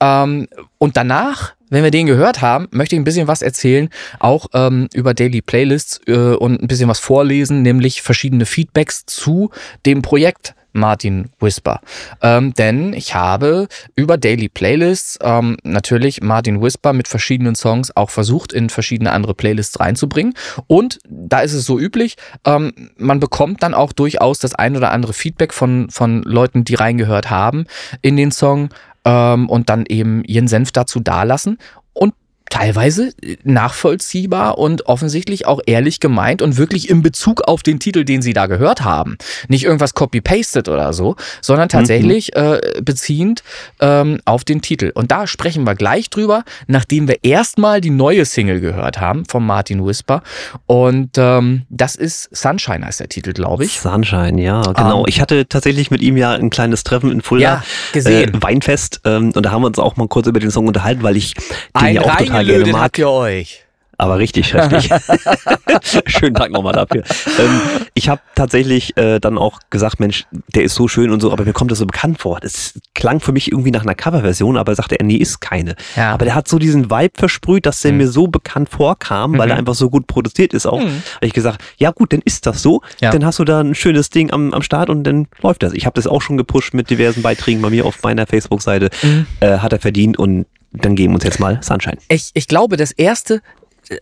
Ähm, 0.00 0.48
und 0.78 0.96
danach, 0.96 1.54
wenn 1.70 1.84
wir 1.84 1.90
den 1.90 2.06
gehört 2.06 2.42
haben, 2.42 2.68
möchte 2.70 2.94
ich 2.94 3.00
ein 3.00 3.04
bisschen 3.04 3.28
was 3.28 3.42
erzählen, 3.42 3.88
auch 4.18 4.46
ähm, 4.52 4.88
über 4.92 5.14
Daily 5.14 5.40
Playlists 5.40 6.00
äh, 6.06 6.34
und 6.34 6.60
ein 6.62 6.68
bisschen 6.68 6.88
was 6.88 6.98
vorlesen, 6.98 7.62
nämlich 7.62 8.02
verschiedene 8.02 8.46
Feedbacks 8.46 9.06
zu 9.06 9.50
dem 9.86 10.02
Projekt 10.02 10.54
Martin 10.72 11.30
Whisper. 11.40 11.80
Ähm, 12.22 12.54
denn 12.54 12.92
ich 12.92 13.14
habe 13.14 13.68
über 13.96 14.16
Daily 14.16 14.48
Playlists 14.48 15.18
ähm, 15.22 15.56
natürlich 15.64 16.22
Martin 16.22 16.62
Whisper 16.62 16.92
mit 16.92 17.08
verschiedenen 17.08 17.54
Songs 17.54 17.96
auch 17.96 18.10
versucht, 18.10 18.52
in 18.52 18.70
verschiedene 18.70 19.12
andere 19.12 19.34
Playlists 19.34 19.80
reinzubringen. 19.80 20.34
Und 20.66 20.98
da 21.08 21.40
ist 21.40 21.54
es 21.54 21.64
so 21.64 21.78
üblich, 21.78 22.16
ähm, 22.44 22.72
man 22.96 23.20
bekommt 23.20 23.62
dann 23.62 23.74
auch 23.74 23.92
durchaus 23.92 24.38
das 24.38 24.54
ein 24.54 24.76
oder 24.76 24.92
andere 24.92 25.12
Feedback 25.12 25.52
von, 25.52 25.90
von 25.90 26.22
Leuten, 26.22 26.64
die 26.64 26.74
reingehört 26.74 27.30
haben 27.30 27.64
in 28.02 28.16
den 28.16 28.30
Song 28.30 28.70
ähm, 29.04 29.48
und 29.48 29.68
dann 29.68 29.84
eben 29.86 30.24
ihren 30.24 30.48
Senf 30.48 30.72
dazu 30.72 31.00
dalassen. 31.00 31.58
Und 31.92 32.14
teilweise 32.50 33.14
nachvollziehbar 33.44 34.58
und 34.58 34.86
offensichtlich 34.86 35.46
auch 35.46 35.60
ehrlich 35.66 36.00
gemeint 36.00 36.42
und 36.42 36.58
wirklich 36.58 36.90
in 36.90 37.02
Bezug 37.02 37.42
auf 37.42 37.62
den 37.62 37.78
Titel, 37.78 38.04
den 38.04 38.20
sie 38.20 38.34
da 38.34 38.46
gehört 38.46 38.82
haben. 38.82 39.16
Nicht 39.48 39.64
irgendwas 39.64 39.94
copy-pasted 39.94 40.68
oder 40.68 40.92
so, 40.92 41.16
sondern 41.40 41.68
tatsächlich 41.68 42.36
äh, 42.36 42.60
beziehend 42.82 43.42
ähm, 43.80 44.20
auf 44.24 44.44
den 44.44 44.60
Titel. 44.60 44.90
Und 44.94 45.10
da 45.12 45.26
sprechen 45.26 45.64
wir 45.64 45.74
gleich 45.74 46.10
drüber, 46.10 46.44
nachdem 46.66 47.08
wir 47.08 47.22
erstmal 47.22 47.80
die 47.80 47.90
neue 47.90 48.24
Single 48.24 48.60
gehört 48.60 49.00
haben 49.00 49.24
von 49.24 49.46
Martin 49.46 49.86
Whisper. 49.86 50.22
Und 50.66 51.16
ähm, 51.16 51.62
das 51.70 51.94
ist 51.94 52.28
Sunshine 52.36 52.84
heißt 52.84 53.00
der 53.00 53.08
Titel, 53.08 53.32
glaube 53.32 53.64
ich. 53.64 53.80
Sunshine, 53.80 54.42
ja, 54.42 54.62
genau. 54.62 55.00
Ähm, 55.00 55.04
ich 55.06 55.20
hatte 55.20 55.48
tatsächlich 55.48 55.90
mit 55.90 56.02
ihm 56.02 56.16
ja 56.16 56.32
ein 56.32 56.50
kleines 56.50 56.82
Treffen 56.82 57.12
in 57.12 57.22
Fulda. 57.22 57.42
Ja, 57.42 57.64
gesehen. 57.92 58.34
Äh, 58.34 58.42
Weinfest. 58.42 59.02
Ähm, 59.04 59.32
und 59.34 59.46
da 59.46 59.52
haben 59.52 59.62
wir 59.62 59.68
uns 59.68 59.78
auch 59.78 59.96
mal 59.96 60.08
kurz 60.08 60.26
über 60.26 60.40
den 60.40 60.50
Song 60.50 60.66
unterhalten, 60.66 61.04
weil 61.04 61.16
ich 61.16 61.34
den 61.34 61.44
Ein 61.74 61.94
ja 61.94 62.02
auch 62.02 62.16
total 62.16 62.39
gerne 62.44 62.52
reingelötet 62.52 62.72
mag. 62.72 62.82
habt 62.82 62.98
ihr 62.98 63.10
euch. 63.10 63.64
Aber 64.00 64.18
richtig, 64.18 64.54
richtig. 64.54 64.90
Schönen 66.06 66.32
Dank 66.32 66.52
nochmal 66.52 66.72
dafür. 66.72 67.02
Ähm, 67.38 67.60
ich 67.92 68.08
habe 68.08 68.22
tatsächlich 68.34 68.96
äh, 68.96 69.18
dann 69.18 69.36
auch 69.36 69.60
gesagt, 69.68 70.00
Mensch, 70.00 70.24
der 70.54 70.62
ist 70.62 70.74
so 70.74 70.88
schön 70.88 71.10
und 71.10 71.20
so, 71.20 71.30
aber 71.30 71.44
mir 71.44 71.52
kommt 71.52 71.70
das 71.70 71.80
so 71.80 71.86
bekannt 71.86 72.18
vor. 72.18 72.40
Das 72.40 72.80
klang 72.94 73.20
für 73.20 73.32
mich 73.32 73.52
irgendwie 73.52 73.70
nach 73.70 73.82
einer 73.82 73.94
Coverversion, 73.94 74.56
aber 74.56 74.74
sagte 74.74 74.98
er, 74.98 75.04
nee, 75.04 75.16
ist 75.16 75.40
keine. 75.40 75.74
Ja. 75.96 76.14
Aber 76.14 76.24
der 76.24 76.34
hat 76.34 76.48
so 76.48 76.58
diesen 76.58 76.90
Vibe 76.90 77.12
versprüht, 77.14 77.66
dass 77.66 77.82
der 77.82 77.92
mir 77.92 78.08
so 78.08 78.26
bekannt 78.26 78.70
vorkam, 78.70 79.36
weil 79.36 79.50
er 79.50 79.58
einfach 79.58 79.74
so 79.74 79.90
gut 79.90 80.06
produziert 80.06 80.54
ist 80.54 80.64
auch. 80.64 80.80
Mhm. 80.80 81.02
Habe 81.16 81.26
ich 81.26 81.34
gesagt, 81.34 81.62
ja 81.76 81.90
gut, 81.90 82.14
dann 82.14 82.22
ist 82.24 82.46
das 82.46 82.62
so. 82.62 82.80
Ja. 83.02 83.10
Dann 83.10 83.26
hast 83.26 83.38
du 83.38 83.44
da 83.44 83.60
ein 83.60 83.74
schönes 83.74 84.08
Ding 84.08 84.32
am, 84.32 84.54
am 84.54 84.62
Start 84.62 84.88
und 84.88 85.04
dann 85.04 85.28
läuft 85.42 85.62
das. 85.62 85.74
Ich 85.74 85.84
habe 85.84 85.94
das 85.96 86.06
auch 86.06 86.22
schon 86.22 86.38
gepusht 86.38 86.72
mit 86.72 86.88
diversen 86.88 87.20
Beiträgen 87.20 87.60
bei 87.60 87.68
mir 87.68 87.84
auf 87.84 88.02
meiner 88.02 88.26
Facebook-Seite. 88.26 88.88
Mhm. 89.02 89.26
Äh, 89.40 89.58
hat 89.58 89.74
er 89.74 89.78
verdient 89.78 90.18
und 90.18 90.46
dann 90.72 90.94
geben 90.96 91.12
wir 91.12 91.16
uns 91.16 91.24
jetzt 91.24 91.40
mal 91.40 91.58
Sunshine. 91.62 91.98
ich, 92.08 92.30
ich 92.34 92.48
glaube, 92.48 92.76
das 92.76 92.92
erste 92.92 93.40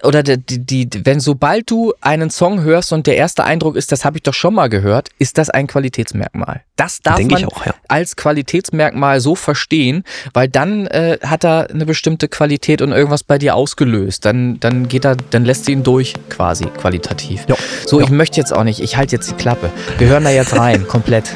oder 0.02 0.22
die, 0.22 0.36
die, 0.36 0.88
wenn 1.04 1.18
sobald 1.18 1.70
du 1.70 1.94
einen 2.02 2.28
Song 2.28 2.60
hörst 2.62 2.92
und 2.92 3.06
der 3.06 3.16
erste 3.16 3.44
Eindruck 3.44 3.74
ist, 3.74 3.90
das 3.90 4.04
habe 4.04 4.18
ich 4.18 4.22
doch 4.22 4.34
schon 4.34 4.52
mal 4.52 4.68
gehört, 4.68 5.08
ist 5.18 5.38
das 5.38 5.48
ein 5.48 5.66
Qualitätsmerkmal. 5.66 6.62
Das 6.76 7.00
darf 7.00 7.16
Denke 7.16 7.34
man 7.36 7.44
auch, 7.46 7.64
ja. 7.64 7.74
als 7.86 8.14
Qualitätsmerkmal 8.16 9.20
so 9.20 9.34
verstehen, 9.34 10.04
weil 10.34 10.48
dann 10.48 10.88
äh, 10.88 11.18
hat 11.22 11.42
er 11.42 11.70
eine 11.70 11.86
bestimmte 11.86 12.28
Qualität 12.28 12.82
und 12.82 12.92
irgendwas 12.92 13.22
bei 13.22 13.38
dir 13.38 13.54
ausgelöst. 13.54 14.26
Dann, 14.26 14.60
dann 14.60 14.88
geht 14.88 15.06
er, 15.06 15.16
dann 15.16 15.46
lässt 15.46 15.68
du 15.68 15.72
ihn 15.72 15.84
durch 15.84 16.12
quasi 16.28 16.66
qualitativ. 16.66 17.46
Ja. 17.48 17.56
So, 17.86 17.98
Ja. 18.00 18.04
ich 18.04 18.10
möchte 18.10 18.38
jetzt 18.38 18.52
auch 18.52 18.64
nicht, 18.64 18.80
ich 18.80 18.98
halte 18.98 19.16
jetzt 19.16 19.30
die 19.30 19.36
Klappe. 19.36 19.70
Wir 19.96 20.08
hören 20.08 20.24
da 20.24 20.30
jetzt 20.30 20.54
rein, 20.54 20.86
komplett. 20.88 21.32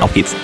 Auf 0.00 0.14
geht's. 0.14 0.34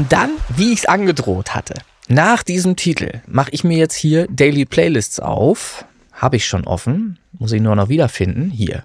Und 0.00 0.10
dann, 0.12 0.30
wie 0.56 0.72
ich 0.72 0.78
es 0.78 0.86
angedroht 0.86 1.54
hatte, 1.54 1.74
nach 2.08 2.42
diesem 2.42 2.74
Titel 2.74 3.20
mache 3.26 3.50
ich 3.50 3.64
mir 3.64 3.76
jetzt 3.76 3.94
hier 3.94 4.26
Daily 4.30 4.64
Playlists 4.64 5.20
auf. 5.20 5.84
Habe 6.14 6.36
ich 6.36 6.46
schon 6.46 6.66
offen, 6.66 7.18
muss 7.38 7.52
ich 7.52 7.60
nur 7.60 7.76
noch 7.76 7.90
wiederfinden, 7.90 8.50
hier. 8.50 8.84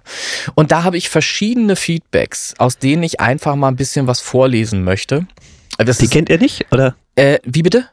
Und 0.54 0.72
da 0.72 0.82
habe 0.82 0.98
ich 0.98 1.08
verschiedene 1.08 1.74
Feedbacks, 1.74 2.52
aus 2.58 2.76
denen 2.76 3.02
ich 3.02 3.18
einfach 3.18 3.56
mal 3.56 3.68
ein 3.68 3.76
bisschen 3.76 4.06
was 4.06 4.20
vorlesen 4.20 4.84
möchte. 4.84 5.26
Das 5.78 5.96
Die 5.96 6.04
ist, 6.04 6.10
kennt 6.10 6.28
er 6.28 6.36
nicht? 6.36 6.70
Oder? 6.70 6.96
äh, 7.14 7.38
wie 7.44 7.62
bitte? 7.62 7.88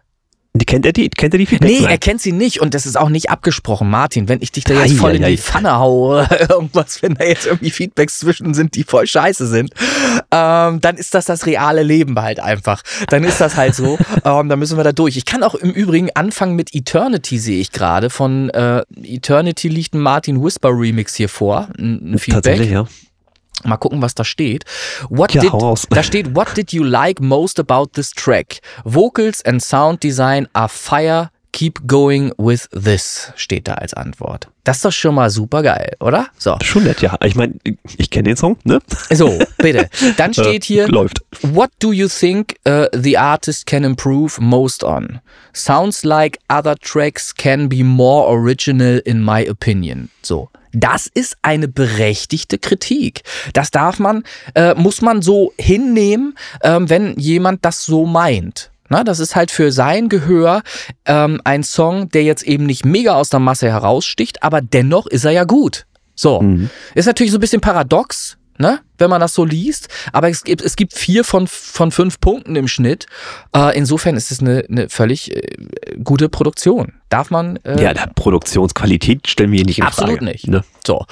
Die 0.56 0.66
kennt 0.66 0.86
er 0.86 0.94
die? 0.94 1.10
Kennt 1.10 1.34
er 1.34 1.40
die 1.40 1.48
Feedbacks? 1.48 1.74
Nee, 1.74 1.80
Nein. 1.82 1.90
er 1.90 1.98
kennt 1.98 2.22
sie 2.22 2.32
nicht 2.32 2.62
und 2.62 2.76
das 2.76 2.86
ist 2.86 2.96
auch 2.96 3.10
nicht 3.10 3.32
abgesprochen, 3.32 3.90
Martin. 3.90 4.30
Wenn 4.30 4.40
ich 4.40 4.52
dich 4.52 4.64
da 4.64 4.76
jetzt 4.76 4.94
Ei, 4.94 4.96
voll 4.96 5.16
in 5.16 5.24
ei, 5.24 5.30
die 5.30 5.34
ei. 5.34 5.38
Pfanne 5.38 5.80
haue, 5.80 6.28
irgendwas, 6.50 7.02
wenn 7.02 7.16
da 7.16 7.26
jetzt 7.26 7.48
irgendwie 7.48 7.72
Feedbacks 7.72 8.20
zwischen 8.20 8.54
sind, 8.54 8.76
die 8.76 8.84
voll 8.84 9.08
scheiße 9.08 9.48
sind, 9.48 9.72
ähm, 10.30 10.80
dann 10.80 10.96
ist 10.98 11.16
das 11.16 11.26
das 11.26 11.48
reale 11.48 11.82
Leben 11.82 12.20
halt 12.22 12.40
einfach. 12.40 12.84
Dann 13.10 13.24
ist 13.24 13.42
das 13.42 13.56
halt 13.56 13.74
so. 13.74 13.98
ähm, 14.26 14.48
dann 14.48 14.60
müssen 14.60 14.78
wir 14.78 14.84
da 14.84 14.92
durch. 14.92 15.18
Ich 15.18 15.26
kann 15.26 15.42
auch 15.42 15.56
im 15.56 15.72
Übrigen 15.72 16.10
anfangen 16.14 16.56
mit 16.56 16.76
Eternity, 16.76 17.40
sehe 17.40 17.60
ich 17.60 17.72
gerade. 17.72 18.12
Von 18.12 18.52
äh, 18.52 18.84
Eternity 19.02 19.70
liegt 19.70 19.96
ein 19.96 20.02
Martin 20.02 20.44
Whisper 20.44 20.70
Remix 20.70 21.16
hier 21.16 21.30
vor. 21.30 21.70
Ein, 21.80 22.14
ein 22.14 22.20
Feedback. 22.20 22.44
Tatsächlich, 22.44 22.70
ja. 22.70 22.86
Mal 23.64 23.78
gucken, 23.78 24.02
was 24.02 24.16
da 24.16 24.24
steht. 24.24 24.66
What 25.10 25.34
Ja, 25.34 25.42
did. 25.42 25.52
Da 25.90 26.04
steht, 26.04 26.36
what 26.36 26.56
did 26.56 26.72
you 26.74 26.84
like 26.84 27.22
most 27.22 27.60
about 27.60 27.94
this 27.94 28.12
track? 28.12 28.60
Vocals 28.84 29.42
and 29.42 29.62
sound 29.62 30.02
design 30.04 30.48
are 30.54 30.70
fire. 30.70 31.32
Keep 31.54 31.88
going 31.88 32.34
with 32.38 32.68
this, 32.72 33.32
steht 33.36 33.68
da 33.68 33.76
als 33.76 33.94
Antwort. 33.94 34.48
Das 34.64 34.78
ist 34.78 34.86
doch 34.86 34.92
schon 34.92 35.16
mal 35.16 35.30
super 35.30 35.62
geil, 35.62 35.96
oder? 36.00 36.28
So. 36.38 36.58
Schon 36.64 36.84
nett, 36.84 37.02
ja. 37.02 37.16
Ich 37.24 37.36
meine, 37.36 37.54
ich 37.98 38.10
kenne 38.10 38.24
den 38.30 38.36
Song, 38.38 38.58
ne? 38.64 38.80
So, 39.12 39.38
bitte. 39.60 39.88
Dann 40.18 40.34
steht 40.34 40.64
Äh, 40.64 40.68
hier, 40.68 40.88
Läuft. 40.88 41.22
What 41.42 41.70
do 41.80 41.92
you 41.94 42.08
think 42.08 42.56
uh, 42.68 42.88
the 42.92 43.18
artist 43.18 43.66
can 43.68 43.84
improve 43.84 44.42
most 44.42 44.84
on? 44.84 45.20
Sounds 45.54 46.04
like 46.04 46.40
other 46.50 46.76
tracks 46.76 47.34
can 47.36 47.70
be 47.70 47.84
more 47.84 48.28
original 48.28 49.00
in 49.06 49.24
my 49.24 49.48
opinion. 49.50 50.10
So. 50.22 50.50
Das 50.76 51.06
ist 51.06 51.38
eine 51.44 51.68
berechtigte 51.68 52.58
Kritik. 52.58 53.22
Das 53.54 53.70
darf 53.70 54.00
man, 54.00 54.24
äh, 54.56 54.74
muss 54.74 55.02
man 55.02 55.22
so 55.22 55.54
hinnehmen, 55.60 56.36
ähm, 56.64 56.90
wenn 56.90 57.16
jemand 57.20 57.64
das 57.64 57.86
so 57.86 58.08
meint. 58.08 58.72
Na, 58.90 59.04
das 59.04 59.20
ist 59.20 59.36
halt 59.36 59.50
für 59.52 59.72
sein 59.72 60.10
Gehör 60.10 60.62
ähm, 61.06 61.42
ein 61.44 61.64
Song, 61.64 62.10
der 62.10 62.24
jetzt 62.24 62.44
eben 62.44 62.66
nicht 62.66 62.86
mega 62.86 63.16
aus 63.16 63.30
der 63.30 63.40
Masse 63.40 63.70
heraussticht, 63.70 64.44
aber 64.44 64.62
dennoch 64.62 65.08
ist 65.08 65.26
er 65.26 65.32
ja 65.32 65.46
gut. 65.46 65.86
So. 66.16 66.42
Ist 66.94 67.06
natürlich 67.08 67.32
so 67.32 67.38
ein 67.38 67.42
bisschen 67.42 67.62
paradox, 67.62 68.38
ne, 68.58 68.80
wenn 68.98 69.10
man 69.10 69.20
das 69.22 69.34
so 69.34 69.44
liest, 69.44 69.90
aber 70.12 70.30
es 70.30 70.44
gibt, 70.44 70.62
es 70.62 70.76
gibt 70.76 70.94
vier 70.94 71.24
von, 71.24 71.48
von 71.48 71.92
fünf 71.92 72.20
Punkten 72.20 72.56
im 72.56 72.68
Schnitt. 72.68 73.08
Äh, 73.56 73.78
insofern 73.78 74.16
ist 74.16 74.32
es 74.32 74.40
eine, 74.40 74.66
eine 74.70 74.90
völlig 74.90 75.36
äh, 75.36 75.42
gute 76.04 76.30
Produktion. 76.30 76.94
Darf 77.10 77.30
man. 77.30 77.58
Äh, 77.64 77.82
Ja, 77.82 77.94
der 77.94 78.10
Produktionsqualität 78.16 79.28
stellen 79.28 79.52
wir 79.52 79.58
hier 79.58 79.66
nicht 79.66 79.80
in 79.80 79.86
Absolut 79.86 80.20
Frage. 80.20 80.26
nicht. 80.26 80.48
Ne? 80.48 80.64
So. 80.86 81.06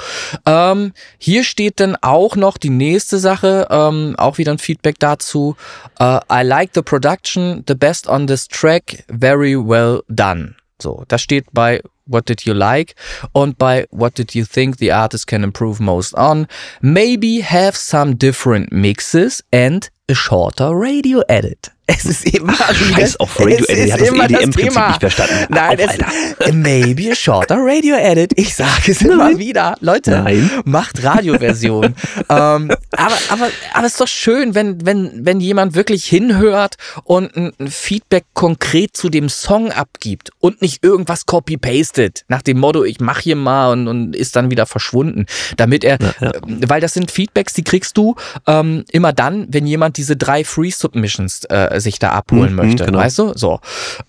Ähm, 0.46 0.94
hier 1.18 1.44
steht 1.44 1.80
dann 1.80 1.96
auch 2.02 2.36
noch 2.36 2.58
die 2.58 2.70
nächste 2.70 3.20
Sache, 3.20 3.68
ähm, 3.70 4.16
auch 4.18 4.38
wieder 4.38 4.52
ein 4.52 4.58
Feedback 4.58 5.00
dazu. 5.00 5.56
Äh, 6.00 6.20
I 6.32 6.44
like 6.44 6.72
the 6.74 6.82
production, 6.82 7.64
the 7.68 7.76
best 7.76 8.08
on 8.08 8.28
this 8.28 8.48
track, 8.48 9.04
very 9.10 9.56
well 9.56 10.02
done. 10.10 10.56
So, 10.82 11.04
das 11.08 11.22
steht 11.22 11.46
bei 11.54 11.82
What 12.06 12.28
did 12.28 12.42
you 12.42 12.54
like? 12.54 12.96
Und 13.32 13.58
bei 13.58 13.88
What 13.92 14.18
did 14.18 14.34
you 14.36 14.44
think 14.46 14.78
the 14.80 14.92
artist 14.92 15.28
can 15.28 15.44
improve 15.44 15.82
most 15.82 16.14
on? 16.16 16.48
Maybe 16.82 17.42
have 17.42 17.78
some 17.78 18.16
different 18.16 18.72
mixes 18.72 19.44
and 19.54 19.90
a 20.10 20.16
shorter 20.16 20.72
radio 20.78 21.22
edit. 21.30 21.72
Es 21.98 22.06
ist 22.06 22.26
immer 22.26 22.54
wieder- 22.54 22.74
scheiß 22.74 23.20
auf 23.20 23.40
Radio 23.40 23.58
es 23.60 23.70
Edit, 23.70 23.88
der 23.88 23.94
hat 23.94 24.02
das 24.02 24.10
EDM-Prinzip 24.10 24.74
Thema. 24.74 24.88
nicht 24.90 25.00
verstanden. 25.00 25.34
Nein, 25.50 25.80
Auf, 25.80 25.98
es, 26.40 26.54
maybe 26.54 27.12
a 27.12 27.16
shorter 27.16 27.58
radio 27.60 27.96
edit. 27.96 28.32
Ich 28.36 28.56
sage 28.56 28.92
es 28.92 29.02
immer 29.02 29.38
wieder. 29.38 29.76
Leute, 29.82 30.12
Nein. 30.12 30.50
macht 30.66 31.04
Radioversion. 31.04 31.86
ähm, 32.30 32.72
aber, 32.92 33.18
aber, 33.30 33.50
aber 33.74 33.86
es 33.86 33.94
ist 33.94 34.02
doch 34.02 34.08
schön, 34.08 34.56
wenn, 34.56 34.86
wenn, 34.86 35.26
wenn 35.26 35.40
jemand 35.40 35.76
wirklich 35.76 36.06
hinhört 36.06 36.76
und 37.04 37.36
ein, 37.36 37.52
Feedback 37.70 38.26
konkret 38.34 38.96
zu 38.96 39.10
dem 39.10 39.28
Song 39.30 39.72
abgibt 39.72 40.32
und 40.40 40.62
nicht 40.62 40.84
irgendwas 40.84 41.26
copy-pastet. 41.26 42.24
Nach 42.28 42.42
dem 42.42 42.60
Motto, 42.60 42.84
ich 42.84 43.00
mach 43.00 43.20
hier 43.20 43.36
mal 43.36 43.72
und, 43.72 43.88
und 43.88 44.16
ist 44.16 44.36
dann 44.36 44.50
wieder 44.52 44.66
verschwunden. 44.66 45.26
Damit 45.58 45.84
er, 45.84 45.96
äh, 46.22 46.32
weil 46.46 46.80
das 46.82 46.94
sind 46.94 47.12
Feedbacks, 47.12 47.54
die 47.54 47.64
kriegst 47.64 47.98
du 47.98 48.16
ähm, 48.48 48.86
immer 48.92 49.14
dann, 49.14 49.48
wenn 49.50 49.66
jemand 49.68 49.98
diese 49.98 50.16
drei 50.16 50.44
Free 50.44 50.70
Submissions 50.72 51.46
äh, 51.46 51.81
sich 51.82 52.00
da 52.00 52.12
abholen 52.12 52.52
Mhm, 52.52 52.56
möchte. 52.56 52.86
genau. 52.86 53.00
Weißt 53.00 53.20
du? 53.20 53.34
So. 53.36 53.60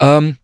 Ähm, 0.00 0.36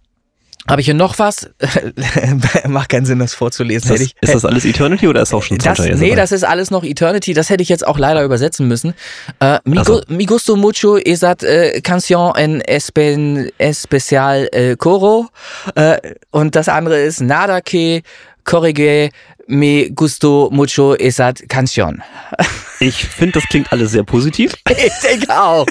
habe 0.68 0.82
ich 0.82 0.84
hier 0.84 0.92
noch 0.94 1.18
was? 1.18 1.48
Macht 2.68 2.90
keinen 2.90 3.06
Sinn, 3.06 3.18
das 3.20 3.32
vorzulesen. 3.32 3.90
Ist 3.90 3.94
das, 3.94 4.00
ich, 4.06 4.14
ist 4.20 4.34
das 4.34 4.44
alles 4.44 4.66
Eternity 4.66 5.08
oder 5.08 5.22
ist 5.22 5.32
auch 5.32 5.42
schon 5.42 5.56
das, 5.56 5.78
nee, 5.78 6.14
das 6.14 6.30
ist 6.30 6.44
alles 6.44 6.70
noch 6.70 6.84
Eternity. 6.84 7.32
Das 7.32 7.48
hätte 7.48 7.62
ich 7.62 7.70
jetzt 7.70 7.86
auch 7.86 7.98
leider 7.98 8.22
übersetzen 8.22 8.68
müssen. 8.68 8.92
Äh, 9.40 9.60
mi, 9.64 9.78
Ach 9.78 9.86
so. 9.86 9.94
gu- 10.00 10.14
mi 10.14 10.26
gusto 10.26 10.56
mucho 10.56 10.98
esat 10.98 11.42
äh, 11.42 11.80
canción 11.82 12.34
en 12.36 12.60
espen, 12.60 13.48
especial 13.56 14.46
äh, 14.52 14.76
coro. 14.76 15.28
Äh, 15.74 15.96
und 16.32 16.54
das 16.54 16.68
andere 16.68 17.00
ist 17.00 17.22
nada 17.22 17.62
que 17.62 18.02
corrige 18.44 19.08
mi 19.46 19.90
gusto 19.94 20.50
mucho 20.52 20.94
esat 20.96 21.48
canción. 21.48 22.02
Ich 22.80 23.06
finde, 23.06 23.40
das 23.40 23.44
klingt 23.48 23.72
alles 23.72 23.92
sehr 23.92 24.04
positiv. 24.04 24.52
ich 24.68 24.92
denke 25.02 25.30
auch. 25.34 25.64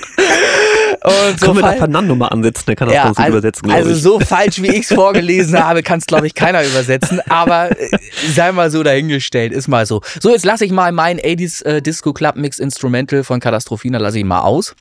Und 1.04 1.40
so 1.40 1.48
Können 1.48 1.58
wir 1.58 1.62
da 1.64 1.74
Fernando 1.74 2.16
mal 2.16 2.28
ansetzen, 2.28 2.64
der 2.68 2.76
kann 2.76 2.88
das 2.88 2.96
ganz 2.96 3.18
gut 3.18 3.26
also, 3.26 3.38
übersetzen, 3.38 3.72
also 3.72 3.90
ich. 3.92 4.02
so 4.02 4.20
falsch, 4.20 4.62
wie 4.62 4.68
ich 4.68 4.90
es 4.90 4.94
vorgelesen 4.94 5.62
habe, 5.64 5.84
kann 5.84 6.00
es, 6.00 6.06
glaube 6.06 6.28
ich, 6.28 6.36
keiner 6.36 6.64
übersetzen. 6.66 7.22
Aber 7.30 7.72
äh, 7.72 7.90
sei 8.34 8.52
mal 8.52 8.72
so 8.72 8.84
dahingestellt, 8.84 9.54
ist 9.54 9.68
mal 9.68 9.86
so. 9.86 10.02
So, 10.20 10.32
jetzt 10.32 10.46
lasse 10.46 10.66
ich 10.66 10.72
mal 10.72 10.92
meinen 10.92 11.20
80s 11.20 11.64
äh, 11.66 11.82
Disco 11.82 12.14
Club 12.14 12.36
Mix 12.36 12.60
Instrumental 12.60 13.24
von 13.24 13.40
Katastrophina, 13.40 13.98
lasse 13.98 14.20
ich 14.20 14.26
mal 14.26 14.42
aus. 14.42 14.76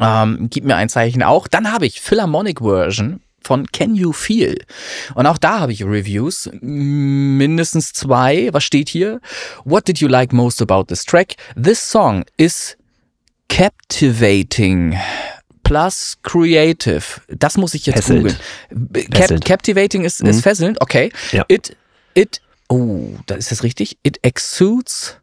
Ähm, 0.00 0.48
gib 0.50 0.64
mir 0.64 0.76
ein 0.76 0.88
Zeichen 0.88 1.22
auch. 1.22 1.48
Dann 1.48 1.72
habe 1.72 1.86
ich 1.86 2.00
Philharmonic 2.00 2.60
Version 2.60 3.20
von 3.44 3.66
Can 3.72 3.94
You 3.94 4.12
Feel? 4.12 4.58
Und 5.14 5.26
auch 5.26 5.38
da 5.38 5.60
habe 5.60 5.72
ich 5.72 5.84
Reviews, 5.84 6.50
mindestens 6.60 7.92
zwei. 7.92 8.48
Was 8.52 8.64
steht 8.64 8.88
hier? 8.88 9.20
What 9.64 9.86
did 9.86 9.98
you 9.98 10.08
like 10.08 10.32
most 10.32 10.62
about 10.62 10.84
this 10.84 11.04
track? 11.04 11.34
This 11.60 11.78
song 11.78 12.24
is 12.36 12.76
captivating 13.52 14.96
plus 15.62 16.16
creative. 16.22 17.02
Das 17.28 17.56
muss 17.56 17.74
ich 17.74 17.86
jetzt 17.86 18.08
googeln. 18.08 18.36
Cap 19.10 19.44
captivating 19.44 20.04
ist, 20.04 20.20
ist 20.20 20.42
fesselnd, 20.42 20.80
okay. 20.80 21.12
Ja. 21.32 21.44
It, 21.48 21.76
it, 22.14 22.40
oh, 22.68 23.10
da 23.26 23.34
ist 23.34 23.50
das 23.50 23.62
richtig? 23.62 23.98
It 24.02 24.18
exudes 24.22 25.16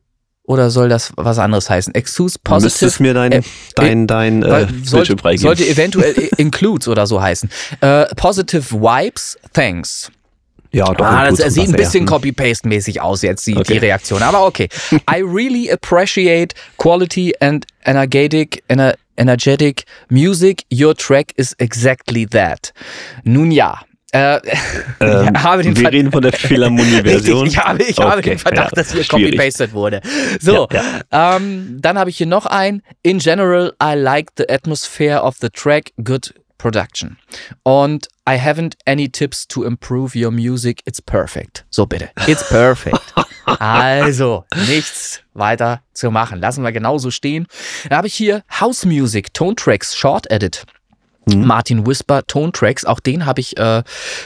oder 0.43 0.71
soll 0.71 0.89
das 0.89 1.11
was 1.15 1.37
anderes 1.37 1.69
heißen? 1.69 1.93
Exudes 1.93 2.39
positive. 2.39 2.65
müsstest 2.65 2.99
mir 2.99 3.13
dein, 3.13 3.31
äh, 3.31 3.41
dein, 3.75 4.07
dein 4.07 4.43
äh, 4.43 4.49
weil- 4.49 4.65
Bildschirm 4.65 5.19
sollte, 5.19 5.37
sollte 5.37 5.67
eventuell 5.67 6.29
includes 6.37 6.87
oder 6.87 7.05
so 7.05 7.21
heißen. 7.21 7.49
Äh, 7.81 8.05
positive 8.15 8.71
Vibes, 8.71 9.37
thanks. 9.53 10.11
Ja, 10.71 10.93
doch. 10.93 11.05
Ah, 11.05 11.29
das 11.31 11.53
sieht 11.53 11.67
ein 11.67 11.71
bisschen. 11.73 12.05
Copy-Paste-mäßig 12.05 13.01
aus 13.01 13.21
jetzt, 13.23 13.45
die, 13.47 13.55
Okay. 13.57 13.73
die 13.73 13.77
Reaktion. 13.79 14.21
Aber 14.21 14.45
okay. 14.45 14.69
I 15.09 15.21
really 15.21 15.71
appreciate 15.71 16.53
quality 16.77 17.33
and 17.39 17.65
energetic, 17.85 18.63
ener 18.67 18.93
energetic 19.17 19.83
music. 20.09 20.63
Your 20.71 20.95
track 20.95 21.33
is 21.37 21.53
exactly 21.57 22.25
that. 22.27 22.71
Nun 23.23 23.51
ja. 23.51 23.81
Äh, 24.11 24.39
Ähm, 25.01 25.33
ich 25.35 25.43
habe 25.43 25.63
den 25.63 25.75
wir 25.75 25.83
Ver- 25.83 25.91
reden 25.91 26.11
von 26.11 26.21
der 26.23 26.33
Philharmonie-Version. 26.33 27.45
Ich 27.47 27.57
habe, 27.57 27.83
ich 27.83 27.97
habe 27.99 28.17
Okay, 28.17 28.29
den 28.31 28.39
Verdacht, 28.39 28.71
ja, 28.75 28.83
dass 28.83 28.91
hier 28.93 29.05
copy-pasted 29.05 29.71
wurde. 29.73 30.01
So, 30.41 30.67
Ähm, 31.11 31.77
dann 31.79 31.97
habe 31.97 32.09
ich 32.09 32.17
hier 32.17 32.27
noch 32.27 32.45
ein. 32.45 32.81
In 33.03 33.19
general, 33.19 33.73
I 33.81 33.93
like 33.95 34.29
the 34.37 34.49
atmosphere 34.49 35.21
of 35.23 35.35
the 35.41 35.49
track. 35.49 35.91
Good 36.03 36.33
production. 36.59 37.17
Und 37.63 38.07
I 38.29 38.37
haven't 38.37 38.75
any 38.85 39.09
tips 39.09 39.47
to 39.47 39.63
improve 39.63 40.13
your 40.15 40.29
music. 40.29 40.83
It's 40.85 41.01
perfect. 41.01 41.65
So 41.71 41.87
bitte. 41.87 42.09
It's 42.27 42.47
perfect. 42.47 42.99
also, 43.59 44.45
nichts 44.67 45.21
weiter 45.33 45.81
zu 45.93 46.11
machen. 46.11 46.39
Lassen 46.39 46.63
wir 46.63 46.71
genauso 46.71 47.09
stehen. 47.09 47.47
Dann 47.89 47.97
habe 47.97 48.07
ich 48.07 48.13
hier 48.13 48.43
House 48.59 48.85
Music, 48.85 49.33
Tone 49.33 49.55
Tracks, 49.55 49.95
Short 49.97 50.29
Edit. 50.29 50.65
Martin 51.35 51.85
Whisper 51.85 52.25
Tone 52.25 52.51
Tracks, 52.51 52.85
auch 52.85 52.99
den 52.99 53.27
habe 53.27 53.39
ich 53.39 53.55
äh, 53.59 53.83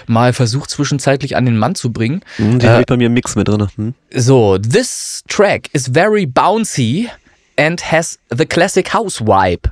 mal 0.07 0.31
versucht 0.31 0.69
zwischenzeitlich 0.69 1.35
an 1.35 1.43
den 1.45 1.57
Mann 1.57 1.75
zu 1.75 1.91
bringen. 1.91 2.21
Hm, 2.37 2.59
Den 2.59 2.69
Äh, 2.69 2.71
habe 2.71 2.81
ich 2.81 2.85
bei 2.85 2.95
mir 2.95 3.07
im 3.07 3.13
Mix 3.13 3.35
mit 3.35 3.49
drin. 3.49 3.67
Hm? 3.75 3.93
So, 4.15 4.57
this 4.57 5.21
track 5.27 5.69
is 5.73 5.89
very 5.93 6.25
bouncy 6.25 7.09
and 7.57 7.91
has 7.91 8.19
the 8.35 8.45
classic 8.45 8.93
house 8.93 9.21
vibe. 9.21 9.71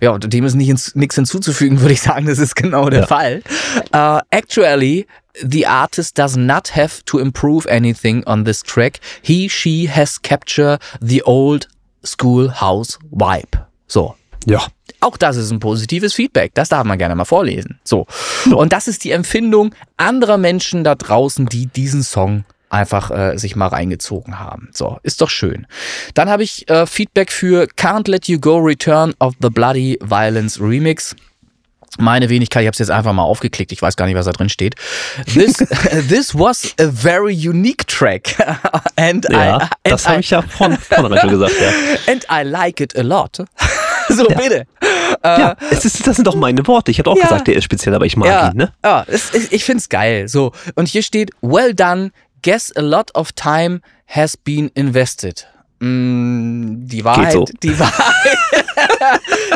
Ja, 0.00 0.10
und 0.10 0.32
dem 0.32 0.44
ist 0.44 0.54
nichts 0.54 1.14
hinzuzufügen, 1.14 1.80
würde 1.80 1.92
ich 1.94 2.02
sagen, 2.02 2.26
das 2.26 2.38
ist 2.38 2.56
genau 2.56 2.88
der 2.88 3.00
Ja. 3.00 3.06
Fall. 3.06 3.42
Uh, 3.94 4.20
actually, 4.30 5.06
the 5.42 5.66
artist 5.66 6.18
does 6.18 6.36
not 6.36 6.74
have 6.76 7.04
to 7.04 7.18
improve 7.18 7.66
anything 7.70 8.24
on 8.26 8.44
this 8.44 8.62
track. 8.62 9.00
He, 9.22 9.48
she 9.48 9.88
has 9.88 10.20
captured 10.20 10.80
the 11.00 11.22
old 11.24 11.68
school 12.04 12.50
house 12.60 12.98
vibe. 13.10 13.66
So, 13.86 14.14
Ja. 14.46 14.66
auch 15.00 15.16
das 15.16 15.36
ist 15.36 15.50
ein 15.50 15.60
positives 15.60 16.14
Feedback. 16.14 16.52
Das 16.54 16.68
darf 16.70 16.84
man 16.84 16.98
gerne 16.98 17.14
mal 17.14 17.24
vorlesen. 17.24 17.78
So. 17.84 18.06
Und 18.54 18.72
das 18.72 18.88
ist 18.88 19.04
die 19.04 19.10
Empfindung 19.12 19.74
anderer 19.96 20.38
Menschen 20.38 20.82
da 20.84 20.94
draußen, 20.94 21.46
die 21.46 21.66
diesen 21.66 22.02
Song 22.02 22.44
einfach 22.70 23.10
äh, 23.10 23.36
sich 23.36 23.56
mal 23.56 23.66
reingezogen 23.68 24.38
haben. 24.38 24.70
So, 24.72 24.98
ist 25.02 25.20
doch 25.20 25.28
schön. 25.30 25.66
Dann 26.14 26.30
habe 26.30 26.42
ich 26.42 26.68
äh, 26.70 26.86
Feedback 26.86 27.30
für 27.32 27.64
Can't 27.76 28.08
Let 28.08 28.28
You 28.28 28.38
Go 28.38 28.56
Return 28.58 29.12
of 29.18 29.34
the 29.42 29.50
Bloody 29.50 29.98
Violence 30.00 30.60
Remix. 30.60 31.14
Meine 31.98 32.28
Wenigkeit, 32.28 32.62
ich 32.62 32.66
habe 32.68 32.72
es 32.74 32.78
jetzt 32.78 32.90
einfach 32.92 33.12
mal 33.12 33.24
aufgeklickt. 33.24 33.72
Ich 33.72 33.82
weiß 33.82 33.96
gar 33.96 34.06
nicht, 34.06 34.14
was 34.14 34.24
da 34.24 34.30
drin 34.30 34.48
steht. 34.48 34.76
This, 35.26 35.54
this 36.08 36.32
was 36.34 36.72
a 36.80 36.86
very 36.88 37.34
unique 37.34 37.84
track. 37.88 38.36
and 38.96 39.26
Ja, 39.28 39.38
I, 39.58 39.60
and 39.62 39.70
das 39.82 40.08
habe 40.08 40.20
ich 40.20 40.30
ja 40.30 40.40
von 40.40 40.76
vornherein 40.78 41.18
schon 41.20 41.30
gesagt, 41.30 41.52
ja. 41.60 42.12
And 42.12 42.24
I 42.30 42.48
like 42.48 42.80
it 42.80 42.96
a 42.96 43.02
lot. 43.02 43.42
so, 44.08 44.24
bitte. 44.28 44.66
ja, 45.24 45.56
es 45.72 45.84
ist, 45.84 46.06
das 46.06 46.14
sind 46.16 46.26
doch 46.28 46.36
meine 46.36 46.64
Worte. 46.68 46.92
Ich 46.92 47.00
habe 47.00 47.10
auch 47.10 47.16
Ja. 47.16 47.24
gesagt, 47.24 47.48
der 47.48 47.56
ist 47.56 47.64
speziell, 47.64 47.94
aber 47.94 48.06
ich 48.06 48.16
mag 48.16 48.28
ja, 48.28 48.48
ihn, 48.50 48.56
ne? 48.56 48.72
Ja, 48.84 49.04
es, 49.08 49.34
ich, 49.34 49.50
ich 49.52 49.64
find's 49.64 49.88
geil. 49.88 50.28
So. 50.28 50.52
Und 50.76 50.86
hier 50.86 51.02
steht, 51.02 51.32
well 51.42 51.74
done, 51.74 52.12
guess 52.42 52.72
a 52.76 52.82
lot 52.82 53.10
of 53.14 53.32
time 53.32 53.80
has 54.06 54.36
been 54.36 54.70
invested. 54.74 55.46
Mm, 55.80 56.86
die 56.86 57.04
Wahrheit, 57.04 57.32
so. 57.32 57.44
die 57.62 57.78
Wahrheit, 57.78 58.38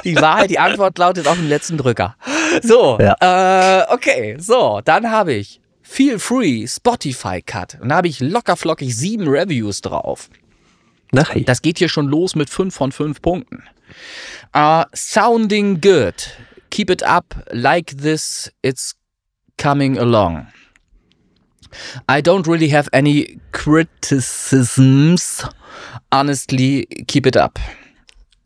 die 0.05 0.16
Wahrheit, 0.16 0.51
die 0.51 0.59
Antwort 0.59 0.97
lautet 0.98 1.27
auf 1.27 1.36
dem 1.36 1.48
letzten 1.48 1.77
Drücker. 1.77 2.16
So, 2.62 2.98
äh, 2.98 3.82
okay, 3.89 4.36
so, 4.39 4.81
dann 4.85 5.11
habe 5.11 5.35
ich 5.35 5.61
Feel 5.82 6.19
Free 6.19 6.66
Spotify 6.66 7.43
Cut. 7.43 7.78
Und 7.81 7.90
da 7.90 7.97
habe 7.97 8.09
ich 8.09 8.20
locker 8.20 8.56
flockig 8.56 8.97
sieben 8.97 9.28
Reviews 9.28 9.82
drauf. 9.82 10.31
Hey. 11.15 11.44
Das 11.44 11.62
geht 11.62 11.78
hier 11.78 11.89
schon 11.89 12.09
los 12.09 12.35
mit 12.35 12.51
5 12.51 12.74
von 12.74 12.90
5 12.90 13.23
Punkten. 13.23 13.62
Uh, 14.56 14.85
sounding 14.94 15.81
good. 15.81 16.15
Keep 16.70 16.90
it 16.90 17.02
up 17.05 17.44
like 17.51 17.97
this. 17.98 18.51
It's 18.62 18.97
coming 19.59 19.98
along. 19.98 20.47
I 22.09 22.21
don't 22.21 22.47
really 22.47 22.69
have 22.71 22.89
any 22.93 23.39
criticisms. 23.53 25.45
Honestly, 26.13 26.87
keep 27.07 27.27
it 27.27 27.37
up. 27.37 27.59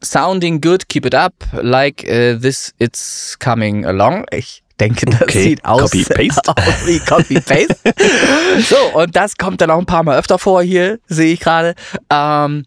Sounding 0.02 0.60
good, 0.60 0.88
keep 0.88 1.04
it 1.04 1.14
up 1.14 1.34
like 1.62 2.04
uh, 2.04 2.38
this. 2.38 2.72
It's 2.78 3.36
coming 3.38 3.84
along. 3.84 4.26
Ich 4.32 4.62
denke, 4.78 5.06
das 5.06 5.22
Okay, 5.22 5.42
sieht 5.42 5.64
aus, 5.64 5.90
Copy-Paste. 5.90 6.48
aus 6.56 6.86
wie 6.86 6.98
Copy-Paste. 7.00 7.76
so, 8.68 8.76
und 8.98 9.16
das 9.16 9.36
kommt 9.36 9.60
dann 9.60 9.70
auch 9.70 9.78
ein 9.78 9.86
paar 9.86 10.04
Mal 10.04 10.16
öfter 10.18 10.38
vor 10.38 10.62
hier, 10.62 11.00
sehe 11.08 11.32
ich 11.32 11.40
gerade. 11.40 11.74
Ähm, 12.10 12.64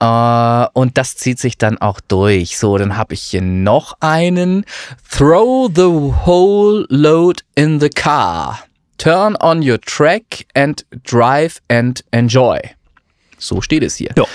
äh, 0.00 0.66
und 0.72 0.96
das 0.96 1.16
zieht 1.16 1.38
sich 1.38 1.58
dann 1.58 1.76
auch 1.78 2.00
durch. 2.00 2.56
So, 2.58 2.78
dann 2.78 2.96
habe 2.96 3.14
ich 3.14 3.22
hier 3.22 3.42
noch 3.42 3.96
einen. 4.00 4.64
Throw 5.10 5.70
the 5.74 5.82
whole 6.26 6.86
load 6.88 7.42
in 7.54 7.78
the 7.80 7.90
car. 7.90 8.58
Turn 9.00 9.34
on 9.40 9.62
your 9.62 9.78
track 9.78 10.46
and 10.54 10.84
drive 11.02 11.62
and 11.70 12.02
enjoy. 12.12 12.60
So 13.38 13.62
steht 13.62 13.82
es 13.82 13.96
hier. 13.96 14.10
Ja. 14.14 14.26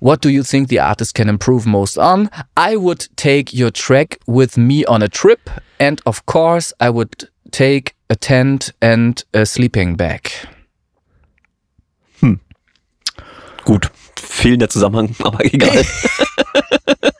What 0.00 0.20
do 0.20 0.28
you 0.28 0.42
think 0.42 0.70
the 0.70 0.80
artist 0.80 1.14
can 1.14 1.28
improve 1.28 1.66
most 1.66 1.96
on? 1.96 2.28
I 2.56 2.76
would 2.76 3.06
take 3.14 3.54
your 3.54 3.70
track 3.70 4.18
with 4.26 4.58
me 4.58 4.84
on 4.86 5.02
a 5.02 5.08
trip, 5.08 5.48
and 5.78 6.02
of 6.04 6.26
course, 6.26 6.72
I 6.80 6.90
would 6.90 7.28
take 7.52 7.94
a 8.10 8.16
tent 8.16 8.72
and 8.82 9.22
a 9.32 9.46
sleeping 9.46 9.94
bag. 9.94 10.32
Hm. 12.18 12.40
Gut. 13.64 13.88
Fehlender 14.20 14.68
Zusammenhang, 14.68 15.14
aber 15.22 15.44
egal. 15.44 15.84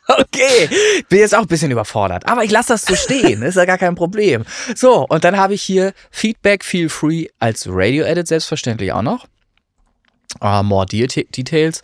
Okay, 0.08 0.68
bin 1.08 1.18
jetzt 1.18 1.34
auch 1.34 1.40
ein 1.40 1.46
bisschen 1.46 1.70
überfordert, 1.70 2.26
aber 2.28 2.44
ich 2.44 2.50
lasse 2.50 2.74
das 2.74 2.84
so 2.84 2.94
stehen, 2.94 3.42
ist 3.42 3.56
ja 3.56 3.64
gar 3.64 3.76
kein 3.76 3.96
Problem. 3.96 4.44
So, 4.74 5.04
und 5.06 5.24
dann 5.24 5.36
habe 5.36 5.54
ich 5.54 5.62
hier 5.62 5.92
Feedback 6.10 6.64
Feel 6.64 6.88
Free 6.88 7.26
als 7.38 7.66
Radio-Edit 7.68 8.28
selbstverständlich 8.28 8.92
auch 8.92 9.02
noch. 9.02 9.26
Uh, 10.40 10.62
more 10.62 10.86
de 10.86 11.06
details. 11.06 11.82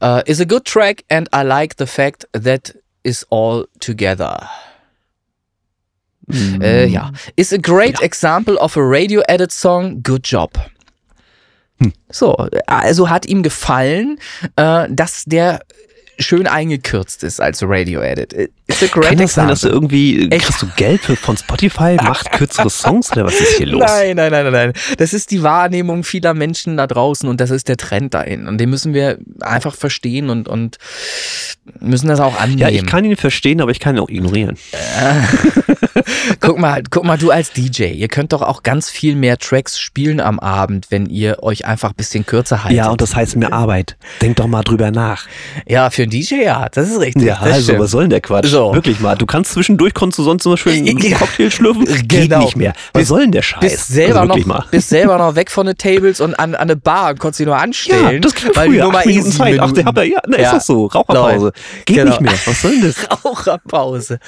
Uh, 0.00 0.20
is 0.26 0.40
a 0.40 0.44
good 0.44 0.64
track 0.64 1.04
and 1.10 1.28
I 1.34 1.42
like 1.42 1.74
the 1.78 1.86
fact 1.86 2.26
that 2.32 2.74
is 3.02 3.26
all 3.30 3.66
together. 3.80 4.48
Äh, 6.30 6.86
ja. 6.86 7.10
Is 7.36 7.52
a 7.52 7.58
great 7.58 8.00
example 8.00 8.56
of 8.56 8.76
a 8.76 8.80
radio 8.80 9.22
edit 9.28 9.52
song. 9.52 10.02
Good 10.02 10.26
job. 10.26 10.58
So, 12.08 12.36
also 12.66 13.10
hat 13.10 13.26
ihm 13.26 13.42
gefallen, 13.42 14.18
äh, 14.56 14.86
dass 14.90 15.24
der 15.24 15.60
schön 16.18 16.46
eingekürzt 16.46 17.22
ist 17.24 17.40
als 17.40 17.62
Radio 17.62 18.00
Edit. 18.00 18.32
It's 18.66 18.82
a 18.82 18.86
great 18.86 19.08
Kann 19.08 19.18
das 19.18 19.34
sein, 19.34 19.48
dass 19.48 19.60
du 19.60 19.68
irgendwie, 19.68 20.30
Echt? 20.30 20.46
kriegst 20.46 20.62
du 20.62 20.66
Geld 20.76 21.02
von 21.02 21.36
Spotify, 21.36 21.96
macht 22.02 22.32
kürzere 22.32 22.70
Songs 22.70 23.12
oder 23.12 23.26
was 23.26 23.34
ist 23.34 23.56
hier 23.58 23.66
los? 23.66 23.82
Nein, 23.86 24.16
nein, 24.16 24.32
nein, 24.32 24.44
nein, 24.44 24.52
nein. 24.52 24.72
Das 24.96 25.12
ist 25.12 25.30
die 25.30 25.42
Wahrnehmung 25.42 26.02
vieler 26.02 26.32
Menschen 26.32 26.76
da 26.76 26.86
draußen 26.86 27.28
und 27.28 27.40
das 27.40 27.50
ist 27.50 27.68
der 27.68 27.76
Trend 27.76 28.14
dahin. 28.14 28.46
Und 28.46 28.58
den 28.58 28.70
müssen 28.70 28.94
wir 28.94 29.18
einfach 29.40 29.74
verstehen 29.74 30.30
und, 30.30 30.48
und 30.48 30.78
müssen 31.80 32.08
das 32.08 32.20
auch 32.20 32.40
annehmen. 32.40 32.60
Ja, 32.60 32.68
ich 32.68 32.86
kann 32.86 33.04
ihn 33.04 33.16
verstehen, 33.16 33.60
aber 33.60 33.70
ich 33.70 33.80
kann 33.80 33.96
ihn 33.96 34.00
auch 34.00 34.08
ignorieren. 34.08 34.56
guck 36.40 36.58
mal, 36.58 36.82
guck 36.90 37.04
mal, 37.04 37.18
du 37.18 37.30
als 37.30 37.52
DJ, 37.52 37.92
ihr 37.92 38.08
könnt 38.08 38.32
doch 38.32 38.42
auch 38.42 38.62
ganz 38.62 38.90
viel 38.90 39.14
mehr 39.14 39.38
Tracks 39.38 39.78
spielen 39.78 40.20
am 40.20 40.38
Abend, 40.38 40.86
wenn 40.90 41.06
ihr 41.06 41.42
euch 41.42 41.66
einfach 41.66 41.90
ein 41.90 41.96
bisschen 41.96 42.24
kürzer 42.24 42.64
haltet. 42.64 42.78
Ja, 42.78 42.88
und 42.88 43.00
das 43.00 43.14
heißt 43.14 43.36
mehr 43.36 43.52
Arbeit. 43.52 43.96
Denk 44.22 44.36
doch 44.36 44.46
mal 44.46 44.62
drüber 44.62 44.90
nach. 44.90 45.26
Ja, 45.66 45.90
für 45.90 46.03
einen 46.04 46.10
DJ 46.10 46.36
ja, 46.44 46.68
das 46.70 46.88
ist 46.90 47.00
richtig. 47.00 47.24
Ja, 47.24 47.36
also 47.40 47.60
stimmt. 47.62 47.80
was 47.80 47.90
soll 47.90 48.04
denn 48.04 48.10
der 48.10 48.20
Quatsch? 48.20 48.46
So. 48.46 48.72
Wirklich 48.72 49.00
mal. 49.00 49.16
Du 49.16 49.26
kannst 49.26 49.52
zwischendurch, 49.52 49.92
konntest 49.94 50.18
du 50.20 50.22
sonst 50.22 50.46
immer 50.46 50.56
schön 50.56 50.72
einen. 50.88 50.98
Cocktail 51.14 51.50
schlürfen? 51.50 51.84
Geht 51.84 52.08
Genau. 52.30 52.40
nicht 52.44 52.56
mehr. 52.56 52.72
Was 52.92 53.00
Bist- 53.00 53.08
soll 53.08 53.20
denn 53.22 53.32
der 53.32 53.42
Scheiß? 53.42 53.60
Bist 53.60 53.88
selber, 53.88 54.20
also 54.22 54.34
noch, 54.36 54.46
mal. 54.46 54.64
bist 54.70 54.88
selber 54.88 55.18
noch 55.18 55.34
weg 55.36 55.50
von 55.50 55.66
den 55.66 55.76
Tables 55.76 56.20
und 56.20 56.34
an, 56.38 56.54
an 56.54 56.62
eine 56.62 56.76
Bar 56.76 57.10
und 57.10 57.18
konntest 57.20 57.38
sie 57.38 57.44
nur 57.46 57.56
anstellen. 57.56 58.14
ja, 58.14 58.18
das 58.20 58.34
ging 58.34 58.50
weil 58.54 58.68
früher. 58.68 58.88
Acht 58.88 59.04
eh 59.06 59.08
Minuten 59.08 59.30
sieben 59.30 59.36
Zeit. 59.36 59.60
Ach, 59.60 59.72
der 59.72 59.84
hat 59.84 59.96
ja, 59.96 60.02
ja, 60.04 60.20
na, 60.28 60.38
Ja. 60.38 60.44
ist 60.46 60.52
das 60.52 60.66
so. 60.66 60.86
Raucherpause. 60.86 61.44
Leute, 61.46 61.52
Geht 61.84 61.96
genau. 61.96 62.10
nicht 62.10 62.20
mehr. 62.20 62.32
Was 62.44 62.62
soll 62.62 62.70
denn 62.72 62.82
das? 62.82 63.24
Raucherpause. 63.24 64.18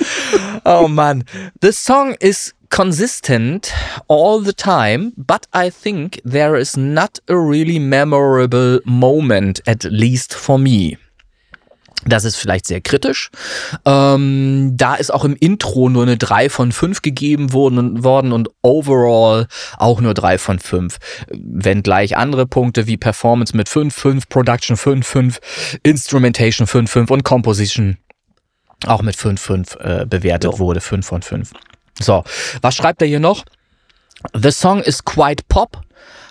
Oh 0.64 0.88
Mann. 0.88 1.24
The 1.62 1.72
song 1.72 2.14
is 2.20 2.54
consistent 2.68 3.72
all 4.08 4.40
the 4.44 4.52
time, 4.52 5.12
but 5.16 5.46
I 5.54 5.70
think 5.70 6.20
there 6.24 6.58
is 6.58 6.76
not 6.76 7.20
a 7.28 7.34
really 7.34 7.78
memorable 7.78 8.80
moment, 8.84 9.60
at 9.66 9.84
least 9.84 10.34
for 10.34 10.58
me. 10.58 10.96
Das 12.04 12.24
ist 12.24 12.36
vielleicht 12.36 12.66
sehr 12.66 12.80
kritisch. 12.80 13.30
Ähm, 13.84 14.76
da 14.76 14.94
ist 14.94 15.12
auch 15.12 15.24
im 15.24 15.34
Intro 15.34 15.88
nur 15.88 16.02
eine 16.02 16.16
3 16.16 16.50
von 16.50 16.70
5 16.70 17.02
gegeben 17.02 17.52
worden, 17.52 18.04
worden 18.04 18.32
und 18.32 18.48
overall 18.62 19.46
auch 19.78 20.00
nur 20.00 20.14
3 20.14 20.38
von 20.38 20.58
5. 20.58 20.98
Wenngleich 21.30 22.16
andere 22.16 22.46
Punkte 22.46 22.86
wie 22.86 22.96
Performance 22.96 23.56
mit 23.56 23.68
5, 23.68 23.94
5, 23.94 24.28
Production 24.28 24.76
5, 24.76 25.06
5, 25.06 25.40
Instrumentation 25.82 26.66
5, 26.66 26.90
5 26.90 27.10
und 27.10 27.24
Composition 27.24 27.96
auch 28.86 29.02
mit 29.02 29.16
5, 29.16 29.40
5 29.40 29.76
äh, 29.80 30.06
bewertet 30.06 30.58
wurde. 30.58 30.80
5 30.80 31.06
von 31.06 31.22
5. 31.22 31.52
So, 31.98 32.24
was 32.60 32.76
schreibt 32.76 33.00
er 33.00 33.08
hier 33.08 33.20
noch? 33.20 33.44
The 34.34 34.50
song 34.50 34.80
is 34.80 35.04
quite 35.04 35.44
pop. 35.48 35.80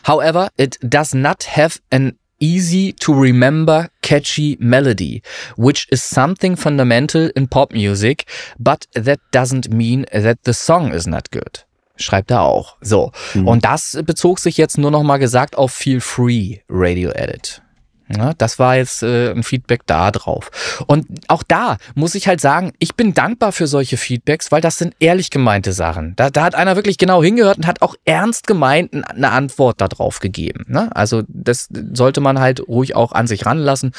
However, 0.03 0.49
it 0.57 0.77
does 0.81 1.13
not 1.13 1.57
have 1.57 1.79
an 1.91 2.17
easy 2.39 2.93
to 2.99 3.13
remember 3.13 3.89
catchy 4.05 4.55
melody, 4.59 5.21
which 5.57 5.87
is 5.91 6.03
something 6.03 6.55
fundamental 6.55 7.29
in 7.35 7.47
pop 7.47 7.73
music, 7.73 8.25
but 8.59 8.87
that 8.93 9.19
doesn't 9.31 9.69
mean 9.69 10.05
that 10.13 10.43
the 10.43 10.53
song 10.53 10.93
is 10.93 11.07
not 11.07 11.31
good. 11.31 11.65
Schreibt 11.97 12.29
er 12.29 12.41
auch. 12.41 12.75
So. 12.81 13.11
Und 13.33 13.63
das 13.63 13.97
bezog 14.05 14.39
sich 14.39 14.57
jetzt 14.57 14.77
nur 14.77 14.91
noch 14.91 15.03
mal 15.03 15.17
gesagt 15.17 15.57
auf 15.57 15.71
Feel 15.71 16.01
Free 16.01 16.59
Radio 16.69 17.09
Edit. 17.11 17.61
Ja, 18.07 18.33
das 18.37 18.59
war 18.59 18.75
jetzt 18.75 19.01
äh, 19.01 19.31
ein 19.31 19.43
Feedback 19.43 19.81
da 19.87 20.11
drauf. 20.11 20.51
Und 20.85 21.07
auch 21.27 21.41
da 21.41 21.77
muss 21.95 22.13
ich 22.13 22.27
halt 22.27 22.39
sagen, 22.39 22.73
ich 22.77 22.95
bin 22.95 23.13
dankbar 23.15 23.51
für 23.51 23.65
solche 23.65 23.97
Feedbacks, 23.97 24.51
weil 24.51 24.61
das 24.61 24.77
sind 24.77 24.95
ehrlich 24.99 25.31
gemeinte 25.31 25.73
Sachen. 25.73 26.15
Da, 26.15 26.29
da 26.29 26.43
hat 26.43 26.55
einer 26.55 26.75
wirklich 26.75 26.99
genau 26.99 27.23
hingehört 27.23 27.57
und 27.57 27.67
hat 27.67 27.81
auch 27.81 27.95
ernst 28.05 28.45
gemeint 28.45 28.93
eine 28.93 29.31
Antwort 29.31 29.81
darauf 29.81 30.19
gegeben. 30.19 30.65
Ne? 30.67 30.95
Also 30.95 31.23
das 31.27 31.67
sollte 31.93 32.21
man 32.21 32.39
halt 32.39 32.67
ruhig 32.67 32.95
auch 32.95 33.11
an 33.11 33.25
sich 33.25 33.45
ranlassen 33.45 33.91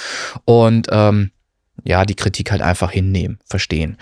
und 0.45 0.87
ähm, 0.91 1.33
ja, 1.85 2.05
die 2.05 2.15
Kritik 2.15 2.51
halt 2.51 2.63
einfach 2.63 2.91
hinnehmen, 2.91 3.39
verstehen. 3.45 3.97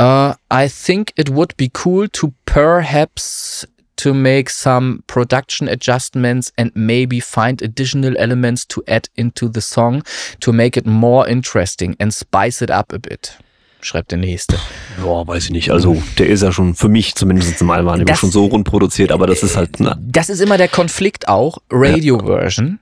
Uh, 0.00 0.32
I 0.52 0.68
think 0.68 1.12
it 1.16 1.34
would 1.34 1.56
be 1.56 1.68
cool 1.84 2.08
to 2.08 2.32
perhaps 2.44 3.68
to 4.02 4.14
make 4.14 4.50
some 4.50 5.00
production 5.06 5.68
adjustments 5.68 6.52
and 6.56 6.72
maybe 6.74 7.20
find 7.20 7.62
additional 7.62 8.16
elements 8.16 8.66
to 8.68 8.82
add 8.86 9.08
into 9.14 9.48
the 9.52 9.60
song 9.60 10.02
to 10.40 10.52
make 10.52 10.78
it 10.78 10.86
more 10.86 11.28
interesting 11.28 11.94
and 11.98 12.12
spice 12.12 12.62
it 12.62 12.70
up 12.70 12.92
a 12.92 12.98
bit. 12.98 13.38
Schreibt 13.80 14.12
der 14.12 14.18
nächste. 14.18 14.56
Boah, 15.02 15.26
weiß 15.26 15.44
ich 15.46 15.50
nicht. 15.50 15.70
Also, 15.72 16.00
der 16.16 16.28
ist 16.28 16.42
ja 16.42 16.52
schon 16.52 16.74
für 16.76 16.88
mich 16.88 17.16
zumindest 17.16 17.60
im 17.60 17.68
Das- 18.06 18.18
schon 18.20 18.30
so 18.30 18.46
rund 18.46 18.64
produziert, 18.64 19.10
aber 19.10 19.26
das 19.26 19.42
ist 19.42 19.56
halt, 19.56 19.80
na, 19.80 19.98
Das 20.00 20.28
ist 20.30 20.40
immer 20.40 20.56
der 20.56 20.68
Konflikt 20.68 21.26
auch. 21.28 21.58
Radio-Version, 21.70 22.78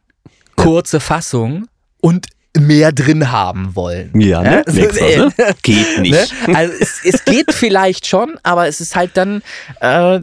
kurze 0.57 1.01
Fassung 1.01 1.67
und 2.03 2.27
mehr 2.59 2.91
drin 2.91 3.31
haben 3.31 3.77
wollen. 3.77 4.11
ja, 4.21 4.43
ne? 4.43 4.65
Ja, 4.67 4.73
Nix, 4.73 4.99
so, 4.99 5.05
ne? 5.05 5.33
Geht 5.63 5.99
nicht. 6.01 6.49
Ne? 6.49 6.57
Also 6.57 6.75
es, 6.81 7.01
es 7.05 7.25
geht 7.25 7.53
vielleicht 7.53 8.07
schon, 8.07 8.39
aber 8.43 8.67
es 8.67 8.81
ist 8.81 8.97
halt 8.97 9.17
dann, 9.17 9.43
äh, 9.81 10.21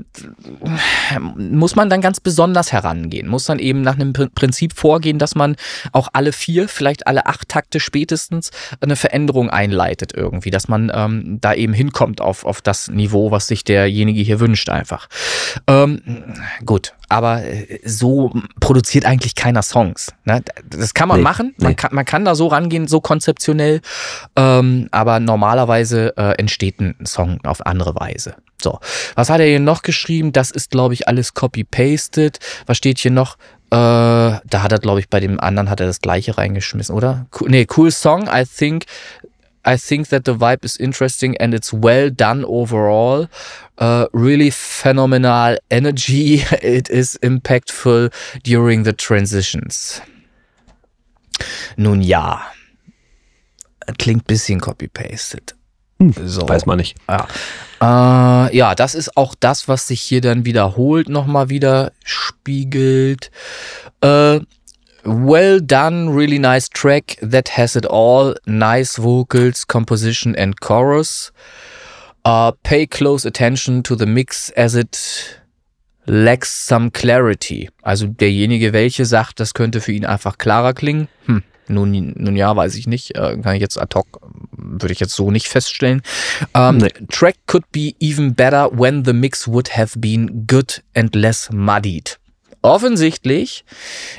muss 1.38 1.76
man 1.76 1.90
dann 1.90 2.02
ganz 2.02 2.20
besonders 2.20 2.72
herangehen. 2.72 3.28
Muss 3.28 3.46
dann 3.46 3.60
eben 3.60 3.82
nach 3.82 3.96
einem 3.96 4.14
Prin- 4.14 4.30
Prinzip 4.36 4.74
vorgehen, 4.78 5.20
dass 5.20 5.36
man 5.36 5.56
auch 5.94 6.10
alle 6.14 6.34
vier, 6.34 6.68
vielleicht 6.68 7.08
alle 7.08 7.26
acht 7.28 7.48
Takte 7.50 7.80
spätestens 7.80 8.52
eine 8.82 8.96
Veränderung 8.98 9.50
einleitet 9.50 10.12
irgendwie, 10.14 10.52
dass 10.52 10.68
man 10.68 10.92
ähm, 10.94 11.38
da 11.42 11.54
eben 11.54 11.74
hinkommt 11.74 12.20
auf, 12.20 12.46
auf 12.46 12.62
das 12.62 12.90
Niveau, 12.90 13.32
was 13.32 13.48
sich 13.48 13.64
derjenige 13.64 14.22
hier 14.22 14.40
wünscht 14.40 14.70
einfach. 14.70 15.08
Ähm, 15.68 16.02
gut, 16.66 16.94
aber 17.10 17.44
äh, 17.44 17.80
so 17.86 18.34
produziert 18.60 19.06
eigentlich 19.06 19.36
keiner 19.36 19.62
Songs. 19.62 20.14
Ne? 20.26 20.44
Das 20.70 20.94
kann 20.94 21.08
man 21.08 21.18
Nee, 21.18 21.24
machen, 21.24 21.56
man, 21.58 21.70
nee. 21.70 21.76
kann, 21.76 21.94
man 21.94 22.06
kann 22.06 22.26
da 22.26 22.36
so 22.36 22.48
rangehen, 22.48 22.88
so 22.88 23.02
konzeptionell, 23.02 23.82
ähm, 24.36 24.88
aber 24.92 25.20
normalerweise 25.20 26.16
äh, 26.18 26.38
entsteht 26.38 26.80
ein 26.80 26.96
Song 27.06 27.40
auf 27.44 27.66
andere 27.66 27.96
Weise. 27.96 28.36
So, 28.62 28.80
was 29.16 29.30
hat 29.30 29.40
er 29.40 29.46
hier 29.48 29.60
noch 29.60 29.84
geschrieben? 29.84 30.34
Das 30.34 30.50
ist, 30.52 30.72
glaube 30.72 30.94
ich, 30.96 31.08
alles 31.08 31.34
copy-pasted. 31.34 32.40
Was 32.66 32.78
steht 32.78 32.98
hier 32.98 33.12
noch? 33.12 33.38
Äh, 33.70 33.76
da 33.76 34.42
hat 34.64 34.72
er, 34.72 34.80
glaube 34.80 35.00
ich, 35.00 35.10
bei 35.10 35.20
dem 35.20 35.40
anderen 35.40 35.70
hat 35.70 35.80
er 35.80 35.88
das 35.88 36.02
gleiche 36.02 36.38
reingeschmissen, 36.38 36.96
oder? 36.96 37.28
Cool, 37.40 37.50
nee, 37.50 37.68
cool 37.78 37.92
Song. 37.92 38.28
I 38.34 38.46
think 38.46 38.86
I 39.68 39.76
think 39.76 40.08
that 40.08 40.24
the 40.24 40.34
vibe 40.34 40.64
is 40.64 40.78
interesting 40.78 41.36
and 41.38 41.54
it's 41.54 41.74
well 41.74 42.10
done 42.10 42.46
overall. 42.46 43.28
Uh, 43.78 44.08
really 44.14 44.50
phenomenal 44.50 45.58
energy. 45.70 46.42
It 46.64 46.90
is 46.90 47.20
impactful 47.22 48.14
during 48.44 48.84
the 48.84 48.94
transitions. 48.94 50.02
Nun 51.76 52.02
ja, 52.02 52.42
klingt 54.00 54.26
bisschen 54.26 54.62
copy-pasted. 54.62 55.54
So. 56.00 56.48
Weiß 56.48 56.66
man 56.66 56.78
nicht. 56.78 56.96
Ja. 57.10 57.28
Äh, 57.82 58.56
ja, 58.56 58.76
das 58.76 58.96
ist 58.96 59.18
auch 59.18 59.36
das, 59.40 59.68
was 59.68 59.88
sich 59.88 60.02
hier 60.02 60.22
dann 60.22 60.46
wiederholt, 60.46 61.10
nochmal 61.10 61.50
wieder 61.50 61.92
spiegelt. 62.04 63.32
Äh, 64.02 64.40
well 65.08 65.60
done, 65.60 66.10
really 66.10 66.38
nice 66.38 66.70
track 66.70 67.18
that 67.22 67.50
has 67.50 67.76
it 67.76 67.86
all. 67.86 68.36
Nice 68.46 68.98
vocals, 68.98 69.66
composition 69.66 70.36
and 70.36 70.60
chorus. 70.60 71.32
Uh, 72.26 72.52
pay 72.64 72.86
close 72.86 73.26
attention 73.26 73.82
to 73.84 73.96
the 73.96 74.06
mix 74.06 74.50
as 74.52 74.76
it 74.76 75.40
lacks 76.08 76.52
some 76.52 76.92
clarity. 76.92 77.70
Also 77.84 78.08
derjenige, 78.08 78.74
welche 78.74 79.06
sagt, 79.06 79.40
das 79.40 79.54
könnte 79.54 79.82
für 79.82 79.94
ihn 79.94 80.06
einfach 80.06 80.38
klarer 80.38 80.74
klingen. 80.74 81.08
Hm. 81.26 81.44
Nun, 81.70 82.14
nun 82.16 82.36
ja, 82.36 82.56
weiß 82.56 82.76
ich 82.76 82.88
nicht. 82.88 83.16
Äh, 83.16 83.38
kann 83.42 83.56
ich 83.56 83.62
jetzt 83.62 83.80
ad 83.80 83.94
hoc, 83.94 84.08
würde 84.52 84.94
ich 84.94 85.00
jetzt 85.00 85.16
so 85.16 85.32
nicht 85.32 85.48
feststellen. 85.48 86.02
Um, 86.54 86.78
Nee. 86.78 86.90
Track 87.10 87.36
could 87.46 87.70
be 87.72 87.94
even 88.00 88.34
better 88.34 88.70
when 88.72 89.04
the 89.04 89.14
mix 89.14 89.48
would 89.48 89.76
have 89.78 90.00
been 90.00 90.46
good 90.48 90.82
and 90.96 91.14
less 91.16 91.50
muddied. 91.52 92.18
Offensichtlich 92.68 93.64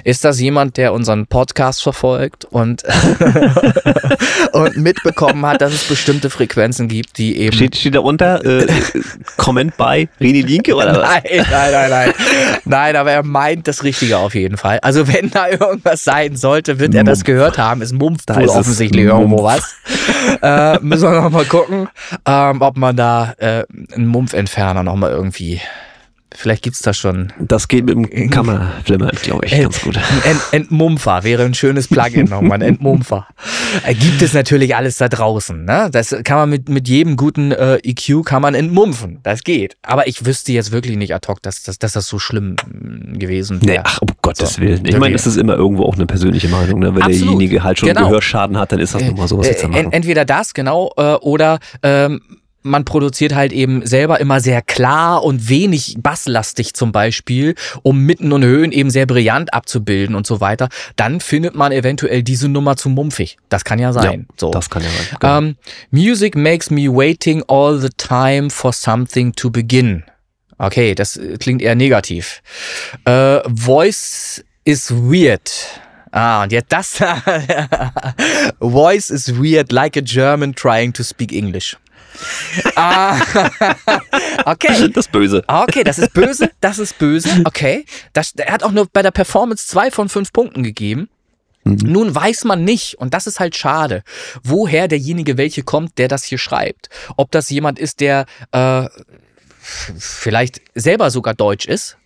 ist 0.04 0.24
das 0.24 0.40
jemand, 0.40 0.78
der 0.78 0.94
unseren 0.94 1.26
Podcast 1.26 1.82
verfolgt 1.82 2.46
und, 2.46 2.82
und 4.52 4.76
mitbekommen 4.78 5.44
hat, 5.44 5.60
dass 5.60 5.74
es 5.74 5.84
bestimmte 5.84 6.30
Frequenzen 6.30 6.88
gibt, 6.88 7.18
die 7.18 7.36
eben 7.36 7.54
Steht, 7.54 7.76
steht 7.76 7.94
da 7.94 8.00
unter, 8.00 8.42
äh, 8.44 8.66
Comment 9.36 9.76
bei 9.76 10.08
Reni 10.18 10.40
Linke 10.40 10.74
oder 10.74 10.96
was? 10.96 11.08
Nein, 11.08 11.22
nein, 11.50 11.72
nein, 11.72 11.90
nein. 11.90 12.12
Nein, 12.64 12.96
aber 12.96 13.12
er 13.12 13.22
meint 13.22 13.68
das 13.68 13.84
Richtige 13.84 14.16
auf 14.16 14.34
jeden 14.34 14.56
Fall. 14.56 14.78
Also 14.80 15.06
wenn 15.08 15.30
da 15.30 15.48
irgendwas 15.50 16.04
sein 16.04 16.34
sollte, 16.36 16.78
wird 16.78 16.94
er 16.94 17.04
das 17.04 17.18
Mumpf. 17.18 17.26
gehört 17.26 17.58
haben. 17.58 17.82
Es 17.82 17.92
mumpft 17.92 18.30
Da 18.30 18.36
wohl 18.36 18.48
offensichtlich 18.48 19.04
Mumpf. 19.06 19.20
irgendwo 19.20 19.44
was. 19.44 19.74
äh, 20.42 20.78
müssen 20.80 21.10
wir 21.12 21.20
noch 21.20 21.30
mal 21.30 21.44
gucken, 21.44 21.88
ähm, 22.26 22.62
ob 22.62 22.78
man 22.78 22.96
da 22.96 23.34
äh, 23.38 23.64
einen 23.94 24.06
Mumpfentferner 24.06 24.82
noch 24.82 24.96
mal 24.96 25.10
irgendwie... 25.10 25.60
Vielleicht 26.40 26.62
gibt's 26.62 26.78
da 26.78 26.94
schon. 26.94 27.32
Das 27.40 27.66
geht 27.66 27.84
mit 27.86 28.12
dem 28.12 28.30
Kammerflimmer, 28.30 29.10
glaube 29.22 29.44
ich, 29.46 29.58
ganz 29.60 29.80
gut. 29.82 29.96
Ent 30.24 30.40
Entmumpfer 30.52 31.24
wäre 31.24 31.42
ein 31.44 31.52
schönes 31.52 31.88
Plugin 31.88 32.26
nochmal, 32.28 32.58
ein 32.58 32.62
Entmumpfer. 32.62 33.26
Äh, 33.84 33.94
Gibt 33.94 34.22
es 34.22 34.34
natürlich 34.34 34.76
alles 34.76 34.98
da 34.98 35.08
draußen. 35.08 35.64
Ne? 35.64 35.88
Das 35.90 36.14
kann 36.22 36.36
man 36.36 36.48
mit, 36.50 36.68
mit 36.68 36.86
jedem 36.86 37.16
guten 37.16 37.50
äh, 37.50 37.78
EQ 37.82 38.24
kann 38.24 38.40
man 38.40 38.54
entmumpfen. 38.54 39.18
Das 39.24 39.42
geht. 39.42 39.76
Aber 39.82 40.06
ich 40.06 40.24
wüsste 40.26 40.52
jetzt 40.52 40.70
wirklich 40.70 40.96
nicht 40.96 41.12
ad 41.12 41.26
hoc, 41.26 41.42
dass, 41.42 41.64
dass, 41.64 41.80
dass 41.80 41.92
das 41.94 42.06
so 42.06 42.20
schlimm 42.20 42.54
mm, 42.70 43.18
gewesen 43.18 43.58
Nee, 43.60 43.72
wäre. 43.72 43.82
ach, 43.86 44.00
um 44.02 44.08
Gottes 44.22 44.54
So, 44.54 44.62
Willen. 44.62 44.86
Ich 44.86 44.96
meine, 44.96 45.16
es 45.16 45.26
ist 45.26 45.38
immer 45.38 45.56
irgendwo 45.56 45.82
auch 45.86 45.96
eine 45.96 46.06
persönliche 46.06 46.46
Meinung. 46.48 46.78
Ne? 46.78 46.94
Wenn 46.94 47.02
Absolut. 47.02 47.20
derjenige 47.34 47.64
halt 47.64 47.80
schon 47.80 47.88
Genau. 47.88 48.06
Gehörschaden 48.10 48.56
hat, 48.58 48.70
dann 48.70 48.78
ist 48.78 48.94
das 48.94 49.02
nun 49.02 49.16
mal 49.16 49.26
sowas 49.26 49.48
Äh, 49.48 49.66
machen. 49.66 49.92
entweder 49.92 50.24
das, 50.24 50.54
genau, 50.54 50.92
äh, 50.96 51.14
oder 51.14 51.58
ähm, 51.82 52.20
man 52.62 52.84
produziert 52.84 53.34
halt 53.34 53.52
eben 53.52 53.86
selber 53.86 54.20
immer 54.20 54.40
sehr 54.40 54.62
klar 54.62 55.22
und 55.22 55.48
wenig 55.48 55.96
basslastig 55.98 56.74
zum 56.74 56.92
Beispiel, 56.92 57.54
um 57.82 58.00
Mitten 58.00 58.32
und 58.32 58.44
Höhen 58.44 58.72
eben 58.72 58.90
sehr 58.90 59.06
brillant 59.06 59.54
abzubilden 59.54 60.14
und 60.14 60.26
so 60.26 60.40
weiter. 60.40 60.68
Dann 60.96 61.20
findet 61.20 61.54
man 61.54 61.72
eventuell 61.72 62.22
diese 62.22 62.48
Nummer 62.48 62.76
zu 62.76 62.88
mumpfig. 62.88 63.36
Das 63.48 63.64
kann 63.64 63.78
ja 63.78 63.92
sein. 63.92 64.26
so. 64.36 64.50
Das 64.50 64.70
kann 64.70 64.82
ja 64.82 64.88
sein. 64.90 65.18
Genau. 65.20 65.38
Ähm, 65.38 65.56
Music 65.90 66.36
makes 66.36 66.70
me 66.70 66.88
waiting 66.88 67.42
all 67.48 67.78
the 67.78 67.90
time 67.96 68.50
for 68.50 68.72
something 68.72 69.32
to 69.34 69.50
begin. 69.50 70.04
Okay, 70.58 70.94
das 70.94 71.16
äh, 71.16 71.36
klingt 71.38 71.62
eher 71.62 71.74
negativ. 71.74 72.42
Äh, 73.04 73.40
voice 73.48 74.44
is 74.64 74.90
weird. 74.90 75.50
Ah, 76.10 76.42
und 76.42 76.52
jetzt 76.52 76.72
das. 76.72 76.98
Voice 78.60 79.10
is 79.10 79.28
weird, 79.38 79.72
like 79.72 79.96
a 79.96 80.00
German 80.00 80.54
trying 80.54 80.92
to 80.92 81.02
speak 81.02 81.32
English. 81.32 81.76
Ah, 82.76 83.16
okay. 84.44 84.88
das 84.88 85.08
Böse. 85.08 85.44
Ah, 85.46 85.64
Okay, 85.64 85.84
das 85.84 85.98
ist 85.98 86.12
böse, 86.12 86.50
das 86.60 86.78
ist 86.78 86.98
böse, 86.98 87.42
okay. 87.44 87.84
Das, 88.12 88.32
er 88.36 88.52
hat 88.52 88.62
auch 88.62 88.72
nur 88.72 88.86
bei 88.92 89.02
der 89.02 89.10
Performance 89.10 89.66
zwei 89.66 89.90
von 89.90 90.08
fünf 90.08 90.32
Punkten 90.32 90.62
gegeben. 90.62 91.08
Nun 91.64 92.14
weiß 92.14 92.44
man 92.44 92.64
nicht, 92.64 92.94
und 92.94 93.12
das 93.12 93.26
ist 93.26 93.40
halt 93.40 93.54
schade, 93.54 94.02
woher 94.42 94.88
derjenige 94.88 95.36
welche 95.36 95.62
kommt, 95.62 95.98
der 95.98 96.08
das 96.08 96.24
hier 96.24 96.38
schreibt. 96.38 96.88
Ob 97.16 97.30
das 97.30 97.50
jemand 97.50 97.78
ist, 97.78 98.00
der 98.00 98.24
äh, 98.52 98.86
vielleicht 99.60 100.62
selber 100.74 101.10
sogar 101.10 101.34
Deutsch 101.34 101.66
ist. 101.66 101.97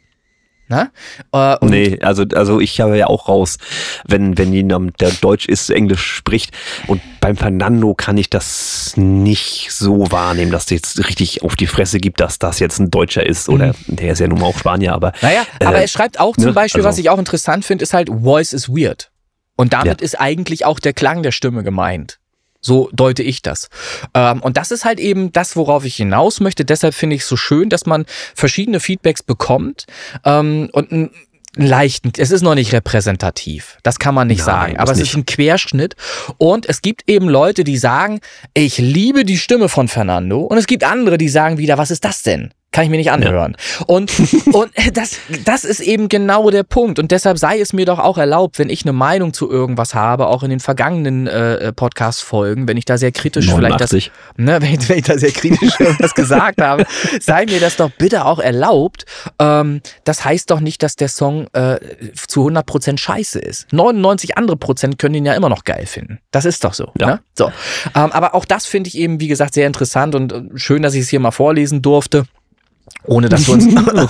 Ne? 0.69 0.91
Äh, 1.33 1.57
Nee, 1.63 1.99
also, 2.01 2.25
also 2.35 2.61
ich 2.61 2.81
habe 2.81 2.97
ja 2.97 3.07
auch 3.07 3.29
raus, 3.29 3.59
wenn, 4.07 4.39
wenn 4.39 4.53
jemand, 4.53 5.01
der 5.01 5.11
Deutsch 5.11 5.47
ist, 5.47 5.71
Englisch 5.71 6.03
spricht. 6.05 6.53
Und 6.87 7.03
beim 7.21 7.37
Fernando 7.37 7.95
kann 7.95 8.17
ich 8.17 8.31
das 8.31 8.95
nicht 8.97 9.69
so 9.71 10.11
wahrnehmen, 10.11 10.51
dass 10.51 10.67
der 10.67 10.79
jetzt 10.79 11.07
richtig 11.07 11.43
auf 11.43 11.57
die 11.57 11.67
Fresse 11.67 11.99
gibt, 11.99 12.21
dass 12.21 12.39
das 12.39 12.59
jetzt 12.59 12.79
ein 12.79 12.91
Deutscher 12.91 13.27
ist. 13.27 13.49
Oder 13.49 13.75
der 13.87 14.13
ist 14.13 14.21
ja 14.21 14.29
nun 14.29 14.41
mal 14.41 14.47
auch 14.47 14.59
Spanier, 14.59 14.95
aber. 14.95 15.13
Naja, 15.21 15.45
aber 15.61 15.77
äh, 15.77 15.83
er 15.83 15.89
schreibt 15.89 16.19
auch 16.19 16.37
zum 16.37 16.47
ne, 16.47 16.53
Beispiel, 16.53 16.83
was 16.83 16.95
also- 16.95 17.01
ich 17.03 17.11
auch 17.11 17.19
interessant 17.19 17.65
finde, 17.65 17.83
ist 17.83 17.93
halt, 17.93 18.09
Voice 18.09 18.53
is 18.53 18.69
weird. 18.69 19.11
Und 19.57 19.75
damit 19.75 20.01
ist 20.01 20.19
eigentlich 20.19 20.65
auch 20.65 20.81
der 20.81 20.95
Klang 20.95 21.23
der 21.23 21.33
Stimme 21.33 21.63
gemeint. 21.63 22.19
So 22.63 22.89
deute 22.93 23.23
ich 23.23 23.43
das. 23.43 23.69
Ähm, 24.15 24.41
und 24.41 24.57
das 24.57 24.71
ist 24.71 24.85
halt 24.85 25.01
eben 25.01 25.33
das, 25.33 25.57
worauf 25.57 25.85
ich 25.85 25.97
hinaus 25.97 26.41
möchte. 26.41 26.65
Deshalb 26.65 26.95
finde 26.95 27.17
ich 27.17 27.23
es 27.23 27.29
so 27.29 27.37
schön, 27.37 27.69
dass 27.69 27.87
man 27.87 28.07
verschiedene 28.35 28.81
Feedbacks 28.81 29.23
bekommt 29.23 29.87
ähm, 30.25 30.71
und 30.73 30.93
ein 30.93 31.11
leichten, 31.57 32.13
es 32.17 32.31
ist 32.31 32.43
noch 32.43 32.55
nicht 32.55 32.73
repräsentativ. 32.73 33.79
Das 33.83 33.99
kann 33.99 34.15
man 34.15 34.29
nicht 34.29 34.39
Nein, 34.39 34.47
sagen. 34.47 34.77
Aber 34.79 34.93
es 34.93 34.99
nicht. 34.99 35.11
ist 35.11 35.17
ein 35.17 35.27
Querschnitt. 35.27 35.97
Und 36.39 36.67
es 36.67 36.81
gibt 36.81 37.09
eben 37.11 37.29
Leute, 37.29 37.65
die 37.65 37.77
sagen, 37.77 38.21
ich 38.55 38.79
liebe 38.79 39.25
die 39.25 39.39
Stimme 39.39 39.69
von 39.69 39.89
Fernando. 39.89 40.41
Und 40.41 40.57
es 40.57 40.67
gibt 40.67 40.85
andere, 40.85 41.19
die 41.19 41.29
sagen 41.29 41.59
wieder, 41.59 41.79
was 41.79 41.91
ist 41.91 42.05
das 42.05 42.23
denn? 42.23 42.55
Kann 42.73 42.85
ich 42.85 42.91
mir 42.91 42.97
nicht 42.97 43.11
anhören. 43.13 43.57
Und, 43.87 44.11
und 44.53 44.71
das, 44.95 45.19
das 45.45 45.65
ist 45.65 45.81
eben 45.81 46.09
genau 46.09 46.51
der 46.51 46.63
Punkt. 46.63 46.99
Und 46.99 47.11
deshalb 47.11 47.39
sei 47.39 47.61
es 47.61 47.73
mir 47.73 47.85
doch 47.87 47.99
auch 47.99 48.17
erlaubt, 48.19 48.59
wenn 48.59 48.71
ich 48.71 48.85
eine 48.85 48.93
Meinung 48.95 49.33
zu 49.35 49.51
irgendwas 49.51 49.95
habe, 49.95 50.27
auch 50.27 50.43
in 50.43 50.51
den 50.51 50.59
vergangenen 50.61 51.27
äh, 51.27 51.73
Podcast-Folgen, 51.73 52.67
wenn 52.69 52.77
ich 52.79 52.85
da 52.87 52.97
sehr 52.99 53.13
kritisch 53.13 53.45
vielleicht 53.53 53.81
das, 53.81 53.93
89. 53.93 54.11
ne, 54.39 54.63
wenn, 54.63 54.75
ich- 54.81 54.89
wenn 54.89 54.99
ich 54.99 55.05
da 55.05 55.19
sehr 55.19 55.33
kritisch 55.33 55.79
irgendwas 55.79 56.15
gesagt 56.15 56.61
habe, 56.63 56.87
sei 57.21 57.45
mir 57.45 57.61
das 57.61 57.77
doch 57.77 57.91
bitte 57.91 58.25
auch 58.25 58.39
erlaubt. 58.39 59.05
Ähm, 59.39 59.83
das 60.05 60.25
heißt 60.25 60.51
doch 60.51 60.61
nicht, 60.61 60.83
dass 60.83 60.97
der 60.97 61.09
Song 61.09 61.47
äh, 61.53 61.79
zu 62.27 62.49
100% 62.49 62.99
scheiße 62.99 63.39
ist. 63.39 63.73
99 63.73 64.39
andere 64.39 64.57
Prozent 64.57 64.99
können 64.99 65.15
ihn 65.17 65.27
ja 65.27 65.35
immer 65.35 65.49
noch 65.51 65.65
geil 65.65 65.85
finden. 65.87 66.21
Das 66.31 66.47
ist 66.47 66.65
doch 66.65 66.73
so. 66.75 66.91
Ja. 66.99 67.07
Ne? 67.07 67.21
so. 67.37 67.47
Ähm, 67.95 68.13
aber 68.13 68.35
auch 68.35 68.47
das 68.47 68.65
finde 68.67 68.89
ich 68.89 68.97
eben, 68.97 69.21
wie 69.21 69.29
gesagt, 69.29 69.53
sehr 69.55 69.67
interessant 69.67 70.15
und 70.15 70.33
äh, 70.33 70.43
schön, 70.55 70.83
dass 70.83 70.95
ich 70.95 71.03
es 71.03 71.09
hier 71.11 71.21
mal 71.21 71.31
vorlesen 71.33 71.83
durfte. 71.83 72.25
Ohne 73.05 73.29
dass 73.29 73.47
wir 73.47 73.55
uns, 73.55 73.67
ohne 73.77 74.07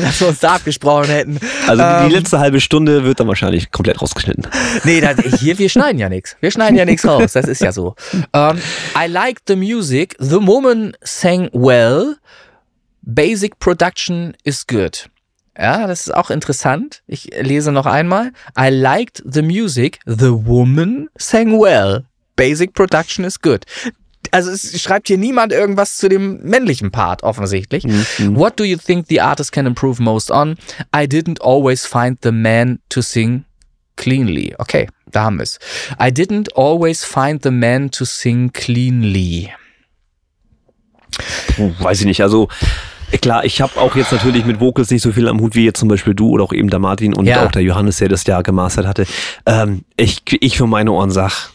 dass 0.00 0.20
wir 0.20 0.28
uns 0.28 0.40
da 0.40 0.54
abgesprochen 0.54 1.10
hätten. 1.10 1.38
Also 1.66 1.82
die, 1.82 1.88
Ähm, 1.88 2.08
die 2.08 2.14
letzte 2.14 2.38
halbe 2.38 2.60
Stunde 2.60 3.04
wird 3.04 3.20
dann 3.20 3.28
wahrscheinlich 3.28 3.70
komplett 3.70 4.00
rausgeschnitten. 4.00 4.46
Nee, 4.84 5.00
das, 5.00 5.18
hier, 5.40 5.58
wir 5.58 5.68
schneiden 5.68 5.98
ja 5.98 6.08
nichts. 6.08 6.36
Wir 6.40 6.50
schneiden 6.50 6.76
ja 6.76 6.84
nichts 6.84 7.06
raus. 7.06 7.32
Das 7.32 7.46
ist 7.46 7.60
ja 7.60 7.72
so. 7.72 7.94
Um, 8.32 8.58
I 8.96 9.08
liked 9.08 9.42
the 9.46 9.56
music. 9.56 10.16
The 10.18 10.46
woman 10.46 10.96
sang 11.02 11.50
well. 11.52 12.16
Basic 13.02 13.58
production 13.58 14.36
is 14.44 14.66
good. 14.66 15.08
Ja, 15.58 15.86
das 15.86 16.06
ist 16.06 16.14
auch 16.14 16.30
interessant. 16.30 17.02
Ich 17.06 17.30
lese 17.40 17.72
noch 17.72 17.86
einmal. 17.86 18.32
I 18.58 18.68
liked 18.70 19.22
the 19.24 19.42
music. 19.42 19.98
The 20.06 20.30
woman 20.30 21.08
sang 21.18 21.58
well. 21.58 22.04
Basic 22.36 22.74
production 22.74 23.24
is 23.24 23.40
good. 23.40 23.64
Also 24.30 24.50
es 24.50 24.80
schreibt 24.82 25.08
hier 25.08 25.16
niemand 25.16 25.52
irgendwas 25.52 25.96
zu 25.96 26.08
dem 26.08 26.42
männlichen 26.42 26.90
Part 26.90 27.22
offensichtlich. 27.22 27.84
What 28.18 28.58
do 28.60 28.64
you 28.64 28.76
think 28.76 29.06
the 29.08 29.20
artist 29.20 29.52
can 29.52 29.64
improve 29.66 30.02
most 30.02 30.30
on? 30.30 30.56
I 30.94 31.04
didn't 31.06 31.40
always 31.40 31.86
find 31.86 32.18
the 32.22 32.32
man 32.32 32.80
to 32.90 33.00
sing 33.00 33.44
cleanly. 33.96 34.54
Okay, 34.58 34.88
da 35.10 35.24
haben 35.24 35.36
wir 35.36 35.44
es. 35.44 35.58
I 36.00 36.08
didn't 36.08 36.54
always 36.54 37.04
find 37.04 37.42
the 37.42 37.50
man 37.50 37.90
to 37.90 38.04
sing 38.04 38.52
cleanly. 38.52 39.50
Puh, 41.56 41.72
weiß 41.80 42.00
ich 42.00 42.06
nicht. 42.06 42.22
Also 42.22 42.48
klar, 43.22 43.44
ich 43.44 43.60
habe 43.60 43.80
auch 43.80 43.96
jetzt 43.96 44.12
natürlich 44.12 44.44
mit 44.44 44.60
Vocals 44.60 44.90
nicht 44.90 45.02
so 45.02 45.12
viel 45.12 45.28
am 45.28 45.40
Hut 45.40 45.54
wie 45.54 45.64
jetzt 45.64 45.80
zum 45.80 45.88
Beispiel 45.88 46.14
du 46.14 46.28
oder 46.30 46.44
auch 46.44 46.52
eben 46.52 46.68
der 46.70 46.78
Martin 46.78 47.14
und 47.14 47.26
Ja. 47.26 47.46
auch 47.46 47.50
der 47.50 47.62
Johannes, 47.62 47.96
der 47.98 48.08
das 48.08 48.24
ja 48.26 48.42
gemastert 48.42 48.86
hatte. 48.86 49.06
Ähm, 49.46 49.84
ich, 49.96 50.22
ich 50.40 50.58
für 50.58 50.66
meine 50.66 50.92
Ohren 50.92 51.10
sag, 51.10 51.50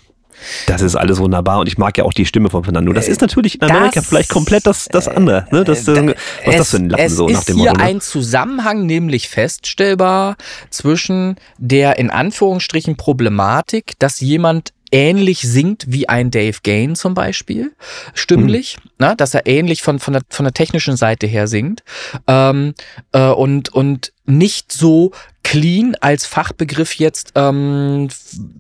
das 0.68 0.82
ist 0.82 0.96
alles 0.96 1.20
wunderbar 1.20 1.60
und 1.60 1.68
ich 1.68 1.78
mag 1.78 1.98
ja 1.98 2.04
auch 2.04 2.14
die 2.14 2.26
Stimme 2.26 2.50
von 2.50 2.64
Fernando. 2.64 2.94
Das 2.94 3.08
ist 3.08 3.22
natürlich 3.22 3.62
in 3.62 3.70
Amerika 3.70 3.92
das- 3.96 4.08
vielleicht 4.08 4.30
komplett 4.30 4.66
das, 4.66 4.88
das 4.92 5.08
andere. 5.08 5.48
Ne? 5.52 5.64
Das, 5.64 5.88
äh, 5.88 6.14
was 6.46 6.54
ist 6.54 6.60
das 6.60 6.70
für 6.72 6.78
ein 6.78 6.90
Lappen 6.90 7.06
es 7.06 7.16
so 7.16 7.28
ist 7.28 7.34
nach 7.36 7.44
dem 7.46 7.58
hier 7.58 7.70
Motto? 7.72 7.78
Ne? 7.82 7.84
ein 7.88 8.02
Zusammenhang 8.02 8.86
nämlich 8.86 9.30
feststellbar 9.30 10.36
zwischen 10.70 11.36
der 11.58 11.98
in 11.98 12.10
Anführungsstrichen 12.10 12.98
Problematik, 12.98 13.94
dass 14.00 14.20
jemand 14.20 14.74
ähnlich 14.92 15.40
singt 15.42 15.86
wie 15.88 16.08
ein 16.08 16.30
Dave 16.30 16.58
Gain 16.62 16.96
zum 16.96 17.16
Beispiel, 17.16 17.72
stimmlich, 18.14 18.78
Mhm. 19.00 19.08
ne, 19.08 19.16
dass 19.18 19.34
er 19.34 19.48
ähnlich 19.48 19.82
von, 19.82 19.98
von, 20.00 20.14
der, 20.14 20.22
von 20.30 20.44
der 20.46 20.54
technischen 20.54 20.98
Seite 20.98 21.26
her 21.26 21.48
singt 21.48 21.84
ähm, 22.28 22.76
äh, 23.12 23.28
und, 23.30 23.70
und 23.70 24.14
nicht 24.26 24.72
so 24.72 25.12
clean 25.44 25.96
als 26.02 26.26
Fachbegriff 26.26 26.96
jetzt 26.96 27.34
ähm, 27.36 28.10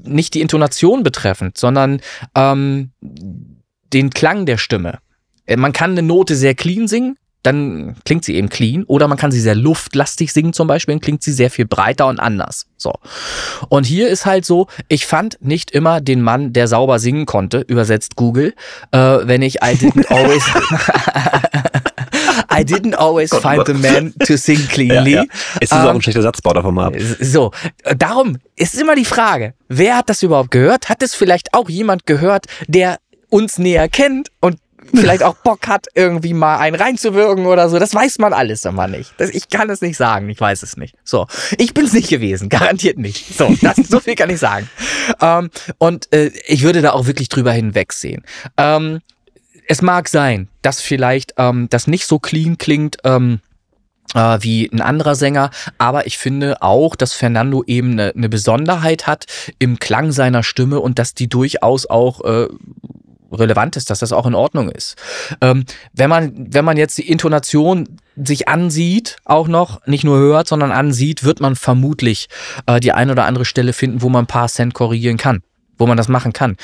nicht 0.03 0.33
die 0.33 0.41
Intonation 0.41 1.03
betreffend, 1.03 1.57
sondern 1.57 2.01
ähm, 2.35 2.91
den 3.93 4.09
Klang 4.09 4.45
der 4.45 4.57
Stimme. 4.57 4.99
Äh, 5.45 5.57
Man 5.57 5.73
kann 5.73 5.91
eine 5.91 6.03
Note 6.03 6.35
sehr 6.35 6.55
clean 6.55 6.87
singen, 6.87 7.17
dann 7.43 7.95
klingt 8.05 8.23
sie 8.23 8.35
eben 8.35 8.49
clean. 8.49 8.83
Oder 8.85 9.07
man 9.07 9.17
kann 9.17 9.31
sie 9.31 9.41
sehr 9.41 9.55
luftlastig 9.55 10.31
singen 10.31 10.53
zum 10.53 10.67
Beispiel, 10.67 10.95
dann 10.95 11.01
klingt 11.01 11.23
sie 11.23 11.33
sehr 11.33 11.51
viel 11.51 11.65
breiter 11.65 12.07
und 12.07 12.19
anders. 12.19 12.67
So. 12.77 12.93
Und 13.69 13.85
hier 13.85 14.09
ist 14.09 14.25
halt 14.25 14.45
so, 14.45 14.67
ich 14.87 15.05
fand 15.05 15.37
nicht 15.41 15.71
immer 15.71 15.99
den 16.01 16.21
Mann, 16.21 16.53
der 16.53 16.67
sauber 16.67 16.99
singen 16.99 17.25
konnte, 17.25 17.59
übersetzt 17.59 18.15
Google, 18.15 18.53
äh, 18.91 18.97
wenn 19.23 19.41
ich 19.41 19.55
I 19.61 19.75
didn't 19.75 20.07
always 20.09 20.43
I 22.57 22.63
didn't 22.63 22.95
always 22.95 23.31
find 23.33 23.65
the 23.65 23.73
man 23.73 24.13
to 24.25 24.37
sing 24.37 24.59
Ja, 24.61 24.67
cleanly. 24.67 25.13
ja. 25.15 25.23
Es 25.59 25.71
ist 25.71 25.73
auch 25.73 25.89
Ähm, 25.89 25.95
ein 25.97 26.01
schlechter 26.01 26.21
Satzbau 26.21 26.53
davon 26.53 26.73
mal 26.75 26.87
ab. 26.87 26.93
so, 27.19 27.51
darum 27.97 28.37
ist 28.55 28.79
immer 28.79 28.95
die 28.95 29.05
Frage, 29.05 29.53
wer 29.67 29.97
hat 29.97 30.09
das 30.09 30.23
überhaupt 30.23 30.51
gehört? 30.51 30.89
Hat 30.89 31.01
es 31.03 31.15
vielleicht 31.15 31.53
auch 31.53 31.69
jemand 31.69 32.05
gehört, 32.05 32.45
der 32.67 32.97
uns 33.29 33.57
näher 33.57 33.89
kennt 33.89 34.29
und 34.41 34.57
vielleicht 34.93 35.23
auch 35.23 35.35
Bock 35.35 35.67
hat, 35.67 35.87
irgendwie 35.95 36.33
mal 36.33 36.57
einen 36.57 36.75
reinzuwirken 36.75 37.45
oder 37.47 37.69
so? 37.69 37.79
Das 37.79 37.95
weiß 37.95 38.19
man 38.19 38.33
alles 38.33 38.63
immer 38.65 38.87
nicht. 38.87 39.13
Das, 39.17 39.29
ich 39.31 39.49
kann 39.49 39.69
es 39.69 39.81
nicht 39.81 39.97
sagen, 39.97 40.29
ich 40.29 40.39
weiß 40.39 40.61
es 40.61 40.77
nicht. 40.77 40.95
So, 41.03 41.25
ich 41.57 41.73
bin 41.73 41.85
es 41.85 41.93
nicht 41.93 42.09
gewesen, 42.09 42.49
garantiert 42.49 42.97
nicht. 42.99 43.35
So, 43.35 43.55
das, 43.61 43.77
so 43.77 43.99
viel 43.99 44.15
kann 44.15 44.29
ich 44.29 44.39
sagen. 44.39 44.69
Ähm, 45.21 45.49
und 45.79 46.13
äh, 46.13 46.31
ich 46.45 46.63
würde 46.63 46.81
da 46.81 46.91
auch 46.91 47.07
wirklich 47.07 47.29
drüber 47.29 47.51
hinwegsehen. 47.53 48.23
Ähm, 48.57 48.99
es 49.67 49.81
mag 49.81 50.09
sein, 50.09 50.49
dass 50.63 50.81
vielleicht 50.81 51.35
ähm, 51.37 51.67
das 51.69 51.85
nicht 51.85 52.07
so 52.07 52.17
clean 52.17 52.57
klingt, 52.57 52.97
ähm, 53.03 53.39
äh, 54.15 54.37
wie 54.41 54.69
ein 54.71 54.81
anderer 54.81 55.15
Sänger, 55.15 55.51
aber 55.77 56.07
ich 56.07 56.17
finde 56.17 56.61
auch, 56.61 56.95
dass 56.95 57.13
Fernando 57.13 57.63
eben 57.65 57.93
eine, 57.93 58.13
eine 58.15 58.29
Besonderheit 58.29 59.07
hat 59.07 59.25
im 59.59 59.79
Klang 59.79 60.11
seiner 60.11 60.43
Stimme 60.43 60.79
und 60.79 60.99
dass 60.99 61.13
die 61.13 61.29
durchaus 61.29 61.85
auch 61.85 62.21
äh, 62.21 62.47
relevant 63.31 63.75
ist, 63.77 63.89
dass 63.89 63.99
das 63.99 64.13
auch 64.13 64.25
in 64.25 64.35
Ordnung 64.35 64.69
ist. 64.69 64.95
Ähm, 65.41 65.65
wenn 65.93 66.09
man 66.09 66.33
wenn 66.35 66.65
man 66.65 66.77
jetzt 66.77 66.97
die 66.97 67.09
Intonation 67.09 67.97
sich 68.15 68.47
ansieht, 68.47 69.17
auch 69.25 69.47
noch 69.47 69.85
nicht 69.87 70.03
nur 70.03 70.19
hört, 70.19 70.47
sondern 70.47 70.71
ansieht, 70.71 71.23
wird 71.23 71.39
man 71.39 71.55
vermutlich 71.55 72.27
äh, 72.67 72.79
die 72.79 72.91
ein 72.91 73.09
oder 73.09 73.25
andere 73.25 73.45
Stelle 73.45 73.73
finden, 73.73 74.01
wo 74.01 74.09
man 74.09 74.25
ein 74.25 74.27
paar 74.27 74.49
Cent 74.49 74.73
korrigieren 74.73 75.17
kann 75.17 75.41
wo 75.83 75.87
man 75.87 75.97
das 75.97 76.07
machen 76.07 76.31
kann. 76.31 76.55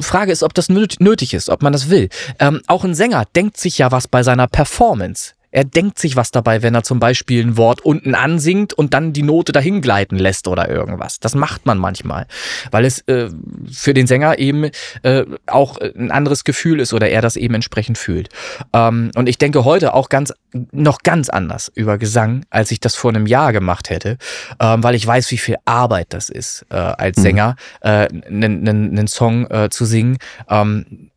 Frage 0.00 0.32
ist, 0.32 0.42
ob 0.42 0.54
das 0.54 0.70
nöt- 0.70 0.96
nötig 0.98 1.34
ist, 1.34 1.50
ob 1.50 1.62
man 1.62 1.74
das 1.74 1.90
will. 1.90 2.08
Ähm, 2.38 2.62
auch 2.66 2.84
ein 2.84 2.94
Sänger 2.94 3.24
denkt 3.36 3.58
sich 3.58 3.76
ja 3.76 3.92
was 3.92 4.08
bei 4.08 4.22
seiner 4.22 4.46
Performance. 4.46 5.34
Er 5.56 5.64
denkt 5.64 5.98
sich 5.98 6.16
was 6.16 6.32
dabei, 6.32 6.60
wenn 6.60 6.74
er 6.74 6.82
zum 6.82 7.00
Beispiel 7.00 7.42
ein 7.42 7.56
Wort 7.56 7.80
unten 7.80 8.14
ansingt 8.14 8.74
und 8.74 8.92
dann 8.92 9.14
die 9.14 9.22
Note 9.22 9.52
dahin 9.52 9.80
gleiten 9.80 10.18
lässt 10.18 10.48
oder 10.48 10.68
irgendwas. 10.68 11.18
Das 11.18 11.34
macht 11.34 11.64
man 11.64 11.78
manchmal, 11.78 12.26
weil 12.72 12.84
es 12.84 12.98
äh, 13.08 13.30
für 13.72 13.94
den 13.94 14.06
Sänger 14.06 14.38
eben 14.38 14.70
äh, 15.02 15.24
auch 15.46 15.78
ein 15.78 16.10
anderes 16.10 16.44
Gefühl 16.44 16.78
ist 16.78 16.92
oder 16.92 17.08
er 17.08 17.22
das 17.22 17.36
eben 17.36 17.54
entsprechend 17.54 17.96
fühlt. 17.96 18.28
Ähm, 18.74 19.10
und 19.14 19.30
ich 19.30 19.38
denke 19.38 19.64
heute 19.64 19.94
auch 19.94 20.10
ganz 20.10 20.34
noch 20.72 20.98
ganz 20.98 21.30
anders 21.30 21.72
über 21.74 21.96
Gesang, 21.96 22.44
als 22.50 22.70
ich 22.70 22.80
das 22.80 22.94
vor 22.94 23.12
einem 23.12 23.26
Jahr 23.26 23.54
gemacht 23.54 23.88
hätte, 23.88 24.18
ähm, 24.60 24.82
weil 24.82 24.94
ich 24.94 25.06
weiß, 25.06 25.30
wie 25.30 25.38
viel 25.38 25.56
Arbeit 25.64 26.08
das 26.10 26.28
ist, 26.28 26.66
äh, 26.68 26.74
als 26.74 27.16
Sänger 27.22 27.56
äh, 27.80 28.08
einen 28.28 28.68
einen 28.68 29.08
Song 29.08 29.50
äh, 29.50 29.70
zu 29.70 29.86
singen. 29.86 30.18
Ähm, 30.50 31.10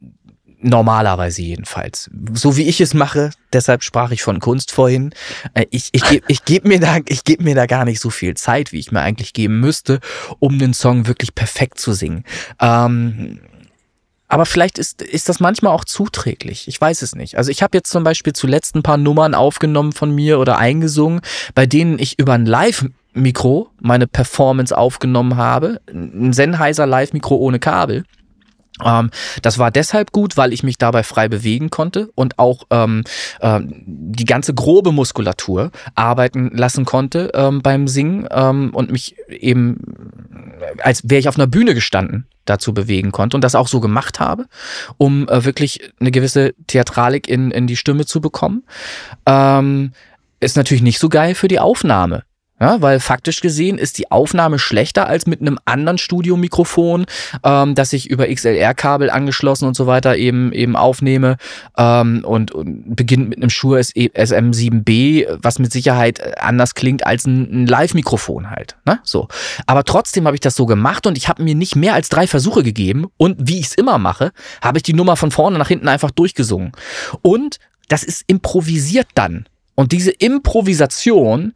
Normalerweise 0.61 1.41
jedenfalls. 1.41 2.09
So 2.33 2.57
wie 2.57 2.63
ich 2.67 2.81
es 2.81 2.93
mache, 2.93 3.31
deshalb 3.53 3.81
sprach 3.81 4.11
ich 4.11 4.21
von 4.23 4.39
Kunst 4.41 4.71
vorhin. 4.71 5.11
Äh, 5.53 5.65
Ich, 5.71 5.89
ich 5.93 6.03
gebe 6.03 6.25
ich 6.27 6.43
geb 6.43 6.65
mir, 6.65 6.79
da- 6.81 6.99
ich 7.07 7.23
geb 7.23 7.41
mir 7.41 7.55
da 7.55 7.65
gar 7.65 7.85
nicht 7.85 8.01
so 8.01 8.09
viel 8.09 8.35
Zeit, 8.35 8.73
wie 8.73 8.79
ich 8.79 8.91
mir 8.91 8.99
eigentlich 9.01 9.31
geben 9.33 9.61
müsste, 9.61 9.99
um 10.39 10.59
den 10.59 10.73
Song 10.73 11.07
wirklich 11.07 11.33
perfekt 11.33 11.79
zu 11.79 11.93
singen. 11.93 12.25
Ähm, 12.59 13.39
aber 14.27 14.45
vielleicht 14.45 14.77
ist, 14.77 15.01
ist 15.01 15.29
das 15.29 15.39
manchmal 15.39 15.73
auch 15.73 15.85
zuträglich. 15.85 16.67
Ich 16.67 16.79
weiß 16.79 17.01
es 17.03 17.15
nicht. 17.15 17.37
Also 17.37 17.49
ich 17.51 17.63
habe 17.63 17.77
jetzt 17.77 17.89
zum 17.89 18.03
Beispiel 18.03 18.33
zuletzt 18.33 18.75
ein 18.75 18.83
paar 18.83 18.97
Nummern 18.97 19.33
aufgenommen 19.33 19.91
von 19.93 20.13
mir 20.13 20.39
oder 20.39 20.57
eingesungen, 20.57 21.21
bei 21.55 21.65
denen 21.65 21.97
ich 21.97 22.19
über 22.19 22.33
ein 22.33 22.45
Live-Mikro 22.45 23.71
meine 23.79 24.07
Performance 24.07 24.77
aufgenommen 24.77 25.37
habe. 25.37 25.81
Ein 25.89 26.33
Sennheiser 26.33 26.85
Live-Mikro 26.85 27.37
ohne 27.37 27.59
Kabel. 27.59 28.03
Ähm, 28.83 29.11
das 29.41 29.57
war 29.57 29.71
deshalb 29.71 30.11
gut, 30.11 30.37
weil 30.37 30.53
ich 30.53 30.63
mich 30.63 30.77
dabei 30.77 31.03
frei 31.03 31.27
bewegen 31.27 31.69
konnte 31.69 32.09
und 32.15 32.39
auch 32.39 32.63
ähm, 32.69 33.03
ähm, 33.41 33.83
die 33.85 34.25
ganze 34.25 34.53
grobe 34.53 34.91
Muskulatur 34.91 35.71
arbeiten 35.95 36.51
lassen 36.53 36.85
konnte 36.85 37.31
ähm, 37.33 37.61
beim 37.61 37.87
Singen 37.87 38.27
ähm, 38.31 38.71
und 38.73 38.91
mich 38.91 39.15
eben, 39.29 39.77
als 40.81 41.09
wäre 41.09 41.19
ich 41.19 41.29
auf 41.29 41.37
einer 41.37 41.47
Bühne 41.47 41.73
gestanden, 41.73 42.27
dazu 42.45 42.73
bewegen 42.73 43.11
konnte 43.11 43.37
und 43.37 43.43
das 43.43 43.55
auch 43.55 43.67
so 43.67 43.79
gemacht 43.79 44.19
habe, 44.19 44.47
um 44.97 45.27
äh, 45.27 45.45
wirklich 45.45 45.91
eine 45.99 46.11
gewisse 46.11 46.53
Theatralik 46.67 47.27
in, 47.27 47.51
in 47.51 47.67
die 47.67 47.77
Stimme 47.77 48.05
zu 48.05 48.21
bekommen. 48.21 48.63
Ähm, 49.25 49.91
ist 50.39 50.57
natürlich 50.57 50.83
nicht 50.83 50.99
so 50.99 51.09
geil 51.09 51.35
für 51.35 51.47
die 51.47 51.59
Aufnahme. 51.59 52.23
Ja, 52.59 52.81
weil 52.81 52.99
faktisch 52.99 53.39
gesehen 53.39 53.77
ist 53.77 53.97
die 53.97 54.11
Aufnahme 54.11 54.59
schlechter 54.59 55.07
als 55.07 55.25
mit 55.25 55.39
einem 55.39 55.59
anderen 55.63 55.97
Studiomikrofon, 55.97 57.05
ähm, 57.43 57.73
das 57.73 57.93
ich 57.93 58.09
über 58.09 58.27
XLR-Kabel 58.27 59.09
angeschlossen 59.09 59.65
und 59.65 59.75
so 59.75 59.87
weiter 59.87 60.17
eben 60.17 60.51
eben 60.51 60.75
aufnehme 60.75 61.37
ähm, 61.77 62.23
und, 62.25 62.51
und 62.51 62.95
beginnt 62.95 63.29
mit 63.29 63.37
einem 63.37 63.49
Shure 63.49 63.79
SM7B, 63.79 65.37
was 65.41 65.59
mit 65.59 65.71
Sicherheit 65.71 66.37
anders 66.41 66.75
klingt 66.75 67.05
als 67.05 67.25
ein, 67.25 67.63
ein 67.63 67.67
Live-Mikrofon 67.67 68.49
halt. 68.49 68.75
Ne? 68.85 68.99
So, 69.03 69.29
aber 69.65 69.85
trotzdem 69.85 70.25
habe 70.25 70.35
ich 70.35 70.41
das 70.41 70.55
so 70.55 70.65
gemacht 70.65 71.07
und 71.07 71.17
ich 71.17 71.29
habe 71.29 71.43
mir 71.43 71.55
nicht 71.55 71.77
mehr 71.77 71.93
als 71.93 72.09
drei 72.09 72.27
Versuche 72.27 72.63
gegeben 72.63 73.07
und 73.15 73.37
wie 73.47 73.59
ich 73.59 73.67
es 73.67 73.75
immer 73.75 73.97
mache, 73.97 74.31
habe 74.61 74.79
ich 74.79 74.83
die 74.83 74.93
Nummer 74.93 75.15
von 75.15 75.31
vorne 75.31 75.57
nach 75.57 75.69
hinten 75.69 75.87
einfach 75.87 76.11
durchgesungen 76.11 76.73
und 77.21 77.59
das 77.87 78.03
ist 78.03 78.23
improvisiert 78.27 79.07
dann 79.15 79.45
und 79.75 79.93
diese 79.93 80.11
Improvisation 80.11 81.53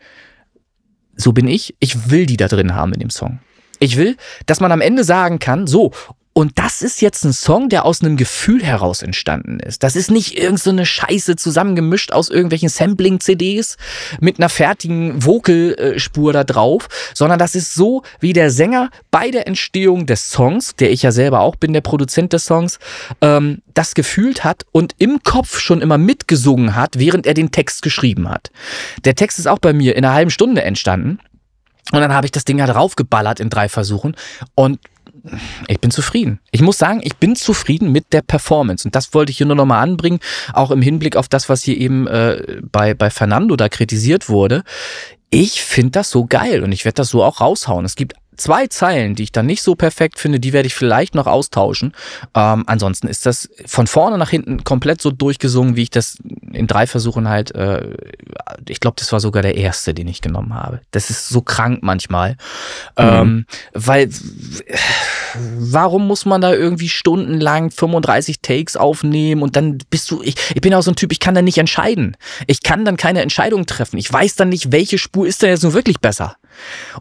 so 1.15 1.31
bin 1.33 1.47
ich, 1.47 1.75
ich 1.79 2.09
will 2.09 2.25
die 2.25 2.37
da 2.37 2.47
drin 2.47 2.75
haben 2.75 2.93
in 2.93 2.99
dem 2.99 3.09
Song. 3.09 3.39
Ich 3.79 3.97
will, 3.97 4.17
dass 4.45 4.59
man 4.59 4.71
am 4.71 4.81
Ende 4.81 5.03
sagen 5.03 5.39
kann, 5.39 5.67
so, 5.67 5.91
und 6.33 6.57
das 6.57 6.81
ist 6.81 7.01
jetzt 7.01 7.23
ein 7.25 7.33
Song, 7.33 7.69
der 7.69 7.85
aus 7.85 8.01
einem 8.01 8.17
Gefühl 8.17 8.63
heraus 8.63 9.03
entstanden 9.03 9.59
ist. 9.59 9.83
Das 9.83 9.95
ist 9.95 10.09
nicht 10.09 10.35
irgendeine 10.35 10.81
so 10.81 10.85
Scheiße 10.85 11.35
zusammengemischt 11.35 12.11
aus 12.11 12.29
irgendwelchen 12.29 12.69
Sampling-CDs 12.69 13.77
mit 14.19 14.39
einer 14.39 14.49
fertigen 14.49 15.23
Vocalspur 15.23 16.33
da 16.33 16.43
drauf, 16.43 16.89
sondern 17.13 17.37
das 17.37 17.53
ist 17.53 17.75
so, 17.75 18.01
wie 18.19 18.33
der 18.33 18.49
Sänger 18.49 18.89
bei 19.11 19.29
der 19.29 19.47
Entstehung 19.47 20.07
des 20.07 20.31
Songs, 20.31 20.75
der 20.75 20.91
ich 20.91 21.03
ja 21.03 21.11
selber 21.11 21.41
auch 21.41 21.55
bin, 21.55 21.71
der 21.71 21.81
Produzent 21.81 22.33
des 22.33 22.45
Songs, 22.45 22.79
ähm, 23.21 23.61
das 23.75 23.93
gefühlt 23.93 24.43
hat 24.43 24.65
und 24.71 24.95
im 24.97 25.21
Kopf 25.23 25.59
schon 25.59 25.81
immer 25.81 25.99
mitgesungen 25.99 26.75
hat, 26.75 26.97
während 26.97 27.27
er 27.27 27.35
den 27.35 27.51
Text 27.51 27.83
geschrieben 27.83 28.27
hat. 28.27 28.49
Der 29.05 29.13
Text 29.13 29.37
ist 29.37 29.47
auch 29.47 29.59
bei 29.59 29.73
mir 29.73 29.95
in 29.95 30.03
einer 30.03 30.15
halben 30.15 30.31
Stunde 30.31 30.63
entstanden. 30.63 31.19
Und 31.91 31.99
dann 31.99 32.13
habe 32.13 32.25
ich 32.25 32.31
das 32.31 32.45
Ding 32.45 32.61
halt 32.61 32.73
raufgeballert 32.73 33.39
in 33.39 33.49
drei 33.49 33.67
Versuchen 33.69 34.15
und 34.55 34.79
ich 35.67 35.79
bin 35.79 35.91
zufrieden. 35.91 36.39
Ich 36.51 36.61
muss 36.61 36.77
sagen, 36.77 37.01
ich 37.03 37.15
bin 37.15 37.35
zufrieden 37.35 37.91
mit 37.91 38.11
der 38.11 38.21
Performance. 38.21 38.87
Und 38.87 38.95
das 38.95 39.13
wollte 39.13 39.31
ich 39.31 39.37
hier 39.37 39.47
nur 39.47 39.55
nochmal 39.55 39.81
anbringen, 39.81 40.19
auch 40.53 40.71
im 40.71 40.81
Hinblick 40.81 41.15
auf 41.15 41.27
das, 41.27 41.49
was 41.49 41.63
hier 41.63 41.77
eben 41.77 42.07
äh, 42.07 42.61
bei, 42.71 42.93
bei 42.93 43.09
Fernando 43.09 43.55
da 43.55 43.69
kritisiert 43.69 44.29
wurde. 44.29 44.63
Ich 45.29 45.63
finde 45.63 45.91
das 45.91 46.09
so 46.09 46.25
geil 46.25 46.63
und 46.63 46.71
ich 46.71 46.85
werde 46.85 46.95
das 46.95 47.09
so 47.09 47.23
auch 47.23 47.41
raushauen. 47.41 47.85
Es 47.85 47.95
gibt 47.95 48.13
zwei 48.37 48.67
Zeilen, 48.67 49.15
die 49.15 49.23
ich 49.23 49.31
dann 49.31 49.45
nicht 49.45 49.61
so 49.61 49.75
perfekt 49.75 50.19
finde, 50.19 50.39
die 50.39 50.53
werde 50.53 50.67
ich 50.67 50.75
vielleicht 50.75 51.15
noch 51.15 51.27
austauschen. 51.27 51.93
Ähm, 52.35 52.63
ansonsten 52.67 53.07
ist 53.07 53.25
das 53.25 53.49
von 53.65 53.87
vorne 53.87 54.17
nach 54.17 54.29
hinten 54.29 54.63
komplett 54.63 55.01
so 55.01 55.11
durchgesungen, 55.11 55.75
wie 55.75 55.83
ich 55.83 55.89
das 55.89 56.17
in 56.51 56.67
drei 56.67 56.87
Versuchen 56.87 57.27
halt, 57.27 57.53
äh, 57.55 57.95
ich 58.67 58.79
glaube, 58.79 58.95
das 58.99 59.11
war 59.11 59.19
sogar 59.19 59.41
der 59.41 59.55
erste, 59.55 59.93
den 59.93 60.07
ich 60.07 60.21
genommen 60.21 60.53
habe. 60.53 60.81
Das 60.91 61.09
ist 61.09 61.29
so 61.29 61.41
krank 61.41 61.79
manchmal. 61.81 62.31
Mhm. 62.97 63.03
Ähm, 63.03 63.45
weil, 63.73 64.09
warum 65.57 66.07
muss 66.07 66.25
man 66.25 66.41
da 66.41 66.53
irgendwie 66.53 66.89
stundenlang 66.89 67.71
35 67.71 68.41
Takes 68.41 68.75
aufnehmen 68.75 69.41
und 69.41 69.55
dann 69.55 69.79
bist 69.89 70.09
du, 70.11 70.21
ich, 70.21 70.35
ich 70.53 70.61
bin 70.61 70.73
auch 70.73 70.81
so 70.83 70.91
ein 70.91 70.95
Typ, 70.95 71.11
ich 71.11 71.19
kann 71.19 71.35
da 71.35 71.41
nicht 71.41 71.57
entscheiden. 71.57 72.17
Ich 72.47 72.63
kann 72.63 72.85
dann 72.85 72.97
keine 72.97 73.21
Entscheidung 73.21 73.65
treffen. 73.65 73.97
Ich 73.97 74.11
weiß 74.11 74.35
dann 74.35 74.49
nicht, 74.49 74.71
welche 74.71 74.97
Spur 74.97 75.27
ist 75.27 75.41
denn 75.41 75.49
jetzt 75.49 75.63
nun 75.63 75.73
wirklich 75.73 75.99
besser. 75.99 76.35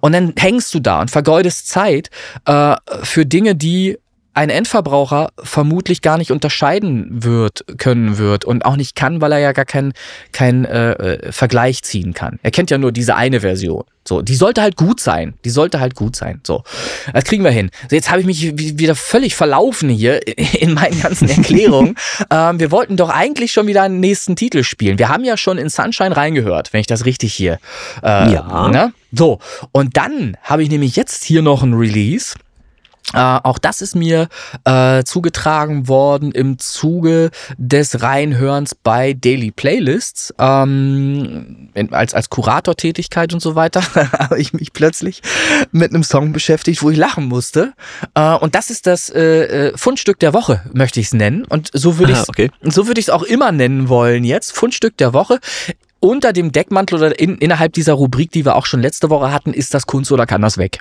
Und 0.01 0.13
dann 0.13 0.33
hängst 0.37 0.75
du 0.75 0.81
da 0.81 1.01
und 1.01 1.11
vergeudest 1.11 1.69
Zeit 1.69 2.11
äh, 2.47 2.77
für 3.03 3.27
Dinge, 3.27 3.55
die 3.55 3.99
ein 4.35 4.51
Endverbraucher 4.51 5.31
vermutlich 5.43 6.03
gar 6.03 6.19
nicht 6.19 6.31
unterscheiden 6.31 7.23
wird, 7.25 7.65
können 7.79 8.19
wird 8.19 8.45
und 8.45 8.65
auch 8.65 8.77
nicht 8.77 8.97
kann, 8.97 9.21
weil 9.21 9.33
er 9.33 9.39
ja 9.39 9.53
gar 9.53 9.65
keinen 9.65 9.93
kein, 10.33 10.65
äh, 10.65 10.93
äh, 10.93 11.33
Vergleich 11.33 11.83
ziehen 11.83 12.15
kann. 12.15 12.39
Er 12.43 12.51
kennt 12.51 12.71
ja 12.71 12.79
nur 12.79 12.93
diese 12.93 13.15
eine 13.15 13.41
Version. 13.41 13.85
So, 14.05 14.21
die 14.21 14.35
sollte 14.35 14.63
halt 14.63 14.77
gut 14.77 14.99
sein. 14.99 15.35
Die 15.45 15.51
sollte 15.51 15.79
halt 15.79 15.95
gut 15.95 16.17
sein. 16.17 16.41
So, 16.45 16.65
das 17.13 17.25
kriegen 17.25 17.45
wir 17.45 17.53
hin. 17.53 17.71
So, 17.89 17.95
jetzt 17.95 18.11
habe 18.11 18.21
ich 18.21 18.27
mich 18.27 18.59
wieder 18.59 18.97
völlig 18.97 19.37
verlaufen 19.37 19.89
hier 19.89 20.27
in 20.61 20.75
meinen 20.75 21.01
ganzen 21.01 21.29
Erklärungen. 21.29 21.95
ähm, 22.31 22.59
wir 22.59 22.73
wollten 22.73 22.97
doch 22.97 23.11
eigentlich 23.11 23.53
schon 23.53 23.67
wieder 23.69 23.83
einen 23.83 24.01
nächsten 24.01 24.35
Titel 24.35 24.65
spielen. 24.65 24.99
Wir 24.99 25.09
haben 25.09 25.25
ja 25.25 25.37
schon 25.37 25.57
in 25.57 25.69
Sunshine 25.69 26.17
reingehört, 26.17 26.73
wenn 26.73 26.81
ich 26.81 26.89
das 26.89 27.05
richtig 27.05 27.35
hier. 27.35 27.59
Äh, 28.03 28.33
Ja. 28.33 28.69
Ne? 28.69 28.93
So, 29.13 29.39
und 29.73 29.97
dann 29.97 30.37
habe 30.43 30.63
ich 30.63 30.71
nämlich 30.71 30.97
jetzt 30.97 31.23
hier 31.23 31.43
noch 31.43 31.63
ein 31.63 31.75
Release. 31.75 32.35
Äh, 33.15 33.19
auch 33.19 33.59
das 33.59 33.83
ist 33.83 33.95
mir 33.95 34.29
äh, 34.65 35.05
zugetragen 35.05 35.89
worden 35.89 36.33
im 36.33 36.59
Zuge 36.59 37.31
des 37.59 38.03
Reinhörens 38.03 38.75
bei 38.75 39.13
Daily 39.13 39.51
Playlists. 39.51 40.33
Ähm, 40.39 41.71
als, 41.91 42.15
als 42.15 42.31
Kuratortätigkeit 42.31 43.33
und 43.35 43.41
so 43.41 43.55
weiter 43.55 43.83
habe 43.95 44.41
ich 44.41 44.53
mich 44.53 44.73
plötzlich 44.73 45.23
mit 45.73 45.93
einem 45.93 46.05
Song 46.05 46.33
beschäftigt, 46.33 46.83
wo 46.83 46.91
ich 46.91 46.97
lachen 46.97 47.27
musste. 47.27 47.75
Äh, 48.15 48.35
und 48.37 48.55
das 48.55 48.71
ist 48.71 48.87
das 48.87 49.11
äh, 49.11 49.23
äh, 49.23 49.77
Fundstück 49.77 50.19
der 50.19 50.33
Woche, 50.33 50.63
möchte 50.73 51.01
ich 51.01 51.07
es 51.07 51.15
nennen. 51.15 51.45
Und 51.45 51.71
so 51.73 51.99
würde 51.99 52.13
ich 52.13 52.19
es 52.19 52.29
okay. 52.29 52.51
so 52.63 52.87
würde 52.87 53.01
ich 53.01 53.07
es 53.07 53.11
auch 53.11 53.23
immer 53.25 53.53
nennen 53.53 53.89
wollen 53.89 54.25
jetzt. 54.25 54.53
Fundstück 54.53 54.97
der 54.97 55.13
Woche. 55.13 55.39
Unter 56.05 56.33
dem 56.33 56.51
Deckmantel 56.51 56.99
oder 56.99 57.19
in, 57.21 57.39
innerhalb 57.39 57.75
dieser 57.75 57.93
Rubrik, 57.93 58.33
die 58.33 58.45
wir 58.45 58.57
auch 58.57 58.67
schon 58.67 58.83
letzte 58.83 59.09
Woche 59.09 59.31
hatten, 59.31 59.55
ist 59.55 59.73
das 59.73 59.87
Kunst 59.87 60.11
oder 60.11 60.27
kann 60.27 60.43
das 60.43 60.59
weg? 60.59 60.81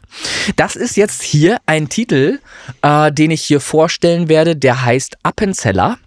Das 0.56 0.76
ist 0.76 0.98
jetzt 0.98 1.22
hier 1.22 1.58
ein 1.68 1.90
Titel, 1.90 2.40
äh, 2.82 3.12
den 3.12 3.30
ich 3.30 3.44
hier 3.44 3.60
vorstellen 3.60 4.30
werde, 4.30 4.56
der 4.56 4.84
heißt 4.84 5.18
Appenzeller. 5.22 6.00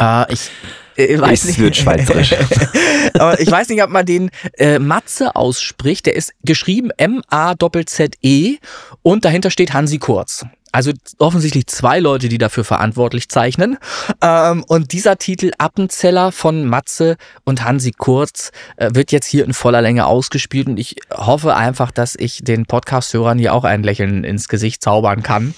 Äh, 0.00 0.32
ich 0.32 0.50
äh, 0.96 1.20
weiß 1.20 1.42
Es 1.42 1.44
nicht, 1.46 1.58
wird 1.60 1.76
schweizerisch. 1.76 2.34
aber 3.14 3.38
ich 3.38 3.48
weiß 3.48 3.68
nicht, 3.68 3.80
ob 3.80 3.90
man 3.90 4.04
den 4.04 4.30
äh, 4.58 4.80
Matze 4.80 5.36
ausspricht. 5.36 6.06
Der 6.06 6.16
ist 6.16 6.32
geschrieben 6.42 6.90
M-A-Z-Z-E 6.96 8.56
und 9.02 9.24
dahinter 9.24 9.50
steht 9.50 9.72
Hansi 9.72 9.98
Kurz. 9.98 10.44
Also 10.72 10.92
offensichtlich 11.18 11.66
zwei 11.66 11.98
Leute, 11.98 12.28
die 12.28 12.38
dafür 12.38 12.64
verantwortlich 12.64 13.28
zeichnen. 13.28 13.78
Ähm, 14.20 14.64
und 14.64 14.92
dieser 14.92 15.16
Titel 15.18 15.50
Appenzeller 15.58 16.30
von 16.30 16.64
Matze 16.64 17.16
und 17.44 17.64
Hansi 17.64 17.90
Kurz 17.90 18.52
äh, 18.76 18.90
wird 18.92 19.10
jetzt 19.10 19.26
hier 19.26 19.44
in 19.44 19.52
voller 19.52 19.82
Länge 19.82 20.06
ausgespielt. 20.06 20.68
Und 20.68 20.78
ich 20.78 20.96
hoffe 21.12 21.56
einfach, 21.56 21.90
dass 21.90 22.14
ich 22.16 22.40
den 22.42 22.66
Podcast-Hörern 22.66 23.38
hier 23.38 23.52
auch 23.54 23.64
ein 23.64 23.82
Lächeln 23.82 24.22
ins 24.22 24.48
Gesicht 24.48 24.82
zaubern 24.82 25.22
kann, 25.22 25.54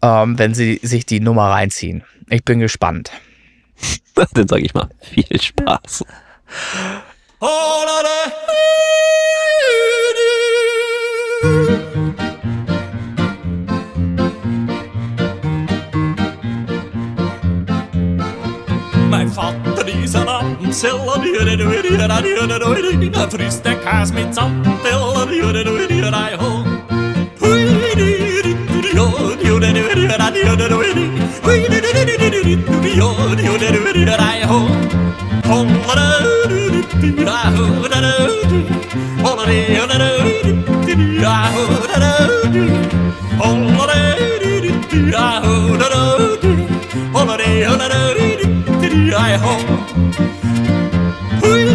ähm, 0.00 0.38
wenn 0.38 0.54
sie 0.54 0.80
sich 0.82 1.04
die 1.04 1.20
Nummer 1.20 1.50
reinziehen. 1.50 2.04
Ich 2.30 2.44
bin 2.44 2.60
gespannt. 2.60 3.10
Dann 4.14 4.48
sage 4.48 4.62
ich 4.62 4.72
mal, 4.72 4.88
viel 5.00 5.40
Spaß. 5.40 6.04
Mein 7.40 7.50
namn 20.24 20.72
Sällan 20.72 21.26
gör 21.34 21.44
det, 21.44 21.56
det 21.56 21.88
gör 21.88 22.08
han, 22.08 22.24
gör 22.24 22.46
det, 22.46 22.58
då 22.58 22.72
är 22.72 22.82
det 22.82 22.98
dina 23.00 23.30
frysta 23.30 23.74
kast 23.74 24.14
mitt 24.14 24.34
samt 24.34 24.66
Sällan 24.84 25.34
gör 25.38 25.52
det, 25.52 25.88
det 25.88 25.94
gör 25.94 26.12
han, 26.12 26.30
ja 26.32 26.64
Oh, 27.46 27.74
mit 48.94 49.12
Samteller, 49.12 49.42
ho. 49.42 49.56
Mein 51.42 51.74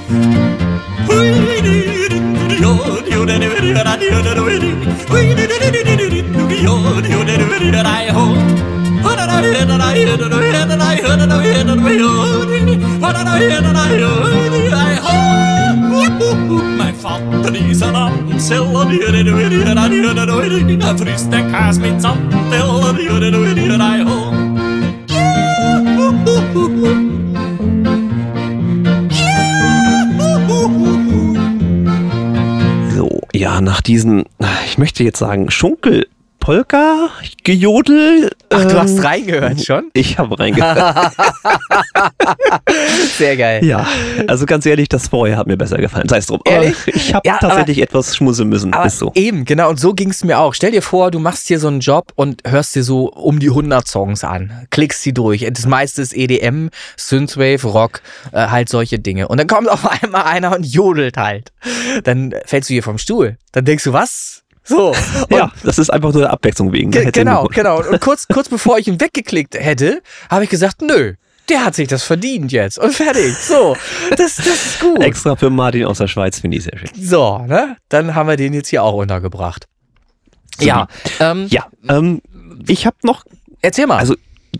Mein 16.77 16.95
Vater 16.95 17.55
ist 17.55 17.83
ein 17.83 17.95
Amtseller, 17.95 18.87
er 20.87 20.97
frisst 20.97 21.31
den 21.31 21.51
Käse 21.51 21.79
mit 21.81 22.01
Samteller, 22.01 22.95
So, 24.07 24.20
nach 33.81 33.85
diesen, 33.87 34.25
ich 34.67 34.77
möchte 34.77 35.03
jetzt 35.03 35.17
sagen, 35.17 35.49
Schunkel. 35.49 36.07
Polka, 36.39 37.09
Gejodel. 37.43 38.29
Ach, 38.53 38.65
du 38.65 38.79
hast 38.79 38.97
ähm, 38.97 39.05
reingehört 39.05 39.63
schon? 39.65 39.89
Ich 39.93 40.17
habe 40.17 40.37
reingehört. 40.39 41.13
Sehr 43.17 43.37
geil. 43.37 43.63
ja, 43.65 43.87
also 44.27 44.45
ganz 44.45 44.65
ehrlich, 44.65 44.89
das 44.89 45.07
vorher 45.09 45.37
hat 45.37 45.47
mir 45.47 45.57
besser 45.57 45.77
gefallen. 45.77 46.07
Sei 46.09 46.17
es 46.17 46.27
drum. 46.27 46.41
Aber 46.45 46.55
Ehrlich? 46.55 46.75
ich 46.87 47.13
habe 47.13 47.27
Ja, 47.27 47.33
aber- 47.39 47.47
tatsächlich 47.49 47.81
etwas 47.81 48.15
schmusen 48.15 48.49
müssen. 48.49 48.73
Aber 48.73 48.85
ist 48.85 48.97
so. 48.99 49.11
eben, 49.15 49.45
genau, 49.45 49.69
und 49.69 49.79
so 49.79 49.93
ging 49.93 50.09
es 50.09 50.23
mir 50.23 50.39
auch. 50.39 50.53
Stell 50.53 50.71
dir 50.71 50.81
vor, 50.81 51.11
du 51.11 51.19
machst 51.19 51.47
hier 51.47 51.59
so 51.59 51.67
einen 51.67 51.79
Job 51.79 52.11
und 52.15 52.41
hörst 52.45 52.75
dir 52.75 52.83
so 52.83 53.09
um 53.09 53.39
die 53.39 53.49
100 53.49 53.87
Songs 53.87 54.23
an, 54.23 54.67
klickst 54.69 55.01
sie 55.03 55.13
durch. 55.13 55.47
Das 55.51 55.65
meiste 55.65 56.01
ist 56.01 56.15
EDM, 56.15 56.69
Synthwave, 56.97 57.65
Rock, 57.67 58.01
äh, 58.31 58.47
halt 58.47 58.69
solche 58.69 58.99
Dinge. 58.99 59.27
Und 59.27 59.39
dann 59.39 59.47
kommt 59.47 59.69
auf 59.69 59.87
einmal 59.87 60.23
einer 60.23 60.55
und 60.55 60.65
jodelt 60.65 61.17
halt. 61.17 61.51
Dann 62.03 62.33
fällst 62.45 62.69
du 62.69 62.73
hier 62.73 62.83
vom 62.83 62.97
Stuhl. 62.97 63.37
Dann 63.51 63.65
denkst 63.65 63.83
du, 63.83 63.93
was? 63.93 64.43
So. 64.63 64.93
Ja, 65.29 65.51
das 65.63 65.79
ist 65.79 65.89
einfach 65.89 66.13
nur 66.13 66.21
der 66.23 66.31
Abwechslung 66.31 66.71
wegen. 66.71 66.91
Ge 66.91 67.03
Herzlichen 67.05 67.27
genau, 67.27 67.45
genau. 67.47 67.81
Und 67.87 67.99
kurz, 68.01 68.27
kurz 68.27 68.49
bevor 68.49 68.77
ich 68.77 68.87
ihn 68.87 68.99
weggeklickt 68.99 69.55
hätte, 69.55 70.01
habe 70.29 70.43
ich 70.43 70.49
gesagt, 70.49 70.81
nö, 70.81 71.13
der 71.49 71.65
hat 71.65 71.75
sich 71.75 71.87
das 71.87 72.03
verdient 72.03 72.51
jetzt. 72.51 72.77
Und 72.79 72.93
fertig. 72.93 73.35
So, 73.35 73.75
das, 74.11 74.35
das 74.37 74.47
ist 74.47 74.79
gut. 74.79 75.01
Extra 75.01 75.35
für 75.35 75.49
Martin 75.49 75.85
aus 75.85 75.97
der 75.97 76.07
Schweiz 76.07 76.39
finde 76.39 76.57
ich 76.57 76.63
sehr 76.63 76.77
schön. 76.77 76.89
So, 76.99 77.39
ne? 77.39 77.75
Dann 77.89 78.15
haben 78.15 78.29
wir 78.29 78.37
den 78.37 78.53
jetzt 78.53 78.69
hier 78.69 78.83
auch 78.83 78.93
untergebracht. 78.93 79.65
Ja, 80.59 80.87
ähm, 81.19 81.47
Ja, 81.49 81.65
ähm, 81.89 82.21
ich 82.67 82.85
habe 82.85 82.95
noch, 83.03 83.23
erzähl 83.61 83.87
mal. 83.87 83.97
also 83.97 84.13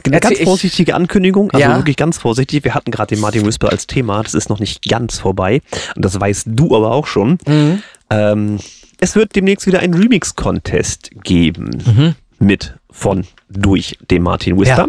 eine 0.06 0.16
Erzähl 0.16 0.30
ganz 0.30 0.40
ich- 0.40 0.46
vorsichtige 0.46 0.96
Ankündigung, 0.96 1.52
also 1.52 1.62
Ja. 1.66 1.78
wirklich 1.78 1.98
ganz 1.98 2.18
vorsichtig. 2.18 2.64
Wir 2.64 2.74
hatten 2.74 2.92
gerade 2.92 3.14
den 3.16 3.22
Martin 3.22 3.46
Whisper 3.46 3.70
als 3.70 3.86
Thema, 3.88 4.24
das 4.24 4.34
ist 4.34 4.50
noch 4.50 4.60
nicht 4.60 4.84
ganz 4.90 5.20
vorbei. 5.20 5.62
Und 5.96 6.04
das 6.04 6.20
weißt 6.20 6.46
du 6.48 6.76
aber 6.76 6.92
auch 6.92 7.06
schon. 7.08 7.38
Mhm. 7.46 7.84
Ähm, 8.10 8.58
es 9.02 9.16
wird 9.18 9.36
demnächst 9.36 9.68
wieder 9.68 9.80
einen 9.80 9.94
Remix-Contest 9.96 11.12
geben. 11.24 11.70
Mhm. 11.86 12.16
Mit, 12.40 12.76
von, 12.90 13.26
durch 13.50 13.98
den 14.10 14.24
Martin 14.24 14.58
Whisper. 14.60 14.88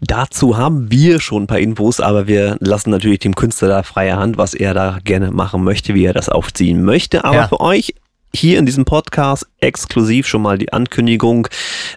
Dazu 0.00 0.56
haben 0.56 0.90
wir 0.90 1.20
schon 1.20 1.44
ein 1.44 1.46
paar 1.46 1.58
Infos, 1.58 2.00
aber 2.00 2.26
wir 2.26 2.56
lassen 2.60 2.90
natürlich 2.90 3.20
dem 3.20 3.34
Künstler 3.34 3.68
da 3.68 3.82
freie 3.82 4.16
Hand, 4.16 4.36
was 4.38 4.54
er 4.54 4.74
da 4.74 4.98
gerne 5.04 5.30
machen 5.30 5.64
möchte, 5.64 5.94
wie 5.94 6.04
er 6.04 6.12
das 6.12 6.28
aufziehen 6.28 6.84
möchte. 6.84 7.24
Aber 7.24 7.36
Ja. 7.36 7.48
für 7.48 7.60
euch 7.60 7.94
hier 8.34 8.58
in 8.58 8.66
diesem 8.66 8.84
Podcast 8.84 9.46
exklusiv 9.58 10.26
schon 10.26 10.42
mal 10.42 10.56
die 10.58 10.72
Ankündigung. 10.72 11.48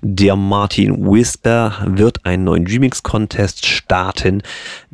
Der 0.01 0.35
Martin 0.35 1.05
Whisper 1.05 1.75
wird 1.85 2.25
einen 2.25 2.45
neuen 2.45 2.65
Remix-Contest 2.65 3.65
starten. 3.67 4.41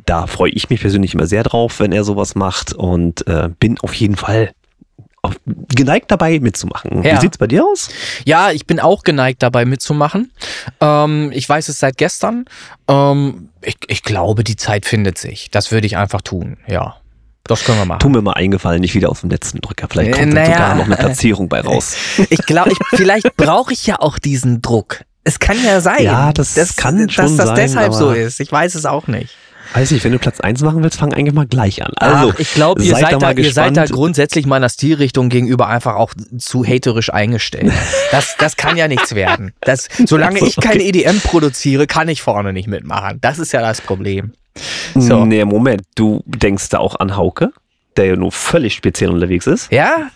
Da 0.04 0.26
freue 0.26 0.50
ich 0.50 0.68
mich 0.70 0.80
persönlich 0.80 1.14
immer 1.14 1.26
sehr 1.26 1.42
drauf, 1.44 1.80
wenn 1.80 1.92
er 1.92 2.04
sowas 2.04 2.34
macht 2.34 2.72
und 2.74 3.26
äh, 3.26 3.48
bin 3.58 3.78
auf 3.80 3.94
jeden 3.94 4.16
Fall 4.16 4.50
auf, 5.30 5.40
geneigt 5.74 6.10
dabei 6.10 6.38
mitzumachen. 6.40 7.02
Ja. 7.02 7.16
Wie 7.16 7.20
sieht's 7.20 7.38
bei 7.38 7.46
dir 7.46 7.64
aus? 7.64 7.88
Ja, 8.24 8.50
ich 8.50 8.66
bin 8.66 8.80
auch 8.80 9.02
geneigt 9.02 9.42
dabei 9.42 9.64
mitzumachen. 9.64 10.32
Ähm, 10.80 11.30
ich 11.32 11.48
weiß 11.48 11.68
es 11.68 11.78
seit 11.78 11.96
gestern. 11.96 12.44
Ähm, 12.88 13.48
ich, 13.62 13.76
ich 13.88 14.02
glaube, 14.02 14.44
die 14.44 14.56
Zeit 14.56 14.86
findet 14.86 15.18
sich. 15.18 15.50
Das 15.50 15.72
würde 15.72 15.86
ich 15.86 15.96
einfach 15.96 16.20
tun. 16.20 16.56
Ja, 16.66 16.96
das 17.44 17.64
können 17.64 17.78
wir 17.78 17.84
machen. 17.86 18.00
Tu 18.00 18.08
mir 18.08 18.22
mal 18.22 18.34
eingefallen, 18.34 18.80
nicht 18.80 18.94
wieder 18.94 19.08
auf 19.10 19.20
den 19.22 19.30
letzten 19.30 19.60
Drücker. 19.60 19.88
Vielleicht 19.90 20.10
Äh, 20.10 20.12
kommt 20.12 20.34
dann 20.36 20.42
naja. 20.44 20.52
sogar 20.52 20.74
noch 20.76 20.84
eine 20.86 20.96
Platzierung 20.96 21.48
bei 21.48 21.60
raus. 21.60 21.96
Ich 22.30 22.44
glaube, 22.46 22.70
ich, 22.72 22.78
vielleicht 22.96 23.36
brauche 23.36 23.72
ich 23.72 23.86
ja 23.86 23.96
auch 23.98 24.18
diesen 24.18 24.62
Druck. 24.62 25.00
Es 25.24 25.38
kann 25.38 25.56
ja 25.64 25.80
sein, 25.80 26.02
Ja, 26.02 26.32
das 26.32 26.54
kann 26.76 27.06
dass 27.06 27.14
schon 27.14 27.36
das 27.36 27.48
sein, 27.48 27.56
deshalb 27.56 27.92
so 27.92 28.12
ist. 28.12 28.40
Ich 28.40 28.50
weiß 28.50 28.74
es 28.74 28.86
auch 28.86 29.06
nicht. 29.06 29.34
Weiß 29.74 29.92
nicht, 29.92 30.04
wenn 30.04 30.12
du 30.12 30.18
Platz 30.18 30.40
1 30.40 30.62
machen 30.62 30.82
willst, 30.82 30.98
fang 30.98 31.12
eigentlich 31.14 31.34
mal 31.34 31.46
gleich 31.46 31.84
an. 31.84 31.92
Also, 31.96 32.32
Ach, 32.34 32.38
ich 32.38 32.54
glaube, 32.54 32.82
ihr, 32.82 32.90
seid 32.90 33.02
seid 33.02 33.12
da 33.12 33.18
da, 33.18 33.26
mal 33.26 33.38
ihr 33.38 33.52
seid 33.52 33.76
da 33.76 33.84
grundsätzlich 33.86 34.46
meiner 34.46 34.68
Stilrichtung 34.68 35.28
gegenüber 35.28 35.68
einfach 35.68 35.94
auch 35.94 36.12
zu 36.38 36.64
haterisch 36.64 37.12
eingestellt. 37.12 37.72
Das, 38.10 38.36
das 38.38 38.56
kann 38.56 38.76
ja 38.76 38.88
nichts 38.88 39.14
werden. 39.14 39.52
Das, 39.60 39.88
solange 40.06 40.40
ich 40.46 40.56
keine 40.56 40.82
EDM 40.82 41.20
produziere, 41.20 41.86
kann 41.86 42.08
ich 42.08 42.22
vorne 42.22 42.52
nicht 42.52 42.66
mitmachen. 42.68 43.18
Das 43.20 43.38
ist 43.38 43.52
ja 43.52 43.60
das 43.60 43.80
Problem. 43.80 44.32
So. 44.94 45.24
Nee, 45.24 45.44
Moment, 45.44 45.82
du 45.94 46.22
denkst 46.26 46.68
da 46.70 46.78
auch 46.78 46.98
an 46.98 47.16
Hauke, 47.16 47.52
der 47.96 48.06
ja 48.06 48.16
nur 48.16 48.32
völlig 48.32 48.74
speziell 48.74 49.10
unterwegs 49.10 49.46
ist. 49.46 49.70
Ja? 49.72 50.10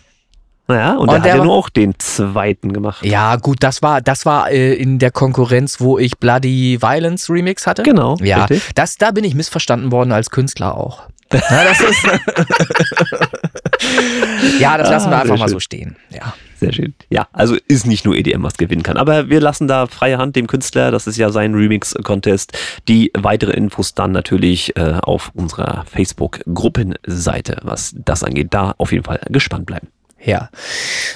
Naja, 0.67 0.93
und, 0.95 1.01
Und 1.01 1.11
der 1.11 1.21
hat 1.21 1.27
ja 1.27 1.39
war- 1.39 1.45
nur 1.45 1.55
auch 1.55 1.69
den 1.69 1.95
zweiten 1.99 2.73
gemacht. 2.73 3.05
Ja, 3.05 3.37
gut, 3.37 3.59
das 3.63 3.83
war, 3.83 4.01
das 4.01 4.25
war 4.25 4.51
äh, 4.51 4.73
in 4.75 4.99
der 4.99 5.11
Konkurrenz, 5.11 5.81
wo 5.81 5.99
ich 5.99 6.17
Bloody 6.19 6.79
Violence 6.81 7.29
Remix 7.29 7.67
hatte. 7.67 7.83
Genau, 7.83 8.17
Ja, 8.23 8.45
richtig. 8.47 8.75
das, 8.75 8.97
da 8.97 9.11
bin 9.11 9.25
ich 9.25 9.35
missverstanden 9.35 9.93
worden 9.93 10.13
als 10.13 10.31
Künstler 10.31 10.77
auch. 10.77 11.03
Ja, 11.33 11.65
das 11.65 11.81
ist 11.81 12.05
ja, 14.61 14.79
das 14.79 14.89
lassen 14.91 15.11
wir 15.11 15.17
Ah, 15.17 15.21
einfach 15.23 15.37
sehr 15.37 15.39
mal 15.39 15.49
schön. 15.49 15.55
so 15.55 15.61
stehen. 15.61 15.97
Ja. 16.11 16.35
Sehr 16.57 16.73
schön. 16.73 16.95
Ja, 17.11 17.27
also 17.33 17.57
ist 17.69 17.87
nicht 17.87 18.05
nur 18.05 18.15
EDM, 18.15 18.43
was 18.45 18.57
gewinnen 18.57 18.83
kann. 18.85 18.97
Aber 18.97 19.29
wir 19.29 19.41
lassen 19.41 19.67
da 19.67 19.87
freie 19.87 20.19
Hand 20.19 20.37
dem 20.37 20.47
Künstler. 20.47 20.91
Das 20.91 21.07
ist 21.07 21.17
ja 21.17 21.31
sein 21.31 21.55
Remix-Contest. 21.55 22.53
Die 22.89 23.11
weitere 23.19 23.53
Infos 23.53 23.95
dann 23.95 24.13
natürlich 24.13 24.77
äh, 24.77 24.99
auf 25.03 25.31
unserer 25.35 25.85
Facebook-Gruppenseite, 25.91 27.59
was 27.63 27.95
das 27.99 28.23
angeht. 28.23 28.49
Da 28.51 28.75
auf 28.79 28.93
jeden 28.93 29.05
Fall 29.05 29.21
gespannt 29.29 29.67
bleiben. 29.67 29.89
Ja. 30.25 30.49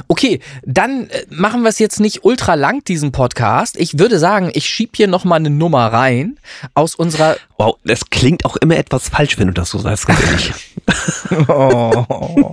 Okay, 0.07 0.41
dann 0.65 1.09
äh, 1.09 1.25
machen 1.31 1.63
wir 1.63 1.71
es 1.71 1.79
jetzt 1.79 1.99
nicht 1.99 2.25
ultra 2.25 2.55
lang, 2.55 2.85
diesen 2.85 3.11
Podcast. 3.13 3.77
Ich 3.79 3.99
würde 3.99 4.19
sagen, 4.19 4.51
ich 4.53 4.67
schieb 4.69 4.97
hier 4.97 5.09
nochmal 5.09 5.39
eine 5.39 5.51
Nummer 5.51 5.87
rein 5.93 6.39
aus 6.75 6.95
unserer. 6.95 7.37
Wow, 7.57 7.77
das 7.85 8.11
klingt 8.11 8.45
auch 8.45 8.57
immer 8.57 8.77
etwas 8.77 9.09
falsch, 9.09 9.39
wenn 9.39 9.49
du 9.49 9.55
das 9.55 9.71
so 9.71 9.79
sagst, 9.79 10.07
ganz 10.07 10.23
ehrlich. 10.25 10.53
Oh. 11.49 12.53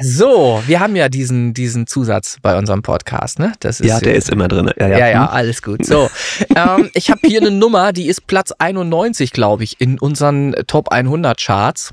so, 0.00 0.62
wir 0.66 0.80
haben 0.80 0.94
ja 0.96 1.08
diesen, 1.08 1.54
diesen 1.54 1.86
Zusatz 1.86 2.36
bei 2.42 2.56
unserem 2.56 2.82
Podcast, 2.82 3.38
ne? 3.38 3.52
Das 3.60 3.78
ja, 3.80 3.98
der 3.98 4.14
ist 4.14 4.30
immer 4.30 4.46
drin. 4.48 4.70
Ja, 4.78 4.88
ja. 4.88 4.98
Ja, 4.98 5.08
ja, 5.08 5.28
Hm. 5.28 5.34
alles 5.36 5.62
gut. 5.62 5.84
So, 5.84 6.08
ähm, 6.54 6.90
ich 6.94 7.10
habe 7.10 7.20
hier 7.26 7.40
eine 7.40 7.50
Nummer, 7.50 7.92
die 7.92 8.06
ist 8.06 8.26
Platz 8.26 8.52
91, 8.52 9.32
glaube 9.32 9.64
ich, 9.64 9.80
in 9.80 9.98
unseren 9.98 10.54
Top 10.66 10.90
100 10.90 11.40
Charts. 11.40 11.92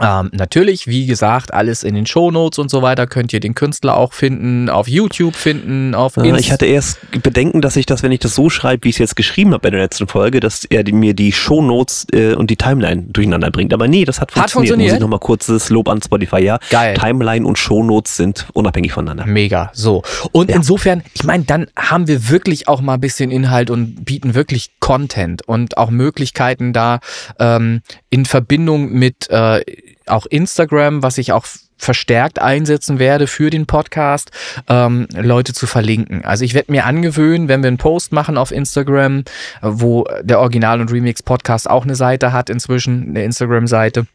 Ähm, 0.00 0.30
natürlich, 0.32 0.86
wie 0.86 1.06
gesagt, 1.06 1.52
alles 1.52 1.82
in 1.82 1.94
den 1.94 2.06
Shownotes 2.06 2.58
und 2.58 2.70
so 2.70 2.82
weiter 2.82 3.06
könnt 3.06 3.32
ihr 3.32 3.40
den 3.40 3.54
Künstler 3.54 3.96
auch 3.96 4.12
finden, 4.12 4.68
auf 4.70 4.86
YouTube 4.86 5.34
finden, 5.34 5.94
auf 5.94 6.16
Ja, 6.16 6.24
Insta. 6.24 6.38
ich 6.38 6.52
hatte 6.52 6.66
erst 6.66 6.98
Bedenken, 7.22 7.60
dass 7.60 7.74
ich 7.76 7.86
das, 7.86 8.02
wenn 8.02 8.12
ich 8.12 8.20
das 8.20 8.34
so 8.34 8.48
schreibe, 8.50 8.84
wie 8.84 8.90
ich 8.90 8.96
es 8.96 8.98
jetzt 8.98 9.16
geschrieben 9.16 9.52
habe 9.52 9.62
bei 9.62 9.70
der 9.70 9.80
letzten 9.80 10.06
Folge, 10.06 10.40
dass 10.40 10.64
er 10.64 10.84
mir 10.92 11.14
die 11.14 11.32
Shownotes 11.32 12.06
äh, 12.12 12.34
und 12.34 12.50
die 12.50 12.56
Timeline 12.56 13.02
durcheinander 13.08 13.50
bringt. 13.50 13.72
Aber 13.74 13.88
nee, 13.88 14.04
das 14.04 14.20
hat 14.20 14.30
funktioniert. 14.30 14.52
funktioniert? 14.52 14.90
Muss 14.92 14.96
ich 14.96 15.00
nochmal 15.00 15.18
kurzes 15.18 15.68
Lob 15.70 15.88
an 15.88 16.00
Spotify. 16.02 16.42
Ja, 16.44 16.58
Geil. 16.70 16.94
Timeline 16.96 17.44
und 17.46 17.58
Shownotes 17.58 18.16
sind 18.16 18.46
unabhängig 18.52 18.92
voneinander. 18.92 19.26
Mega, 19.26 19.70
so. 19.72 20.02
Und 20.32 20.50
insofern, 20.50 21.02
ich 21.14 21.24
meine, 21.24 21.44
dann 21.44 21.66
haben 21.76 22.06
wir 22.06 22.28
wirklich 22.28 22.68
auch 22.68 22.80
mal 22.80 22.94
ein 22.94 23.00
bisschen 23.00 23.30
Inhalt 23.30 23.70
und 23.70 24.04
bieten 24.04 24.34
wirklich 24.34 24.70
Content 24.80 25.42
und 25.48 25.76
auch 25.76 25.90
Möglichkeiten 25.90 26.72
da 26.72 27.00
ähm, 27.40 27.80
in 28.10 28.26
Verbindung 28.26 28.92
mit 28.92 29.28
äh, 29.30 29.62
auch 30.10 30.26
Instagram, 30.26 31.02
was 31.02 31.18
ich 31.18 31.32
auch 31.32 31.46
verstärkt 31.78 32.40
einsetzen 32.40 32.98
werde 32.98 33.26
für 33.26 33.50
den 33.50 33.66
Podcast, 33.66 34.30
ähm, 34.68 35.06
Leute 35.14 35.54
zu 35.54 35.66
verlinken. 35.66 36.24
Also 36.24 36.44
ich 36.44 36.54
werde 36.54 36.72
mir 36.72 36.84
angewöhnen, 36.84 37.48
wenn 37.48 37.62
wir 37.62 37.68
einen 37.68 37.78
Post 37.78 38.12
machen 38.12 38.36
auf 38.36 38.50
Instagram, 38.50 39.24
wo 39.62 40.04
der 40.22 40.40
Original- 40.40 40.80
und 40.80 40.92
Remix-Podcast 40.92 41.70
auch 41.70 41.84
eine 41.84 41.94
Seite 41.94 42.32
hat 42.32 42.50
inzwischen, 42.50 43.10
eine 43.10 43.22
Instagram-Seite, 43.22 44.06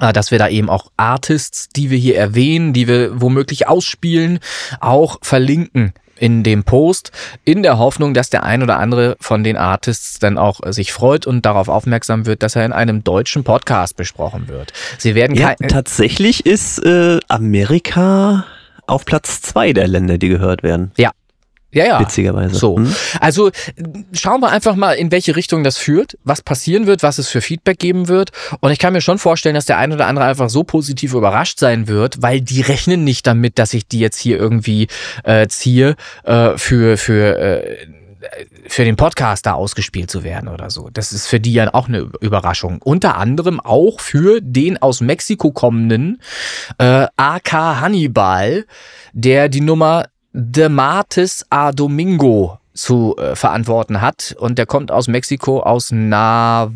äh, 0.00 0.12
dass 0.12 0.30
wir 0.30 0.38
da 0.38 0.48
eben 0.48 0.70
auch 0.70 0.90
Artists, 0.96 1.68
die 1.68 1.90
wir 1.90 1.98
hier 1.98 2.16
erwähnen, 2.16 2.72
die 2.72 2.86
wir 2.86 3.20
womöglich 3.20 3.66
ausspielen, 3.66 4.38
auch 4.80 5.18
verlinken 5.22 5.92
in 6.18 6.42
dem 6.42 6.64
Post, 6.64 7.12
in 7.44 7.62
der 7.62 7.78
Hoffnung, 7.78 8.14
dass 8.14 8.30
der 8.30 8.44
ein 8.44 8.62
oder 8.62 8.78
andere 8.78 9.16
von 9.20 9.44
den 9.44 9.56
Artists 9.56 10.18
dann 10.18 10.38
auch 10.38 10.60
äh, 10.64 10.72
sich 10.72 10.92
freut 10.92 11.26
und 11.26 11.44
darauf 11.44 11.68
aufmerksam 11.68 12.26
wird, 12.26 12.42
dass 12.42 12.56
er 12.56 12.64
in 12.64 12.72
einem 12.72 13.04
deutschen 13.04 13.44
Podcast 13.44 13.96
besprochen 13.96 14.48
wird. 14.48 14.72
Sie 14.98 15.14
werden 15.14 15.36
Ja, 15.36 15.54
kein, 15.54 15.68
tatsächlich 15.68 16.46
ist 16.46 16.78
äh, 16.84 17.18
Amerika 17.28 18.44
auf 18.86 19.04
Platz 19.04 19.40
zwei 19.40 19.72
der 19.72 19.88
Länder, 19.88 20.18
die 20.18 20.28
gehört 20.28 20.62
werden. 20.62 20.92
Ja, 20.96 21.10
ja. 21.74 22.00
Witzigerweise. 22.00 22.54
So. 22.54 22.76
Hm? 22.76 22.94
Also 23.20 23.50
schauen 24.12 24.40
wir 24.40 24.50
einfach 24.50 24.76
mal, 24.76 24.92
in 24.92 25.10
welche 25.10 25.36
Richtung 25.36 25.64
das 25.64 25.76
führt, 25.76 26.16
was 26.24 26.42
passieren 26.42 26.86
wird, 26.86 27.02
was 27.02 27.18
es 27.18 27.28
für 27.28 27.40
Feedback 27.40 27.78
geben 27.78 28.08
wird. 28.08 28.30
Und 28.60 28.70
ich 28.70 28.78
kann 28.78 28.92
mir 28.92 29.00
schon 29.00 29.18
vorstellen, 29.18 29.54
dass 29.54 29.66
der 29.66 29.78
ein 29.78 29.92
oder 29.92 30.06
andere 30.06 30.26
einfach 30.26 30.48
so 30.48 30.64
positiv 30.64 31.14
überrascht 31.14 31.58
sein 31.58 31.88
wird, 31.88 32.22
weil 32.22 32.40
die 32.40 32.60
rechnen 32.60 33.04
nicht 33.04 33.26
damit, 33.26 33.58
dass 33.58 33.74
ich 33.74 33.86
die 33.86 33.98
jetzt 33.98 34.18
hier 34.18 34.38
irgendwie 34.38 34.88
äh, 35.24 35.46
ziehe 35.48 35.96
äh, 36.24 36.56
für, 36.56 36.96
für 36.96 37.38
äh, 37.38 37.76
für 38.66 38.84
den 38.84 38.96
Podcast 38.96 39.46
da 39.46 39.52
ausgespielt 39.52 40.10
zu 40.10 40.24
werden 40.24 40.48
oder 40.48 40.70
so. 40.70 40.88
Das 40.92 41.12
ist 41.12 41.26
für 41.26 41.40
die 41.40 41.52
ja 41.52 41.72
auch 41.74 41.88
eine 41.88 42.10
Überraschung. 42.20 42.80
Unter 42.82 43.16
anderem 43.16 43.60
auch 43.60 44.00
für 44.00 44.40
den 44.40 44.80
aus 44.80 45.00
Mexiko 45.00 45.50
kommenden 45.50 46.20
äh, 46.78 47.06
AK 47.16 47.52
Hannibal, 47.52 48.64
der 49.12 49.48
die 49.48 49.60
Nummer 49.60 50.06
De 50.36 50.68
Martes 50.68 51.46
a 51.48 51.70
Domingo 51.70 52.58
zu 52.74 53.16
äh, 53.18 53.36
verantworten 53.36 54.00
hat. 54.00 54.34
Und 54.38 54.58
der 54.58 54.66
kommt 54.66 54.90
aus 54.90 55.06
Mexiko, 55.06 55.60
aus 55.60 55.92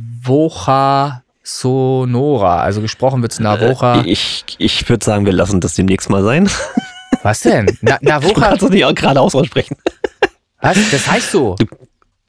Navoja 0.09 1.23
Sonora. 1.43 2.61
Also 2.63 2.81
gesprochen 2.81 3.21
wird's 3.23 3.41
Navoja. 3.41 4.03
Äh, 4.03 4.07
ich 4.11 4.45
ich 4.59 4.89
würde 4.89 5.05
sagen, 5.05 5.27
wir 5.27 5.33
lassen 5.33 5.61
das 5.61 5.75
demnächst 5.75 6.09
mal 6.11 6.23
sein. 6.23 6.49
Was 7.23 7.41
denn? 7.41 7.67
Na, 7.81 7.99
Du 7.99 8.07
Navoja? 8.07 8.35
kannst 8.35 8.63
es 8.63 8.71
nicht 8.71 8.85
auch 8.85 8.95
geradeaus 8.95 9.35
aussprechen. 9.35 9.77
Was? 10.61 10.77
Das 10.93 11.11
heißt 11.11 11.33
so. 11.33 11.57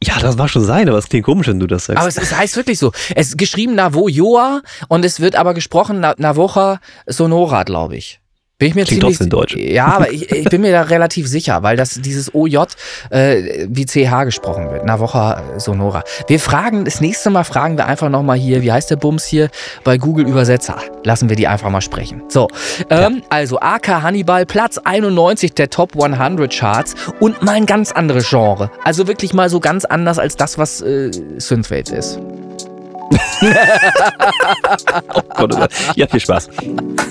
Ja, 0.01 0.18
das 0.19 0.38
war 0.38 0.47
schon 0.47 0.64
sein, 0.64 0.88
aber 0.88 0.97
es 0.97 1.10
klingt 1.10 1.26
komisch, 1.26 1.47
wenn 1.47 1.60
du 1.60 1.68
das 1.68 1.85
sagst. 1.85 1.99
Aber 1.99 2.07
es, 2.07 2.18
es 2.18 2.35
heißt 2.35 2.56
wirklich 2.56 2.80
so. 2.80 2.91
Es 3.15 3.27
ist 3.30 3.38
geschrieben 3.38 3.76
Navojoa 3.76 4.61
und 4.88 5.03
es 5.06 5.19
wird 5.19 5.35
aber 5.35 5.53
gesprochen 5.53 5.99
Na, 5.99 6.15
Navoja 6.18 6.80
Sonora, 7.06 7.64
glaube 7.64 7.97
ich. 7.97 8.19
Bin 8.60 8.68
ich 8.68 8.76
mir 8.76 8.84
Klingt 8.84 9.02
ziemlich 9.02 9.18
trotzdem 9.18 9.30
deutsch. 9.30 9.56
Ja, 9.56 9.86
aber 9.86 10.11
ich, 10.11 10.30
ich 10.31 10.49
bin 10.49 10.61
mir 10.61 10.73
da 10.73 10.81
relativ 10.81 11.27
sicher, 11.27 11.64
weil 11.64 11.77
das 11.77 11.95
dieses 12.02 12.36
OJ 12.36 12.57
äh, 13.10 13.68
wie 13.69 13.86
CH 13.86 14.26
gesprochen 14.26 14.69
wird. 14.69 14.86
Navoja 14.86 15.41
Sonora. 15.57 16.03
Wir 16.27 16.41
fragen 16.41 16.84
das 16.84 16.99
nächste 16.99 17.30
Mal 17.30 17.45
fragen 17.45 17.77
wir 17.77 17.86
einfach 17.86 18.10
noch 18.10 18.22
mal 18.22 18.38
hier, 18.38 18.61
wie 18.61 18.72
heißt 18.72 18.91
der 18.91 18.98
Bums 18.98 19.26
hier 19.26 19.49
bei 19.86 19.98
Google 19.98 20.27
Übersetzer. 20.27 20.77
Lassen 21.06 21.30
wir 21.30 21.38
die 21.38 21.48
einfach 21.48 21.69
mal 21.69 21.80
sprechen. 21.80 22.22
So, 22.27 22.49
ähm, 22.90 23.23
also 23.30 23.60
AK 23.61 23.88
Hannibal 24.03 24.45
Platz 24.45 24.77
91 24.77 25.53
der 25.53 25.69
Top 25.69 25.95
100 25.95 26.53
Charts 26.53 26.95
und 27.22 27.41
mal 27.41 27.53
ein 27.53 27.65
ganz 27.65 27.94
anderes 27.94 28.30
Genre. 28.30 28.69
Also 28.84 29.07
wirklich 29.07 29.34
mal 29.34 29.49
so 29.49 29.61
ganz 29.61 29.86
anders 29.86 30.19
als 30.19 30.36
das, 30.36 30.57
was 30.57 30.81
äh, 30.81 31.11
Synthwave 31.38 31.95
ist. 31.95 32.19
Ja, 35.95 36.07
viel 36.11 36.22
Spaß. 36.22 36.49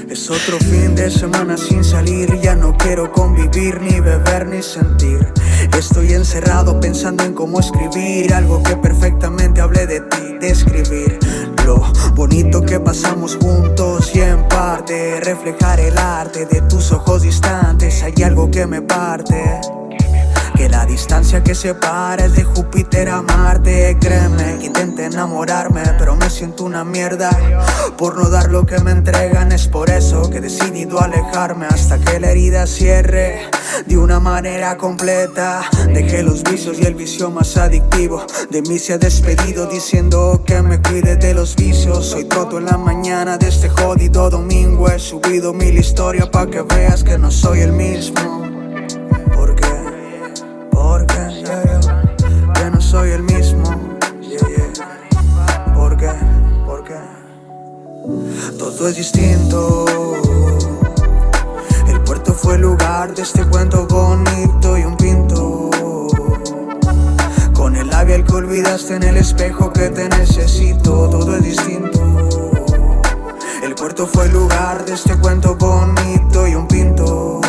Es 0.09 0.31
otro 0.31 0.59
fin 0.59 0.95
de 0.95 1.11
semana 1.11 1.57
sin 1.57 1.83
salir, 1.85 2.41
ya 2.41 2.55
no 2.55 2.77
quiero 2.77 3.11
convivir, 3.12 3.81
ni 3.81 4.01
beber, 4.01 4.47
ni 4.47 4.62
sentir. 4.62 5.33
Estoy 5.77 6.12
encerrado 6.12 6.79
pensando 6.81 7.25
en 7.25 7.35
cómo 7.35 7.61
escribir 7.61 8.33
algo 8.33 8.62
que 8.62 8.77
perfectamente 8.77 9.61
hablé 9.61 9.87
de 9.87 10.01
ti, 10.01 10.39
de 10.41 10.51
escribir 10.51 11.19
lo 11.65 11.81
bonito 12.15 12.62
que 12.62 12.81
pasamos 12.81 13.37
juntos 13.37 14.11
y 14.15 14.20
en 14.20 14.47
parte 14.49 15.20
reflejar 15.20 15.81
el 15.81 15.99
arte 15.99 16.47
de 16.47 16.62
tus 16.62 16.93
ojos 16.93 17.23
distantes. 17.23 18.03
Hay 18.03 18.23
algo 18.23 18.51
que 18.51 18.66
me 18.66 18.83
parte. 18.83 19.61
Que 20.59 20.69
la 20.69 20.85
distancia 20.87 21.41
que 21.45 21.55
separa 21.55 22.25
es 22.25 22.35
de 22.35 22.43
Júpiter 22.43 23.09
a 23.11 23.23
Marte. 23.23 23.97
Créeme 24.01 24.59
que 24.59 24.67
intenté 24.67 25.05
enamorarme 25.05 25.83
Pero 25.97 26.17
me 26.17 26.29
siento 26.29 26.65
una 26.65 26.83
mierda. 26.83 27.31
Por 27.97 28.17
no 28.17 28.29
dar 28.29 28.51
lo 28.51 28.67
que 28.67 28.81
me 28.81 28.91
entregan 28.91 29.53
Es 29.53 29.69
por 29.69 29.89
eso 29.89 30.29
que 30.29 30.39
he 30.39 30.41
decidido 30.41 31.01
alejarme 31.01 31.67
Hasta 31.67 32.01
que 32.01 32.19
la 32.19 32.33
herida 32.33 32.67
cierre 32.67 33.49
De 33.87 33.97
una 33.97 34.19
manera 34.19 34.77
completa. 34.77 35.63
Dejé 35.95 36.25
los 36.25 36.43
vicios 36.43 36.77
y 36.81 36.87
el 36.87 36.97
vicio 36.97 37.31
más 37.31 37.57
adictivo. 37.57 38.27
De 38.51 38.61
mí 38.63 38.81
se 38.81 38.95
ha 38.95 38.99
despedido 38.99 39.67
diciendo 39.67 40.43
que 40.45 40.61
me 40.61 40.83
cuide 40.83 41.15
de 41.15 41.35
los 41.35 41.55
vicios. 41.55 42.15
Hoy 42.15 42.25
todo 42.25 42.59
en 42.59 42.65
la 42.65 42.77
mañana 42.77 43.39
de 43.39 43.47
este 43.47 43.69
jodido 43.69 44.29
domingo. 44.29 44.89
He 44.89 44.99
subido 44.99 45.53
mil 45.53 45.79
historias 45.79 46.29
pa' 46.31 46.49
que 46.49 46.63
veas 46.63 47.05
que 47.05 47.17
no 47.17 47.31
soy 47.31 47.61
el 47.61 47.71
mismo 47.73 48.49
soy 52.89 53.10
el 53.10 53.23
mismo. 53.23 53.65
Yeah, 54.23 54.48
yeah. 54.48 55.74
¿Por 55.74 55.94
qué? 55.98 56.10
Todo 58.59 58.89
es 58.89 58.97
distinto. 58.97 59.85
El 61.86 62.01
puerto 62.01 62.32
fue 62.32 62.55
el 62.55 62.62
lugar 62.62 63.15
de 63.15 63.23
este 63.23 63.44
cuento 63.44 63.86
bonito 63.86 64.78
y 64.78 64.85
un 64.85 64.97
pinto. 64.97 65.70
Con 67.52 67.77
el 67.77 67.89
labial 67.89 68.24
que 68.24 68.35
olvidaste 68.35 68.97
en 68.97 69.02
el 69.02 69.19
espejo 69.19 69.70
que 69.70 69.90
te 69.90 70.09
necesito. 70.09 71.10
Todo 71.10 71.36
es 71.36 71.43
distinto. 71.43 72.01
El 73.62 73.74
puerto 73.74 74.06
fue 74.06 74.24
el 74.27 74.32
lugar 74.32 74.86
de 74.86 74.94
este 74.94 75.15
cuento 75.19 75.56
bonito 75.56 76.48
y 76.48 76.55
un 76.55 76.66
pinto. 76.66 77.40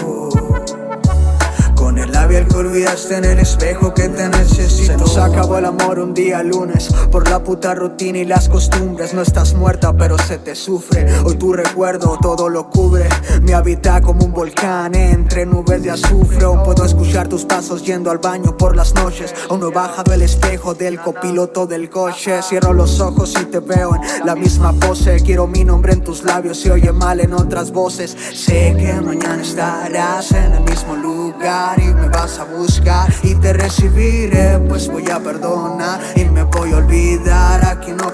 El 2.00 2.14
labial 2.14 2.48
que 2.48 2.56
olvidaste 2.56 3.18
en 3.18 3.26
el 3.26 3.40
espejo 3.40 3.94
que 3.94 4.08
te 4.08 4.30
necesito. 4.30 4.86
Se 4.86 4.98
nos 4.98 5.18
acabó 5.18 5.58
el 5.58 5.66
amor 5.66 6.00
un 6.00 6.14
día 6.14 6.42
lunes. 6.44 6.88
Por 7.12 7.30
la 7.30 7.44
puta 7.44 7.76
rutina 7.76 8.20
y 8.20 8.26
las 8.26 8.48
costumbres. 8.48 9.14
No 9.14 9.22
estás 9.22 9.54
muerta, 9.54 9.92
pero 9.92 10.18
se 10.18 10.38
te 10.38 10.56
sufre. 10.56 11.06
Hoy 11.26 11.36
tu 11.36 11.52
recuerdo 11.52 12.18
todo 12.22 12.48
lo 12.48 12.70
cubre. 12.70 13.10
Me 13.42 13.54
habita 13.54 14.00
como 14.02 14.24
un 14.24 14.32
volcán 14.32 14.96
entre 14.96 15.46
nubes 15.46 15.84
de 15.84 15.92
azufre. 15.92 16.46
Aún 16.46 16.64
puedo 16.64 16.86
escuchar 16.86 17.28
tus 17.28 17.44
pasos 17.44 17.84
yendo 17.84 18.12
al 18.12 18.20
baño 18.20 18.56
por 18.56 18.78
las 18.78 18.94
noches. 18.96 19.36
Aún 19.50 19.60
no 19.60 19.68
he 19.68 19.74
bajado 19.74 20.14
el 20.14 20.22
espejo 20.22 20.74
del 20.74 21.02
copiloto 21.02 21.68
del 21.68 21.90
coche. 21.90 22.42
Cierro 22.42 22.72
los 22.72 23.02
ojos 23.02 23.34
y 23.42 23.46
te 23.46 23.60
veo 23.60 23.94
en 23.96 24.26
la 24.26 24.36
misma 24.36 24.72
pose. 24.72 25.20
Quiero 25.20 25.48
mi 25.48 25.66
nombre 25.66 25.92
en 25.92 26.02
tus 26.02 26.24
labios. 26.24 26.60
Se 26.60 26.72
oye 26.72 26.94
mal 26.94 27.20
en 27.20 27.34
otras 27.34 27.72
voces. 27.72 28.16
Sé 28.34 28.74
que 28.80 28.94
mañana 29.02 29.42
estarás 29.42 30.32
en 30.32 30.54
el 30.54 30.62
mismo 30.62 30.96
lugar 30.96 31.29
y 31.42 31.94
me 31.94 32.10
vas 32.10 32.38
a 32.40 32.44
buscar 32.44 33.14
y 33.24 33.34
te 33.36 33.54
recibiré. 33.54 34.60
Pues 34.68 34.90
voy 34.90 35.10
a 35.10 35.20
perdonar 35.20 36.02
y 36.16 36.26
me 36.26 36.44
voy 36.44 36.74
a 36.74 36.78
olvidar. 36.78 37.66
Aquí 37.66 37.92
no 37.92 38.12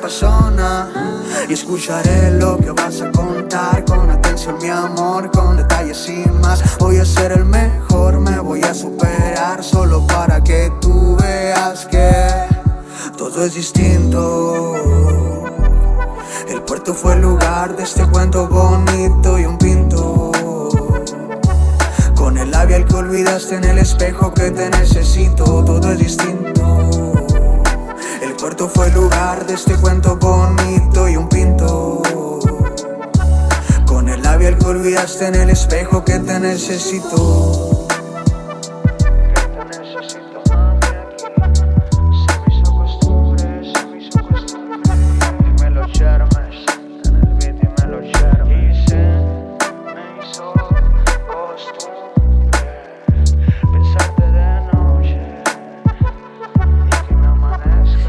nada. 0.52 0.90
Y 1.50 1.54
escucharé 1.54 2.32
lo 2.32 2.58
que 2.58 2.72
vas 2.72 3.02
a 3.02 3.12
contar 3.12 3.84
con 3.86 4.12
atención, 4.12 4.58
mi 4.62 4.70
amor, 4.70 5.32
con 5.32 5.58
detalles 5.58 6.08
y 6.08 6.30
más. 6.42 6.78
Voy 6.78 6.98
a 6.98 7.06
ser 7.06 7.32
el 7.32 7.46
mejor, 7.46 8.20
me 8.20 8.40
voy 8.40 8.62
a 8.62 8.74
superar 8.74 9.64
solo 9.64 10.06
para 10.06 10.44
que 10.44 10.72
tú 10.80 11.18
veas 11.20 11.88
que 11.88 12.28
todo 13.18 13.44
es 13.44 13.56
distinto. 13.56 14.76
El 16.48 16.62
puerto 16.62 16.94
fue 16.94 17.14
el 17.14 17.22
lugar 17.22 17.76
de 17.76 17.84
este 17.84 18.06
cuento 18.08 18.48
bonito 18.48 19.40
y 19.40 19.46
un 19.46 19.58
pinto. 19.58 19.85
Con 22.36 22.44
el 22.44 22.52
labial 22.52 22.84
que 22.84 22.96
olvidaste 22.96 23.56
en 23.56 23.64
el 23.64 23.78
espejo 23.78 24.34
que 24.34 24.52
te 24.52 24.70
necesito, 24.70 25.46
todo 25.64 25.90
es 25.94 26.00
distinto. 26.00 27.14
El 28.22 28.36
puerto 28.36 28.68
fue 28.68 28.88
el 28.88 28.94
lugar 28.94 29.48
de 29.48 29.54
este 29.54 29.74
cuento 29.76 30.18
bonito 30.18 31.08
y 31.08 31.16
un 31.16 31.30
pinto. 31.30 32.02
Con 33.86 34.10
el 34.10 34.22
labial 34.22 34.58
que 34.58 34.66
olvidaste 34.66 35.28
en 35.28 35.36
el 35.36 35.50
espejo 35.50 36.04
que 36.04 36.20
te 36.20 36.38
necesito. 36.42 37.75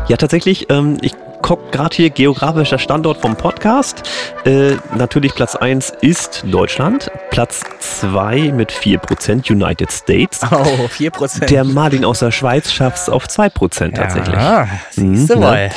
Ja, 0.08 0.16
tatsächlich, 0.16 0.70
ähm, 0.70 0.98
ich 1.00 1.12
gucke 1.42 1.70
gerade 1.70 1.94
hier 1.94 2.10
geografischer 2.10 2.78
Standort 2.78 3.18
vom 3.20 3.36
Podcast. 3.36 4.02
Äh, 4.44 4.76
natürlich 4.96 5.34
Platz 5.34 5.56
1 5.56 5.92
ist 6.00 6.44
Deutschland, 6.46 7.10
Platz 7.30 7.62
2 7.80 8.52
mit 8.52 8.70
4% 8.72 9.50
United 9.50 9.90
States. 9.92 10.40
Oh, 10.50 10.86
4%. 10.88 11.46
Der 11.46 11.64
Martin 11.64 12.04
aus 12.04 12.20
der 12.20 12.30
Schweiz 12.30 12.72
schafft 12.72 12.98
es 12.98 13.08
auf 13.08 13.26
2% 13.26 13.94
tatsächlich. 13.94 14.34
Ja, 14.34 14.68
siehst 14.90 15.30
du 15.30 15.34
Mhm, 15.36 15.40
mal. 15.40 15.70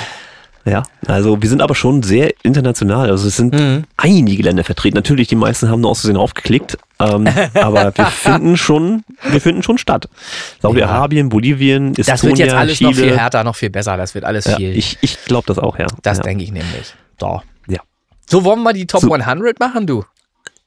Ja, 0.65 0.83
also 1.07 1.41
wir 1.41 1.49
sind 1.49 1.61
aber 1.61 1.73
schon 1.73 2.03
sehr 2.03 2.31
international. 2.43 3.09
Also 3.09 3.27
es 3.27 3.35
sind 3.37 3.53
Mhm. 3.55 3.83
einige 3.97 4.43
Länder 4.43 4.63
vertreten. 4.63 4.95
Natürlich, 4.95 5.27
die 5.27 5.35
meisten 5.35 5.69
haben 5.69 5.81
nur 5.81 5.91
aus 5.91 6.01
Versehen 6.01 6.17
aufgeklickt. 6.17 6.77
Ähm, 7.01 7.27
aber 7.53 7.95
wir 7.95 8.05
finden 8.07 8.57
schon, 8.57 9.03
wir 9.23 9.39
finden 9.41 9.63
schon 9.63 9.77
statt. 9.77 10.09
Saudi-Arabien, 10.61 11.29
Bolivien, 11.29 11.91
Estonia, 11.95 12.05
Das 12.13 12.23
wird 12.23 12.37
jetzt 12.39 12.53
alles 12.53 12.77
Chile. 12.77 12.89
noch 12.91 12.97
viel 12.97 13.17
härter, 13.17 13.43
noch 13.43 13.55
viel 13.55 13.69
besser. 13.69 13.95
Das 13.97 14.13
wird 14.15 14.25
alles 14.25 14.45
Ja, 14.45 14.57
viel. 14.57 14.75
ich 14.77 14.97
ich 15.01 15.23
glaube 15.25 15.45
das 15.47 15.59
auch, 15.59 15.79
ja. 15.79 15.87
das 16.03 16.17
ja. 16.17 16.23
denke 16.23 16.43
ich 16.43 16.51
nämlich. 16.51 16.93
So. 17.19 17.41
Ja. 17.67 17.79
So 18.29 18.43
wollen 18.43 18.61
wir 18.63 18.73
die 18.73 18.85
Top 18.87 19.01
So. 19.01 19.11
100 19.13 19.59
machen, 19.59 19.87
du? 19.87 20.03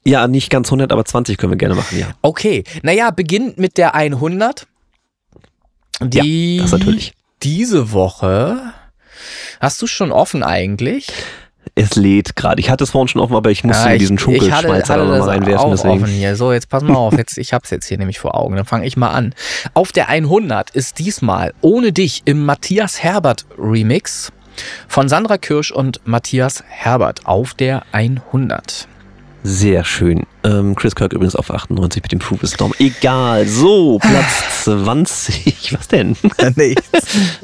Ja, 0.04 0.26
nicht 0.26 0.50
ganz 0.50 0.68
100, 0.68 0.90
aber 0.90 1.04
20 1.04 1.38
können 1.38 1.52
wir 1.52 1.58
gerne 1.58 1.74
machen, 1.76 1.98
ja. 1.98 2.08
Okay, 2.22 2.64
naja, 2.82 3.10
beginnt 3.10 3.58
mit 3.58 3.76
der 3.78 3.94
100. 3.94 4.66
Die 6.00 6.56
ja, 6.56 6.62
das 6.62 6.72
natürlich. 6.72 7.12
diese 7.42 7.92
Woche 7.92 8.72
hast 9.60 9.80
du 9.80 9.86
schon 9.86 10.10
offen 10.10 10.42
eigentlich. 10.42 11.06
Es 11.74 11.96
lädt 11.96 12.36
gerade. 12.36 12.60
Ich 12.60 12.68
hatte 12.68 12.84
es 12.84 12.90
vorhin 12.90 13.08
schon 13.08 13.20
offen, 13.22 13.34
aber 13.34 13.50
ich 13.50 13.64
musste 13.64 13.82
Ja, 13.84 13.88
mir 13.90 13.94
ich- 13.94 14.00
diesen 14.00 14.16
ich 14.18 14.22
hatte, 14.22 14.38
Schunkelschmalzer 14.40 14.92
hatte 14.94 15.02
noch 15.04 15.10
mal 15.10 15.18
das 15.20 15.28
reinwerfen. 15.28 15.70
Deswegen. 15.70 16.02
offen 16.04 16.06
hier. 16.12 16.36
So, 16.36 16.52
jetzt 16.52 16.68
pass 16.68 16.82
mal 16.82 16.94
auf. 16.96 17.16
Jetzt, 17.16 17.38
ich 17.38 17.52
hab's 17.54 17.70
jetzt 17.70 17.86
hier 17.86 17.96
nämlich 17.96 18.18
vor 18.18 18.34
Augen. 18.36 18.56
Dann 18.56 18.66
fange 18.66 18.84
ich 18.86 18.96
mal 18.98 19.10
an. 19.10 19.34
Auf 19.72 19.90
der 19.90 20.08
100 20.08 20.70
ist 20.70 20.98
diesmal 20.98 21.54
Ohne 21.62 21.92
dich 21.92 22.22
im 22.26 22.44
Matthias 22.44 23.02
Herbert 23.02 23.46
Remix 23.58 24.32
von 24.86 25.08
Sandra 25.08 25.38
Kirsch 25.38 25.70
und 25.70 26.00
Matthias 26.06 26.62
Herbert 26.68 27.24
auf 27.24 27.54
der 27.54 27.84
100. 27.92 28.86
Sehr 29.42 29.82
schön. 29.84 30.26
Ähm, 30.44 30.74
Chris 30.74 30.94
Kirk 30.94 31.12
übrigens 31.12 31.36
auf 31.36 31.50
98 31.50 32.02
mit 32.02 32.12
dem 32.12 32.20
Storm. 32.20 32.72
Egal. 32.78 33.46
So, 33.46 33.98
Platz 33.98 34.64
20. 34.64 35.76
Was 35.78 35.88
denn? 35.88 36.16
Nichts. 36.56 36.82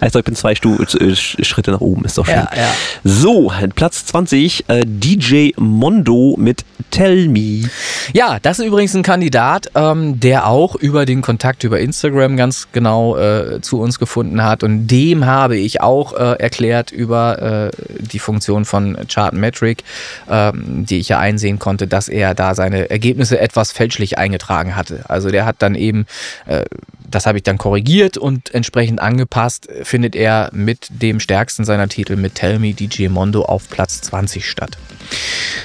Also 0.01 0.20
ich 0.20 0.25
bin 0.25 0.35
zwei 0.35 0.55
Stu 0.55 0.77
äh, 0.77 1.15
Schritte 1.15 1.73
nach 1.73 1.81
oben, 1.81 2.05
ist 2.05 2.16
doch 2.19 2.27
schön. 2.27 2.35
Ja, 2.37 2.51
ja. 2.57 2.70
So, 3.05 3.53
Platz 3.75 4.07
20, 4.07 4.69
äh, 4.69 4.83
DJ 4.87 5.51
Mondo 5.57 6.37
mit 6.39 6.65
Tell 6.91 7.29
Me. 7.29 7.69
Ja, 8.12 8.39
das 8.41 8.59
ist 8.59 8.66
übrigens 8.66 8.95
ein 8.95 9.03
Kandidat, 9.03 9.70
ähm, 9.75 10.20
der 10.20 10.47
auch 10.47 10.75
über 10.77 11.05
den 11.05 11.20
Kontakt 11.20 11.65
über 11.65 11.81
Instagram 11.81 12.37
ganz 12.37 12.69
genau 12.73 13.16
äh, 13.16 13.61
zu 13.61 13.81
uns 13.81 13.99
gefunden 13.99 14.43
hat. 14.43 14.62
Und 14.62 14.87
dem 14.87 15.27
habe 15.27 15.57
ich 15.57 15.81
auch 15.81 16.15
äh, 16.15 16.37
erklärt 16.39 16.91
über 16.93 17.43
äh, 17.43 17.70
die 18.01 18.19
Funktion 18.19 18.65
von 18.65 18.97
Chartmetric, 19.09 19.85
ähm, 20.31 20.87
die 20.87 20.99
ich 20.99 21.09
ja 21.09 21.19
einsehen 21.19 21.59
konnte, 21.59 21.87
dass 21.87 22.09
er 22.09 22.35
da 22.35 22.55
seine 22.55 22.88
Ergebnisse 22.90 23.39
etwas 23.39 23.73
fälschlich 23.73 24.19
eingetragen 24.19 24.77
hatte. 24.77 25.05
Also 25.09 25.31
der 25.31 25.44
hat 25.47 25.56
dann 25.60 25.74
eben, 25.74 26.06
äh, 26.47 26.65
das 27.10 27.27
habe 27.27 27.39
ich 27.39 27.44
dann 27.44 27.59
korrigiert 27.59 28.16
und 28.19 28.55
entsprechend 28.55 29.01
angepasst, 29.01 29.69
findet 29.82 30.15
er 30.15 30.51
mit 30.52 30.89
dem 30.90 31.20
stärksten 31.20 31.65
seiner 31.65 31.89
Titel 31.89 32.16
mit 32.16 32.35
Tell 32.35 32.59
Me 32.59 32.74
DJ 32.74 33.09
Mondo 33.09 33.43
auf 33.43 33.69
Platz 33.69 34.01
20 34.02 34.48
statt. 34.48 34.77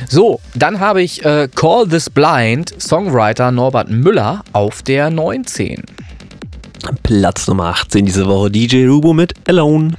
So, 0.07 0.39
dann 0.55 0.79
habe 0.79 1.01
ich 1.01 1.25
äh, 1.25 1.49
Call 1.53 1.87
This 1.87 2.09
Blind, 2.09 2.73
Songwriter 2.81 3.51
Norbert 3.51 3.89
Müller 3.89 4.43
auf 4.53 4.81
der 4.81 5.09
19. 5.09 5.83
Platz 7.03 7.47
Nummer 7.47 7.65
18 7.65 8.05
diese 8.05 8.27
Woche, 8.27 8.51
DJ 8.51 8.85
Rubo 8.85 9.13
mit 9.13 9.33
Alone. 9.47 9.93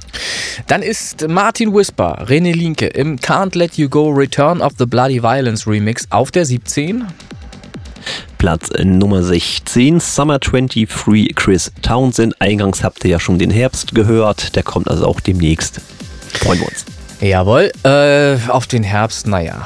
Dann 0.67 0.81
ist 0.81 1.27
Martin 1.27 1.73
Whisper, 1.73 2.25
René 2.27 2.53
Linke 2.53 2.87
im 2.87 3.17
Can't 3.17 3.57
Let 3.57 3.77
You 3.77 3.89
Go 3.89 4.09
Return 4.09 4.61
of 4.61 4.73
the 4.77 4.85
Bloody 4.85 5.21
Violence 5.21 5.67
Remix 5.67 6.07
auf 6.09 6.31
der 6.31 6.45
17. 6.45 7.05
Platz 8.37 8.69
äh, 8.71 8.85
Nummer 8.85 9.23
16, 9.23 9.99
Summer 9.99 10.39
23, 10.39 11.35
Chris 11.35 11.71
Townsend. 11.81 12.39
Eingangs 12.39 12.83
habt 12.83 13.03
ihr 13.03 13.11
ja 13.11 13.19
schon 13.19 13.39
den 13.39 13.49
Herbst 13.49 13.95
gehört, 13.95 14.55
der 14.55 14.63
kommt 14.63 14.89
also 14.89 15.07
auch 15.07 15.19
demnächst. 15.19 15.81
Freuen 16.33 16.59
wir 16.59 16.67
uns. 16.67 16.85
Jawohl, 17.21 17.71
äh, 17.83 18.37
auf 18.49 18.67
den 18.67 18.83
Herbst, 18.83 19.27
naja. 19.27 19.65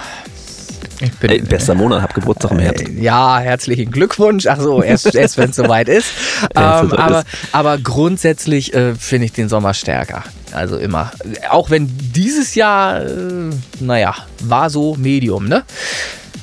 Bin, 1.19 1.31
Äh, 1.31 1.39
bester 1.39 1.75
Monat, 1.75 2.01
hab 2.01 2.13
Geburtstag 2.13 2.51
im 2.51 2.59
Herbst. 2.59 2.87
Äh, 2.87 2.91
Ja, 3.01 3.39
herzlichen 3.39 3.91
Glückwunsch. 3.91 4.45
Ach 4.47 4.59
so, 4.59 4.81
erst, 4.83 5.15
erst 5.15 5.37
wenn 5.37 5.51
es 5.51 5.55
soweit 5.55 5.87
ist. 5.87 6.11
Ähm, 6.55 6.91
aber, 6.93 7.19
ist. 7.19 7.27
aber 7.53 7.77
grundsätzlich 7.77 8.73
äh, 8.73 8.95
finde 8.95 9.25
ich 9.25 9.31
den 9.33 9.49
Sommer 9.49 9.73
stärker. 9.73 10.23
Also 10.51 10.77
immer. 10.77 11.11
Auch 11.49 11.69
wenn 11.69 11.89
dieses 12.13 12.55
Jahr, 12.55 13.01
äh, 13.05 13.49
naja, 13.79 14.15
war 14.41 14.69
so 14.69 14.95
Medium, 14.95 15.47
ne? 15.47 15.63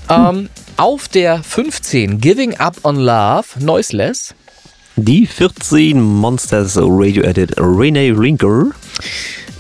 Ähm, 0.09 0.49
auf 0.77 1.09
der 1.09 1.43
15 1.43 2.21
Giving 2.21 2.57
Up 2.59 2.77
on 2.85 2.97
Love, 2.97 3.45
Noiseless. 3.59 4.35
Die 4.97 5.27
14 5.27 6.01
Monsters 6.01 6.77
Radio 6.81 7.23
Edit 7.25 7.55
Renee 7.59 8.11
Rinker. 8.17 8.67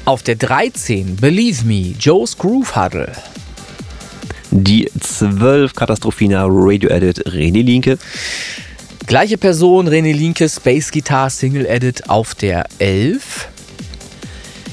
Auf 0.06 0.22
der 0.22 0.36
13 0.36 1.16
Believe 1.16 1.64
Me, 1.64 1.94
Joe's 1.98 2.38
Groove 2.38 2.74
Huddle. 2.76 3.12
Die 4.50 4.88
12 5.00 5.74
Katastrophina 5.74 6.46
Radio 6.48 6.90
Edit 6.90 7.26
René 7.26 7.62
Linke. 7.62 7.98
Gleiche 9.06 9.38
Person, 9.38 9.88
René 9.88 10.12
Linke, 10.12 10.48
Space 10.48 10.90
Guitar 10.90 11.30
Single 11.30 11.66
Edit 11.66 12.08
auf 12.08 12.34
der 12.34 12.66
11. 12.78 13.48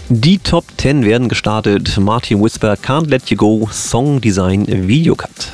Die 0.10 0.38
Top 0.38 0.66
10 0.78 1.06
werden 1.06 1.28
gestartet. 1.28 1.98
Martin 1.98 2.44
Whisper, 2.44 2.74
Can't 2.74 3.10
Let 3.10 3.30
You 3.30 3.38
Go, 3.38 3.70
Song 3.72 4.22
Design, 4.22 4.66
Videocut. 4.68 5.54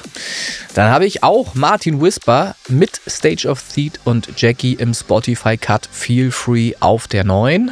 Dann 0.74 0.92
habe 0.92 1.06
ich 1.06 1.24
auch 1.24 1.56
Martin 1.56 2.02
Whisper 2.02 2.56
mit 2.68 3.00
Stage 3.08 3.48
of 3.48 3.64
Theat 3.74 4.00
und 4.04 4.30
Jackie 4.38 4.74
im 4.74 4.94
Spotify 4.94 5.56
Cut 5.58 5.88
Feel 5.92 6.32
Free 6.32 6.74
auf 6.80 7.08
der 7.08 7.24
9. 7.24 7.72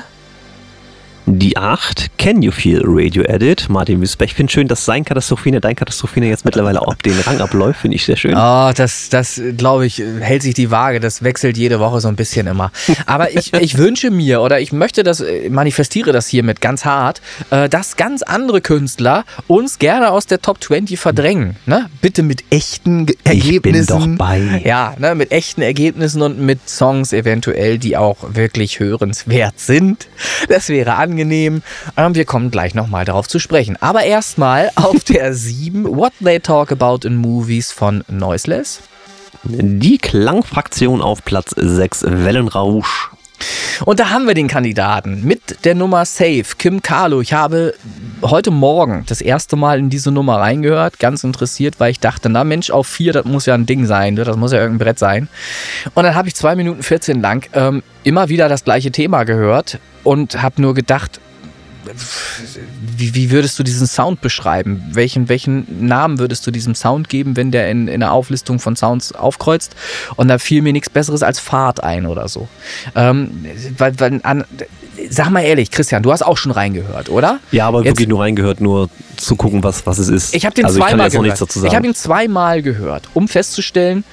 Die 1.29 1.57
8, 1.57 2.17
Can 2.17 2.41
You 2.41 2.51
Feel 2.53 2.83
Radio 2.85 3.21
Edit, 3.23 3.67
Martin 3.67 3.99
Whisper. 3.99 4.23
Ich 4.23 4.33
finde 4.33 4.49
schön, 4.49 4.69
dass 4.69 4.85
sein 4.85 5.03
Katastrophine, 5.03 5.59
dein 5.59 5.75
Katastrophine 5.75 6.27
jetzt 6.29 6.45
mittlerweile 6.45 6.81
auch 6.81 6.93
den 6.95 7.19
Rang 7.19 7.41
abläuft, 7.41 7.81
finde 7.81 7.95
ich 7.95 8.05
sehr 8.05 8.15
schön. 8.15 8.33
Oh, 8.33 8.71
das, 8.73 9.09
das 9.09 9.41
glaube 9.57 9.85
ich, 9.85 10.01
hält 10.21 10.41
sich 10.41 10.53
die 10.53 10.71
Waage. 10.71 11.01
Das 11.01 11.23
wechselt 11.23 11.57
jede 11.57 11.81
Woche 11.81 11.99
so 11.99 12.07
ein 12.07 12.15
bisschen 12.15 12.47
immer. 12.47 12.71
Aber 13.07 13.31
ich, 13.31 13.53
ich 13.53 13.77
wünsche 13.77 14.09
mir 14.09 14.39
oder 14.41 14.61
ich 14.61 14.71
möchte 14.71 15.03
das, 15.03 15.19
äh, 15.19 15.49
manifestiere 15.49 16.13
das 16.13 16.29
hiermit 16.29 16.61
ganz 16.61 16.85
hart, 16.85 17.21
äh, 17.49 17.67
dass 17.67 17.97
ganz 17.97 18.21
andere 18.23 18.61
Künstler 18.61 19.25
uns 19.47 19.79
gerne 19.79 20.11
aus 20.11 20.27
der 20.27 20.41
Top 20.41 20.63
20 20.63 20.97
verdrängen. 20.97 21.57
Ne? 21.65 21.87
Bitte 22.01 22.23
mit 22.23 22.45
echten 22.51 23.05
Ge- 23.05 23.17
Ich 23.25 23.61
bin 23.61 23.75
Ergebnissen. 23.75 24.15
doch 24.15 24.25
bei. 24.25 24.61
Ja, 24.63 24.95
ne, 24.97 25.13
mit 25.13 25.33
echten 25.33 25.61
Ergebnissen 25.61 26.21
und 26.21 26.39
mit 26.39 26.69
Songs 26.69 27.11
eventuell, 27.11 27.79
die 27.79 27.97
auch 27.97 28.17
wirklich 28.33 28.79
hörenswert 28.79 29.59
sind. 29.59 30.07
Das 30.47 30.69
wäre 30.69 30.93
angenehm. 30.95 31.16
Ähm, 31.19 32.15
wir 32.15 32.25
kommen 32.25 32.51
gleich 32.51 32.75
nochmal 32.75 33.05
darauf 33.05 33.27
zu 33.27 33.39
sprechen. 33.39 33.77
Aber 33.81 34.03
erstmal 34.03 34.71
auf 34.75 35.03
der 35.03 35.33
7 35.33 35.85
What 35.85 36.13
They 36.23 36.39
Talk 36.39 36.71
About 36.71 37.07
in 37.07 37.15
Movies 37.15 37.71
von 37.71 38.03
Noiseless. 38.07 38.81
Die 39.43 39.97
Klangfraktion 39.97 41.01
auf 41.01 41.23
Platz 41.23 41.53
6, 41.55 42.05
Wellenrausch. 42.07 43.11
Und 43.85 43.99
da 43.99 44.09
haben 44.09 44.25
wir 44.25 44.33
den 44.33 44.47
Kandidaten 44.47 45.23
mit 45.23 45.65
der 45.65 45.75
Nummer 45.75 46.05
Safe, 46.05 46.45
Kim 46.57 46.81
Carlo. 46.81 47.21
Ich 47.21 47.33
habe 47.33 47.73
heute 48.21 48.51
Morgen 48.51 49.03
das 49.07 49.21
erste 49.21 49.55
Mal 49.55 49.79
in 49.79 49.89
diese 49.89 50.11
Nummer 50.11 50.37
reingehört, 50.37 50.99
ganz 50.99 51.23
interessiert, 51.23 51.79
weil 51.79 51.91
ich 51.91 51.99
dachte, 51.99 52.29
na 52.29 52.43
Mensch, 52.43 52.71
auf 52.71 52.87
vier, 52.87 53.13
das 53.13 53.25
muss 53.25 53.45
ja 53.45 53.53
ein 53.53 53.65
Ding 53.65 53.85
sein, 53.85 54.15
ne? 54.15 54.23
das 54.23 54.35
muss 54.37 54.51
ja 54.51 54.59
irgendein 54.59 54.85
Brett 54.85 54.99
sein. 54.99 55.27
Und 55.93 56.03
dann 56.03 56.15
habe 56.15 56.27
ich 56.27 56.35
zwei 56.35 56.55
Minuten 56.55 56.81
14 56.81 57.21
lang 57.21 57.47
ähm, 57.53 57.83
immer 58.03 58.29
wieder 58.29 58.49
das 58.49 58.63
gleiche 58.63 58.91
Thema 58.91 59.23
gehört 59.23 59.79
und 60.03 60.41
habe 60.41 60.61
nur 60.61 60.73
gedacht, 60.73 61.19
wie, 62.97 63.15
wie 63.15 63.31
würdest 63.31 63.57
du 63.59 63.63
diesen 63.63 63.87
Sound 63.87 64.21
beschreiben? 64.21 64.83
Welchen, 64.91 65.29
welchen 65.29 65.87
Namen 65.87 66.19
würdest 66.19 66.45
du 66.47 66.51
diesem 66.51 66.75
Sound 66.75 67.09
geben, 67.09 67.35
wenn 67.35 67.51
der 67.51 67.69
in, 67.69 67.87
in 67.87 67.99
der 67.99 68.11
Auflistung 68.11 68.59
von 68.59 68.75
Sounds 68.75 69.13
aufkreuzt? 69.13 69.75
Und 70.15 70.27
da 70.27 70.37
fiel 70.37 70.61
mir 70.61 70.73
nichts 70.73 70.89
Besseres 70.89 71.23
als 71.23 71.39
Fahrt 71.39 71.83
ein 71.83 72.05
oder 72.05 72.27
so. 72.27 72.47
Ähm, 72.95 73.45
weil, 73.77 73.99
weil 73.99 74.19
an, 74.23 74.43
sag 75.09 75.29
mal 75.29 75.41
ehrlich, 75.41 75.71
Christian, 75.71 76.03
du 76.03 76.11
hast 76.11 76.21
auch 76.23 76.37
schon 76.37 76.51
reingehört, 76.51 77.09
oder? 77.09 77.39
Ja, 77.51 77.67
aber 77.67 77.79
Jetzt- 77.79 77.91
wirklich 77.93 78.07
nur 78.07 78.21
reingehört, 78.21 78.61
nur 78.61 78.89
zu 79.17 79.35
gucken, 79.35 79.63
was, 79.63 79.85
was 79.85 79.97
es 79.97 80.09
ist. 80.09 80.35
Ich 80.35 80.45
habe 80.45 80.55
den 80.55 80.65
also 80.65 80.79
zweimal 80.79 81.09
gehört. 81.09 81.41
Ich 81.63 81.75
habe 81.75 81.87
ihn 81.87 81.95
zweimal 81.95 82.61
gehört, 82.61 83.09
um 83.13 83.27
festzustellen, 83.27 84.03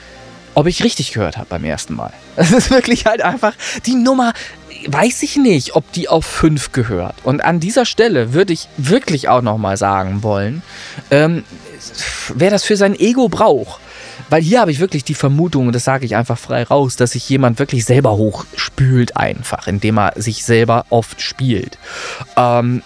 ob 0.54 0.66
ich 0.66 0.84
richtig 0.84 1.12
gehört 1.12 1.36
habe 1.36 1.46
beim 1.48 1.64
ersten 1.64 1.94
Mal. 1.94 2.12
Es 2.36 2.50
ist 2.50 2.70
wirklich 2.70 3.06
halt 3.06 3.22
einfach 3.22 3.54
die 3.86 3.94
Nummer, 3.94 4.32
weiß 4.88 5.22
ich 5.22 5.36
nicht, 5.36 5.76
ob 5.76 5.90
die 5.92 6.08
auf 6.08 6.24
5 6.24 6.72
gehört. 6.72 7.16
Und 7.24 7.44
an 7.44 7.60
dieser 7.60 7.84
Stelle 7.84 8.32
würde 8.32 8.52
ich 8.52 8.68
wirklich 8.76 9.28
auch 9.28 9.42
nochmal 9.42 9.76
sagen 9.76 10.22
wollen, 10.22 10.62
ähm, 11.10 11.44
wer 12.34 12.50
das 12.50 12.64
für 12.64 12.76
sein 12.76 12.98
Ego 12.98 13.28
braucht. 13.28 13.80
Weil 14.30 14.42
hier 14.42 14.60
habe 14.60 14.70
ich 14.70 14.80
wirklich 14.80 15.04
die 15.04 15.14
Vermutung, 15.14 15.66
und 15.66 15.74
das 15.74 15.84
sage 15.84 16.06
ich 16.06 16.16
einfach 16.16 16.38
frei 16.38 16.62
raus, 16.62 16.96
dass 16.96 17.12
sich 17.12 17.28
jemand 17.28 17.58
wirklich 17.58 17.84
selber 17.84 18.12
hochspült 18.12 19.16
einfach, 19.16 19.66
indem 19.66 19.98
er 19.98 20.12
sich 20.16 20.44
selber 20.44 20.86
oft 20.90 21.20
spielt. 21.20 21.78
Ähm, 22.36 22.82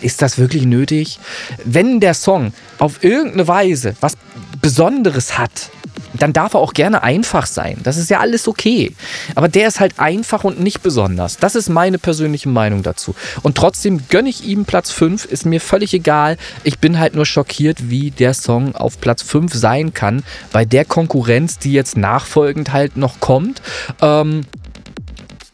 ist 0.00 0.22
das 0.22 0.38
wirklich 0.38 0.64
nötig? 0.64 1.20
Wenn 1.64 2.00
der 2.00 2.14
Song 2.14 2.52
auf 2.78 3.04
irgendeine 3.04 3.48
Weise 3.48 3.94
was 4.00 4.16
Besonderes 4.60 5.38
hat, 5.38 5.70
dann 6.18 6.32
darf 6.32 6.54
er 6.54 6.60
auch 6.60 6.74
gerne 6.74 7.02
einfach 7.02 7.46
sein. 7.46 7.78
Das 7.82 7.96
ist 7.96 8.10
ja 8.10 8.20
alles 8.20 8.48
okay. 8.48 8.94
Aber 9.34 9.48
der 9.48 9.68
ist 9.68 9.80
halt 9.80 9.98
einfach 9.98 10.44
und 10.44 10.60
nicht 10.60 10.82
besonders. 10.82 11.36
Das 11.36 11.54
ist 11.54 11.68
meine 11.68 11.98
persönliche 11.98 12.48
Meinung 12.48 12.82
dazu. 12.82 13.14
Und 13.42 13.56
trotzdem 13.56 14.08
gönne 14.08 14.28
ich 14.28 14.44
ihm 14.44 14.64
Platz 14.64 14.90
5, 14.90 15.24
ist 15.24 15.46
mir 15.46 15.60
völlig 15.60 15.94
egal. 15.94 16.36
Ich 16.64 16.78
bin 16.78 16.98
halt 16.98 17.14
nur 17.14 17.26
schockiert, 17.26 17.90
wie 17.90 18.10
der 18.10 18.34
Song 18.34 18.74
auf 18.74 19.00
Platz 19.00 19.22
5 19.22 19.54
sein 19.54 19.94
kann, 19.94 20.22
bei 20.52 20.64
der 20.64 20.84
Konkurrenz, 20.84 21.58
die 21.58 21.72
jetzt 21.72 21.96
nachfolgend 21.96 22.72
halt 22.72 22.96
noch 22.96 23.20
kommt. 23.20 23.62
Ähm, 24.00 24.44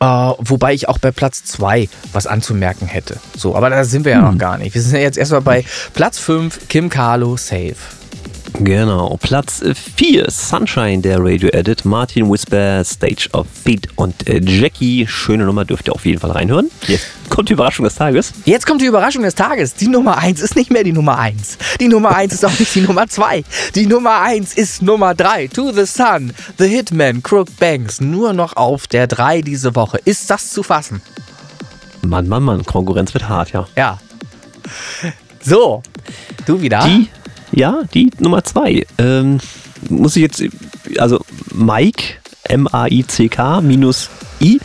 äh, 0.00 0.06
wobei 0.38 0.74
ich 0.74 0.88
auch 0.88 0.98
bei 0.98 1.12
Platz 1.12 1.44
2 1.44 1.88
was 2.12 2.26
anzumerken 2.26 2.86
hätte. 2.86 3.18
So, 3.36 3.56
aber 3.56 3.70
da 3.70 3.84
sind 3.84 4.04
wir 4.04 4.12
ja 4.12 4.20
noch 4.20 4.36
gar 4.38 4.58
nicht. 4.58 4.74
Wir 4.74 4.82
sind 4.82 4.94
ja 4.94 5.00
jetzt 5.00 5.18
erstmal 5.18 5.40
bei 5.40 5.64
Platz 5.94 6.18
5, 6.18 6.68
Kim 6.68 6.90
Carlo, 6.90 7.36
Safe. 7.36 7.76
Genau, 8.60 9.18
Platz 9.20 9.62
4, 9.96 10.30
Sunshine, 10.30 11.02
der 11.02 11.18
Radio 11.18 11.48
Edit, 11.48 11.84
Martin 11.84 12.30
Whisper, 12.30 12.84
Stage 12.84 13.28
of 13.32 13.48
Feet 13.48 13.88
und 13.96 14.28
äh, 14.28 14.40
Jackie. 14.40 15.08
Schöne 15.08 15.44
Nummer, 15.44 15.64
dürft 15.64 15.88
ihr 15.88 15.92
auf 15.92 16.06
jeden 16.06 16.20
Fall 16.20 16.30
reinhören. 16.30 16.70
Jetzt 16.86 17.04
kommt 17.30 17.48
die 17.48 17.54
Überraschung 17.54 17.84
des 17.84 17.96
Tages. 17.96 18.32
Jetzt 18.44 18.64
kommt 18.64 18.80
die 18.80 18.86
Überraschung 18.86 19.24
des 19.24 19.34
Tages. 19.34 19.74
Die 19.74 19.88
Nummer 19.88 20.18
1 20.18 20.40
ist 20.40 20.54
nicht 20.54 20.70
mehr 20.70 20.84
die 20.84 20.92
Nummer 20.92 21.18
1. 21.18 21.58
Die 21.80 21.88
Nummer 21.88 22.14
1 22.14 22.32
ist 22.32 22.44
auch 22.44 22.56
nicht 22.56 22.72
die 22.76 22.82
Nummer 22.82 23.08
2. 23.08 23.42
Die 23.74 23.86
Nummer 23.86 24.20
1 24.20 24.54
ist 24.54 24.82
Nummer 24.82 25.16
3. 25.16 25.48
To 25.48 25.72
the 25.72 25.84
Sun, 25.84 26.32
The 26.56 26.68
Hitman, 26.68 27.24
Crook 27.24 27.48
Banks. 27.58 28.00
Nur 28.00 28.34
noch 28.34 28.54
auf 28.54 28.86
der 28.86 29.08
3 29.08 29.42
diese 29.42 29.74
Woche. 29.74 29.98
Ist 30.04 30.30
das 30.30 30.50
zu 30.50 30.62
fassen? 30.62 31.02
Mann, 32.02 32.28
Mann, 32.28 32.44
Mann, 32.44 32.64
Konkurrenz 32.64 33.12
wird 33.14 33.28
hart, 33.28 33.50
ja. 33.52 33.66
Ja. 33.76 33.98
So, 35.40 35.82
du 36.46 36.62
wieder? 36.62 36.84
Die, 36.86 37.08
ja, 37.54 37.82
die 37.94 38.10
Nummer 38.18 38.44
2. 38.44 38.86
Ähm, 38.98 39.38
muss 39.88 40.16
ich 40.16 40.22
jetzt, 40.22 40.42
also 40.98 41.20
Mike, 41.52 42.04
M-A-I-C-K 42.44 43.60
minus 43.60 44.10
I. 44.40 44.60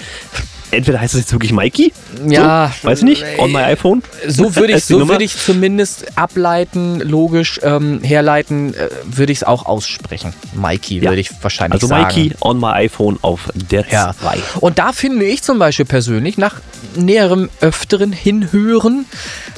Entweder 0.72 1.02
heißt 1.02 1.16
es 1.16 1.22
jetzt 1.22 1.32
wirklich 1.32 1.52
Mikey? 1.52 1.92
Ja, 2.28 2.72
So, 2.82 2.88
weiß 2.88 3.00
ich 3.00 3.06
nicht. 3.06 3.26
On 3.40 3.52
my 3.52 3.60
iPhone. 3.60 4.04
So 4.28 4.56
würde 4.56 4.74
ich, 4.74 4.86
so 4.86 5.08
würde 5.08 5.24
ich 5.24 5.36
zumindest 5.36 6.18
ableiten, 6.18 7.00
logisch 7.00 7.60
ähm, 7.64 8.02
herleiten, 8.04 8.74
äh, 8.76 8.90
würde 9.06 9.32
ich 9.32 9.40
es 9.40 9.44
auch 9.44 9.66
aussprechen. 9.66 10.34
Mikey 10.54 11.00
Ja. 11.00 11.10
würde 11.10 11.22
ich 11.22 11.32
wahrscheinlich 11.42 11.74
Also 11.74 11.88
sagen. 11.88 12.04
Mikey 12.06 12.36
on 12.42 12.60
my 12.60 12.68
iPhone 12.68 13.18
auf 13.22 13.50
der 13.56 13.86
Ja. 13.90 14.14
2. 14.20 14.38
Und 14.60 14.78
da 14.80 14.94
finde 14.94 15.26
ich 15.26 15.42
zum 15.42 15.58
Beispiel 15.60 15.86
persönlich 15.86 16.38
nach 16.38 16.58
näherem 16.96 17.50
öfteren 17.62 18.12
Hinhören, 18.12 19.06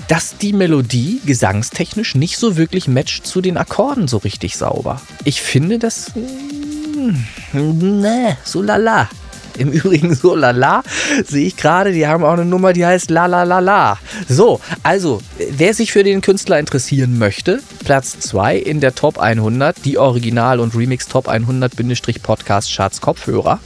dass 0.07 0.37
die 0.37 0.53
Melodie 0.53 1.21
gesangstechnisch 1.25 2.15
nicht 2.15 2.37
so 2.37 2.55
wirklich 2.57 2.87
matcht 2.87 3.25
zu 3.27 3.41
den 3.41 3.57
Akkorden 3.57 4.07
so 4.07 4.17
richtig 4.17 4.55
sauber. 4.57 5.01
Ich 5.25 5.41
finde 5.41 5.77
das. 5.79 6.11
mm, 6.15 7.99
Ne, 8.01 8.37
so 8.43 8.61
lala. 8.61 9.09
Im 9.57 9.71
Übrigen 9.71 10.15
so 10.15 10.35
lala 10.35 10.83
sehe 11.25 11.47
ich 11.47 11.57
gerade, 11.57 11.91
die 11.91 12.07
haben 12.07 12.23
auch 12.23 12.33
eine 12.33 12.45
Nummer, 12.45 12.73
die 12.73 12.85
heißt 12.85 13.09
la 13.09 13.25
la 13.25 13.43
la 13.43 13.59
la. 13.59 13.97
So, 14.27 14.59
also, 14.83 15.21
wer 15.49 15.73
sich 15.73 15.91
für 15.91 16.03
den 16.03 16.21
Künstler 16.21 16.59
interessieren 16.59 17.17
möchte, 17.17 17.61
Platz 17.83 18.19
2 18.19 18.57
in 18.57 18.79
der 18.79 18.95
Top 18.95 19.19
100, 19.19 19.85
die 19.85 19.97
Original- 19.97 20.59
und 20.59 20.75
Remix 20.75 21.07
Top 21.07 21.27
100-Podcast 21.29 22.73
Charts 22.73 23.01
Kopfhörer, 23.01 23.59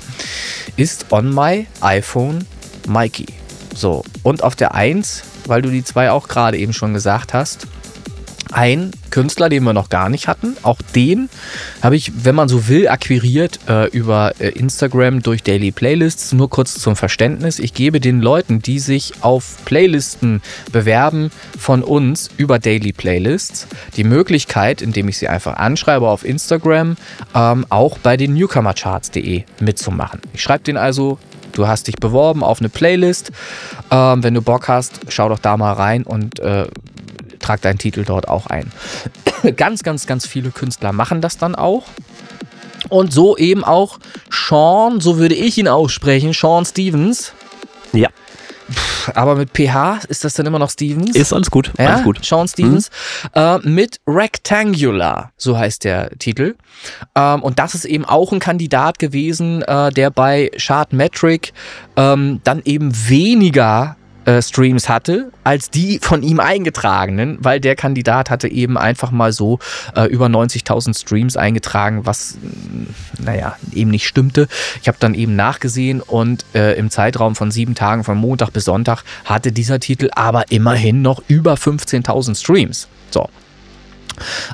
ist 0.77 1.11
on 1.11 1.33
my 1.33 1.67
iPhone 1.81 2.45
Mikey. 2.87 3.27
So, 3.75 4.03
und 4.23 4.43
auf 4.43 4.55
der 4.55 4.73
1, 4.73 5.23
weil 5.47 5.61
du 5.61 5.69
die 5.69 5.83
2 5.83 6.11
auch 6.11 6.27
gerade 6.27 6.57
eben 6.57 6.73
schon 6.73 6.93
gesagt 6.93 7.33
hast, 7.33 7.67
ein 8.55 8.91
Künstler, 9.11 9.49
den 9.49 9.63
wir 9.63 9.73
noch 9.73 9.89
gar 9.89 10.09
nicht 10.09 10.29
hatten. 10.29 10.55
Auch 10.63 10.79
den 10.95 11.29
habe 11.83 11.97
ich, 11.97 12.23
wenn 12.23 12.35
man 12.35 12.47
so 12.47 12.69
will, 12.69 12.87
akquiriert 12.87 13.59
äh, 13.67 13.89
über 13.89 14.33
äh, 14.39 14.49
Instagram 14.49 15.21
durch 15.21 15.43
Daily 15.43 15.71
Playlists. 15.71 16.31
Nur 16.31 16.49
kurz 16.49 16.79
zum 16.79 16.95
Verständnis. 16.95 17.59
Ich 17.59 17.73
gebe 17.73 17.99
den 17.99 18.21
Leuten, 18.21 18.61
die 18.61 18.79
sich 18.79 19.13
auf 19.21 19.57
Playlisten 19.65 20.41
bewerben 20.71 21.31
von 21.59 21.83
uns 21.83 22.29
über 22.37 22.57
Daily 22.57 22.93
Playlists, 22.93 23.67
die 23.97 24.05
Möglichkeit, 24.05 24.81
indem 24.81 25.09
ich 25.09 25.17
sie 25.17 25.27
einfach 25.27 25.57
anschreibe 25.57 26.07
auf 26.07 26.23
Instagram, 26.23 26.95
ähm, 27.35 27.65
auch 27.69 27.97
bei 27.99 28.15
den 28.15 28.33
newcomercharts.de 28.35 29.43
mitzumachen. 29.59 30.21
Ich 30.33 30.41
schreibe 30.41 30.63
den 30.63 30.77
also 30.77 31.19
Du 31.51 31.67
hast 31.67 31.87
dich 31.87 31.95
beworben 31.95 32.43
auf 32.43 32.59
eine 32.59 32.67
Playlist. 32.67 33.31
Ähm, 33.89 34.23
wenn 34.23 34.33
du 34.33 34.41
Bock 34.41 34.67
hast, 34.67 34.99
schau 35.07 35.29
doch 35.29 35.39
da 35.39 35.55
mal 35.55 35.71
rein 35.71 36.03
und 36.03 36.39
äh, 36.41 36.67
trag 37.45 37.61
deinen 37.61 37.77
Titel 37.77 38.03
dort 38.03 38.27
auch 38.27 38.47
ein. 38.47 38.71
ganz, 39.55 39.83
ganz, 39.83 40.07
ganz 40.07 40.25
viele 40.25 40.51
Künstler 40.51 40.91
machen 40.91 41.21
das 41.21 41.37
dann 41.37 41.55
auch. 41.55 41.83
Und 42.89 43.11
so 43.11 43.35
eben 43.37 43.63
auch 43.63 43.99
Sean, 44.29 44.99
so 44.99 45.17
würde 45.17 45.35
ich 45.35 45.57
ihn 45.57 45.67
aussprechen, 45.67 46.33
Sean 46.33 46.65
Stevens. 46.65 47.33
Ja, 47.93 48.09
Aber 49.13 49.35
mit 49.35 49.51
PH 49.53 50.01
ist 50.07 50.23
das 50.23 50.33
dann 50.33 50.45
immer 50.45 50.59
noch 50.59 50.69
Stevens? 50.69 51.15
ist 51.15 51.33
alles 51.33 51.51
gut. 51.51 51.71
Ja, 51.77 51.87
Alles 51.87 52.03
gut. 52.03 52.25
Sean 52.25 52.47
Stevens 52.47 52.89
äh, 53.33 53.59
mit 53.59 53.99
Rectangular, 54.07 55.31
so 55.37 55.57
heißt 55.57 55.83
der 55.83 56.09
Titel. 56.17 56.55
Ähm, 57.15 57.43
und 57.43 57.59
das 57.59 57.75
ist 57.75 57.85
eben 57.85 58.05
auch 58.05 58.31
ein 58.31 58.39
Kandidat 58.39 58.99
gewesen, 58.99 59.61
äh, 59.61 59.91
der 59.91 60.09
bei 60.09 60.51
Chartmetric 60.57 61.53
ähm, 61.95 62.41
dann 62.43 62.61
eben 62.65 62.91
weniger 63.07 63.97
äh, 64.25 64.41
Streams 64.41 64.89
hatte 64.89 65.31
als 65.43 65.69
die 65.69 65.99
von 65.99 66.23
ihm 66.23 66.39
eingetragenen, 66.39 67.37
weil 67.41 67.59
der 67.59 67.75
Kandidat 67.75 68.29
hatte 68.29 68.47
eben 68.47 68.77
einfach 68.77 69.11
mal 69.11 69.31
so 69.31 69.59
äh, 69.95 70.05
über 70.05 70.27
90.000 70.27 70.99
Streams 70.99 71.37
eingetragen, 71.37 72.05
was 72.05 72.37
mh, 72.41 72.87
naja 73.23 73.55
eben 73.73 73.91
nicht 73.91 74.07
stimmte. 74.07 74.47
Ich 74.81 74.87
habe 74.87 74.97
dann 74.99 75.13
eben 75.13 75.35
nachgesehen 75.35 76.01
und 76.01 76.45
äh, 76.53 76.73
im 76.73 76.89
Zeitraum 76.89 77.35
von 77.35 77.51
sieben 77.51 77.75
Tagen 77.75 78.03
von 78.03 78.17
Montag 78.17 78.51
bis 78.51 78.65
Sonntag 78.65 79.03
hatte 79.23 79.51
dieser 79.51 79.79
Titel 79.79 80.09
aber 80.15 80.51
immerhin 80.51 81.01
noch 81.01 81.21
über 81.27 81.53
15.000 81.53 82.35
Streams. 82.39 82.87
So. 83.11 83.29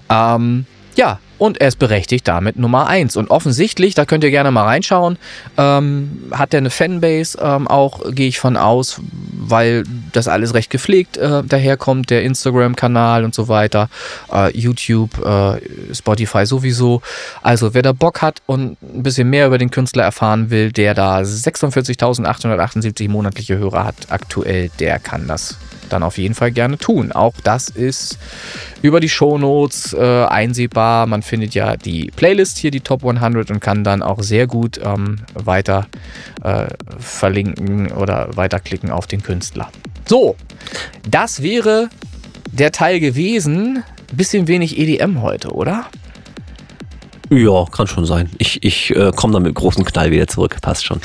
Ähm, 0.10 0.66
ja, 0.96 1.20
und 1.42 1.60
er 1.60 1.70
ist 1.70 1.80
berechtigt 1.80 2.28
damit 2.28 2.60
Nummer 2.60 2.86
1. 2.86 3.18
Und 3.18 3.32
offensichtlich, 3.32 3.96
da 3.96 4.06
könnt 4.06 4.24
ihr 4.24 4.30
gerne 4.30 4.52
mal 4.52 4.66
reinschauen, 4.66 5.18
ähm, 5.58 6.30
hat 6.32 6.54
er 6.54 6.60
eine 6.60 6.70
Fanbase, 6.70 7.40
ähm, 7.42 7.68
auch 7.68 8.12
gehe 8.12 8.28
ich 8.28 8.40
von 8.40 8.58
aus, 8.58 9.02
weil 9.34 9.84
das 10.12 10.28
alles 10.28 10.54
recht 10.54 10.70
gepflegt 10.70 11.18
äh, 11.18 11.42
daherkommt, 11.44 12.12
der 12.12 12.22
Instagram-Kanal 12.22 13.24
und 13.24 13.34
so 13.34 13.48
weiter, 13.48 13.90
äh, 14.32 14.56
YouTube, 14.56 15.18
äh, 15.26 15.60
Spotify 15.96 16.46
sowieso. 16.46 17.02
Also 17.42 17.74
wer 17.74 17.82
da 17.82 17.92
Bock 17.92 18.22
hat 18.22 18.44
und 18.46 18.78
ein 18.84 19.02
bisschen 19.02 19.28
mehr 19.28 19.48
über 19.48 19.58
den 19.58 19.72
Künstler 19.72 20.04
erfahren 20.04 20.52
will, 20.52 20.72
der 20.72 20.94
da 20.94 21.22
46.878 21.22 23.10
monatliche 23.10 23.58
Hörer 23.58 23.86
hat 23.86 23.96
aktuell, 24.10 24.70
der 24.80 25.00
kann 25.00 25.28
das 25.28 25.58
dann 25.92 26.04
auf 26.04 26.18
jeden 26.18 26.36
Fall 26.36 26.52
gerne 26.52 26.78
tun. 26.78 27.12
Auch 27.12 27.34
das 27.44 27.70
ist 27.70 28.18
über 28.82 29.00
die 29.00 29.10
Shownotes 29.10 29.94
äh, 29.94 30.26
einsehbar. 30.26 31.06
Man 31.06 31.22
findet 31.32 31.56
ja 31.56 31.78
die 31.78 32.12
Playlist 32.14 32.58
hier, 32.58 32.72
die 32.72 32.82
Top 32.82 33.06
100 33.06 33.52
und 33.52 33.62
kann 33.62 33.86
dann 33.86 34.04
auch 34.04 34.22
sehr 34.22 34.48
gut 34.48 34.82
ähm, 34.84 35.22
weiter 35.34 35.88
äh, 36.44 36.66
verlinken 37.00 37.90
oder 37.94 38.36
weiterklicken 38.36 38.92
auf 38.92 39.08
den 39.08 39.24
Künstler. 39.24 39.70
So, 40.06 40.36
das 41.10 41.42
wäre 41.42 41.88
der 42.52 42.74
Teil 42.74 43.00
gewesen. 43.00 43.84
Bisschen 44.12 44.50
wenig 44.50 44.78
EDM 44.78 45.22
heute, 45.22 45.54
oder? 45.54 45.86
Ja, 47.30 47.64
kann 47.72 47.88
schon 47.88 48.06
sein. 48.06 48.30
Ich, 48.40 48.62
ich 48.62 48.94
äh, 48.94 49.14
komme 49.16 49.32
dann 49.32 49.44
mit 49.44 49.56
großem 49.56 49.86
Knall 49.86 50.12
wieder 50.12 50.28
zurück. 50.28 50.58
Passt 50.62 50.86
schon. 50.86 51.00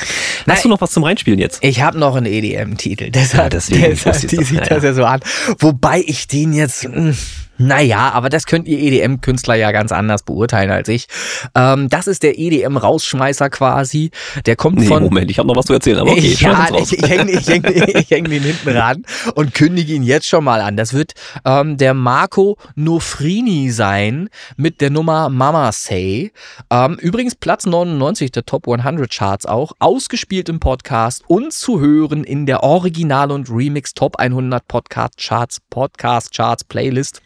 Nein. 0.45 0.57
Hast 0.57 0.65
du 0.65 0.69
noch 0.69 0.81
was 0.81 0.91
zum 0.91 1.05
Reinspielen 1.05 1.39
jetzt? 1.39 1.63
Ich 1.63 1.81
habe 1.81 1.97
noch 1.97 2.15
einen 2.17 2.25
EDM-Titel. 2.25 3.11
Deshalb, 3.11 3.43
Ja, 3.43 3.49
deswegen 3.49 3.81
deshalb 4.03 4.27
die 4.27 4.43
sieht 4.43 4.59
das 4.59 4.83
ja. 4.83 4.89
ja 4.89 4.93
so 4.93 5.05
an. 5.05 5.21
Wobei 5.59 6.03
ich 6.05 6.27
den 6.27 6.51
jetzt. 6.51 6.83
mh, 6.83 7.13
Naja, 7.57 8.11
aber 8.13 8.29
das 8.29 8.45
könnt 8.45 8.67
ihr 8.67 8.77
EDM-Künstler 8.79 9.55
ja 9.55 9.71
ganz 9.71 9.91
anders 9.91 10.23
beurteilen 10.23 10.71
als 10.71 10.87
ich. 10.89 11.07
Ähm, 11.55 11.89
das 11.89 12.07
ist 12.07 12.23
der 12.23 12.37
EDM-Rausschmeißer 12.37 13.49
quasi. 13.49 14.11
Der 14.45 14.55
kommt 14.55 14.79
Nee, 14.79 14.85
von. 14.85 15.03
Moment, 15.03 15.31
ich 15.31 15.39
habe 15.39 15.47
noch 15.47 15.55
was 15.55 15.65
zu 15.65 15.73
erzählen, 15.73 15.99
aber 15.99 16.11
okay, 16.11 16.35
ja, 16.39 16.67
ich, 16.77 16.93
ich 16.97 17.09
hänge 17.09 17.31
ich 17.31 17.47
häng, 17.47 17.63
ich 17.95 18.09
häng 18.09 18.25
den 18.25 18.43
hinten 18.43 18.69
ran 18.69 19.03
und 19.35 19.53
kündige 19.53 19.93
ihn 19.93 20.03
jetzt 20.03 20.27
schon 20.27 20.43
mal 20.43 20.61
an. 20.61 20.77
Das 20.77 20.93
wird 20.93 21.13
ähm, 21.45 21.77
der 21.77 21.93
Marco 21.93 22.57
Nofrini 22.75 23.71
sein 23.71 24.29
mit 24.55 24.81
der 24.81 24.89
Nummer 24.89 25.29
Mama 25.29 25.71
Say. 25.71 26.31
Ähm, 26.69 26.97
übrigens 27.01 27.35
Platz 27.35 27.65
99 27.65 28.31
der 28.31 28.45
Top 28.45 28.67
100 28.67 29.09
Charts 29.11 29.45
auch. 29.45 29.71
Ausgespielt 29.79 30.49
im 30.49 30.59
Podcast 30.59 31.23
und 31.27 31.53
zu 31.53 31.79
hören 31.79 32.23
in 32.23 32.45
der 32.45 32.63
Original- 32.63 33.31
und 33.31 33.49
Remix 33.49 33.93
Top 33.93 34.17
100 34.17 34.67
Podcast 34.67 35.17
Charts, 35.17 35.59
Podcast 35.69 36.35
Charts 36.35 36.63
Playlist. 36.63 37.21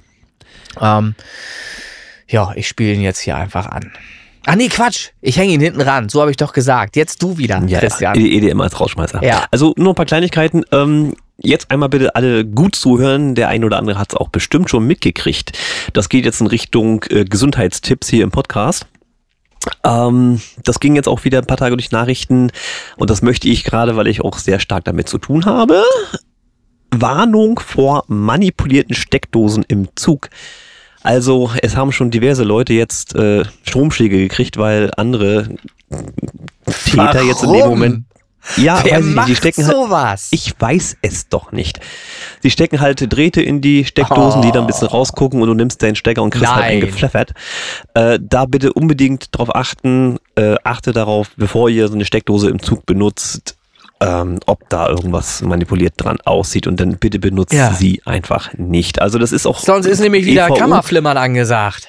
Ähm, 0.80 1.15
ja, 2.27 2.51
ich 2.55 2.68
spiele 2.68 2.93
ihn 2.93 3.01
jetzt 3.01 3.19
hier 3.19 3.35
einfach 3.35 3.65
an. 3.68 3.91
Ah 4.45 4.55
nee, 4.55 4.69
Quatsch. 4.69 5.09
Ich 5.22 5.38
hänge 5.38 5.53
ihn 5.53 5.59
hinten 5.61 5.81
ran. 5.81 6.09
So 6.09 6.22
habe 6.22 6.31
ich 6.31 6.38
doch 6.38 6.51
gesagt. 6.53 6.95
Jetzt 6.95 7.22
du 7.22 7.38
wieder, 7.38 7.61
Ja, 7.68 7.80
Christian. 7.80 8.15
ja, 8.19 8.26
EDM 8.26 8.59
als 8.61 8.80
Rausschmeißer. 8.80 9.23
Ja. 9.23 9.45
Also 9.51 9.73
nur 9.77 9.91
ein 9.91 9.95
paar 9.95 10.05
Kleinigkeiten. 10.07 10.63
Ähm, 10.72 11.13
jetzt 11.38 11.69
einmal 11.69 11.89
bitte 11.89 12.15
alle 12.15 12.43
gut 12.45 12.76
zuhören. 12.76 13.35
Der 13.35 13.49
ein 13.49 13.63
oder 13.63 13.77
andere 13.77 13.99
hat 13.99 14.13
es 14.13 14.18
auch 14.18 14.30
bestimmt 14.30 14.69
schon 14.69 14.88
mitgekriegt. 14.88 15.57
Das 15.93 16.09
geht 16.09 16.26
jetzt 16.26 16.41
in 16.41 16.47
Richtung 16.47 17.03
äh, 17.09 17.23
Gesundheitstipps 17.26 18.07
hier 18.09 18.23
im 18.23 18.31
Podcast. 18.31 18.88
Ähm, 19.84 20.41
das 20.63 20.80
ging 20.80 20.95
jetzt 20.95 21.07
auch 21.07 21.23
wieder 21.23 21.38
ein 21.38 21.45
paar 21.45 21.57
Tage 21.57 21.77
durch 21.77 21.91
Nachrichten 21.91 22.51
und 22.97 23.11
das 23.11 23.22
möchte 23.22 23.47
ich 23.47 23.63
gerade, 23.63 23.95
weil 23.95 24.07
ich 24.07 24.22
auch 24.22 24.39
sehr 24.39 24.59
stark 24.59 24.85
damit 24.85 25.07
zu 25.07 25.19
tun 25.19 25.45
habe. 25.45 25.84
Warnung 26.91 27.59
vor 27.59 28.03
manipulierten 28.07 28.95
Steckdosen 28.95 29.63
im 29.68 29.88
Zug. 29.95 30.30
Also 31.03 31.49
es 31.61 31.76
haben 31.76 31.91
schon 31.91 32.11
diverse 32.11 32.43
Leute 32.43 32.73
jetzt 32.73 33.15
äh, 33.15 33.43
Stromschläge 33.63 34.18
gekriegt, 34.18 34.57
weil 34.57 34.91
andere 34.97 35.49
Täter 36.85 37.23
jetzt 37.23 37.43
in 37.43 37.53
dem? 37.53 37.68
Moment 37.69 38.03
Ja, 38.57 38.81
Wer 38.84 39.03
weiß 39.03 39.05
ich 39.05 39.26
Die 39.26 39.35
stecken 39.35 39.65
halt, 39.65 39.76
sowas? 39.76 40.27
Ich 40.31 40.53
weiß 40.59 40.97
es 41.01 41.27
doch 41.30 41.51
nicht. 41.51 41.80
Sie 42.41 42.49
stecken 42.51 42.80
halt 42.81 43.11
Drähte 43.11 43.41
in 43.41 43.61
die 43.61 43.85
Steckdosen, 43.85 44.41
die 44.41 44.51
dann 44.51 44.61
ein 44.65 44.68
bisschen 44.68 44.88
rausgucken 44.88 45.41
und 45.41 45.47
du 45.47 45.53
nimmst 45.53 45.81
den 45.81 45.95
Stecker 45.95 46.22
und 46.23 46.31
kriegst 46.31 46.47
halt 46.47 46.57
Oh. 46.57 46.61
Nein. 46.61 46.72
einen 46.72 46.81
gepfeffert. 46.81 47.31
Äh, 47.93 48.19
da 48.22 48.45
bitte 48.45 48.73
unbedingt 48.73 49.30
drauf 49.31 49.55
achten, 49.55 50.18
äh, 50.35 50.55
achte 50.63 50.91
darauf, 50.91 51.31
bevor 51.35 51.69
ihr 51.69 51.88
so 51.88 51.93
eine 51.95 52.05
Steckdose 52.05 52.49
im 52.49 52.61
Zug 52.61 52.85
benutzt, 52.85 53.57
ähm, 54.02 54.40
ob 54.48 54.68
da 54.69 54.90
irgendwas 54.90 55.41
manipuliert 55.41 55.94
dran 55.98 56.18
aussieht 56.26 56.68
und 56.68 56.80
dann 56.80 56.98
bitte 56.98 57.19
benutzt 57.19 57.53
Ja. 57.53 57.72
sie 57.73 58.02
einfach 58.06 58.52
nicht. 58.57 59.02
Also 59.02 59.19
das 59.19 59.32
ist 59.32 59.45
auch 59.45 59.60
Sonst 59.60 59.86
ist 59.86 59.99
nämlich 60.02 60.26
wieder 60.26 60.48
EVU 60.48 60.56
Kammerflimmern 60.56 61.18
angesagt. 61.18 61.88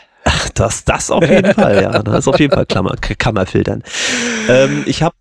das, 0.54 0.84
das 0.84 1.10
auf 1.10 1.28
jeden 1.28 1.52
Fall, 1.54 1.82
ja. 1.82 1.98
Das 2.02 2.20
ist 2.20 2.28
auf 2.28 2.38
jeden 2.38 2.52
Fall 2.54 2.64
Klammer, 2.66 2.94
Kammerfiltern. 3.18 3.82
Ähm, 4.48 4.84
ich 4.86 5.02
habe 5.02 5.16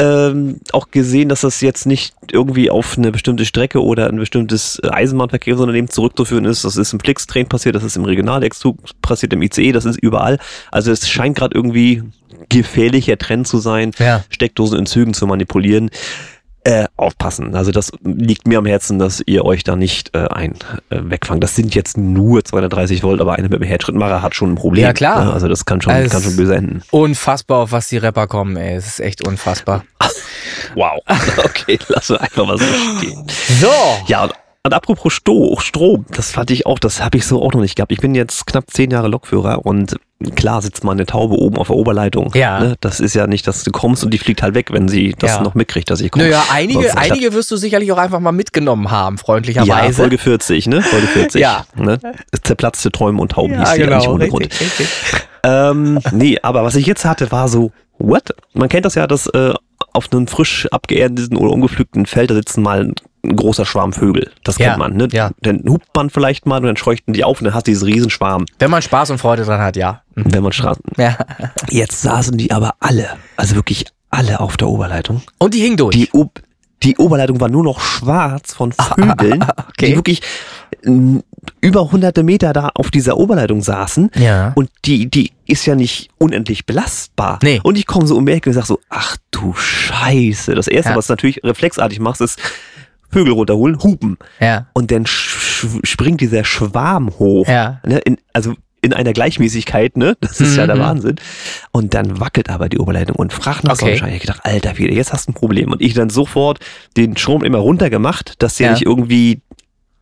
ähm, 0.00 0.58
auch 0.72 0.90
gesehen, 0.90 1.28
dass 1.28 1.42
das 1.42 1.60
jetzt 1.60 1.86
nicht 1.86 2.14
irgendwie 2.32 2.68
auf 2.70 2.98
eine 2.98 3.12
bestimmte 3.12 3.44
Strecke 3.44 3.80
oder 3.82 4.08
ein 4.08 4.16
bestimmtes 4.16 4.80
äh, 4.82 4.88
Eisenbahnverkehrsunternehmen 4.88 5.88
zurückzuführen 5.90 6.46
ist. 6.46 6.64
Das 6.64 6.76
ist 6.76 6.92
im 6.92 6.98
Flixtrain 7.00 7.46
passiert, 7.48 7.76
das 7.76 7.84
ist 7.84 7.96
im 7.96 8.04
Regionalexzug 8.04 8.78
passiert, 9.02 9.32
im 9.32 9.42
ICE, 9.42 9.70
das 9.72 9.84
ist 9.84 9.98
überall. 10.00 10.38
Also 10.72 10.90
es 10.90 11.08
scheint 11.08 11.36
gerade 11.36 11.54
irgendwie 11.54 12.02
gefährlicher 12.48 13.18
Trend 13.18 13.46
zu 13.46 13.58
sein, 13.58 13.92
Ja. 13.98 14.24
Steckdosen 14.30 14.78
in 14.80 14.86
Zügen 14.86 15.14
zu 15.14 15.26
manipulieren. 15.26 15.90
Äh, 16.62 16.84
aufpassen. 16.96 17.54
Also 17.56 17.72
das 17.72 17.90
liegt 18.02 18.46
mir 18.46 18.58
am 18.58 18.66
Herzen, 18.66 18.98
dass 18.98 19.22
ihr 19.24 19.46
euch 19.46 19.64
da 19.64 19.76
nicht 19.76 20.14
äh, 20.14 20.28
ein 20.28 20.56
äh, 20.90 20.98
wegfangt. 21.02 21.42
Das 21.42 21.56
sind 21.56 21.74
jetzt 21.74 21.96
nur 21.96 22.44
230 22.44 23.02
Volt, 23.02 23.22
aber 23.22 23.32
einer 23.32 23.48
mit 23.48 23.60
dem 23.60 23.62
Herzschrittmacher 23.62 24.20
hat 24.20 24.34
schon 24.34 24.52
ein 24.52 24.54
Problem. 24.56 24.84
Ja, 24.84 24.92
klar. 24.92 25.24
Ne? 25.24 25.32
Also 25.32 25.48
das 25.48 25.64
kann 25.64 25.80
schon, 25.80 25.92
Also 25.94 26.10
kann 26.10 26.22
schon 26.22 26.36
böse 26.36 26.54
enden. 26.54 26.82
Unfassbar, 26.90 27.60
auf 27.60 27.72
was 27.72 27.88
die 27.88 27.96
Rapper 27.96 28.26
kommen, 28.26 28.56
ey. 28.58 28.74
Es 28.74 28.86
ist 28.86 29.00
echt 29.00 29.26
unfassbar. 29.26 29.84
Wow. 30.74 31.00
Okay, 31.44 31.78
lassen 31.88 32.14
wir 32.14 32.20
einfach 32.20 32.46
mal 32.46 32.58
so 32.58 32.64
stehen. 32.98 33.26
So. 33.60 33.68
Ja, 34.06 34.28
und, 34.64 34.74
apropos 34.74 35.12
Sto 35.12 35.56
Strom, 35.60 36.04
das 36.10 36.30
fand 36.30 36.50
ich 36.50 36.66
auch, 36.66 36.78
das 36.78 37.02
habe 37.02 37.16
ich 37.16 37.26
so 37.26 37.42
auch 37.42 37.52
noch 37.52 37.60
nicht 37.62 37.76
gehabt. 37.76 37.92
Ich 37.92 38.00
bin 38.00 38.14
jetzt 38.14 38.46
knapp 38.46 38.64
zehn 38.70 38.90
Jahre 38.90 39.08
Lokführer 39.08 39.64
und 39.64 39.96
klar 40.36 40.60
sitzt 40.60 40.84
mal 40.84 40.92
eine 40.92 41.06
Taube 41.06 41.34
oben 41.36 41.56
auf 41.56 41.68
der 41.68 41.76
Oberleitung. 41.76 42.30
Ja. 42.34 42.60
Ne? 42.60 42.76
Das 42.80 43.00
ist 43.00 43.14
ja 43.14 43.26
nicht, 43.26 43.46
dass 43.46 43.64
du 43.64 43.70
kommst 43.70 44.04
und 44.04 44.12
die 44.12 44.18
fliegt 44.18 44.42
halt 44.42 44.54
weg, 44.54 44.70
wenn 44.70 44.86
sie 44.86 45.14
das 45.18 45.36
Ja. 45.36 45.42
noch 45.42 45.54
mitkriegt, 45.54 45.88
dass 45.90 46.02
ich 46.02 46.10
komme. 46.10 46.24
Naja, 46.26 46.38
Sonst 46.40 46.52
einige, 46.54 46.82
das- 46.82 46.96
einige 46.96 47.32
wirst 47.32 47.50
du 47.50 47.56
sicherlich 47.56 47.90
auch 47.90 47.96
einfach 47.96 48.20
mal 48.20 48.32
mitgenommen 48.32 48.90
haben, 48.90 49.16
Ja, 49.16 49.22
freundlicherweise. 49.24 49.94
Folge 49.94 50.18
40, 50.18 50.66
ne? 50.66 50.82
Folge 50.82 51.06
40. 51.06 51.40
Ja. 51.40 51.64
Ne? 51.74 51.98
Zerplatzte 52.42 52.90
Träume 52.92 53.20
und 53.22 53.32
Tauben 53.32 53.58
hieß 53.58 53.68
ja, 53.68 53.74
die 53.76 53.80
genau, 53.80 53.94
eigentlich 53.94 54.08
ohne 54.08 54.24
richtig, 54.24 54.50
Grund. 54.50 54.60
richtig. 54.60 54.88
Ähm, 55.42 56.00
nee, 56.12 56.38
aber 56.42 56.64
was 56.64 56.74
ich 56.74 56.84
jetzt 56.84 57.06
hatte, 57.06 57.32
war 57.32 57.48
so, 57.48 57.72
what? 57.98 58.34
Man 58.52 58.68
kennt 58.68 58.84
das 58.84 58.94
ja, 58.94 59.06
dass 59.06 59.26
äh, 59.28 59.54
auf 59.94 60.12
einem 60.12 60.26
frisch 60.26 60.68
abgeerdeten 60.70 61.38
oder 61.38 61.50
umgepflückten 61.52 62.04
Feld, 62.04 62.30
da 62.30 62.34
sitzen 62.34 62.62
mal 62.62 62.92
ein, 63.24 63.36
großer 63.36 63.64
Schwarm 63.66 63.92
Vögel. 63.92 64.30
Das 64.44 64.58
Ja, 64.58 64.68
kennt 64.68 64.78
man, 64.78 64.96
ne? 64.96 65.08
ja. 65.12 65.30
Dann 65.42 65.62
hupt 65.68 65.88
man 65.94 66.10
vielleicht 66.10 66.46
mal 66.46 66.58
und 66.58 66.64
dann 66.66 66.76
scheuchten 66.76 67.12
die 67.12 67.24
auf 67.24 67.40
und 67.40 67.44
dann 67.46 67.54
hast 67.54 67.66
du 67.66 67.70
diesen 67.70 67.86
Riesenschwarm, 67.86 68.46
Wenn 68.58 68.70
man 68.70 68.82
Spaß 68.82 69.10
und 69.10 69.18
Freude 69.18 69.44
dran 69.44 69.60
hat, 69.60 69.76
ja. 69.76 70.02
Mhm. 70.14 70.32
wenn 70.34 70.42
man 70.42 70.52
Straßen. 70.52 70.82
ja. 70.96 71.16
Jetzt 71.68 72.02
saßen 72.02 72.36
die 72.38 72.50
aber 72.52 72.74
alle, 72.80 73.08
also 73.36 73.54
wirklich 73.56 73.86
alle 74.10 74.40
auf 74.40 74.56
der 74.56 74.68
Oberleitung. 74.68 75.22
Und 75.38 75.54
die 75.54 75.60
hing 75.60 75.76
durch. 75.76 75.94
Die, 75.94 76.08
Ob 76.12 76.40
die 76.82 76.96
Oberleitung 76.96 77.40
war 77.40 77.48
nur 77.50 77.62
noch 77.62 77.78
schwarz 77.80 78.54
von 78.54 78.72
Vögeln, 78.72 79.44
Okay. 79.68 79.88
die 79.90 79.96
wirklich 79.96 80.22
über 81.60 81.92
hunderte 81.92 82.22
Meter 82.22 82.52
da 82.52 82.70
auf 82.74 82.90
dieser 82.90 83.16
Oberleitung 83.18 83.60
saßen. 83.62 84.10
Ja. 84.16 84.52
Und 84.54 84.70
die, 84.84 85.10
die 85.10 85.32
ist 85.46 85.66
ja 85.66 85.74
nicht 85.74 86.08
unendlich 86.18 86.64
belastbar. 86.66 87.38
Nee. 87.42 87.60
Und 87.62 87.76
ich 87.76 87.86
komme 87.86 88.06
so 88.06 88.16
um 88.16 88.24
die 88.26 88.32
Ecke 88.32 88.50
und 88.50 88.54
sag 88.54 88.66
so, 88.66 88.78
ach 88.88 89.16
du 89.30 89.52
Scheiße. 89.54 90.54
Das 90.54 90.68
erste, 90.68 90.90
Ja. 90.92 90.96
was 90.96 91.06
du 91.08 91.12
natürlich 91.12 91.42
reflexartig 91.44 92.00
machst, 92.00 92.20
ist 92.20 92.38
Vögel 93.10 93.32
runterholen, 93.32 93.82
hupen. 93.82 94.16
ja. 94.40 94.66
Und 94.72 94.90
dann 94.90 95.04
springt 95.06 96.20
dieser 96.20 96.44
Schwarm 96.44 97.10
hoch. 97.18 97.46
Ja. 97.48 97.80
Ne, 97.84 97.98
in, 97.98 98.16
also 98.32 98.54
in 98.82 98.94
einer 98.94 99.12
Gleichmäßigkeit, 99.12 99.96
ne? 99.98 100.16
Das 100.22 100.40
ist 100.40 100.56
ja 100.56 100.66
der 100.66 100.76
Mhm. 100.76 100.80
Wahnsinn. 100.80 101.16
Und 101.70 101.92
dann 101.92 102.18
wackelt 102.18 102.48
aber 102.48 102.68
die 102.70 102.78
Oberleitung 102.78 103.16
und 103.16 103.32
fragt 103.32 103.64
nach 103.64 103.72
Okay. 103.74 103.80
Sonnenschein. 103.80 104.14
Ich 104.14 104.20
gedacht, 104.22 104.40
Alter, 104.44 104.78
wieder, 104.78 104.94
jetzt 104.94 105.12
hast 105.12 105.26
du 105.28 105.32
ein 105.32 105.34
Problem. 105.34 105.70
Und 105.70 105.82
ich 105.82 105.92
dann 105.92 106.08
sofort 106.08 106.60
den 106.96 107.16
Strom 107.18 107.44
immer 107.44 107.58
runtergemacht, 107.58 108.42
dass 108.42 108.54
der 108.56 108.68
Ja. 108.68 108.72
nicht 108.72 108.86
irgendwie 108.86 109.42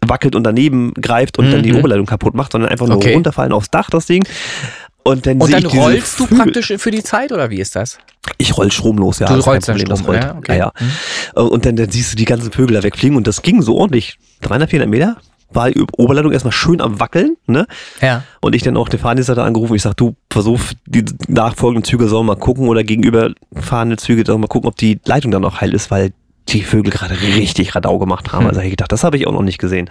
wackelt 0.06 0.36
und 0.36 0.44
daneben 0.44 0.94
greift 0.94 1.38
und 1.40 1.50
dann 1.50 1.64
die 1.64 1.72
Mhm. 1.72 1.78
Oberleitung 1.80 2.06
kaputt 2.06 2.34
macht, 2.34 2.52
sondern 2.52 2.70
einfach 2.70 2.86
nur 2.86 2.98
Okay. 2.98 3.14
runterfallen 3.14 3.52
aufs 3.52 3.70
Dach, 3.70 3.90
das 3.90 4.06
Ding. 4.06 4.22
Und 5.04 5.26
dann, 5.26 5.40
Und 5.40 5.52
dann 5.52 5.64
rollst 5.64 6.20
du 6.20 6.26
Vögel. 6.26 6.44
praktisch 6.44 6.72
für 6.76 6.90
die 6.90 7.02
Zeit 7.02 7.32
oder 7.32 7.48
wie 7.50 7.60
ist 7.60 7.74
das? 7.76 7.98
Ich 8.36 8.56
roll 8.56 8.70
stromlos, 8.70 9.20
ja. 9.20 9.26
Du 9.28 9.36
das 9.36 9.46
rollst 9.46 9.66
Problem, 9.68 9.88
das 9.88 10.00
Strom, 10.00 10.14
rollt. 10.14 10.24
ja, 10.24 10.36
okay. 10.36 10.58
ja, 10.58 10.72
ja. 11.34 11.42
Und 11.42 11.64
dann, 11.64 11.76
dann 11.76 11.90
siehst 11.90 12.12
du 12.12 12.16
die 12.16 12.26
ganzen 12.26 12.52
Vögel 12.52 12.76
da 12.76 12.82
wegfliegen 12.82 13.16
und 13.16 13.26
das 13.26 13.40
ging 13.42 13.62
so 13.62 13.76
ordentlich. 13.76 14.18
300, 14.42 14.68
400 14.68 14.90
Meter 14.90 15.16
war 15.50 15.70
die 15.70 15.82
Oberleitung 15.96 16.30
erstmal 16.32 16.52
schön 16.52 16.82
am 16.82 17.00
Wackeln, 17.00 17.36
ne? 17.46 17.66
Ja. 18.02 18.22
Und 18.42 18.54
ich 18.54 18.62
dann 18.62 18.76
auch 18.76 18.90
den 18.90 19.00
Fahrdienstleiter 19.00 19.44
angerufen. 19.44 19.74
Ich 19.76 19.82
sag, 19.82 19.94
du, 19.96 20.14
versuch, 20.30 20.60
die 20.84 21.06
nachfolgenden 21.26 21.84
Züge 21.84 22.06
sollen 22.08 22.26
mal 22.26 22.36
gucken 22.36 22.68
oder 22.68 22.84
gegenüber 22.84 23.30
fahrende 23.54 23.96
Züge 23.96 24.24
sollen 24.26 24.42
mal 24.42 24.46
gucken, 24.46 24.68
ob 24.68 24.76
die 24.76 25.00
Leitung 25.06 25.30
dann 25.30 25.40
noch 25.42 25.62
heil 25.62 25.72
ist, 25.74 25.90
weil 25.90 26.12
die 26.52 26.62
Vögel 26.62 26.92
gerade 26.92 27.20
richtig 27.20 27.74
Radau 27.74 27.98
gemacht 27.98 28.32
haben. 28.32 28.40
Hm. 28.42 28.48
Also 28.48 28.60
hab 28.60 28.64
ich 28.64 28.72
gedacht, 28.72 28.92
das 28.92 29.04
habe 29.04 29.16
ich 29.16 29.26
auch 29.26 29.32
noch 29.32 29.42
nicht 29.42 29.58
gesehen. 29.58 29.90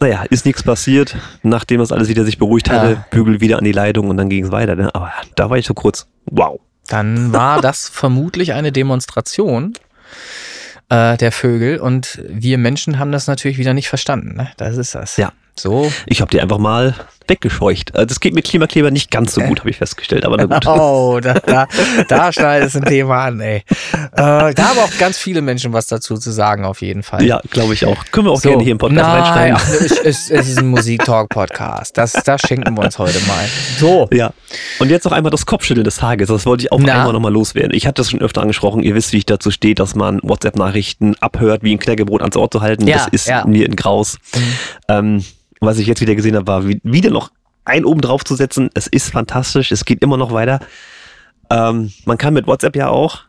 Naja, 0.00 0.24
ist 0.30 0.46
nichts 0.46 0.62
passiert. 0.62 1.16
Nachdem 1.42 1.80
das 1.80 1.92
alles 1.92 2.08
wieder 2.08 2.24
sich 2.24 2.38
beruhigt 2.38 2.70
hatte, 2.70 2.92
Ja. 2.92 3.06
Vögel 3.10 3.40
wieder 3.40 3.58
an 3.58 3.64
die 3.64 3.72
Leitung 3.72 4.08
und 4.08 4.16
dann 4.16 4.28
ging 4.28 4.44
es 4.44 4.50
weiter. 4.52 4.74
Ne? 4.76 4.94
Aber 4.94 5.12
da 5.36 5.50
war 5.50 5.58
ich 5.58 5.66
so 5.66 5.74
kurz, 5.74 6.06
wow. 6.26 6.60
Dann 6.88 7.32
war 7.32 7.60
das 7.60 7.88
vermutlich 7.92 8.52
eine 8.52 8.72
Demonstration 8.72 9.74
äh, 10.88 11.16
der 11.16 11.32
Vögel 11.32 11.78
und 11.78 12.22
wir 12.28 12.58
Menschen 12.58 12.98
haben 12.98 13.12
das 13.12 13.26
natürlich 13.26 13.58
wieder 13.58 13.74
nicht 13.74 13.88
verstanden. 13.88 14.36
Ne? 14.36 14.48
Das 14.56 14.76
ist 14.76 14.94
das. 14.94 15.16
Ja. 15.16 15.32
So. 15.56 15.92
Ich 16.06 16.20
habe 16.20 16.30
die 16.30 16.40
einfach 16.40 16.58
mal 16.58 16.94
weggescheucht. 17.28 17.94
Äh, 17.94 18.06
Das 18.06 18.20
geht 18.20 18.34
mit 18.34 18.44
Klimakleber 18.44 18.90
nicht 18.90 19.10
ganz 19.10 19.34
so 19.34 19.40
gut, 19.40 19.60
habe 19.60 19.70
ich 19.70 19.76
festgestellt, 19.76 20.24
aber 20.24 20.36
na 20.36 20.44
gut. 20.46 20.66
Oh, 20.74 21.20
da, 21.20 21.34
da, 21.34 21.66
da 22.08 22.32
schneidest 22.32 22.74
du 22.74 22.80
ein 22.80 22.84
Thema 22.86 23.24
an, 23.24 23.40
ey. 23.40 23.56
Äh, 23.56 23.62
da 24.12 24.54
haben 24.58 24.78
auch 24.78 24.98
ganz 24.98 25.18
viele 25.18 25.40
Menschen 25.42 25.72
was 25.72 25.86
dazu 25.86 26.16
zu 26.16 26.30
sagen, 26.30 26.64
auf 26.64 26.82
jeden 26.82 27.02
Fall. 27.02 27.22
Ja, 27.24 27.40
glaube 27.50 27.74
ich 27.74 27.86
auch. 27.86 28.04
Können 28.12 28.26
wir 28.26 28.32
auch 28.32 28.40
So, 28.40 28.48
gerne 28.50 28.62
hier 28.62 28.72
im 28.72 28.78
Podcast 28.78 29.06
nein, 29.08 29.22
reinschreiben. 29.22 29.56
ach, 29.56 29.68
es, 29.68 29.92
es, 29.98 30.30
es 30.30 30.48
ist 30.48 30.58
ein 30.58 30.66
Musik-Talk-Podcast. 30.68 31.96
Das, 31.96 32.12
das 32.12 32.40
schenken 32.42 32.74
wir 32.76 32.82
uns 32.84 32.98
heute 32.98 33.18
mal. 33.26 33.44
So. 33.78 34.08
Ja. 34.12 34.32
Und 34.78 34.90
jetzt 34.90 35.04
noch 35.04 35.12
einmal 35.12 35.30
das 35.30 35.46
Kopfschütteln 35.46 35.84
des 35.84 35.96
Tages. 35.96 36.28
Das 36.28 36.46
wollte 36.46 36.64
ich 36.64 36.72
auch 36.72 36.80
Na? 36.80 36.94
einmal 37.00 37.12
nochmal 37.12 37.32
loswerden. 37.32 37.72
Ich 37.74 37.86
hatte 37.86 38.00
das 38.02 38.10
schon 38.10 38.20
öfter 38.20 38.42
angesprochen. 38.42 38.82
Ihr 38.82 38.94
wisst, 38.94 39.12
wie 39.12 39.18
ich 39.18 39.26
dazu 39.26 39.50
stehe, 39.50 39.74
dass 39.74 39.94
man 39.94 40.20
WhatsApp-Nachrichten 40.22 41.14
abhört, 41.20 41.62
wie 41.62 41.72
ein 41.72 41.78
Knäckebrot 41.78 42.20
ans 42.22 42.36
Ohr 42.36 42.50
zu 42.50 42.60
halten. 42.60 42.86
Ja, 42.86 42.96
das 42.96 43.08
ist 43.08 43.26
ja. 43.28 43.44
mir 43.46 43.66
ein 43.66 43.76
Graus. 43.76 44.18
Ähm, 44.88 45.24
was 45.60 45.78
ich 45.78 45.86
jetzt 45.86 46.00
wieder 46.00 46.14
gesehen 46.14 46.36
habe, 46.36 46.46
war 46.46 46.66
wie- 46.68 46.80
wieder 46.82 47.10
noch 47.10 47.30
ein 47.64 47.84
oben 47.84 48.00
drauf 48.00 48.24
zu 48.24 48.34
setzen. 48.36 48.70
Es 48.74 48.86
ist 48.86 49.10
fantastisch. 49.10 49.72
Es 49.72 49.84
geht 49.84 50.02
immer 50.02 50.16
noch 50.16 50.32
weiter. 50.32 50.60
Ähm, 51.50 51.92
man 52.04 52.18
kann 52.18 52.34
mit 52.34 52.46
WhatsApp 52.46 52.76
ja 52.76 52.88
auch 52.88 53.20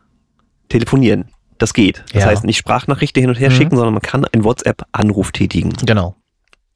telefonieren. 0.70 1.26
Das 1.58 1.74
geht. 1.74 2.04
Das 2.12 2.24
Ja. 2.24 2.30
heißt, 2.30 2.44
nicht 2.44 2.58
Sprachnachrichten 2.58 3.22
hin 3.22 3.30
und 3.30 3.40
her 3.40 3.50
Mhm. 3.50 3.56
schicken, 3.56 3.76
sondern 3.78 3.94
man 3.94 4.02
kann 4.02 4.26
einen 4.26 4.44
WhatsApp-Anruf 4.44 5.32
tätigen. 5.32 5.70
Genau. 5.86 6.16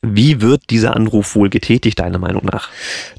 Wie 0.02 0.40
wird 0.40 0.70
dieser 0.70 0.96
Anruf 0.96 1.36
wohl 1.36 1.50
getätigt, 1.50 2.00
deiner 2.00 2.20
Meinung 2.20 2.46
nach? 2.46 2.70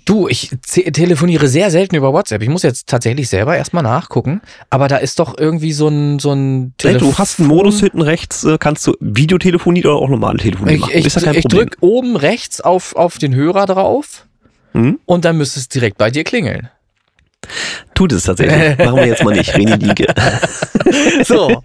Du, 0.07 0.29
ich 0.29 0.51
telefoniere 0.67 1.47
sehr 1.47 1.71
selten 1.71 1.95
über 1.95 2.15
WhatsApp. 2.15 2.41
Ich 2.41 2.49
muss 2.49 2.63
jetzt 2.63 2.89
tatsächlich 2.89 3.29
selber 3.29 3.55
erstmal 3.55 3.83
nachgucken. 3.83 4.41
Aber 4.71 4.89
da 4.89 4.97
ist 4.97 5.19
doch 5.19 5.37
irgendwie 5.37 5.73
so 5.75 5.89
ein, 5.89 6.19
so 6.19 6.33
ein 6.33 6.73
Nee, 6.83 6.95
du 6.95 7.19
hast 7.19 7.39
einen 7.39 7.49
Modus 7.49 7.81
hinten 7.81 8.01
rechts, 8.01 8.45
äh, 8.45 8.57
kannst 8.59 8.87
du 8.87 8.95
Videotelefonie 9.01 9.85
oder 9.85 9.97
auch 9.97 10.09
normale 10.09 10.39
Telefonie 10.39 10.73
Ich, 10.75 10.81
machen. 10.81 10.93
ich, 10.95 11.15
ja 11.15 11.33
ich 11.33 11.43
Problem. 11.43 11.59
drück 11.67 11.77
oben 11.81 12.17
rechts 12.17 12.63
auf, 12.63 12.97
auf 12.97 13.19
den 13.19 13.35
Hörer 13.35 13.67
drauf 13.67 14.27
Hm? 14.73 15.01
und 15.05 15.25
dann 15.27 15.37
müsste 15.37 15.61
es 15.61 15.69
direkt 15.69 15.99
bei 15.99 16.11
dir 16.11 16.25
klingeln. 16.25 16.71
Tut 17.95 18.13
es 18.13 18.25
tatsächlich. 18.25 18.79
Machen 18.85 18.97
wir 18.97 19.07
jetzt 19.07 19.25
mal 19.25 19.35
nicht. 19.35 19.55
Reni 19.55 19.73
Liege. 19.73 20.07
So, 21.25 21.63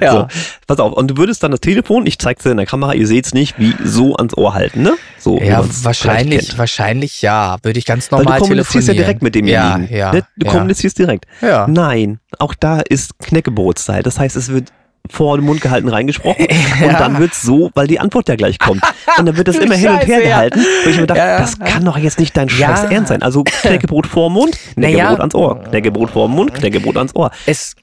ja. 0.00 0.12
So, 0.12 0.28
pass 0.66 0.78
auf. 0.80 0.94
Und 0.94 1.08
du 1.08 1.16
würdest 1.16 1.42
dann 1.42 1.52
das 1.52 1.60
Telefon, 1.60 2.06
ich 2.06 2.18
zeig's 2.18 2.42
dir 2.42 2.50
in 2.50 2.56
der 2.56 2.66
Kamera, 2.66 2.94
ihr 2.94 3.06
seht's 3.06 3.32
nicht, 3.32 3.58
wie 3.58 3.74
so 3.84 4.16
ans 4.16 4.36
Ohr 4.36 4.54
halten, 4.54 4.82
ne? 4.82 4.94
So, 5.18 5.40
Ja, 5.40 5.62
wahrscheinlich, 5.82 6.58
wahrscheinlich 6.58 7.22
ja. 7.22 7.56
Würde 7.62 7.78
ich 7.78 7.84
ganz 7.84 8.10
Weil 8.10 8.20
normal 8.24 8.38
du 8.38 8.44
kommunizierst 8.44 8.88
ja 8.88 8.94
direkt 8.94 9.22
mit 9.22 9.34
demjenigen. 9.34 9.88
Ja, 9.90 9.96
ja. 9.96 10.12
ne? 10.12 10.22
Du 10.36 10.46
ja. 10.46 10.52
kommunizierst 10.52 10.98
direkt. 10.98 11.26
Ja. 11.40 11.68
Nein, 11.68 12.18
auch 12.38 12.54
da 12.54 12.80
ist 12.80 13.18
Knäckebrotzeit. 13.20 14.06
Das 14.06 14.18
heißt, 14.18 14.34
es 14.34 14.48
wird 14.48 14.72
vor 15.10 15.36
den 15.36 15.44
Mund 15.44 15.60
gehalten 15.60 15.88
reingesprochen 15.88 16.46
und 16.82 16.92
dann 16.94 17.18
wird's 17.18 17.42
so, 17.42 17.70
weil 17.74 17.86
die 17.86 18.00
Antwort 18.00 18.28
ja 18.28 18.36
gleich 18.36 18.58
kommt. 18.58 18.82
Und 19.18 19.26
dann 19.26 19.36
wird 19.36 19.48
das 19.48 19.56
immer 19.58 19.74
hin 19.74 19.90
und 19.90 19.98
her 19.98 20.00
Scheiße, 20.06 20.12
ja. 20.22 20.28
gehalten. 20.28 20.64
Wo 20.84 20.90
ich 20.90 20.96
mir 20.98 21.06
dachte, 21.06 21.18
Ja, 21.20 21.26
ja. 21.32 21.38
das 21.38 21.58
kann 21.58 21.84
doch 21.84 21.98
jetzt 21.98 22.18
nicht 22.18 22.34
dein 22.36 22.48
Ja. 22.48 22.74
scheiß 22.74 22.90
Ernst 22.90 23.08
sein. 23.10 23.22
Also 23.22 23.44
Knäckebrot 23.44 24.06
vor 24.06 24.28
den 24.30 24.32
Mund, 24.34 24.58
Knäckebrot 24.74 25.20
ans 25.20 25.34
Ohr, 25.34 25.62
Knäckebrot 25.64 26.10
vor 26.10 26.26
den 26.28 26.34
Mund, 26.34 26.54
Knäckebrot 26.54 26.96
ans 26.96 27.14
Ohr. 27.14 27.30
Es, 27.46 27.76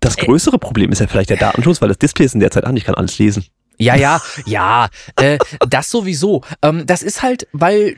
Das 0.00 0.16
größere 0.16 0.58
Problem 0.58 0.92
ist 0.92 1.00
ja 1.00 1.06
vielleicht 1.08 1.30
der 1.30 1.36
Datenschutz, 1.38 1.82
weil 1.82 1.88
das 1.88 1.98
Display 1.98 2.24
ist 2.26 2.34
in 2.34 2.40
der 2.40 2.50
Zeit 2.52 2.64
an, 2.64 2.76
ich 2.76 2.84
kann 2.84 2.94
alles 2.94 3.18
lesen. 3.18 3.44
ja, 3.78 3.96
ja, 3.96 4.20
ja, 4.46 4.88
äh, 5.16 5.38
das 5.68 5.90
sowieso. 5.90 6.42
Ähm, 6.62 6.86
das 6.86 7.02
ist 7.02 7.22
halt, 7.22 7.48
weil 7.52 7.96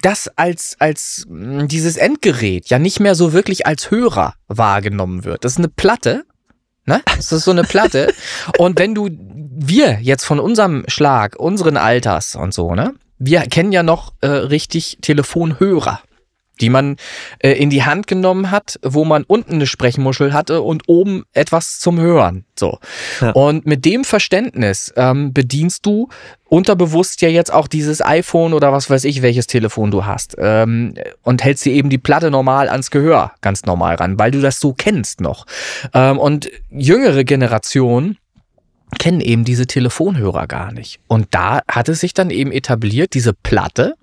das 0.00 0.30
als, 0.36 0.76
als 0.78 1.24
mh, 1.28 1.64
dieses 1.66 1.96
Endgerät 1.96 2.68
ja 2.68 2.78
nicht 2.78 3.00
mehr 3.00 3.14
so 3.14 3.32
wirklich 3.32 3.66
als 3.66 3.90
Hörer 3.90 4.34
wahrgenommen 4.46 5.24
wird. 5.24 5.44
Das 5.44 5.52
ist 5.52 5.58
eine 5.58 5.68
Platte, 5.68 6.24
Ne? 6.88 7.02
Das 7.16 7.30
ist 7.30 7.44
so 7.44 7.50
eine 7.50 7.64
Platte. 7.64 8.12
und 8.56 8.78
wenn 8.78 8.94
du, 8.94 9.10
wir 9.10 10.00
jetzt 10.00 10.24
von 10.24 10.40
unserem 10.40 10.84
Schlag, 10.88 11.36
unseren 11.38 11.76
Alters 11.76 12.34
und 12.34 12.52
so, 12.54 12.74
ne? 12.74 12.94
Wir 13.20 13.40
kennen 13.42 13.72
ja 13.72 13.82
noch 13.82 14.14
äh, 14.20 14.28
richtig 14.28 14.98
Telefonhörer 15.02 16.00
die 16.60 16.70
man 16.70 16.96
äh, 17.38 17.52
in 17.52 17.70
die 17.70 17.84
Hand 17.84 18.06
genommen 18.06 18.50
hat, 18.50 18.78
wo 18.82 19.04
man 19.04 19.24
unten 19.24 19.54
eine 19.54 19.66
Sprechmuschel 19.66 20.32
hatte 20.32 20.62
und 20.62 20.84
oben 20.86 21.24
etwas 21.32 21.78
zum 21.78 21.98
Hören. 21.98 22.44
So. 22.58 22.78
Ja. 23.20 23.30
Und 23.30 23.66
mit 23.66 23.84
dem 23.84 24.04
Verständnis 24.04 24.92
ähm, 24.96 25.32
bedienst 25.32 25.86
du 25.86 26.08
unterbewusst 26.48 27.20
ja 27.20 27.28
jetzt 27.28 27.52
auch 27.52 27.68
dieses 27.68 28.04
iPhone 28.04 28.54
oder 28.54 28.72
was 28.72 28.88
weiß 28.88 29.04
ich, 29.04 29.22
welches 29.22 29.46
Telefon 29.46 29.90
du 29.90 30.06
hast. 30.06 30.36
Ähm, 30.38 30.94
und 31.22 31.44
hältst 31.44 31.64
dir 31.64 31.72
eben 31.72 31.90
die 31.90 31.98
Platte 31.98 32.30
normal 32.30 32.68
ans 32.68 32.90
Gehör, 32.90 33.32
ganz 33.40 33.64
normal 33.64 33.96
ran, 33.96 34.18
weil 34.18 34.30
du 34.30 34.40
das 34.40 34.60
so 34.60 34.72
kennst 34.72 35.20
noch. 35.20 35.46
Ähm, 35.94 36.18
und 36.18 36.50
jüngere 36.70 37.24
Generationen 37.24 38.18
kennen 38.98 39.20
eben 39.20 39.44
diese 39.44 39.66
Telefonhörer 39.66 40.46
gar 40.46 40.72
nicht. 40.72 41.00
Und 41.08 41.28
da 41.32 41.60
hat 41.68 41.88
es 41.88 42.00
sich 42.00 42.14
dann 42.14 42.30
eben 42.30 42.52
etabliert, 42.52 43.12
diese 43.14 43.34
Platte 43.34 43.94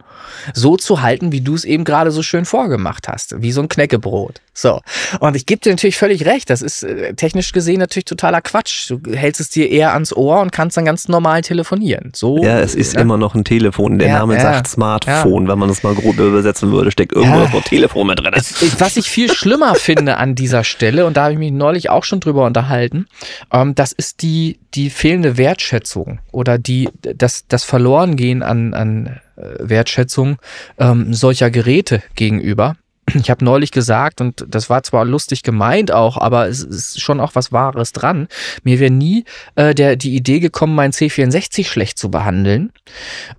so 0.53 0.77
zu 0.77 1.01
halten, 1.01 1.31
wie 1.31 1.41
du 1.41 1.55
es 1.55 1.65
eben 1.65 1.83
gerade 1.83 2.11
so 2.11 2.21
schön 2.23 2.45
vorgemacht 2.45 3.07
hast, 3.07 3.41
wie 3.41 3.51
so 3.51 3.61
ein 3.61 3.69
Knäckebrot. 3.69 4.41
So. 4.53 4.79
Und 5.19 5.35
ich 5.35 5.45
gebe 5.45 5.59
dir 5.61 5.71
natürlich 5.71 5.97
völlig 5.97 6.25
recht, 6.25 6.49
das 6.49 6.61
ist 6.61 6.83
äh, 6.83 7.13
technisch 7.13 7.51
gesehen 7.51 7.79
natürlich 7.79 8.05
totaler 8.05 8.41
Quatsch. 8.41 8.89
Du 8.89 9.01
hältst 9.13 9.41
es 9.41 9.49
dir 9.49 9.69
eher 9.69 9.93
ans 9.93 10.13
Ohr 10.15 10.39
und 10.39 10.51
kannst 10.53 10.77
dann 10.77 10.85
ganz 10.85 11.07
normal 11.09 11.41
telefonieren. 11.41 12.11
So, 12.15 12.41
Ja, 12.43 12.59
es 12.59 12.73
ist 12.75 12.95
ne? 12.95 13.01
immer 13.01 13.17
noch 13.17 13.35
ein 13.35 13.43
Telefon. 13.43 13.99
Der 13.99 14.07
Ja, 14.07 14.19
Name 14.19 14.35
ja, 14.35 14.41
sagt 14.41 14.67
Smartphone. 14.67 15.47
Wenn 15.49 15.59
man 15.59 15.67
das 15.69 15.83
mal 15.83 15.93
grob 15.93 16.17
übersetzen 16.17 16.71
würde, 16.71 16.91
steckt 16.91 17.11
irgendwo 17.13 17.37
Ja. 17.37 17.43
das 17.43 17.53
Wort 17.53 17.65
Telefon 17.65 18.07
mit 18.07 18.19
drin. 18.19 18.31
Es- 18.33 18.79
Was 18.79 18.95
ich 18.95 19.09
viel 19.09 19.33
schlimmer 19.33 19.75
finde 19.75 20.17
an 20.17 20.35
dieser 20.35 20.63
Stelle, 20.63 21.05
und 21.05 21.17
da 21.17 21.23
habe 21.23 21.33
ich 21.33 21.39
mich 21.39 21.51
neulich 21.51 21.89
auch 21.89 22.05
schon 22.05 22.21
drüber 22.21 22.45
unterhalten, 22.45 23.07
ähm, 23.51 23.75
das 23.75 23.91
ist 23.91 24.21
die, 24.21 24.59
die 24.73 24.89
fehlende 24.89 25.37
Wertschätzung 25.37 26.19
oder 26.31 26.57
die, 26.57 26.89
das, 27.01 27.45
das 27.49 27.63
Verlorengehen 27.65 28.41
an, 28.43 28.73
an 28.73 29.19
Wertschätzung 29.35 30.37
ähm, 30.77 31.13
solcher 31.13 31.51
Geräte 31.51 32.03
gegenüber. 32.15 32.75
Ich 33.13 33.29
habe 33.29 33.45
neulich 33.45 33.71
gesagt, 33.71 34.19
und 34.19 34.45
das 34.47 34.69
war 34.69 34.81
zwar 34.83 35.05
lustig 35.05 35.43
gemeint 35.43 35.91
auch, 35.91 36.17
aber 36.17 36.47
es 36.47 36.63
ist 36.63 37.01
schon 37.01 37.19
auch 37.19 37.35
was 37.35 37.51
Wahres 37.51 37.93
dran. 37.93 38.27
Mir 38.63 38.79
wäre 38.79 38.91
nie 38.91 39.25
äh, 39.55 39.75
der, 39.75 39.95
die 39.95 40.15
Idee 40.15 40.39
gekommen, 40.39 40.75
meinen 40.75 40.91
C64 40.91 41.65
schlecht 41.65 41.99
zu 41.99 42.09
behandeln. 42.09 42.71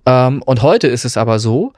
Ähm, 0.05 0.41
und 0.41 0.61
heute 0.61 0.87
ist 0.87 1.05
es 1.05 1.17
aber 1.17 1.39
so, 1.39 1.73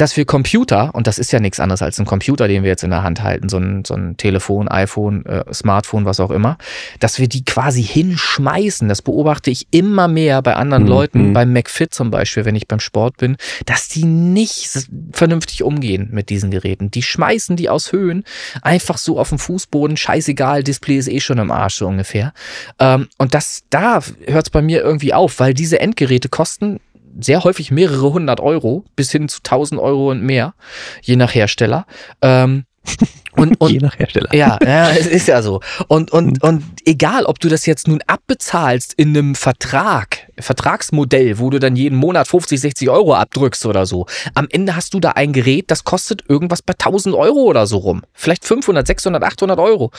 dass 0.00 0.16
wir 0.16 0.24
Computer, 0.24 0.94
und 0.94 1.06
das 1.06 1.18
ist 1.18 1.32
ja 1.32 1.40
nichts 1.40 1.60
anderes 1.60 1.82
als 1.82 1.98
ein 1.98 2.06
Computer, 2.06 2.48
den 2.48 2.62
wir 2.62 2.70
jetzt 2.70 2.84
in 2.84 2.90
der 2.90 3.02
Hand 3.02 3.22
halten, 3.22 3.48
so 3.48 3.58
ein, 3.58 3.84
so 3.84 3.94
ein 3.94 4.16
Telefon, 4.16 4.68
iPhone, 4.68 5.26
äh, 5.26 5.44
Smartphone, 5.52 6.04
was 6.04 6.20
auch 6.20 6.30
immer, 6.30 6.56
dass 7.00 7.18
wir 7.18 7.28
die 7.28 7.44
quasi 7.44 7.82
hinschmeißen. 7.82 8.88
Das 8.88 9.02
beobachte 9.02 9.50
ich 9.50 9.66
immer 9.70 10.08
mehr 10.08 10.40
bei 10.42 10.54
anderen 10.54 10.84
Mhm. 10.84 10.88
Leuten, 10.88 11.32
beim 11.32 11.52
McFit 11.52 11.92
zum 11.92 12.10
Beispiel, 12.10 12.44
wenn 12.44 12.56
ich 12.56 12.68
beim 12.68 12.80
Sport 12.80 13.16
bin, 13.18 13.36
dass 13.66 13.88
die 13.88 14.04
nicht 14.04 14.70
vernünftig 15.12 15.62
umgehen 15.62 16.08
mit 16.12 16.30
diesen 16.30 16.50
Geräten. 16.50 16.90
Die 16.90 17.02
schmeißen 17.02 17.56
die 17.56 17.68
aus 17.68 17.92
Höhen 17.92 18.24
einfach 18.62 18.98
so 18.98 19.18
auf 19.18 19.30
den 19.30 19.38
Fußboden, 19.38 19.96
scheißegal, 19.96 20.62
Display 20.62 20.96
ist 20.98 21.08
eh 21.08 21.20
schon 21.20 21.38
im 21.38 21.50
Arsch 21.50 21.76
so 21.76 21.86
ungefähr. 21.86 22.32
Ähm, 22.78 23.08
und 23.18 23.34
das, 23.34 23.64
da 23.70 24.00
hört 24.26 24.46
es 24.46 24.50
bei 24.50 24.62
mir 24.62 24.82
irgendwie 24.82 25.12
auf, 25.12 25.40
weil 25.40 25.54
diese 25.54 25.80
Endgeräte 25.80 26.28
kosten 26.28 26.80
sehr 27.18 27.44
häufig 27.44 27.70
mehrere 27.70 28.12
hundert 28.12 28.40
Euro 28.40 28.84
bis 28.96 29.10
hin 29.10 29.28
zu 29.28 29.40
tausend 29.42 29.80
Euro 29.80 30.10
und 30.10 30.22
mehr, 30.22 30.54
je 31.02 31.16
nach 31.16 31.34
Hersteller. 31.34 31.86
Ähm, 32.22 32.64
und, 33.32 33.60
und 33.60 33.70
Je 33.70 33.78
nach 33.78 33.98
Hersteller. 33.98 34.34
ja, 34.34 34.58
ja, 34.64 34.90
es 34.90 35.06
ist 35.06 35.28
ja 35.28 35.42
so. 35.42 35.60
Und, 35.88 36.10
und, 36.10 36.42
und 36.42 36.64
egal, 36.84 37.24
ob 37.24 37.38
du 37.38 37.48
das 37.48 37.66
jetzt 37.66 37.86
nun 37.88 38.00
abbezahlst 38.06 38.94
in 38.94 39.10
einem 39.10 39.34
Vertrag, 39.34 40.28
Vertragsmodell, 40.38 41.38
wo 41.38 41.50
du 41.50 41.58
dann 41.58 41.76
jeden 41.76 41.96
Monat 41.96 42.28
50, 42.28 42.60
60 42.60 42.90
Euro 42.90 43.14
abdrückst 43.14 43.66
oder 43.66 43.86
so, 43.86 44.06
am 44.34 44.46
Ende 44.50 44.74
hast 44.76 44.94
du 44.94 45.00
da 45.00 45.10
ein 45.10 45.32
Gerät, 45.32 45.70
das 45.70 45.84
kostet 45.84 46.24
irgendwas 46.28 46.62
bei 46.62 46.72
1000 46.72 47.14
Euro 47.14 47.40
oder 47.40 47.66
so 47.66 47.78
rum. 47.78 48.02
Vielleicht 48.14 48.44
500, 48.44 48.86
600, 48.86 49.22
800 49.22 49.58
Euro. 49.58 49.90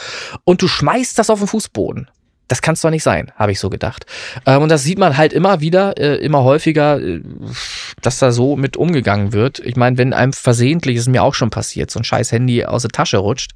Und 0.43 0.61
du 0.61 0.67
schmeißt 0.67 1.17
das 1.17 1.29
auf 1.29 1.39
den 1.39 1.47
Fußboden. 1.47 2.09
Das 2.49 2.61
kann 2.61 2.73
es 2.73 2.81
doch 2.81 2.89
nicht 2.89 3.03
sein, 3.03 3.31
habe 3.37 3.53
ich 3.53 3.59
so 3.59 3.69
gedacht. 3.69 4.05
Ähm, 4.45 4.63
und 4.63 4.69
das 4.69 4.83
sieht 4.83 4.99
man 4.99 5.15
halt 5.15 5.31
immer 5.31 5.61
wieder, 5.61 5.97
äh, 5.97 6.15
immer 6.15 6.43
häufiger, 6.43 6.99
äh, 6.99 7.21
dass 8.01 8.19
da 8.19 8.31
so 8.31 8.57
mit 8.57 8.75
umgegangen 8.75 9.31
wird. 9.31 9.59
Ich 9.59 9.77
meine, 9.77 9.97
wenn 9.97 10.13
einem 10.13 10.33
versehentlich, 10.33 10.97
ist 10.97 11.07
mir 11.07 11.23
auch 11.23 11.35
schon 11.35 11.51
passiert, 11.51 11.91
so 11.91 11.99
ein 11.99 12.03
scheiß 12.03 12.31
Handy 12.31 12.65
aus 12.65 12.81
der 12.81 12.91
Tasche 12.91 13.19
rutscht, 13.19 13.51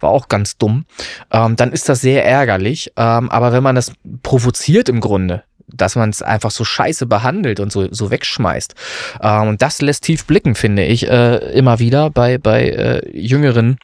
war 0.00 0.10
auch 0.10 0.28
ganz 0.28 0.56
dumm, 0.56 0.86
ähm, 1.30 1.56
dann 1.56 1.72
ist 1.72 1.88
das 1.88 2.00
sehr 2.00 2.24
ärgerlich. 2.24 2.92
Ähm, 2.96 3.30
aber 3.30 3.52
wenn 3.52 3.62
man 3.62 3.74
das 3.74 3.92
provoziert 4.22 4.88
im 4.88 5.00
Grunde, 5.00 5.42
dass 5.66 5.96
man 5.96 6.10
es 6.10 6.22
einfach 6.22 6.50
so 6.50 6.64
scheiße 6.64 7.06
behandelt 7.06 7.60
und 7.60 7.72
so, 7.72 7.92
so 7.92 8.10
wegschmeißt. 8.10 8.74
Ähm, 9.20 9.48
und 9.48 9.62
das 9.62 9.80
lässt 9.82 10.04
tief 10.04 10.24
blicken, 10.24 10.54
finde 10.54 10.84
ich, 10.84 11.08
äh, 11.08 11.36
immer 11.52 11.78
wieder 11.80 12.10
bei, 12.10 12.38
bei 12.38 12.68
äh, 12.68 13.18
jüngeren 13.18 13.78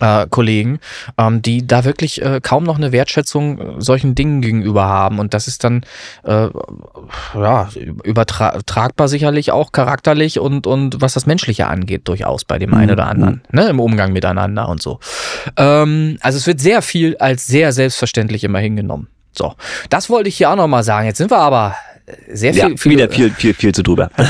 äh, 0.00 0.26
Kollegen, 0.28 0.78
ähm, 1.16 1.42
die 1.42 1.66
da 1.66 1.84
wirklich 1.84 2.22
äh, 2.22 2.40
kaum 2.42 2.64
noch 2.64 2.76
eine 2.76 2.92
Wertschätzung 2.92 3.58
äh, 3.58 3.64
solchen 3.78 4.14
Dingen 4.14 4.40
gegenüber 4.40 4.84
haben. 4.84 5.18
Und 5.18 5.34
das 5.34 5.48
ist 5.48 5.64
dann 5.64 5.82
äh, 6.24 6.48
ja, 7.34 7.68
übertragbar 8.04 9.08
sicherlich 9.08 9.52
auch 9.52 9.72
charakterlich 9.72 10.38
und, 10.38 10.66
und 10.66 11.00
was 11.00 11.14
das 11.14 11.26
Menschliche 11.26 11.66
angeht, 11.66 12.06
durchaus 12.08 12.44
bei 12.44 12.58
dem 12.58 12.74
einen 12.74 12.92
oder 12.92 13.06
anderen, 13.06 13.42
ne, 13.50 13.68
im 13.68 13.80
Umgang 13.80 14.12
miteinander 14.12 14.68
und 14.68 14.80
so. 14.82 15.00
Ähm, 15.56 16.18
also 16.20 16.38
es 16.38 16.46
wird 16.46 16.60
sehr 16.60 16.82
viel 16.82 17.16
als 17.18 17.46
sehr 17.46 17.72
selbstverständlich 17.72 18.44
immer 18.44 18.58
hingenommen. 18.58 19.08
So, 19.32 19.54
das 19.90 20.10
wollte 20.10 20.28
ich 20.28 20.36
hier 20.36 20.50
auch 20.50 20.56
nochmal 20.56 20.82
sagen. 20.82 21.06
Jetzt 21.06 21.18
sind 21.18 21.30
wir 21.30 21.38
aber 21.38 21.76
sehr 22.32 22.54
viel, 22.54 22.62
Ja, 22.62 22.84
wieder 22.84 23.10
viel, 23.10 23.30
viel, 23.30 23.54
viel 23.54 23.74
zu 23.74 23.82
drüber. 23.82 24.10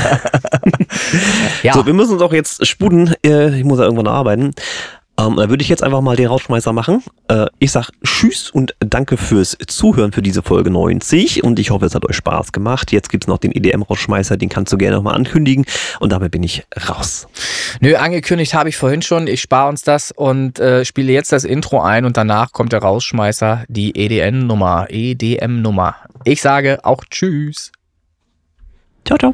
Ja. 1.63 1.73
So, 1.73 1.85
wir 1.85 1.93
müssen 1.93 2.13
uns 2.13 2.21
auch 2.21 2.33
jetzt 2.33 2.65
sputen. 2.65 3.13
Äh, 3.25 3.57
Ich 3.57 3.63
muss 3.63 3.79
ja 3.79 3.85
irgendwann 3.85 4.07
arbeiten. 4.07 4.53
Ähm, 5.19 5.35
da 5.35 5.49
würde 5.49 5.61
ich 5.61 5.69
jetzt 5.69 5.83
einfach 5.83 6.01
mal 6.01 6.15
den 6.15 6.27
Rausschmeißer 6.27 6.71
machen. 6.71 7.03
Äh, 7.27 7.47
ich 7.59 7.71
sag 7.71 7.89
Tschüss 8.03 8.49
und 8.49 8.75
danke 8.79 9.17
fürs 9.17 9.57
Zuhören 9.67 10.11
für 10.11 10.21
diese 10.21 10.41
Folge 10.41 10.69
90 10.69 11.43
und 11.43 11.59
ich 11.59 11.71
hoffe, 11.71 11.85
es 11.85 11.95
hat 11.95 12.05
euch 12.07 12.15
Spaß 12.15 12.51
gemacht. 12.51 12.91
Jetzt 12.91 13.09
gibt's 13.09 13.27
noch 13.27 13.37
den 13.37 13.51
EDM-Rausschmeißer, 13.51 14.37
den 14.37 14.49
kannst 14.49 14.71
du 14.71 14.77
gerne 14.77 14.95
nochmal 14.95 15.15
ankündigen 15.15 15.65
und 15.99 16.11
damit 16.11 16.31
bin 16.31 16.43
ich 16.43 16.63
raus. 16.87 17.27
Nö, 17.81 17.95
angekündigt 17.95 18.53
habe 18.53 18.69
ich 18.69 18.77
vorhin 18.77 19.01
schon. 19.01 19.27
Ich 19.27 19.41
spare 19.41 19.69
uns 19.69 19.81
das 19.81 20.11
und 20.11 20.59
äh, 20.59 20.85
spiele 20.85 21.11
jetzt 21.11 21.31
das 21.31 21.43
Intro 21.43 21.81
ein 21.81 22.05
und 22.05 22.15
danach 22.15 22.53
kommt 22.53 22.71
der 22.71 22.81
Rausschmeißer, 22.81 23.65
die 23.67 23.95
EDN-Nummer, 23.95 24.87
EDM-Nummer. 24.89 25.95
Ich 26.23 26.41
sage 26.41 26.79
auch 26.83 27.03
Tschüss. 27.09 27.71
Ciao, 29.05 29.17
ciao. 29.17 29.33